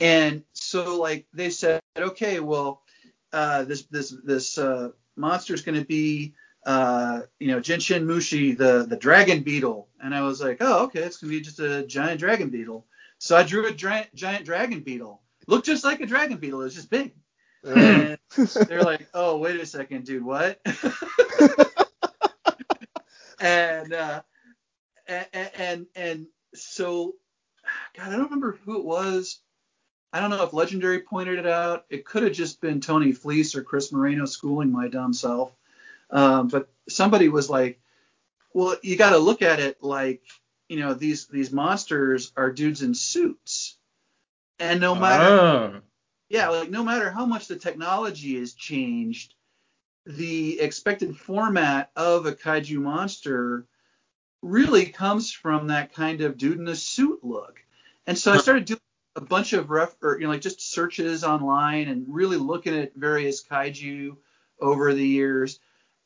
and 0.00 0.42
so 0.52 1.00
like 1.00 1.26
they 1.32 1.48
said, 1.48 1.80
okay, 1.96 2.40
well 2.40 2.82
uh, 3.32 3.64
this 3.64 3.84
this 3.84 4.14
this 4.24 4.58
uh, 4.58 4.90
monster 5.16 5.54
is 5.54 5.62
going 5.62 5.78
to 5.78 5.86
be 5.86 6.34
uh, 6.66 7.20
you 7.38 7.46
know, 7.46 7.60
Jinshin 7.60 8.04
Mushi, 8.04 8.58
the 8.58 8.86
the 8.88 8.96
dragon 8.96 9.42
beetle, 9.42 9.88
and 10.02 10.12
I 10.12 10.22
was 10.22 10.42
like, 10.42 10.56
oh, 10.60 10.84
okay, 10.84 11.00
it's 11.00 11.16
gonna 11.16 11.30
be 11.30 11.40
just 11.40 11.60
a 11.60 11.86
giant 11.86 12.18
dragon 12.18 12.50
beetle. 12.50 12.86
So 13.18 13.36
I 13.36 13.44
drew 13.44 13.66
a 13.66 13.72
giant 13.72 14.12
giant 14.14 14.44
dragon 14.44 14.80
beetle. 14.80 15.22
Looked 15.46 15.66
just 15.66 15.84
like 15.84 16.00
a 16.00 16.06
dragon 16.06 16.38
beetle. 16.38 16.60
It 16.62 16.64
was 16.64 16.74
just 16.74 16.90
big. 16.90 17.14
And 17.64 18.18
they're 18.68 18.82
like, 18.82 19.08
oh, 19.14 19.38
wait 19.38 19.60
a 19.60 19.66
second, 19.66 20.06
dude, 20.06 20.24
what? 20.24 20.60
and 23.40 23.92
uh, 23.92 24.22
and 25.08 25.26
and 25.56 25.86
and 25.94 26.26
so, 26.54 27.14
God, 27.96 28.08
I 28.08 28.12
don't 28.12 28.24
remember 28.24 28.58
who 28.64 28.78
it 28.78 28.84
was. 28.84 29.40
I 30.12 30.20
don't 30.20 30.30
know 30.30 30.44
if 30.44 30.52
Legendary 30.54 31.00
pointed 31.00 31.38
it 31.38 31.46
out. 31.46 31.84
It 31.90 32.04
could 32.04 32.22
have 32.22 32.32
just 32.32 32.60
been 32.60 32.80
Tony 32.80 33.12
Fleecs 33.12 33.54
or 33.54 33.62
Chris 33.62 33.92
Moreno 33.92 34.24
schooling 34.24 34.72
my 34.72 34.88
dumb 34.88 35.12
self. 35.12 35.52
Um, 36.10 36.48
but 36.48 36.68
somebody 36.88 37.28
was 37.28 37.50
like, 37.50 37.80
well, 38.54 38.76
you 38.82 38.96
got 38.96 39.10
to 39.10 39.18
look 39.18 39.42
at 39.42 39.60
it 39.60 39.82
like, 39.82 40.22
you 40.68 40.78
know, 40.80 40.94
these 40.94 41.26
these 41.26 41.52
monsters 41.52 42.32
are 42.36 42.50
dudes 42.50 42.82
in 42.82 42.94
suits, 42.94 43.76
and 44.58 44.80
no 44.80 44.94
matter 44.94 45.24
Oh. 45.24 45.80
yeah, 46.28 46.48
like 46.48 46.70
no 46.70 46.82
matter 46.84 47.10
how 47.10 47.26
much 47.26 47.48
the 47.48 47.56
technology 47.56 48.38
has 48.40 48.54
changed, 48.54 49.34
the 50.06 50.60
expected 50.60 51.16
format 51.16 51.90
of 51.96 52.26
a 52.26 52.32
kaiju 52.32 52.78
monster 52.78 53.66
really 54.40 54.86
comes 54.86 55.32
from 55.32 55.66
that 55.66 55.92
kind 55.92 56.20
of 56.20 56.38
dude 56.38 56.58
in 56.58 56.68
a 56.68 56.76
suit 56.76 57.24
look. 57.24 57.62
And 58.06 58.16
so 58.16 58.32
I 58.32 58.36
started 58.36 58.66
doing 58.66 58.80
a 59.16 59.20
bunch 59.20 59.52
of 59.52 59.70
ref 59.70 59.96
or 60.02 60.18
you 60.18 60.24
know 60.24 60.32
like 60.32 60.42
just 60.42 60.60
searches 60.60 61.24
online 61.24 61.88
and 61.88 62.04
really 62.08 62.36
looking 62.36 62.76
at 62.78 62.94
various 62.94 63.42
kaiju 63.42 64.16
over 64.60 64.94
the 64.94 65.06
years. 65.06 65.58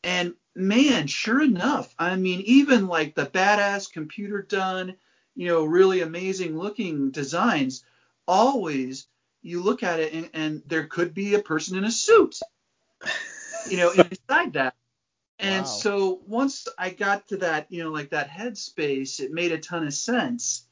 And 0.02 0.34
man, 0.54 1.06
sure 1.06 1.42
enough, 1.42 1.94
I 1.98 2.16
mean 2.16 2.40
even 2.46 2.86
like 2.86 3.14
the 3.14 3.26
badass 3.26 3.92
computer 3.92 4.40
done, 4.42 4.96
you 5.34 5.48
know, 5.48 5.64
really 5.64 6.00
amazing 6.00 6.56
looking 6.56 7.10
designs 7.10 7.84
always 8.26 9.06
you 9.42 9.62
look 9.62 9.82
at 9.82 10.00
it 10.00 10.12
and, 10.12 10.30
and 10.32 10.62
there 10.66 10.86
could 10.86 11.12
be 11.12 11.34
a 11.34 11.42
person 11.42 11.76
in 11.76 11.84
a 11.84 11.90
suit, 11.90 12.38
you 13.64 13.76
know, 13.76 13.90
inside 13.90 14.54
that. 14.54 14.74
And 15.38 15.64
Wow. 15.64 15.72
so 15.72 16.20
once 16.26 16.68
I 16.78 16.90
got 16.90 17.28
to 17.28 17.38
that, 17.38 17.66
you 17.70 17.82
know, 17.82 17.90
like 17.90 18.10
that 18.10 18.28
headspace, 18.28 19.20
it 19.20 19.32
made 19.32 19.52
a 19.52 19.58
ton 19.58 19.86
of 19.86 19.94
sense. 19.94 20.66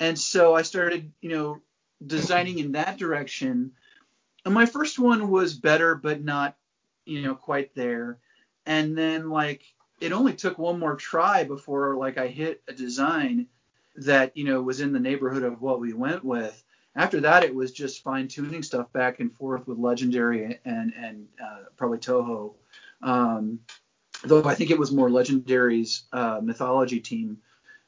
And 0.00 0.18
so 0.18 0.54
I 0.54 0.62
started, 0.62 1.12
you 1.20 1.30
know, 1.30 1.62
designing 2.04 2.58
in 2.58 2.72
that 2.72 2.98
direction. 2.98 3.72
And 4.44 4.54
my 4.54 4.66
first 4.66 4.98
one 4.98 5.30
was 5.30 5.54
better, 5.54 5.94
but 5.94 6.22
not, 6.22 6.56
you 7.06 7.22
know, 7.22 7.34
quite 7.34 7.74
there. 7.74 8.18
And 8.66 8.96
then 8.96 9.30
like 9.30 9.62
it 10.00 10.12
only 10.12 10.34
took 10.34 10.58
one 10.58 10.78
more 10.78 10.96
try 10.96 11.44
before 11.44 11.96
like 11.96 12.18
I 12.18 12.26
hit 12.28 12.62
a 12.68 12.72
design 12.72 13.46
that, 13.96 14.36
you 14.36 14.44
know, 14.44 14.60
was 14.62 14.80
in 14.80 14.92
the 14.92 15.00
neighborhood 15.00 15.42
of 15.42 15.62
what 15.62 15.80
we 15.80 15.92
went 15.92 16.24
with 16.24 16.62
after 16.94 17.20
that 17.20 17.44
it 17.44 17.54
was 17.54 17.72
just 17.72 18.02
fine 18.02 18.28
tuning 18.28 18.62
stuff 18.62 18.92
back 18.92 19.20
and 19.20 19.34
forth 19.34 19.66
with 19.66 19.78
legendary 19.78 20.58
and 20.64 20.92
and 20.94 21.28
uh, 21.42 21.64
probably 21.76 21.98
toho. 21.98 22.54
Um, 23.02 23.60
though 24.24 24.44
i 24.44 24.54
think 24.54 24.70
it 24.70 24.78
was 24.78 24.92
more 24.92 25.08
legendary's 25.08 26.04
uh, 26.12 26.40
mythology 26.42 27.00
team 27.00 27.38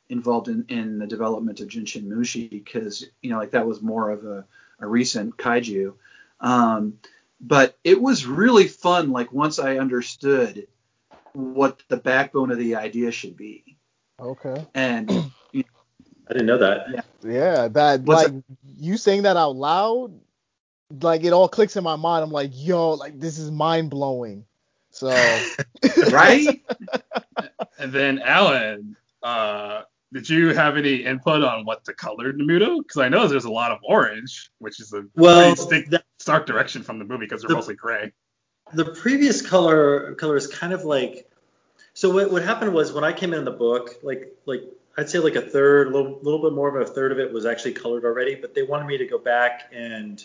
involved 0.09 0.49
in, 0.49 0.65
in 0.69 0.99
the 0.99 1.07
development 1.07 1.61
of 1.61 1.69
jinshin 1.69 2.07
mushi 2.07 2.51
because 2.51 3.07
you 3.23 3.31
know 3.31 3.39
like 3.39 3.53
that 3.53 3.67
was 3.67 3.81
more 3.81 4.11
of 4.11 4.25
a, 4.25 4.45
a 4.81 4.87
recent 4.87 5.37
kaiju. 5.37 5.95
Um, 6.41 6.99
but 7.41 7.79
it 7.85 8.01
was 8.01 8.27
really 8.27 8.69
fun 8.69 9.11
like 9.11 9.33
once 9.33 9.59
i 9.59 9.79
understood 9.79 10.67
what 11.33 11.83
the 11.89 11.97
backbone 11.97 12.51
of 12.51 12.59
the 12.59 12.77
idea 12.77 13.11
should 13.11 13.37
be. 13.37 13.77
Okay. 14.21 14.65
and 14.75 15.11
I 16.29 16.33
didn't 16.33 16.47
know 16.47 16.59
that. 16.59 17.05
Yeah, 17.23 17.69
that 17.69 18.03
What's 18.03 18.25
like 18.33 18.43
you 18.77 18.97
saying 18.97 19.23
that 19.23 19.37
out 19.37 19.57
loud, 19.57 20.13
like 21.01 21.25
it 21.25 21.33
all 21.33 21.49
clicks 21.49 21.77
in 21.77 21.85
my 21.85 21.97
mind. 21.97 22.25
I'm 22.25 22.31
like, 22.31 22.51
yo, 22.53 22.93
like 22.93 23.19
this 23.21 23.39
is 23.39 23.51
mind 23.51 23.91
blowing. 23.91 24.45
So 24.91 25.09
right 26.13 26.63
And 27.79 27.93
then 27.93 28.21
Allen, 28.21 28.97
uh, 29.23 29.83
did 30.13 30.29
you 30.31 30.55
have 30.55 30.77
any 30.77 30.97
input 31.05 31.43
on 31.43 31.65
what 31.65 31.85
the 31.85 31.93
color 31.93 32.33
Namuto? 32.33 32.79
Because 32.79 32.99
I 32.99 33.09
know 33.09 33.27
there's 33.27 33.45
a 33.47 33.51
lot 33.51 33.73
of 33.73 33.79
orange, 33.83 34.51
which 34.59 34.79
is 34.81 34.93
a 34.93 35.03
Well, 35.17 35.41
pretty 35.41 35.57
distinct, 35.57 35.91
that- 35.91 36.05
stark 36.21 36.47
direction 36.47 36.83
from 36.83 36.99
the 37.01 37.05
movie 37.05 37.27
because 37.27 37.43
they're 37.43 37.49
The- 37.49 37.55
mostly 37.57 37.75
gray. 37.75 38.13
the 38.73 38.85
previous 38.87 39.43
color 39.43 40.15
color 40.15 40.37
is 40.37 40.47
kind 40.47 40.73
of 40.73 40.85
like 40.85 41.29
so 41.93 42.11
what, 42.11 42.31
what 42.33 42.43
happened 42.43 42.73
was 42.73 42.93
when 42.93 43.05
I 43.05 43.13
came 43.13 43.35
in 43.35 43.45
the 43.45 43.51
book 43.51 43.97
like 44.03 44.33
like 44.47 44.63
I'd 44.97 45.11
say 45.11 45.19
like 45.19 45.37
a 45.37 45.43
third 45.43 45.89
a 45.89 45.91
little, 45.91 46.19
little 46.23 46.43
bit 46.43 46.53
more 46.53 46.69
of 46.69 46.81
a 46.81 46.91
third 46.91 47.13
of 47.13 47.19
it 47.19 47.33
was 47.33 47.47
actually 47.47 47.73
colored 47.73 48.05
already 48.05 48.35
but 48.35 48.55
they 48.55 48.63
wanted 48.63 48.87
me 48.87 48.99
to 48.99 49.07
go 49.07 49.19
back 49.19 49.73
and 49.73 50.25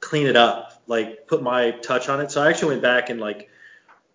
clean 0.00 0.26
it 0.26 0.36
up 0.36 0.76
like 0.86 1.26
put 1.26 1.42
my 1.42 1.72
touch 1.72 2.08
on 2.08 2.20
it. 2.20 2.30
So 2.30 2.42
I 2.42 2.48
actually 2.48 2.70
went 2.70 2.82
back 2.82 3.10
and 3.10 3.20
like 3.20 3.48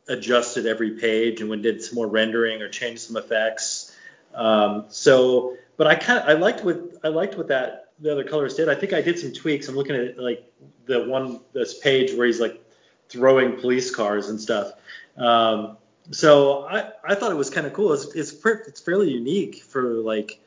adjusted 0.07 0.65
every 0.65 0.91
page 0.91 1.41
and 1.41 1.49
went 1.49 1.61
did 1.61 1.83
some 1.83 1.95
more 1.95 2.07
rendering 2.07 2.61
or 2.61 2.69
changed 2.69 3.01
some 3.01 3.17
effects. 3.17 3.95
Um, 4.33 4.85
so 4.89 5.57
but 5.77 5.87
I 5.87 5.95
kind 5.95 6.19
of 6.19 6.29
I 6.29 6.33
liked 6.33 6.63
what 6.63 6.79
I 7.03 7.09
liked 7.09 7.37
what 7.37 7.47
that 7.49 7.89
the 7.99 8.11
other 8.11 8.23
colors 8.23 8.55
did. 8.55 8.69
I 8.69 8.75
think 8.75 8.93
I 8.93 9.01
did 9.01 9.19
some 9.19 9.33
tweaks. 9.33 9.67
I'm 9.67 9.75
looking 9.75 9.95
at 9.95 10.17
like 10.17 10.51
the 10.85 11.03
one 11.03 11.41
this 11.53 11.77
page 11.77 12.13
where 12.13 12.25
he's 12.25 12.39
like 12.39 12.63
throwing 13.09 13.59
police 13.59 13.93
cars 13.93 14.29
and 14.29 14.39
stuff. 14.39 14.73
Um, 15.17 15.77
so 16.09 16.63
I, 16.67 16.91
I 17.03 17.15
thought 17.15 17.31
it 17.31 17.35
was 17.35 17.49
kind 17.49 17.67
of 17.67 17.73
cool. 17.73 17.93
It's 17.93 18.13
it's, 18.15 18.31
per- 18.31 18.63
it's 18.67 18.81
fairly 18.81 19.11
unique 19.11 19.63
for 19.63 19.93
like 19.93 20.39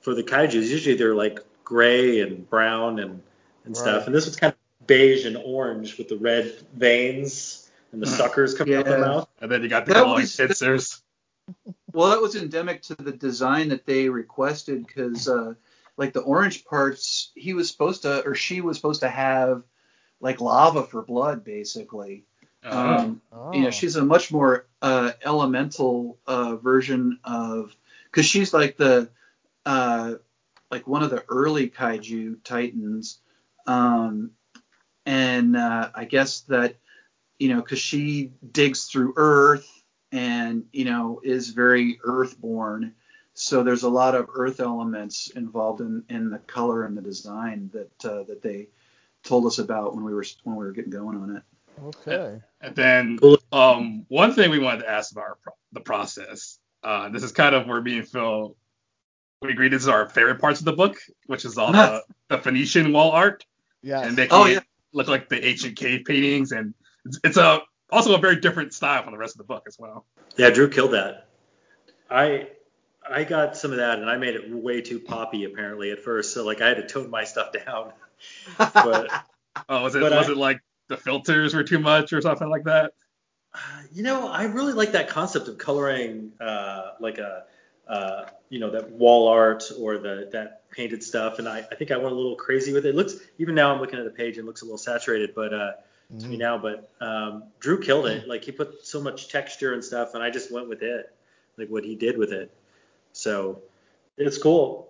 for 0.00 0.14
the 0.14 0.22
kaiju's. 0.22 0.70
Usually 0.70 0.96
they're 0.96 1.14
like 1.14 1.38
gray 1.64 2.20
and 2.20 2.48
brown 2.48 2.98
and 2.98 3.22
and 3.64 3.76
stuff. 3.76 4.06
And 4.06 4.14
this 4.14 4.26
was 4.26 4.36
kind 4.36 4.52
of 4.52 4.86
beige 4.86 5.24
and 5.26 5.36
orange 5.36 5.98
with 5.98 6.08
the 6.08 6.16
red 6.16 6.52
veins 6.74 7.70
and 7.92 8.00
the 8.02 8.06
suckers 8.06 8.54
coming 8.54 8.74
out 8.74 8.84
the 8.84 8.92
Yeah. 8.92 8.98
mouth. 8.98 9.28
And 9.40 9.50
then 9.50 9.62
you 9.62 9.68
got 9.68 9.86
the 9.86 9.94
That 9.94 10.04
glowing 10.04 10.22
was- 10.22 10.36
pincers. 10.36 11.02
Well, 11.92 12.10
that 12.10 12.20
was 12.20 12.34
endemic 12.34 12.82
to 12.82 12.94
the 12.96 13.12
design 13.12 13.68
that 13.68 13.86
they 13.86 14.08
requested 14.08 14.86
because, 14.86 15.28
uh, 15.28 15.54
like 15.96 16.12
the 16.12 16.20
orange 16.20 16.64
parts, 16.64 17.30
he 17.34 17.54
was 17.54 17.70
supposed 17.70 18.02
to, 18.02 18.22
or 18.26 18.34
she 18.34 18.60
was 18.60 18.76
supposed 18.76 19.00
to 19.00 19.08
have, 19.08 19.62
like 20.20 20.40
lava 20.40 20.82
for 20.82 21.02
blood, 21.02 21.42
basically. 21.44 22.24
Um, 22.64 23.22
oh. 23.32 23.52
You 23.52 23.62
know, 23.62 23.70
she's 23.70 23.96
a 23.96 24.04
much 24.04 24.30
more 24.32 24.65
uh, 24.82 25.12
elemental 25.24 26.18
uh, 26.26 26.56
version 26.56 27.18
of 27.24 27.74
because 28.04 28.26
she's 28.26 28.52
like 28.52 28.76
the 28.76 29.08
uh, 29.64 30.14
like 30.70 30.86
one 30.86 31.02
of 31.02 31.10
the 31.10 31.24
early 31.28 31.68
kaiju 31.68 32.42
titans, 32.44 33.18
um, 33.66 34.32
and 35.04 35.56
uh, 35.56 35.90
I 35.94 36.04
guess 36.04 36.40
that 36.42 36.76
you 37.38 37.48
know 37.48 37.60
because 37.60 37.78
she 37.78 38.32
digs 38.52 38.84
through 38.84 39.14
Earth 39.16 39.70
and 40.12 40.64
you 40.72 40.84
know 40.84 41.20
is 41.22 41.50
very 41.50 41.98
Earthborn. 42.04 42.94
So 43.34 43.62
there's 43.62 43.82
a 43.82 43.90
lot 43.90 44.14
of 44.14 44.30
Earth 44.34 44.60
elements 44.60 45.28
involved 45.28 45.82
in, 45.82 46.04
in 46.08 46.30
the 46.30 46.38
color 46.38 46.84
and 46.84 46.96
the 46.96 47.02
design 47.02 47.70
that 47.74 48.04
uh, 48.04 48.22
that 48.24 48.42
they 48.42 48.68
told 49.24 49.46
us 49.46 49.58
about 49.58 49.94
when 49.94 50.04
we 50.04 50.14
were 50.14 50.24
when 50.44 50.56
we 50.56 50.64
were 50.64 50.72
getting 50.72 50.90
going 50.90 51.18
on 51.18 51.36
it. 51.36 51.42
Okay. 51.82 52.40
And 52.60 52.74
then 52.74 53.18
um, 53.52 54.06
one 54.08 54.32
thing 54.34 54.50
we 54.50 54.58
wanted 54.58 54.82
to 54.82 54.90
ask 54.90 55.12
about 55.12 55.24
our 55.24 55.38
pro- 55.42 55.52
the 55.72 55.80
process. 55.80 56.58
Uh, 56.82 57.08
this 57.10 57.22
is 57.22 57.32
kind 57.32 57.54
of 57.54 57.66
where 57.66 57.80
me 57.80 57.98
and 57.98 58.08
Phil 58.08 58.56
we 59.42 59.50
agreed 59.50 59.72
this 59.72 59.82
is 59.82 59.88
our 59.88 60.08
favorite 60.08 60.40
parts 60.40 60.60
of 60.60 60.64
the 60.64 60.72
book, 60.72 60.96
which 61.26 61.44
is 61.44 61.58
all 61.58 61.70
the, 61.70 62.02
the 62.28 62.38
Phoenician 62.38 62.92
wall 62.92 63.10
art 63.10 63.44
Yeah. 63.82 64.00
and 64.00 64.16
making 64.16 64.32
Oh, 64.34 64.46
it 64.46 64.64
look 64.92 65.08
like 65.08 65.28
the 65.28 65.44
ancient 65.46 65.76
cave 65.76 66.04
paintings, 66.06 66.52
and 66.52 66.72
it's, 67.04 67.20
it's 67.22 67.36
a 67.36 67.60
also 67.90 68.14
a 68.14 68.18
very 68.18 68.36
different 68.36 68.72
style 68.72 69.02
from 69.02 69.12
the 69.12 69.18
rest 69.18 69.34
of 69.34 69.38
the 69.38 69.44
book 69.44 69.64
as 69.68 69.78
well. 69.78 70.06
Yeah, 70.38 70.48
Drew 70.50 70.70
killed 70.70 70.92
that. 70.92 71.28
I 72.10 72.48
I 73.08 73.24
got 73.24 73.56
some 73.58 73.72
of 73.72 73.76
that 73.76 73.98
and 73.98 74.08
I 74.08 74.16
made 74.16 74.34
it 74.36 74.50
way 74.50 74.80
too 74.80 74.98
poppy 75.00 75.44
apparently 75.44 75.90
at 75.90 76.02
first, 76.02 76.32
so 76.32 76.44
like 76.44 76.62
I 76.62 76.68
had 76.68 76.78
to 76.78 76.86
tone 76.86 77.10
my 77.10 77.24
stuff 77.24 77.52
down. 77.52 77.92
But 78.58 79.10
Oh, 79.68 79.82
was 79.82 79.94
it 79.94 80.02
was 80.02 80.12
I- 80.12 80.32
it 80.32 80.36
like 80.36 80.60
the 80.88 80.96
filters 80.96 81.54
were 81.54 81.64
too 81.64 81.78
much 81.78 82.12
or 82.12 82.20
something 82.20 82.48
like 82.48 82.64
that? 82.64 82.92
uh, 83.56 83.82
you 83.92 84.02
know, 84.02 84.28
I 84.28 84.44
really 84.44 84.72
like 84.72 84.92
that 84.92 85.08
concept 85.08 85.48
of 85.48 85.58
coloring 85.58 86.32
uh, 86.40 86.92
like 87.00 87.18
a 87.18 87.44
uh, 87.88 88.26
you 88.50 88.58
know 88.58 88.70
that 88.70 88.90
wall 88.90 89.28
art 89.28 89.64
or 89.78 89.98
the 89.98 90.28
that 90.32 90.68
painted 90.70 91.02
stuff, 91.02 91.38
and 91.38 91.48
I, 91.48 91.58
I 91.58 91.74
think 91.74 91.90
I 91.90 91.96
went 91.96 92.12
a 92.12 92.16
little 92.16 92.36
crazy 92.36 92.72
with 92.72 92.84
it. 92.84 92.90
it. 92.90 92.94
Looks 92.94 93.14
even 93.38 93.54
now 93.54 93.72
I'm 93.72 93.80
looking 93.80 93.98
at 93.98 94.04
the 94.04 94.10
page, 94.10 94.36
and 94.36 94.44
it 94.44 94.46
looks 94.46 94.62
a 94.62 94.64
little 94.64 94.78
saturated, 94.78 95.34
but 95.34 95.54
uh, 95.54 95.72
to 96.18 96.26
me 96.26 96.36
now. 96.36 96.58
But 96.58 96.90
um, 97.00 97.44
Drew 97.60 97.80
killed 97.80 98.06
it. 98.06 98.28
Like 98.28 98.44
he 98.44 98.52
put 98.52 98.86
so 98.86 99.00
much 99.00 99.28
texture 99.28 99.72
and 99.72 99.82
stuff, 99.82 100.14
and 100.14 100.22
I 100.22 100.30
just 100.30 100.52
went 100.52 100.68
with 100.68 100.82
it, 100.82 101.14
like 101.56 101.68
what 101.68 101.84
he 101.84 101.94
did 101.94 102.18
with 102.18 102.32
it. 102.32 102.52
So 103.12 103.62
it's 104.18 104.38
cool. 104.38 104.88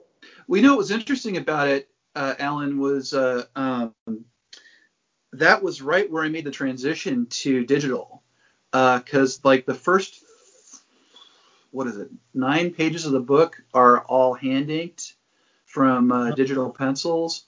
We 0.49 0.61
know 0.61 0.71
what 0.71 0.79
was 0.79 0.91
interesting 0.91 1.37
about 1.37 1.69
it, 1.69 1.89
uh, 2.17 2.35
Allen, 2.39 2.81
was 2.81 3.13
uh, 3.13 3.45
um, 3.55 3.95
that 5.33 5.63
was 5.63 5.83
right 5.83 6.11
where 6.11 6.25
I 6.25 6.29
made 6.29 6.45
the 6.45 6.51
transition 6.51 7.27
to 7.27 7.65
digital. 7.65 8.23
Because, 8.73 9.41
like, 9.45 9.65
the 9.65 9.75
first, 9.75 10.23
what 11.71 11.87
is 11.87 11.97
it, 11.97 12.11
nine 12.35 12.73
pages 12.73 13.07
of 13.07 13.13
the 13.13 13.21
book 13.21 13.63
are 13.73 14.01
all 14.01 14.35
hand 14.35 14.71
inked 14.71 15.15
from 15.65 16.13
uh, 16.13 16.31
digital 16.33 16.71
pencils. 16.71 17.45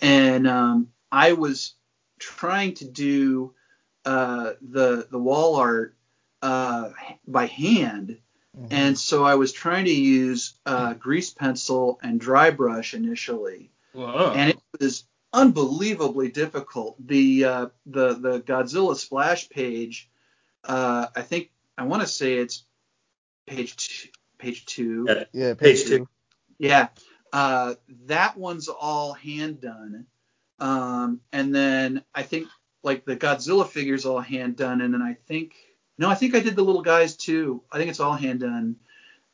And 0.00 0.46
um, 0.46 0.88
I 1.10 1.32
was 1.32 1.74
trying 2.18 2.74
to 2.74 2.84
do 2.84 3.54
uh, 4.04 4.52
the, 4.62 5.08
the 5.10 5.18
wall 5.18 5.56
art 5.56 5.94
uh, 6.42 6.90
by 7.26 7.46
hand. 7.46 8.18
Mhm. 8.56 8.68
And 8.70 8.98
so 8.98 9.24
I 9.24 9.36
was 9.36 9.52
trying 9.52 9.84
to 9.84 9.94
use 9.94 10.54
uh, 10.66 10.94
grease 10.94 11.30
pencil 11.30 12.00
and 12.02 12.18
dry 12.20 12.50
brush 12.50 12.94
initially, 12.94 13.70
Whoa. 13.92 14.32
and 14.34 14.50
it 14.50 14.58
was 14.80 15.04
unbelievably 15.32 16.30
difficult. 16.30 16.96
The 17.06 17.44
uh, 17.44 17.66
the 17.86 18.14
the 18.14 18.40
Godzilla 18.40 18.96
splash 18.96 19.48
page, 19.48 20.10
uh, 20.64 21.06
I 21.14 21.22
think 21.22 21.50
I 21.76 21.84
want 21.84 22.02
to 22.02 22.08
say 22.08 22.34
it's 22.34 22.64
page 23.46 23.76
two, 23.76 24.08
page 24.38 24.66
two. 24.66 25.06
Yeah. 25.08 25.24
yeah. 25.32 25.54
Page 25.54 25.84
two. 25.84 26.08
Yeah, 26.58 26.88
uh, 27.32 27.74
that 28.06 28.36
one's 28.36 28.68
all 28.68 29.14
hand 29.14 29.60
done, 29.60 30.06
um, 30.58 31.20
and 31.32 31.54
then 31.54 32.04
I 32.14 32.22
think 32.22 32.48
like 32.82 33.04
the 33.04 33.16
Godzilla 33.16 33.66
figures 33.66 34.04
all 34.04 34.20
hand 34.20 34.56
done, 34.56 34.80
and 34.80 34.92
then 34.92 35.02
I 35.02 35.14
think 35.26 35.54
no, 35.96 36.08
I 36.08 36.14
think 36.14 36.34
I 36.34 36.40
did 36.40 36.56
the 36.56 36.64
little 36.64 36.82
guys 36.82 37.16
too. 37.16 37.62
I 37.72 37.78
think 37.78 37.90
it's 37.90 38.00
all 38.00 38.14
hand 38.14 38.40
done, 38.40 38.76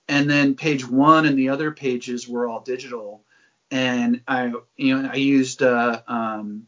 and 0.08 0.30
then 0.30 0.54
page 0.54 0.86
one 0.86 1.26
and 1.26 1.38
the 1.38 1.48
other 1.48 1.72
pages 1.72 2.28
were 2.28 2.48
all 2.48 2.60
digital, 2.60 3.24
and 3.70 4.22
I 4.26 4.52
you 4.76 5.02
know 5.02 5.10
I 5.12 5.16
used 5.16 5.62
uh, 5.62 6.00
um, 6.06 6.66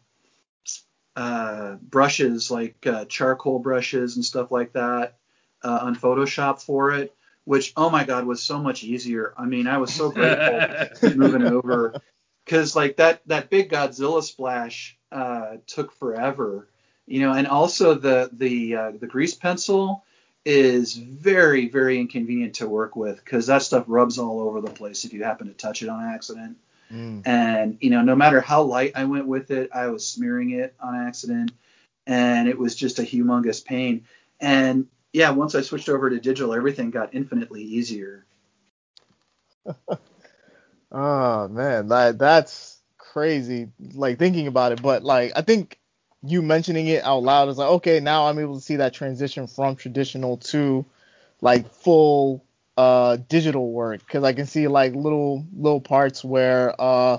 uh, 1.16 1.76
brushes 1.76 2.51
like 2.51 2.86
uh, 2.86 3.05
charcoal 3.07 3.59
brushes 3.59 4.16
and 4.16 4.24
stuff 4.24 4.51
like 4.51 4.72
that 4.72 5.18
uh, 5.62 5.80
on 5.82 5.96
Photoshop 5.96 6.62
for 6.62 6.92
it, 6.92 7.14
which 7.44 7.72
oh 7.76 7.90
my 7.90 8.05
god 8.05 8.26
was 8.26 8.42
so 8.42 8.59
much 8.59 8.84
easier. 8.84 9.34
I 9.36 9.44
mean 9.46 9.66
I 9.66 9.78
was 9.78 9.92
so 9.92 10.11
grateful 10.12 11.14
moving 11.16 11.44
over 11.44 11.94
because 12.44 12.74
like 12.74 12.96
that 12.96 13.26
that 13.26 13.51
big 13.51 13.70
Godzilla 13.70 14.22
splash 14.22 14.99
uh, 15.12 15.57
took 15.66 15.92
forever, 15.92 16.68
you 17.07 17.20
know, 17.20 17.32
and 17.32 17.46
also 17.46 17.94
the 17.94 18.30
the 18.32 18.76
uh, 18.76 18.90
the 18.99 19.07
grease 19.07 19.34
pencil 19.34 20.05
is 20.44 20.94
very 20.94 21.68
very 21.68 22.01
inconvenient 22.01 22.55
to 22.55 22.68
work 22.68 22.96
with 22.96 23.22
because 23.22 23.46
that 23.46 23.62
stuff 23.62 23.84
rubs 23.86 24.18
all 24.18 24.40
over 24.40 24.61
the 24.61 24.70
place 24.70 25.05
if 25.05 25.12
you 25.12 25.22
happen 25.22 25.46
to 25.49 25.55
touch 25.55 25.82
it 25.82 25.88
on 25.88 26.03
accident. 26.03 26.57
Mm. 26.93 27.27
And 27.27 27.79
you 27.81 27.91
know, 27.91 28.03
no 28.03 28.17
matter 28.17 28.41
how 28.41 28.63
light 28.63 28.93
I 28.95 29.05
went 29.05 29.27
with 29.27 29.51
it, 29.51 29.71
I 29.75 29.89
was 29.89 30.09
smearing 30.09 30.51
it 30.51 30.75
on 30.81 30.95
accident, 30.95 31.53
and 32.07 32.49
it 32.49 32.59
was 32.59 32.75
just 32.75 32.99
a 32.99 33.03
humongous 33.03 33.65
pain. 33.65 34.07
And 34.41 34.89
yeah, 35.13 35.31
once 35.31 35.55
I 35.55 35.63
switched 35.63 35.89
over 35.89 36.11
to 36.11 36.21
digital, 36.21 36.55
everything 36.55 36.91
got 36.91 37.15
infinitely 37.15 37.63
easier. 37.63 38.25
Oh 40.91 41.49
man, 41.49 41.89
that 41.89 42.19
that's 42.19 42.81
crazy. 42.97 43.69
Like 43.79 44.19
thinking 44.19 44.47
about 44.47 44.73
it, 44.73 44.81
but 44.83 45.05
like 45.05 45.33
I 45.37 45.43
think 45.43 45.79
you 46.23 46.43
mentioning 46.43 46.87
it 46.89 47.05
out 47.05 47.23
loud 47.23 47.49
is 47.49 47.59
like 47.59 47.69
okay, 47.69 48.01
now 48.01 48.27
I'm 48.27 48.39
able 48.39 48.55
to 48.55 48.61
see 48.61 48.77
that 48.77 48.95
transition 48.95 49.47
from 49.47 49.77
traditional 49.77 50.39
to 50.39 50.87
like 51.41 51.71
full 51.71 52.45
uh 52.79 53.17
digital 53.29 53.72
work 53.72 54.00
because 54.00 54.25
I 54.25 54.33
can 54.33 54.46
see 54.46 54.68
like 54.68 54.95
little 54.95 55.45
little 55.53 55.80
parts 55.80 56.25
where 56.25 56.75
uh 56.80 57.18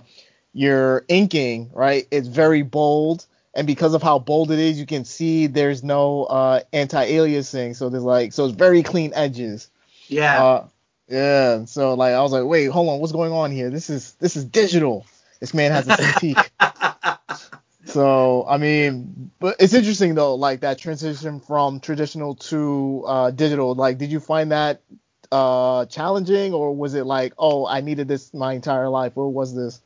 you're 0.54 1.06
inking 1.08 1.72
right. 1.74 2.08
It's 2.12 2.28
very 2.28 2.64
bold. 2.64 3.26
And 3.54 3.66
because 3.66 3.94
of 3.94 4.04
how 4.04 4.20
bold 4.20 4.52
it 4.52 4.60
is, 4.60 4.80
you 4.80 4.86
can 4.86 5.06
see 5.06 5.48
there's 5.48 5.84
no 5.84 6.26
uh, 6.26 6.62
anti-aliasing, 6.72 7.76
so 7.76 7.90
there's 7.90 8.04
like 8.04 8.32
so 8.32 8.46
it's 8.46 8.56
very 8.56 8.84
clean 8.84 9.12
edges. 9.16 9.70
Yeah. 10.08 10.44
Uh, 10.44 10.68
yeah. 11.08 11.66
So 11.66 11.96
like 11.96 12.14
I 12.14 12.22
was 12.22 12.32
like, 12.32 12.46
wait, 12.46 12.68
hold 12.68 12.90
on, 12.90 13.00
what's 13.00 13.12
going 13.12 13.32
on 13.32 13.52
here? 13.52 13.70
This 13.70 13.90
is 13.90 14.14
this 14.14 14.36
is 14.36 14.46
digital. 14.46 15.06
This 15.40 15.54
man 15.54 15.72
has 15.72 15.88
a 15.88 15.92
Cintiq. 15.92 17.20
so 17.86 18.46
I 18.48 18.58
mean, 18.58 19.32
but 19.40 19.56
it's 19.60 19.74
interesting 19.74 20.14
though, 20.16 20.36
like 20.36 20.62
that 20.62 20.78
transition 20.78 21.40
from 21.40 21.80
traditional 21.80 22.36
to 22.36 23.04
uh, 23.08 23.32
digital. 23.32 23.74
Like, 23.74 23.98
did 23.98 24.12
you 24.12 24.20
find 24.20 24.52
that 24.52 24.82
uh, 25.32 25.86
challenging, 25.86 26.54
or 26.54 26.76
was 26.76 26.96
it 26.96 27.06
like, 27.06 27.34
oh, 27.38 27.66
I 27.66 27.82
needed 27.82 28.08
this 28.08 28.34
my 28.34 28.54
entire 28.54 28.90
life? 28.90 29.14
Or 29.16 29.30
was 29.32 29.56
this? 29.56 29.82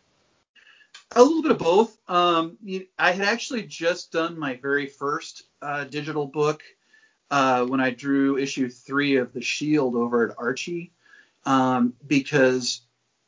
A 1.15 1.21
little 1.21 1.41
bit 1.41 1.51
of 1.51 1.59
both. 1.59 1.97
Um, 2.07 2.57
I 2.97 3.11
had 3.11 3.27
actually 3.27 3.63
just 3.63 4.11
done 4.11 4.37
my 4.37 4.55
very 4.55 4.87
first 4.87 5.43
uh, 5.61 5.83
digital 5.83 6.25
book 6.25 6.63
uh, 7.29 7.65
when 7.65 7.79
I 7.79 7.91
drew 7.91 8.37
issue 8.37 8.69
three 8.69 9.17
of 9.17 9.33
The 9.33 9.41
Shield 9.41 9.95
over 9.95 10.29
at 10.29 10.37
Archie, 10.37 10.91
um, 11.45 11.93
because 12.05 12.81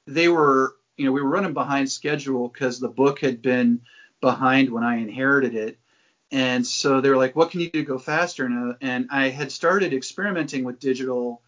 they 0.08 0.28
were, 0.28 0.76
you 0.98 1.06
know, 1.06 1.12
we 1.12 1.22
were 1.22 1.30
running 1.30 1.54
behind 1.54 1.92
schedule 1.92 2.48
because 2.48 2.80
the 2.80 2.88
book 2.88 3.20
had 3.20 3.42
been 3.42 3.82
behind 4.22 4.70
when 4.70 4.84
I 4.84 4.98
inherited 4.98 5.56
it. 5.56 5.78
And 6.32 6.66
so 6.66 7.02
they 7.02 7.10
were 7.10 7.18
like, 7.18 7.36
what 7.36 7.52
can 7.52 7.62
you 7.62 7.70
do 7.70 7.82
to 7.82 7.86
go 7.86 8.00
faster? 8.00 8.46
And, 8.46 8.72
uh, 8.72 8.78
and 8.82 9.08
I 9.12 9.30
had 9.30 9.52
started 9.52 9.94
experimenting 9.94 10.64
with 10.64 10.80
digital 10.80 11.42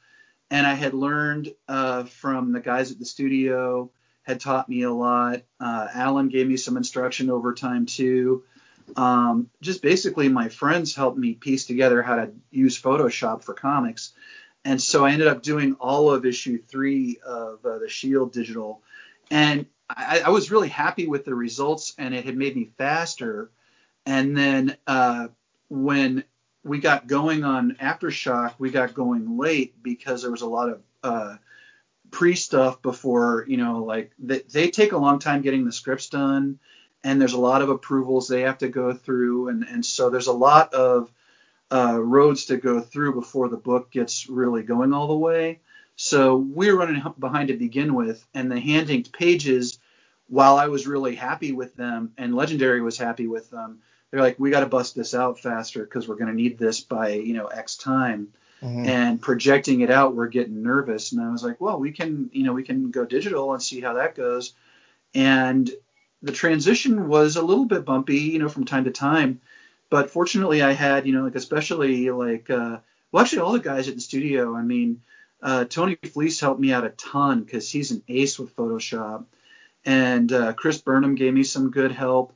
and 0.50 0.66
I 0.66 0.74
had 0.74 0.94
learned 0.94 1.54
uh, 1.68 2.04
from 2.04 2.52
the 2.52 2.60
guys 2.60 2.92
at 2.92 3.00
the 3.00 3.06
studio, 3.06 3.92
had 4.24 4.40
taught 4.40 4.70
me 4.70 4.84
a 4.84 4.92
lot. 4.92 5.42
Uh, 5.60 5.88
Allen 5.94 6.30
gave 6.30 6.48
me 6.48 6.58
some 6.58 6.78
instruction 6.78 7.30
over 7.30 7.54
time 7.54 7.86
too. 7.86 8.44
Um, 8.96 9.50
just 9.62 9.82
basically, 9.82 10.30
my 10.30 10.50
friends 10.50 10.96
helped 10.96 11.18
me 11.18 11.34
piece 11.34 11.66
together 11.66 12.02
how 12.02 12.16
to 12.16 12.32
use 12.52 12.82
Photoshop 12.82 13.44
for 13.44 13.54
comics. 13.54 14.14
And 14.64 14.82
so 14.82 15.06
I 15.06 15.12
ended 15.12 15.28
up 15.28 15.44
doing 15.44 15.74
all 15.80 16.12
of 16.12 16.26
issue 16.26 16.62
three 16.62 17.20
of 17.26 17.66
uh, 17.66 17.80
the 17.80 17.90
Shield 17.90 18.34
digital. 18.34 18.82
And 19.32 19.66
I, 19.90 20.22
I 20.26 20.30
was 20.30 20.52
really 20.52 20.70
happy 20.70 21.08
with 21.08 21.26
the 21.26 21.36
results, 21.36 21.94
and 21.98 22.14
it 22.14 22.26
had 22.26 22.36
made 22.36 22.56
me 22.56 22.72
faster. 22.78 23.50
And 24.06 24.36
then 24.38 24.78
uh, 24.86 25.30
when 25.70 26.24
we 26.68 26.80
got 26.80 27.08
going 27.08 27.44
on 27.44 27.78
Aftershock, 27.82 28.56
we 28.60 28.70
got 28.70 28.94
going 28.94 29.38
late 29.38 29.82
because 29.82 30.22
there 30.22 30.32
was 30.32 30.42
a 30.42 30.48
lot 30.48 30.70
of 30.70 30.82
uh, 31.04 31.36
pre 32.12 32.36
stuff 32.36 32.82
before, 32.82 33.46
you 33.48 33.58
know, 33.58 33.84
like 33.84 34.12
they, 34.20 34.40
they 34.40 34.70
take 34.70 34.92
a 34.92 34.98
long 34.98 35.20
time 35.20 35.42
getting 35.42 35.66
the 35.66 35.72
scripts 35.72 36.10
done, 36.10 36.60
and 37.04 37.20
there's 37.20 37.34
a 37.34 37.40
lot 37.40 37.62
of 37.62 37.70
approvals 37.70 38.28
they 38.28 38.42
have 38.42 38.60
to 38.60 38.68
go 38.68 38.94
through, 38.94 39.50
and 39.50 39.64
and 39.64 39.86
so 39.86 40.10
there's 40.10 40.28
a 40.28 40.34
lot 40.34 40.74
of 40.74 41.12
uh, 41.72 42.00
roads 42.02 42.46
to 42.46 42.58
go 42.58 42.80
through 42.80 43.14
before 43.14 43.50
the 43.50 43.58
book 43.58 43.92
gets 43.92 44.30
really 44.30 44.64
going 44.64 44.94
all 44.94 45.08
the 45.08 45.18
way. 45.18 45.60
So 45.96 46.38
we 46.38 46.72
were 46.72 46.78
running 46.78 47.04
behind 47.18 47.48
to 47.48 47.56
begin 47.56 47.96
with, 47.96 48.26
and 48.34 48.52
the 48.52 48.60
hand 48.60 48.90
inked 48.90 49.12
pages, 49.12 49.80
while 50.28 50.58
I 50.58 50.68
was 50.68 50.88
really 50.88 51.16
happy 51.16 51.54
with 51.54 51.76
them 51.76 52.14
and 52.18 52.36
Legendary 52.36 52.82
was 52.82 52.98
happy 52.98 53.28
with 53.28 53.50
them, 53.50 53.80
they're 54.12 54.22
like, 54.22 54.40
we 54.40 54.52
got 54.52 54.62
to 54.62 54.68
bust 54.68 54.96
this 54.96 55.14
out 55.14 55.40
faster 55.40 55.84
because 55.84 56.08
we're 56.08 56.16
going 56.16 56.30
to 56.32 56.36
need 56.36 56.58
this 56.58 56.82
by 56.82 57.10
you 57.10 57.34
know 57.34 57.48
X 57.48 57.78
time. 57.78 58.30
Mhm. 58.62 58.88
And 58.88 59.22
projecting 59.22 59.82
it 59.82 59.92
out, 59.92 60.16
we're 60.16 60.30
getting 60.30 60.64
nervous. 60.64 61.12
And 61.12 61.22
I 61.22 61.30
was 61.30 61.44
like, 61.44 61.62
well, 61.62 61.80
we 61.80 61.92
can 61.92 62.30
you 62.34 62.44
know 62.44 62.54
we 62.54 62.64
can 62.64 62.92
go 62.92 63.06
digital 63.06 63.54
and 63.54 63.62
see 63.62 63.82
how 63.82 63.94
that 63.94 64.16
goes. 64.16 64.54
And 65.14 65.70
the 66.22 66.32
transition 66.32 67.08
was 67.08 67.36
a 67.36 67.44
little 67.44 67.66
bit 67.66 67.86
bumpy, 67.86 68.18
you 68.18 68.40
know, 68.40 68.50
from 68.50 68.66
time 68.66 68.86
to 68.86 68.92
time. 68.92 69.42
But 69.90 70.10
fortunately, 70.10 70.62
I 70.62 70.72
had, 70.74 71.06
you 71.08 71.14
know, 71.14 71.24
like 71.24 71.36
especially 71.36 72.10
like, 72.10 72.50
uh, 72.50 72.80
well, 73.12 73.24
actually, 73.24 73.40
all 73.40 73.54
the 73.54 73.60
guys 73.60 73.88
at 73.88 73.96
the 73.96 74.02
studio. 74.02 74.56
I 74.56 74.62
mean, 74.62 75.02
uh, 75.42 75.66
Tony 75.66 75.96
Fleecs 75.96 76.40
helped 76.40 76.60
me 76.60 76.74
out 76.74 76.84
a 76.84 76.90
ton 76.90 77.44
because 77.44 77.70
he's 77.70 77.92
an 77.92 78.04
ace 78.08 78.38
with 78.38 78.56
Photoshop, 78.56 79.26
and 79.86 80.32
uh, 80.34 80.54
Chris 80.54 80.82
Burnham 80.82 81.16
gave 81.16 81.34
me 81.34 81.44
some 81.44 81.72
good 81.72 81.92
help. 81.92 82.34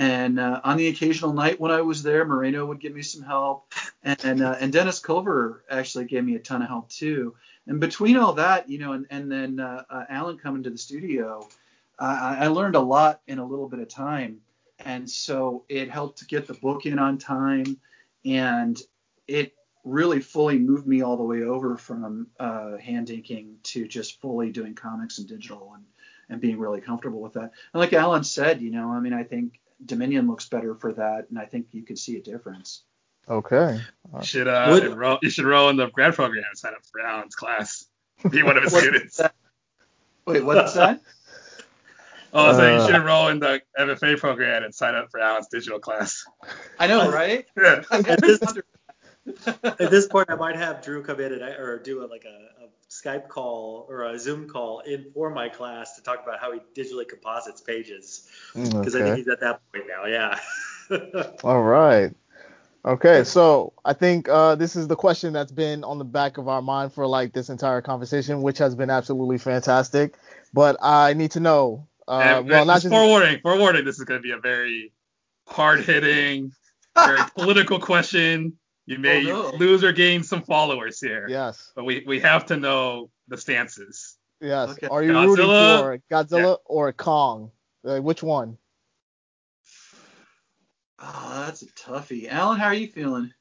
And 0.00 0.40
uh, 0.40 0.62
on 0.64 0.78
the 0.78 0.88
occasional 0.88 1.34
night 1.34 1.60
when 1.60 1.70
I 1.70 1.82
was 1.82 2.02
there, 2.02 2.24
Moreno 2.24 2.64
would 2.64 2.80
give 2.80 2.94
me 2.94 3.02
some 3.02 3.22
help, 3.22 3.70
and 4.02 4.40
uh, 4.40 4.56
and 4.58 4.72
Dennis 4.72 4.98
Culver 4.98 5.62
actually 5.70 6.06
gave 6.06 6.24
me 6.24 6.36
a 6.36 6.38
ton 6.38 6.62
of 6.62 6.68
help 6.68 6.88
too. 6.88 7.34
And 7.66 7.80
between 7.80 8.16
all 8.16 8.32
that, 8.32 8.70
you 8.70 8.78
know, 8.78 8.92
and, 8.94 9.06
and 9.10 9.30
then 9.30 9.60
uh, 9.60 9.84
uh, 9.90 10.04
Allen 10.08 10.38
coming 10.38 10.62
to 10.62 10.70
the 10.70 10.78
studio, 10.78 11.46
I, 11.98 12.44
I 12.44 12.46
learned 12.46 12.76
a 12.76 12.80
lot 12.80 13.20
in 13.26 13.40
a 13.40 13.44
little 13.44 13.68
bit 13.68 13.78
of 13.78 13.88
time, 13.88 14.40
and 14.78 15.08
so 15.08 15.64
it 15.68 15.90
helped 15.90 16.20
to 16.20 16.24
get 16.24 16.46
the 16.46 16.54
book 16.54 16.86
in 16.86 16.98
on 16.98 17.18
time, 17.18 17.78
and 18.24 18.80
it 19.28 19.52
really 19.84 20.20
fully 20.20 20.58
moved 20.58 20.86
me 20.86 21.02
all 21.02 21.18
the 21.18 21.24
way 21.24 21.42
over 21.42 21.76
from 21.76 22.28
uh, 22.38 22.78
hand 22.78 23.10
inking 23.10 23.56
to 23.64 23.86
just 23.86 24.18
fully 24.22 24.50
doing 24.50 24.74
comics 24.74 25.18
and 25.18 25.28
digital 25.28 25.72
and 25.74 25.84
and 26.30 26.40
being 26.40 26.58
really 26.58 26.80
comfortable 26.80 27.20
with 27.20 27.34
that. 27.34 27.50
And 27.74 27.80
like 27.80 27.92
Allen 27.92 28.24
said, 28.24 28.62
you 28.62 28.70
know, 28.70 28.92
I 28.92 29.00
mean, 29.00 29.12
I 29.12 29.24
think 29.24 29.59
Dominion 29.84 30.26
looks 30.28 30.48
better 30.48 30.74
for 30.74 30.92
that, 30.94 31.26
and 31.30 31.38
I 31.38 31.46
think 31.46 31.68
you 31.72 31.82
can 31.82 31.96
see 31.96 32.16
a 32.16 32.22
difference. 32.22 32.82
Okay. 33.28 33.80
You 34.14 34.22
should 34.24 34.48
uh, 34.48 34.66
Would- 34.70 34.84
enroll, 34.84 35.18
you 35.22 35.30
should 35.30 35.44
enroll 35.44 35.68
in 35.70 35.76
the 35.76 35.88
grad 35.88 36.14
program 36.14 36.44
and 36.48 36.58
sign 36.58 36.72
up 36.74 36.80
for 36.90 37.00
Allen's 37.00 37.34
class. 37.34 37.86
Be 38.28 38.42
one 38.42 38.56
of 38.56 38.64
his 38.64 38.72
students. 38.78 39.16
that? 39.18 39.34
Wait, 40.26 40.44
what's 40.44 40.74
that? 40.74 41.00
Oh, 42.32 42.44
I 42.44 42.48
was 42.50 42.58
you 42.58 42.62
Uh. 42.64 42.86
should 42.86 42.94
enroll 42.94 43.26
in 43.28 43.40
the 43.40 43.60
MFA 43.76 44.16
program 44.16 44.62
and 44.62 44.72
sign 44.72 44.94
up 44.94 45.10
for 45.10 45.18
Allen's 45.18 45.48
digital 45.48 45.80
class. 45.80 46.24
I 46.78 46.86
know, 46.86 47.10
right? 47.12 47.44
Yeah. 47.56 47.82
At 47.90 48.20
this, 48.20 48.40
at 49.64 49.90
this 49.90 50.06
point, 50.06 50.30
I 50.30 50.36
might 50.36 50.54
have 50.54 50.80
Drew 50.80 51.02
come 51.02 51.18
in 51.18 51.32
and 51.32 51.44
I, 51.44 51.50
or 51.50 51.80
do 51.80 52.04
a, 52.04 52.06
like 52.06 52.24
a, 52.24 52.59
a 52.59 52.59
Skype 53.00 53.28
call 53.28 53.86
or 53.88 54.04
a 54.04 54.18
Zoom 54.18 54.48
call 54.48 54.80
in 54.80 55.06
for 55.14 55.30
my 55.30 55.48
class 55.48 55.96
to 55.96 56.02
talk 56.02 56.22
about 56.22 56.40
how 56.40 56.52
he 56.52 56.60
digitally 56.74 57.08
composites 57.08 57.60
pages 57.60 58.28
because 58.54 58.94
I 58.94 59.02
think 59.02 59.16
he's 59.16 59.28
at 59.28 59.40
that 59.40 59.60
point 59.72 59.86
now. 59.88 60.06
Yeah. 60.06 60.38
All 61.44 61.62
right. 61.62 62.12
Okay, 62.82 63.24
so 63.24 63.74
I 63.84 63.92
think 63.92 64.26
uh, 64.30 64.54
this 64.54 64.74
is 64.74 64.88
the 64.88 64.96
question 64.96 65.34
that's 65.34 65.52
been 65.52 65.84
on 65.84 65.98
the 65.98 66.04
back 66.04 66.38
of 66.38 66.48
our 66.48 66.62
mind 66.62 66.94
for 66.94 67.06
like 67.06 67.34
this 67.34 67.50
entire 67.50 67.82
conversation, 67.82 68.40
which 68.40 68.56
has 68.56 68.74
been 68.74 68.88
absolutely 68.88 69.36
fantastic. 69.36 70.16
But 70.54 70.78
I 70.80 71.12
need 71.12 71.32
to 71.32 71.40
know, 71.40 71.86
uh, 72.08 72.20
And- 72.38 72.48
well, 72.48 72.64
not 72.64 72.76
just 72.76 72.84
just 72.84 72.94
forewarning, 72.94 73.40
forewarning, 73.42 73.84
this 73.84 73.98
is 73.98 74.04
going 74.04 74.18
to 74.18 74.22
be 74.22 74.30
a 74.30 74.38
very 74.38 74.92
hard 75.46 75.80
hitting, 75.80 76.52
very 76.96 77.20
political 77.36 77.78
question. 77.78 78.56
You 78.90 78.96
oh, 78.96 79.00
may 79.02 79.30
Oh, 79.30 79.50
no. 79.52 79.56
lose 79.56 79.84
or 79.84 79.92
gain 79.92 80.24
some 80.24 80.42
followers 80.42 81.00
here, 81.00 81.28
yes, 81.28 81.70
but 81.76 81.84
we, 81.84 82.02
we 82.08 82.18
have 82.18 82.46
to 82.46 82.56
know 82.56 83.08
the 83.28 83.36
stances. 83.36 84.16
yes. 84.40 84.70
Okay. 84.70 84.88
Are 84.88 85.04
you 85.04 85.12
rooting 85.12 85.46
Godzilla? 85.46 85.78
for 85.78 85.98
Godzilla 86.10 86.56
or 86.64 86.92
Kong? 86.92 87.52
Like, 87.84 88.02
which 88.02 88.24
one? 88.24 88.58
Oh, 90.98 91.42
that's 91.46 91.62
a 91.62 91.66
toughie. 91.66 92.28
Allen, 92.28 92.58
how 92.58 92.66
are 92.66 92.74
you 92.74 92.88
feeling? 92.88 93.32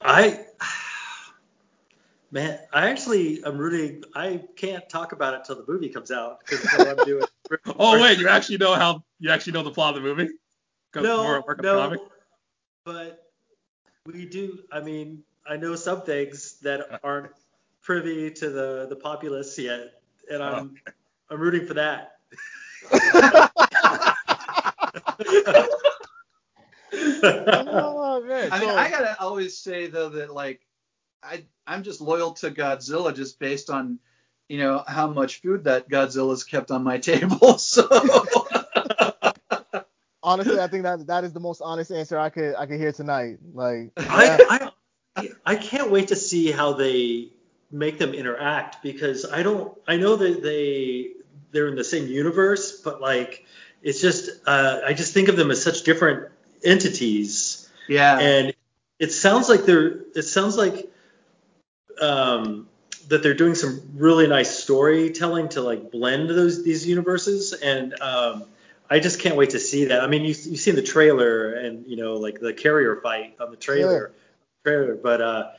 I 0.00 0.44
man, 2.32 2.58
I 2.72 2.88
actually 2.88 3.44
am 3.44 3.58
rooting. 3.58 4.02
I 4.16 4.42
can't 4.56 4.88
talk 4.88 5.12
about 5.12 5.34
it 5.34 5.44
till 5.44 5.54
the 5.54 5.72
movie 5.72 5.88
comes 5.88 6.10
out 6.10 6.40
because 6.40 6.74
I'm 6.74 6.96
doing. 7.04 7.26
Oh 7.78 8.02
wait, 8.02 8.18
you 8.18 8.28
actually 8.28 8.58
know 8.58 8.74
how 8.74 9.04
you 9.20 9.30
actually 9.30 9.52
know 9.52 9.62
the 9.62 9.70
plot 9.70 9.96
of 9.96 10.02
the 10.02 10.08
movie? 10.08 10.32
no, 10.96 11.22
more 11.22 11.44
work 11.46 11.62
no, 11.62 11.96
but 12.84 13.25
we 14.06 14.26
do. 14.26 14.60
I 14.70 14.80
mean, 14.80 15.22
I 15.48 15.56
know 15.56 15.76
some 15.76 16.02
things 16.02 16.58
that 16.62 17.00
aren't 17.04 17.32
privy 17.82 18.30
to 18.30 18.50
the 18.50 18.86
the 18.88 18.96
populace 18.96 19.58
yet, 19.58 20.00
and 20.30 20.42
I'm 20.42 20.74
oh. 20.86 20.92
I'm 21.30 21.40
rooting 21.40 21.66
for 21.66 21.74
that. 21.74 22.12
oh, 26.92 28.22
man. 28.26 28.48
I 28.52 28.60
mean, 28.60 28.70
I 28.70 28.90
gotta 28.90 29.16
always 29.20 29.58
say 29.58 29.88
though 29.88 30.10
that 30.10 30.32
like, 30.32 30.60
I 31.22 31.44
I'm 31.66 31.82
just 31.82 32.00
loyal 32.00 32.32
to 32.34 32.50
Godzilla 32.50 33.14
just 33.14 33.38
based 33.38 33.70
on, 33.70 33.98
you 34.48 34.58
know, 34.58 34.84
how 34.86 35.08
much 35.08 35.40
food 35.42 35.64
that 35.64 35.88
Godzilla's 35.88 36.44
kept 36.44 36.70
on 36.70 36.84
my 36.84 36.98
table. 37.10 37.58
So. 37.58 37.88
Honestly, 40.26 40.60
I 40.60 40.66
think 40.66 40.82
that 40.82 41.06
that 41.06 41.24
is 41.24 41.32
the 41.32 41.40
most 41.40 41.62
honest 41.62 41.90
answer 41.90 42.18
I 42.18 42.28
could 42.28 42.54
I 42.56 42.66
could 42.66 42.78
hear 42.78 42.92
tonight. 42.92 43.38
Like, 43.54 43.92
yeah. 43.98 44.36
I, 44.50 44.70
I 45.16 45.28
I 45.46 45.56
can't 45.56 45.90
wait 45.90 46.08
to 46.08 46.16
see 46.16 46.50
how 46.50 46.74
they 46.74 47.28
make 47.70 47.98
them 47.98 48.12
interact 48.12 48.82
because 48.82 49.24
I 49.24 49.42
don't 49.42 49.76
I 49.88 49.96
know 49.96 50.16
that 50.16 50.42
they 50.42 51.12
they're 51.52 51.68
in 51.68 51.76
the 51.76 51.84
same 51.84 52.08
universe, 52.08 52.82
but 52.82 53.00
like 53.00 53.46
it's 53.82 54.00
just 54.00 54.30
uh, 54.46 54.80
I 54.84 54.92
just 54.92 55.14
think 55.14 55.28
of 55.28 55.36
them 55.36 55.50
as 55.50 55.62
such 55.62 55.84
different 55.84 56.28
entities, 56.64 57.70
yeah. 57.88 58.18
and 58.18 58.54
it 58.98 59.12
sounds 59.12 59.48
like 59.48 59.64
they're 59.64 60.00
it 60.14 60.24
sounds 60.24 60.56
like 60.56 60.90
um, 62.00 62.68
that 63.08 63.22
they're 63.22 63.34
doing 63.34 63.54
some 63.54 63.80
really 63.94 64.26
nice 64.26 64.50
storytelling 64.50 65.48
to 65.50 65.60
like 65.60 65.90
blend 65.90 66.28
those 66.28 66.64
these 66.64 66.86
universes 66.86 67.52
and 67.52 67.98
um, 68.00 68.44
I 68.88 69.00
just 69.00 69.20
can't 69.20 69.36
wait 69.36 69.50
to 69.50 69.58
see 69.58 69.86
that. 69.86 70.02
I 70.02 70.06
mean, 70.06 70.22
you 70.22 70.28
you've 70.28 70.60
seen 70.60 70.76
the 70.76 70.82
trailer 70.82 71.54
and 71.54 71.86
you 71.86 71.96
know 71.96 72.14
like 72.14 72.40
the 72.40 72.52
carrier 72.52 73.00
fight 73.02 73.36
on 73.40 73.50
the 73.50 73.56
trailer, 73.56 74.12
trailer, 74.64 74.94
but 74.94 75.20
uh, 75.20 75.50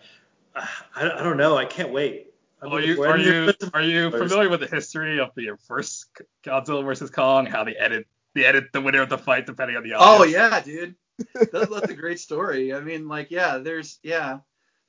I, 0.56 0.70
I 0.96 1.24
don't 1.24 1.38
know. 1.38 1.58
I 1.58 1.66
can't 1.66 1.92
wait. 1.92 2.34
I'm 2.62 2.72
Are 2.72 2.80
you 2.80 3.04
are 3.04 3.18
you 3.18 3.54
are 3.74 3.82
you 3.82 4.10
familiar 4.10 4.50
with 4.50 4.62
the 4.62 4.68
history 4.68 5.20
of 5.20 5.32
the 5.36 5.52
first 5.68 6.08
Godzilla 6.44 6.84
versus 6.84 7.12
Kong? 7.12 7.46
How 7.46 7.64
they 7.64 7.76
edit 7.76 8.08
they 8.34 8.46
edit 8.46 8.72
the 8.74 8.82
winner 8.82 9.02
of 9.02 9.10
the 9.10 9.18
fight 9.18 9.46
depending 9.46 9.78
on 9.78 9.84
the 9.84 9.94
oh 9.96 10.24
yeah, 10.24 10.60
dude. 10.62 10.96
That, 11.34 11.70
that's 11.72 11.92
a 11.92 11.96
great 11.96 12.20
story. 12.20 12.74
I 12.74 12.80
mean, 12.80 13.08
like, 13.08 13.32
yeah, 13.32 13.58
there's 13.58 14.00
yeah, 14.04 14.40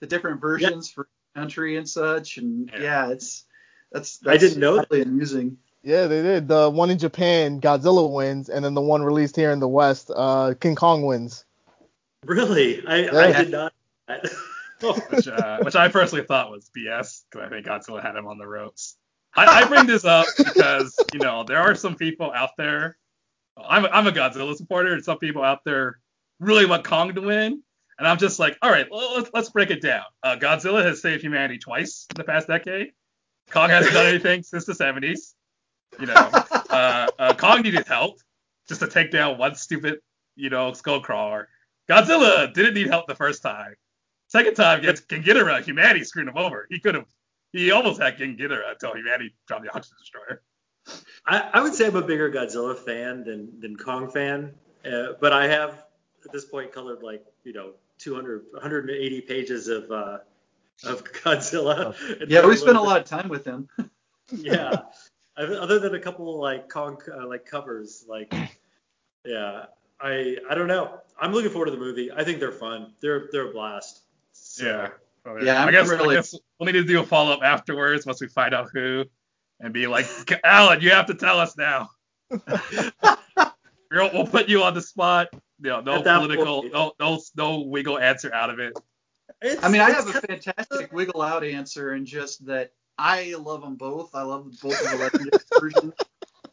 the 0.00 0.06
different 0.06 0.40
versions 0.40 0.90
for 0.90 1.08
country 1.34 1.76
and 1.76 1.88
such, 1.88 2.36
and 2.36 2.70
Yeah. 2.72 2.82
yeah, 2.82 3.10
it's 3.10 3.44
that's, 3.92 4.18
that's 4.18 4.34
I 4.34 4.38
didn't 4.38 4.60
know 4.60 4.76
that. 4.76 4.88
really 4.90 5.02
amusing. 5.02 5.58
Yeah, 5.88 6.06
they 6.06 6.20
did. 6.20 6.48
The 6.48 6.68
one 6.68 6.90
in 6.90 6.98
Japan, 6.98 7.62
Godzilla 7.62 8.12
wins, 8.12 8.50
and 8.50 8.62
then 8.62 8.74
the 8.74 8.80
one 8.82 9.02
released 9.02 9.36
here 9.36 9.52
in 9.52 9.58
the 9.58 9.68
West, 9.68 10.10
uh, 10.14 10.52
King 10.60 10.74
Kong 10.74 11.00
wins. 11.00 11.46
Really, 12.26 12.86
I, 12.86 13.08
I 13.08 13.32
did 13.32 13.50
not. 13.50 13.72
which 15.10 15.28
uh, 15.28 15.60
which 15.62 15.76
I 15.76 15.88
personally 15.88 16.26
thought 16.26 16.50
was 16.50 16.70
BS 16.76 17.22
because 17.30 17.46
I 17.46 17.48
think 17.48 17.64
Godzilla 17.64 18.02
had 18.02 18.16
him 18.16 18.26
on 18.26 18.36
the 18.36 18.46
ropes. 18.46 18.98
I, 19.34 19.62
I 19.62 19.64
bring 19.64 19.86
this 19.86 20.04
up 20.04 20.26
because 20.36 20.94
you 21.14 21.20
know 21.20 21.44
there 21.44 21.58
are 21.58 21.74
some 21.74 21.94
people 21.94 22.30
out 22.32 22.50
there. 22.58 22.98
I'm 23.56 23.86
a, 23.86 23.88
I'm 23.88 24.06
a 24.06 24.12
Godzilla 24.12 24.54
supporter, 24.56 24.92
and 24.92 25.02
some 25.02 25.16
people 25.16 25.42
out 25.42 25.64
there 25.64 26.00
really 26.38 26.66
want 26.66 26.84
Kong 26.84 27.14
to 27.14 27.20
win, 27.22 27.62
and 27.98 28.06
I'm 28.06 28.18
just 28.18 28.38
like, 28.38 28.58
all 28.60 28.70
right, 28.70 28.88
well, 28.90 29.14
let's 29.16 29.30
let's 29.32 29.48
break 29.48 29.70
it 29.70 29.80
down. 29.80 30.04
Uh, 30.22 30.36
Godzilla 30.38 30.84
has 30.84 31.00
saved 31.00 31.22
humanity 31.22 31.58
twice 31.58 32.06
in 32.10 32.16
the 32.18 32.24
past 32.24 32.46
decade. 32.46 32.92
Kong 33.50 33.70
hasn't 33.70 33.94
done 33.94 34.04
anything 34.04 34.42
since 34.42 34.66
the 34.66 34.74
70s. 34.74 35.32
You 35.98 36.06
know, 36.06 36.14
uh, 36.70 37.08
uh, 37.18 37.34
Kong 37.34 37.62
needed 37.62 37.86
help 37.86 38.18
just 38.68 38.80
to 38.80 38.86
take 38.88 39.10
down 39.10 39.38
one 39.38 39.54
stupid, 39.54 39.98
you 40.36 40.50
know, 40.50 40.72
skull 40.72 41.00
crawler. 41.00 41.48
Godzilla 41.88 42.52
didn't 42.52 42.74
need 42.74 42.86
help 42.88 43.06
the 43.06 43.14
first 43.14 43.42
time. 43.42 43.74
Second 44.28 44.54
time 44.54 44.80
against 44.80 45.08
King 45.08 45.22
Ghidorah, 45.22 45.62
humanity 45.62 46.04
screwed 46.04 46.28
him 46.28 46.36
over. 46.36 46.66
He 46.70 46.78
could 46.80 46.94
have, 46.94 47.06
he 47.52 47.70
almost 47.70 48.00
had 48.00 48.18
King 48.18 48.36
Ghidorah 48.36 48.72
until 48.72 48.94
humanity 48.94 49.34
dropped 49.46 49.64
the 49.64 49.74
oxygen 49.74 49.96
destroyer. 49.98 50.42
I, 51.26 51.50
I 51.54 51.62
would 51.62 51.74
say 51.74 51.86
I'm 51.86 51.96
a 51.96 52.02
bigger 52.02 52.30
Godzilla 52.30 52.76
fan 52.76 53.24
than 53.24 53.60
than 53.60 53.76
Kong 53.76 54.10
fan, 54.10 54.52
uh, 54.90 55.14
but 55.20 55.32
I 55.32 55.46
have 55.48 55.84
at 56.24 56.32
this 56.32 56.44
point 56.44 56.72
colored 56.72 57.02
like 57.02 57.24
you 57.44 57.52
know 57.52 57.72
200 57.98 58.44
180 58.52 59.20
pages 59.22 59.68
of 59.68 59.90
uh, 59.90 60.18
of 60.84 61.04
Godzilla. 61.04 61.94
Yeah, 62.28 62.46
we 62.46 62.56
spent 62.56 62.76
a 62.76 62.82
lot 62.82 63.00
of 63.00 63.04
time 63.06 63.28
with 63.28 63.44
him. 63.44 63.68
Yeah, 64.30 64.68
I've- 64.72 64.82
other 65.38 65.78
than 65.78 65.94
a 65.94 66.00
couple 66.00 66.38
like 66.40 66.68
Kong 66.68 67.00
uh, 67.12 67.26
like 67.26 67.46
covers, 67.46 68.04
like 68.08 68.32
yeah, 69.24 69.66
I 70.00 70.36
I 70.50 70.54
don't 70.54 70.68
know. 70.68 70.98
I'm 71.20 71.32
looking 71.32 71.50
forward 71.50 71.66
to 71.66 71.72
the 71.72 71.78
movie. 71.78 72.10
I 72.12 72.24
think 72.24 72.40
they're 72.40 72.52
fun. 72.52 72.92
They're 73.00 73.28
they're 73.32 73.50
a 73.50 73.52
blast. 73.52 74.02
So, 74.32 74.64
Yeah. 74.66 74.88
So, 75.24 75.38
Yeah, 75.42 75.60
I'm 75.62 75.68
I 75.68 75.72
guess, 75.72 75.88
really- 75.88 76.16
I 76.16 76.18
guess 76.20 76.34
we'll 76.58 76.66
need 76.66 76.72
to 76.72 76.84
do 76.84 77.00
a 77.00 77.04
follow 77.04 77.32
up 77.32 77.42
afterwards 77.42 78.06
once 78.06 78.20
we 78.20 78.28
find 78.28 78.54
out 78.54 78.68
who, 78.72 79.04
and 79.60 79.72
be 79.74 79.86
like, 79.86 80.06
Allen, 80.44 80.80
you 80.80 80.90
have 80.90 81.06
to 81.06 81.14
tell 81.14 81.38
us 81.40 81.56
now. 81.56 81.90
we'll, 83.90 84.10
we'll 84.12 84.26
put 84.26 84.48
you 84.48 84.62
on 84.62 84.74
the 84.74 84.82
spot. 84.82 85.28
You 85.60 85.70
know, 85.70 85.80
no 85.80 86.02
political, 86.02 86.62
point- 86.62 86.72
no, 86.72 86.92
no, 87.00 87.20
no 87.36 87.60
wiggle 87.60 87.98
answer 87.98 88.32
out 88.32 88.50
of 88.50 88.58
it. 88.60 88.74
It's- 89.42 89.62
I 89.62 89.68
mean, 89.68 89.80
I 89.80 89.90
have 89.90 90.08
a 90.08 90.12
kind 90.12 90.24
fantastic 90.26 90.92
wiggle 90.92 91.20
out 91.20 91.44
answer, 91.44 91.92
and 91.92 92.06
just 92.06 92.46
that 92.46 92.72
I 92.98 93.34
love 93.38 93.62
them 93.62 93.76
both. 93.76 94.14
I 94.14 94.22
love 94.22 94.50
both 94.60 94.82
of 94.82 94.90
the 94.90 94.96
legendary 94.96 95.38
versions. 95.60 95.92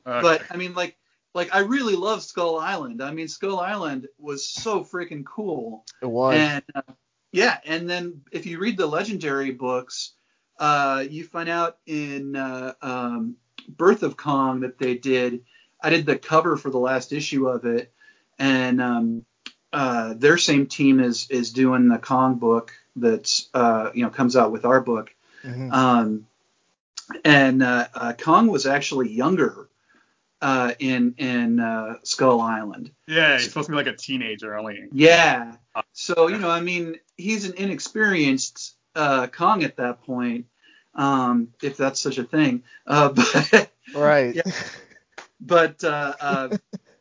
Uh, 0.05 0.21
But 0.21 0.43
I 0.51 0.57
mean, 0.57 0.73
like, 0.75 0.95
like 1.33 1.53
I 1.53 1.59
really 1.59 1.95
love 1.95 2.23
Skull 2.23 2.57
Island. 2.59 3.01
I 3.01 3.11
mean, 3.11 3.27
Skull 3.27 3.59
Island 3.59 4.07
was 4.19 4.47
so 4.47 4.83
freaking 4.83 5.25
cool. 5.25 5.83
It 6.01 6.05
was. 6.05 6.35
And 6.35 6.63
uh, 6.75 6.93
yeah, 7.31 7.57
and 7.65 7.89
then 7.89 8.21
if 8.31 8.45
you 8.45 8.59
read 8.59 8.77
the 8.77 8.85
legendary 8.87 9.51
books, 9.51 10.13
uh, 10.59 11.03
you 11.09 11.25
find 11.25 11.49
out 11.49 11.77
in 11.85 12.35
uh, 12.35 12.73
um, 12.81 13.35
Birth 13.67 14.03
of 14.03 14.15
Kong 14.15 14.61
that 14.61 14.77
they 14.77 14.95
did. 14.95 15.43
I 15.81 15.89
did 15.89 16.05
the 16.05 16.17
cover 16.17 16.55
for 16.57 16.69
the 16.69 16.79
last 16.79 17.11
issue 17.11 17.49
of 17.49 17.65
it, 17.65 17.91
and 18.39 18.81
um, 18.81 19.25
uh, 19.73 20.13
their 20.13 20.37
same 20.37 20.67
team 20.67 20.99
is 20.99 21.29
is 21.29 21.51
doing 21.51 21.89
the 21.89 21.97
Kong 21.97 22.35
book 22.35 22.71
that's 22.95 23.49
uh, 23.53 23.91
you 23.93 24.03
know 24.03 24.09
comes 24.09 24.35
out 24.35 24.51
with 24.51 24.63
our 24.65 24.79
book. 24.79 25.13
Mhm. 25.43 25.71
Um, 25.73 26.27
and 27.23 27.63
uh, 27.63 27.87
uh, 27.93 28.13
Kong 28.13 28.47
was 28.47 28.65
actually 28.65 29.09
younger 29.09 29.69
uh, 30.41 30.73
in 30.79 31.15
in 31.17 31.59
uh, 31.59 31.95
Skull 32.03 32.41
Island. 32.41 32.91
yeah, 33.07 33.33
he's 33.33 33.47
supposed 33.47 33.67
to 33.67 33.71
be 33.71 33.77
like 33.77 33.87
a 33.87 33.95
teenager 33.95 34.55
only. 34.57 34.87
Yeah. 34.91 35.55
So 35.93 36.27
you 36.27 36.37
know, 36.37 36.49
I 36.49 36.61
mean, 36.61 36.99
he's 37.17 37.45
an 37.45 37.53
inexperienced 37.57 38.75
uh, 38.95 39.27
Kong 39.27 39.63
at 39.63 39.77
that 39.77 40.03
point, 40.03 40.45
um, 40.95 41.49
if 41.61 41.77
that's 41.77 41.99
such 41.99 42.17
a 42.17 42.23
thing. 42.23 42.63
Uh, 42.87 43.09
but 43.13 43.69
right. 43.93 44.35
Yeah. 44.35 44.43
but 45.39 45.83
uh, 45.83 46.13
uh, 46.19 46.57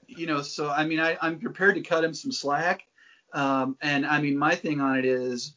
you 0.07 0.27
know, 0.27 0.43
so 0.43 0.71
I 0.71 0.87
mean, 0.87 1.01
I, 1.01 1.17
I'm 1.21 1.39
prepared 1.39 1.77
to 1.77 1.83
cut 1.83 2.05
him 2.05 2.15
some 2.15 2.33
slack. 2.33 2.87
Um, 3.33 3.77
and 3.81 4.07
I 4.07 4.21
mean, 4.21 4.39
my 4.39 4.55
thing 4.55 4.81
on 4.81 4.97
it 4.97 5.05
is, 5.05 5.55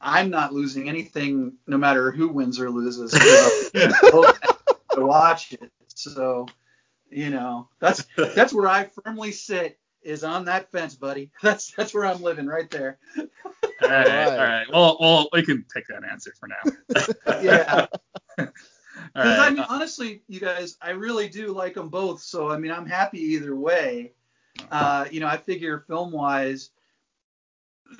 I'm 0.00 0.30
not 0.30 0.52
losing 0.52 0.88
anything, 0.88 1.54
no 1.66 1.76
matter 1.78 2.10
who 2.10 2.28
wins 2.28 2.60
or 2.60 2.70
loses. 2.70 3.12
To 4.94 5.04
watch 5.04 5.52
it. 5.52 5.70
So, 5.94 6.46
you 7.10 7.30
know, 7.30 7.68
that's 7.78 8.04
that's 8.16 8.52
where 8.52 8.66
I 8.66 8.90
firmly 9.04 9.32
sit 9.32 9.78
is 10.02 10.24
on 10.24 10.46
that 10.46 10.70
fence, 10.72 10.94
buddy. 10.94 11.30
That's 11.42 11.72
that's 11.76 11.92
where 11.92 12.06
I'm 12.06 12.22
living 12.22 12.46
right 12.46 12.70
there. 12.70 12.98
All 13.18 13.24
right, 13.88 14.06
Alright. 14.06 14.28
all 14.28 14.36
right. 14.36 14.66
Well, 14.72 14.96
well, 15.00 15.28
we 15.32 15.42
can 15.42 15.64
take 15.72 15.86
that 15.88 16.02
answer 16.10 16.32
for 16.38 16.48
now. 16.48 17.36
Yeah. 17.42 17.86
All 18.38 18.46
Because 19.14 19.38
right. 19.38 19.38
I 19.38 19.50
mean, 19.50 19.64
honestly, 19.68 20.22
you 20.28 20.40
guys, 20.40 20.76
I 20.80 20.90
really 20.90 21.28
do 21.28 21.52
like 21.52 21.74
them 21.74 21.88
both. 21.88 22.20
So 22.22 22.50
I 22.50 22.58
mean, 22.58 22.72
I'm 22.72 22.86
happy 22.86 23.20
either 23.34 23.54
way. 23.54 24.12
Uh, 24.70 25.06
you 25.10 25.20
know, 25.20 25.26
I 25.28 25.36
figure 25.36 25.84
film 25.86 26.10
wise, 26.12 26.70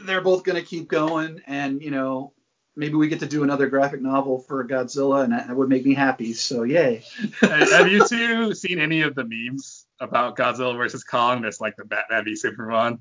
they're 0.01 0.21
both 0.21 0.45
going 0.45 0.57
to 0.57 0.67
keep 0.67 0.89
going, 0.89 1.41
and 1.47 1.83
you 1.83 1.91
know, 1.91 2.33
maybe 2.77 2.95
we 2.95 3.09
get 3.09 3.21
to 3.21 3.27
do 3.27 3.43
another 3.43 3.69
graphic 3.69 4.01
novel 4.01 4.39
for 4.39 4.67
Godzilla, 4.67 5.25
and 5.25 5.33
that 5.33 5.55
would 5.55 5.69
make 5.69 5.85
me 5.85 5.95
happy. 5.95 6.33
So 6.33 6.63
yay. 6.63 7.05
Have 7.41 7.91
you 7.91 8.07
two 8.09 8.55
seen 8.55 8.79
any 8.79 9.03
of 9.03 9.15
the 9.15 9.25
memes 9.25 9.87
about 10.01 10.37
Godzilla 10.37 10.77
versus 10.77 11.05
Kong? 11.05 11.43
That's 11.43 11.61
like 11.61 11.77
the 11.77 11.85
Batman 11.85 12.25
v 12.25 12.37
Superman. 12.37 12.99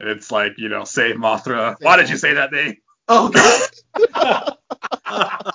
And 0.00 0.08
it's 0.08 0.30
like, 0.30 0.54
you 0.58 0.68
know, 0.68 0.84
save 0.84 1.16
Mothra. 1.16 1.76
Why 1.80 1.96
did 1.96 2.08
you 2.08 2.16
say 2.16 2.34
that 2.34 2.52
name? 2.52 2.76
Oh 3.08 3.30
god, 3.30 3.70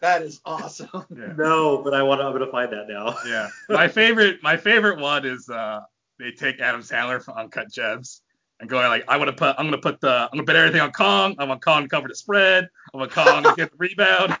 that 0.00 0.22
is 0.22 0.40
awesome. 0.46 1.04
Yeah. 1.10 1.34
no, 1.36 1.82
but 1.82 1.92
I 1.92 2.02
want 2.02 2.20
to. 2.20 2.24
I'm 2.24 2.32
gonna 2.32 2.50
find 2.50 2.72
that 2.72 2.88
now. 2.88 3.18
Yeah. 3.26 3.48
My 3.68 3.86
favorite 3.88 4.42
my 4.42 4.56
favorite 4.56 4.98
one 4.98 5.26
is 5.26 5.48
uh 5.50 5.80
they 6.18 6.30
take 6.30 6.58
Adam 6.60 6.80
Sandler 6.80 7.22
from 7.22 7.36
Uncut 7.36 7.70
Gems 7.70 8.22
and 8.60 8.68
going 8.68 8.86
like 8.88 9.04
I 9.08 9.16
want 9.18 9.28
to 9.28 9.36
put 9.36 9.54
I'm 9.58 9.66
gonna 9.66 9.78
put 9.78 10.00
the 10.00 10.10
I'm 10.10 10.28
gonna 10.32 10.44
bet 10.44 10.56
everything 10.56 10.80
on 10.80 10.92
Kong. 10.92 11.34
I 11.38 11.44
want 11.44 11.62
Kong 11.62 11.82
to 11.82 11.88
cover 11.88 12.08
the 12.08 12.14
spread. 12.14 12.68
I 12.92 12.96
want 12.96 13.10
Kong 13.12 13.42
to 13.42 13.54
get 13.56 13.70
the 13.70 13.76
rebound. 13.78 14.36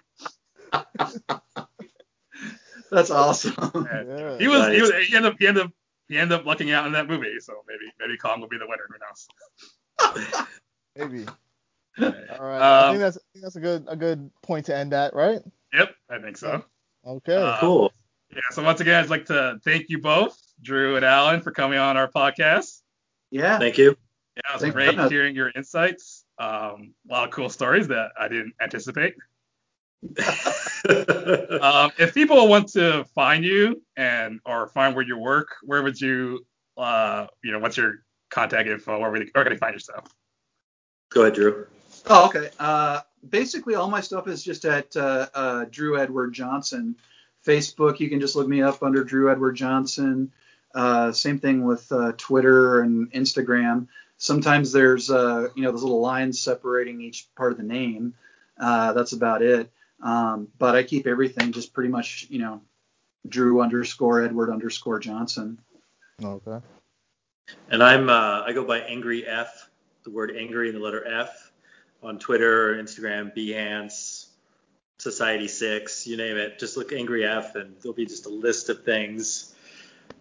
That's 2.90 3.10
awesome. 3.10 3.54
Yeah. 3.74 4.38
he 4.38 4.46
was, 4.48 4.68
he 4.74 4.80
was 4.80 4.90
he 5.08 5.16
ended 5.16 5.32
up 5.32 5.36
he 5.38 5.46
ended 5.46 5.64
up 5.64 5.72
he 6.08 6.16
ended 6.18 6.38
up 6.38 6.46
lucking 6.46 6.70
out 6.70 6.86
in 6.86 6.92
that 6.92 7.08
movie. 7.08 7.34
So 7.40 7.52
maybe 7.68 7.92
maybe 7.98 8.16
Kong 8.16 8.40
will 8.40 8.48
be 8.48 8.58
the 8.58 8.66
winner. 8.66 8.86
Who 8.88 8.96
knows? 10.18 10.46
Maybe. 10.96 11.26
Right. 11.98 12.30
All 12.38 12.46
right. 12.46 12.60
I 12.62 12.86
Um, 12.88 12.92
think 12.92 13.00
that's 13.00 13.16
I 13.16 13.20
think 13.32 13.42
that's 13.42 13.56
a 13.56 13.60
good 13.60 13.84
a 13.88 13.96
good 13.96 14.30
point 14.42 14.66
to 14.66 14.76
end 14.76 14.94
at, 14.94 15.14
right? 15.14 15.40
Yep, 15.74 15.94
I 16.10 16.18
think 16.20 16.36
so. 16.36 16.64
Okay. 17.06 17.36
Uh, 17.36 17.58
Cool. 17.60 17.92
Yeah, 18.32 18.40
so 18.50 18.62
once 18.62 18.80
again, 18.80 19.02
I'd 19.02 19.10
like 19.10 19.26
to 19.26 19.58
thank 19.64 19.86
you 19.88 19.98
both, 20.00 20.36
Drew 20.62 20.96
and 20.96 21.04
Allen, 21.04 21.40
for 21.42 21.50
coming 21.52 21.78
on 21.78 21.96
our 21.96 22.08
podcast. 22.10 22.80
Yeah. 23.30 23.58
Thank 23.58 23.78
you. 23.78 23.96
Yeah, 24.36 24.42
it 24.50 24.52
was 24.54 24.62
Thanks 24.62 24.72
for 24.72 24.78
great 24.78 24.86
having 24.86 25.00
us. 25.00 25.10
hearing 25.10 25.34
your 25.34 25.50
insights. 25.56 26.24
Um, 26.38 26.94
a 27.08 27.12
lot 27.12 27.24
of 27.24 27.30
cool 27.30 27.48
stories 27.48 27.88
that 27.88 28.12
I 28.18 28.28
didn't 28.28 28.54
anticipate. 28.60 29.14
Um, 30.88 31.90
if 31.98 32.14
people 32.14 32.46
want 32.46 32.68
to 32.74 33.04
find 33.12 33.44
you 33.44 33.82
and 33.96 34.38
or 34.44 34.68
find 34.68 34.94
where 34.94 35.04
you 35.04 35.18
work, 35.18 35.48
where 35.64 35.82
would 35.82 36.00
you, 36.00 36.46
uh, 36.76 37.26
you 37.42 37.50
know, 37.50 37.58
what's 37.58 37.76
your 37.76 38.04
contact 38.30 38.68
info? 38.68 39.00
Where, 39.00 39.10
would, 39.10 39.28
where 39.32 39.42
can 39.42 39.52
they 39.52 39.58
find 39.58 39.74
yourself? 39.74 40.04
Go 41.10 41.22
ahead, 41.22 41.34
Drew. 41.34 41.66
Oh, 42.06 42.26
okay. 42.26 42.50
Uh, 42.60 43.00
basically, 43.28 43.74
all 43.74 43.90
my 43.90 44.00
stuff 44.00 44.28
is 44.28 44.44
just 44.44 44.64
at 44.64 44.96
uh, 44.96 45.26
uh, 45.34 45.64
Drew 45.70 45.98
Edward 45.98 46.34
Johnson. 46.34 46.94
Facebook, 47.44 47.98
you 47.98 48.08
can 48.08 48.20
just 48.20 48.36
look 48.36 48.46
me 48.46 48.62
up 48.62 48.82
under 48.82 49.02
Drew 49.02 49.30
Edward 49.30 49.56
Johnson. 49.56 50.30
Uh, 50.74 51.10
same 51.10 51.38
thing 51.38 51.64
with 51.64 51.90
uh, 51.90 52.12
Twitter 52.16 52.80
and 52.80 53.10
Instagram. 53.12 53.88
Sometimes 54.18 54.72
there's, 54.72 55.10
uh, 55.10 55.48
you 55.54 55.62
know, 55.62 55.72
those 55.72 55.82
little 55.82 56.00
lines 56.00 56.40
separating 56.40 57.00
each 57.00 57.28
part 57.34 57.52
of 57.52 57.58
the 57.58 57.64
name. 57.64 58.14
Uh, 58.58 58.92
that's 58.92 59.12
about 59.12 59.42
it. 59.42 59.70
Um, 60.02 60.48
but 60.58 60.74
I 60.74 60.82
keep 60.82 61.06
everything 61.06 61.52
just 61.52 61.72
pretty 61.72 61.90
much, 61.90 62.26
you 62.30 62.38
know, 62.38 62.60
Drew 63.28 63.60
underscore 63.60 64.22
Edward 64.22 64.50
underscore 64.50 64.98
Johnson. 64.98 65.58
Okay. 66.22 66.58
And 67.70 67.82
I'm 67.82 68.08
uh, 68.08 68.42
I 68.46 68.52
go 68.52 68.64
by 68.64 68.80
Angry 68.80 69.26
F, 69.26 69.68
the 70.04 70.10
word 70.10 70.34
angry 70.36 70.68
and 70.68 70.76
the 70.76 70.82
letter 70.82 71.06
F, 71.06 71.52
on 72.02 72.18
Twitter, 72.18 72.74
Instagram, 72.74 73.36
Behance, 73.36 74.26
Society6, 74.98 76.06
you 76.06 76.16
name 76.16 76.36
it. 76.36 76.58
Just 76.58 76.76
look 76.76 76.92
Angry 76.92 77.24
F, 77.24 77.54
and 77.54 77.74
there'll 77.80 77.94
be 77.94 78.06
just 78.06 78.26
a 78.26 78.30
list 78.30 78.68
of 78.68 78.84
things. 78.84 79.54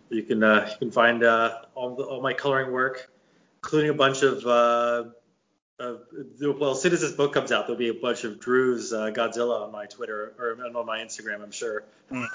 You 0.09 0.23
can 0.23 0.43
uh, 0.43 0.67
you 0.71 0.77
can 0.77 0.91
find 0.91 1.23
uh, 1.23 1.61
all 1.73 1.95
the, 1.95 2.03
all 2.03 2.21
my 2.21 2.33
coloring 2.33 2.71
work, 2.71 3.09
including 3.65 3.89
a 3.89 3.93
bunch 3.95 4.21
of 4.21 4.45
uh, 4.45 5.05
of 5.79 6.01
well, 6.39 6.71
as 6.71 6.81
soon 6.81 6.93
as 6.93 7.01
this 7.01 7.13
book 7.13 7.33
comes 7.33 7.51
out, 7.51 7.65
there'll 7.65 7.79
be 7.79 7.89
a 7.89 7.93
bunch 7.93 8.23
of 8.23 8.39
Drew's 8.39 8.93
uh, 8.93 9.09
Godzilla 9.11 9.65
on 9.65 9.71
my 9.71 9.87
Twitter 9.87 10.33
or 10.37 10.57
on 10.77 10.85
my 10.85 10.99
Instagram, 10.99 11.41
I'm 11.41 11.51
sure. 11.51 11.83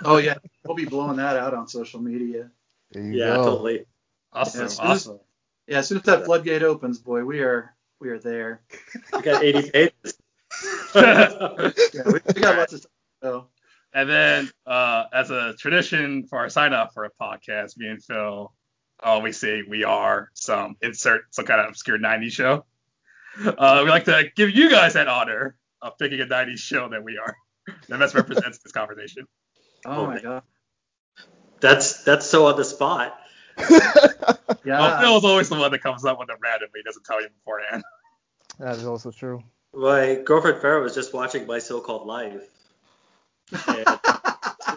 Oh 0.04 0.16
yeah, 0.18 0.34
we'll 0.64 0.76
be 0.76 0.84
blowing 0.84 1.16
that 1.18 1.36
out 1.36 1.54
on 1.54 1.68
social 1.68 2.00
media. 2.00 2.50
Yeah, 2.92 3.36
go. 3.36 3.44
totally. 3.44 3.86
Awesome, 4.32 4.60
Yeah, 4.60 4.64
as 4.66 4.76
soon 4.76 4.86
as- 4.86 4.90
awesome. 5.06 5.20
Yeah, 5.68 5.78
as 5.78 5.88
soon 5.88 5.98
as 5.98 6.04
that 6.04 6.24
floodgate 6.24 6.64
opens, 6.64 6.98
boy, 6.98 7.24
we 7.24 7.40
are 7.40 7.74
we 8.00 8.08
are 8.10 8.18
there. 8.18 8.62
We 9.12 9.22
got 9.22 9.44
80 9.44 9.70
pages. 9.70 10.18
Yeah, 10.94 11.58
we, 12.06 12.12
we 12.34 12.40
got 12.40 12.58
lots 12.58 12.72
of 12.72 12.80
stuff. 12.80 12.90
So. 13.22 13.46
And 13.94 14.08
then, 14.10 14.50
uh, 14.66 15.04
as 15.12 15.30
a 15.30 15.54
tradition 15.56 16.26
for 16.26 16.38
our 16.40 16.48
sign 16.48 16.72
off 16.72 16.92
for 16.92 17.04
a 17.04 17.10
podcast, 17.20 17.76
me 17.76 17.86
and 17.86 18.02
Phil 18.02 18.52
always 19.02 19.38
say 19.38 19.62
we 19.68 19.84
are 19.84 20.30
some 20.34 20.76
insert 20.82 21.22
some 21.34 21.46
kind 21.46 21.60
of 21.60 21.68
obscure 21.68 21.98
90s 21.98 22.32
show. 22.32 22.64
Uh, 23.44 23.82
we 23.84 23.90
like 23.90 24.04
to 24.04 24.24
give 24.34 24.50
you 24.50 24.70
guys 24.70 24.94
that 24.94 25.08
honor 25.08 25.56
of 25.80 25.96
picking 25.98 26.20
a 26.20 26.26
90s 26.26 26.58
show 26.58 26.88
that 26.88 27.02
we 27.02 27.18
are 27.18 27.36
that 27.88 27.98
best 27.98 28.14
represents 28.14 28.58
this 28.58 28.72
conversation. 28.72 29.26
Oh 29.84 30.06
my 30.06 30.20
god. 30.20 30.42
That's 31.60 32.02
that's 32.04 32.26
so 32.26 32.46
on 32.46 32.56
the 32.56 32.64
spot. 32.64 33.18
Yeah. 34.64 34.80
Well, 34.80 35.00
Phil 35.00 35.16
is 35.16 35.24
always 35.24 35.48
the 35.48 35.56
one 35.56 35.70
that 35.70 35.82
comes 35.82 36.04
up 36.04 36.18
with 36.18 36.28
them 36.28 36.36
randomly, 36.42 36.82
doesn't 36.84 37.04
tell 37.04 37.20
you 37.20 37.28
beforehand. 37.28 37.82
That 38.58 38.76
is 38.76 38.84
also 38.84 39.10
true. 39.10 39.42
My 39.72 40.16
girlfriend 40.16 40.60
Farrah 40.60 40.82
was 40.82 40.94
just 40.94 41.14
watching 41.14 41.46
My 41.46 41.60
So-Called 41.60 42.06
Life. 42.06 42.42
And 43.66 43.86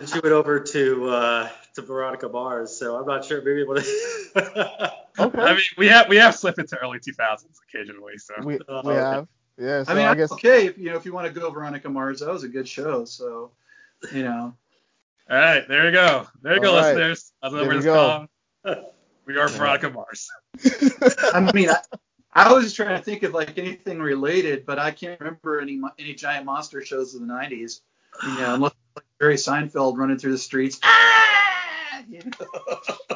then 0.03 0.13
she 0.13 0.19
went 0.19 0.34
over 0.34 0.59
to 0.59 1.09
uh, 1.09 1.49
to 1.75 1.81
Veronica 1.81 2.27
Mars, 2.27 2.75
so 2.75 2.97
I'm 2.97 3.05
not 3.05 3.25
sure. 3.25 3.41
Maybe 3.41 3.63
what. 3.63 3.85
Okay. 5.19 5.41
I 5.41 5.53
mean, 5.53 5.61
we 5.77 5.88
have 5.89 6.09
we 6.09 6.15
have 6.15 6.34
slipped 6.34 6.57
into 6.57 6.75
early 6.75 6.97
2000s 6.97 7.45
occasionally, 7.69 8.17
so 8.17 8.34
we 8.43 8.57
Oh, 8.67 8.81
we 8.84 8.93
okay. 8.93 8.99
have. 8.99 9.27
Yeah. 9.59 9.84
So 9.84 9.91
I 9.91 9.95
mean, 9.95 10.05
I 10.07 10.15
guess. 10.15 10.31
okay, 10.31 10.65
if 10.65 10.77
you 10.80 10.89
know 10.89 10.95
if 10.95 11.05
you 11.05 11.13
want 11.13 11.31
to 11.31 11.39
go 11.39 11.51
Veronica 11.51 11.88
Mars, 11.88 12.21
that 12.21 12.30
was 12.30 12.43
a 12.43 12.47
good 12.47 12.67
show. 12.67 13.05
So, 13.05 13.51
you 14.11 14.23
know. 14.23 14.55
all 15.30 15.38
right, 15.38 15.67
there 15.67 15.85
you 15.85 15.91
go, 15.91 16.25
there 16.41 16.55
you 16.55 16.61
go, 16.61 16.71
All 16.71 16.81
right. 16.81 16.95
listeners. 16.95 17.31
As 17.43 17.53
There 17.53 17.61
over 17.61 17.69
we 17.69 17.75
this 17.75 17.85
go. 17.85 18.27
Kong, 18.65 18.75
we 19.27 19.38
are 19.38 19.47
Veronica 19.49 19.91
Mars. 19.91 20.31
I 21.31 21.51
mean, 21.53 21.69
I, 21.69 21.77
I 22.34 22.51
was 22.51 22.63
just 22.63 22.75
trying 22.75 22.97
to 22.97 23.03
think 23.03 23.21
of 23.21 23.35
like 23.35 23.55
anything 23.59 23.99
related, 24.01 24.65
but 24.65 24.80
I 24.80 24.89
can't 24.89 25.19
remember 25.19 25.61
any 25.61 25.80
any 25.99 26.15
giant 26.15 26.47
monster 26.47 26.84
shows 26.84 27.13
of 27.13 27.21
the 27.21 27.27
90s. 27.27 27.81
You 28.25 28.38
know, 28.39 28.55
unless 28.55 28.73
like 28.95 29.06
Jerry 29.22 29.36
Seinfeld 29.36 29.98
running 29.98 30.18
through 30.18 30.32
the 30.34 30.38
streets. 30.38 30.80
Ah! 30.84 32.02
You 32.10 32.20
know? 32.40 32.48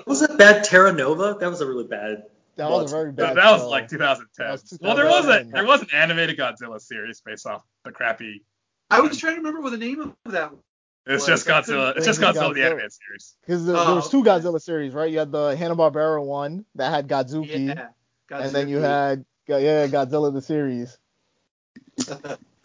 Was 0.05 0.21
that 0.21 0.37
bad 0.37 0.63
Terra 0.63 0.93
Nova? 0.93 1.35
That 1.39 1.49
was 1.49 1.61
a 1.61 1.65
really 1.67 1.85
bad. 1.87 2.23
That 2.55 2.69
was 2.69 2.91
a 2.91 2.95
very 2.95 3.11
bad. 3.11 3.35
that 3.37 3.51
was 3.51 3.61
show. 3.61 3.69
like 3.69 3.87
2010. 3.89 4.45
That 4.45 4.51
was 4.53 4.79
Well, 4.81 4.95
there 4.95 5.05
was 5.05 5.25
a 5.25 5.43
there 5.51 5.65
was 5.65 5.81
an 5.81 5.89
animated 5.93 6.37
Godzilla 6.37 6.79
series 6.81 7.21
based 7.21 7.45
off 7.45 7.63
the 7.83 7.91
crappy. 7.91 8.43
I 8.89 9.01
was 9.01 9.17
trying 9.17 9.33
to 9.33 9.37
remember 9.39 9.61
what 9.61 9.71
the 9.71 9.77
name 9.77 9.99
of 9.99 10.31
that. 10.31 10.51
One. 10.53 10.61
It's 11.05 11.27
Was 11.27 11.43
just 11.43 11.45
that 11.47 11.65
Godzilla. 11.65 11.91
It's 11.95 11.99
the- 12.05 12.11
just 12.13 12.21
Godzilla 12.21 12.53
the 12.53 12.59
Godzilla? 12.61 12.65
animated 12.65 12.91
series. 12.93 13.35
Because 13.41 13.65
there, 13.65 13.75
Oh, 13.77 13.85
there 13.85 13.95
was 13.95 14.09
two. 14.09 14.23
Godzilla 14.23 14.61
series, 14.61 14.93
right? 14.93 15.11
You 15.11 15.19
had 15.19 15.31
the 15.31 15.55
Hanna 15.55 15.75
Barbera 15.75 16.25
one 16.25 16.65
that 16.75 16.89
had 16.89 17.07
Godzooky, 17.07 17.75
Yeah. 17.75 17.89
and 18.31 18.51
then 18.55 18.67
you 18.69 18.77
had 18.79 19.23
yeah 19.47 19.87
Godzilla 19.87 20.33
the 20.33 20.41
series. 20.41 20.97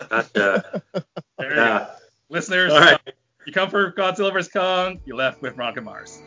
Gotcha. 0.09 0.83
Yeah. 1.41 1.91
Go. 2.33 2.37
Listeners, 2.37 2.73
All 2.73 2.81
right. 2.81 3.01
Uh, 3.07 3.13
you 3.47 3.53
come 3.53 3.69
for 3.69 3.93
Godzilla 3.93 4.33
vs 4.33 4.53
Kong, 4.53 5.01
you 5.05 5.17
left 5.17 5.43
with 5.43 5.57
Veronica 5.57 5.81
Mars. 5.81 6.23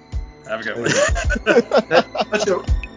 Have 0.48 0.62
a 0.62 0.64
good 0.64 0.78
one. 0.78 0.92
That's 2.32 2.46
a 2.48 2.95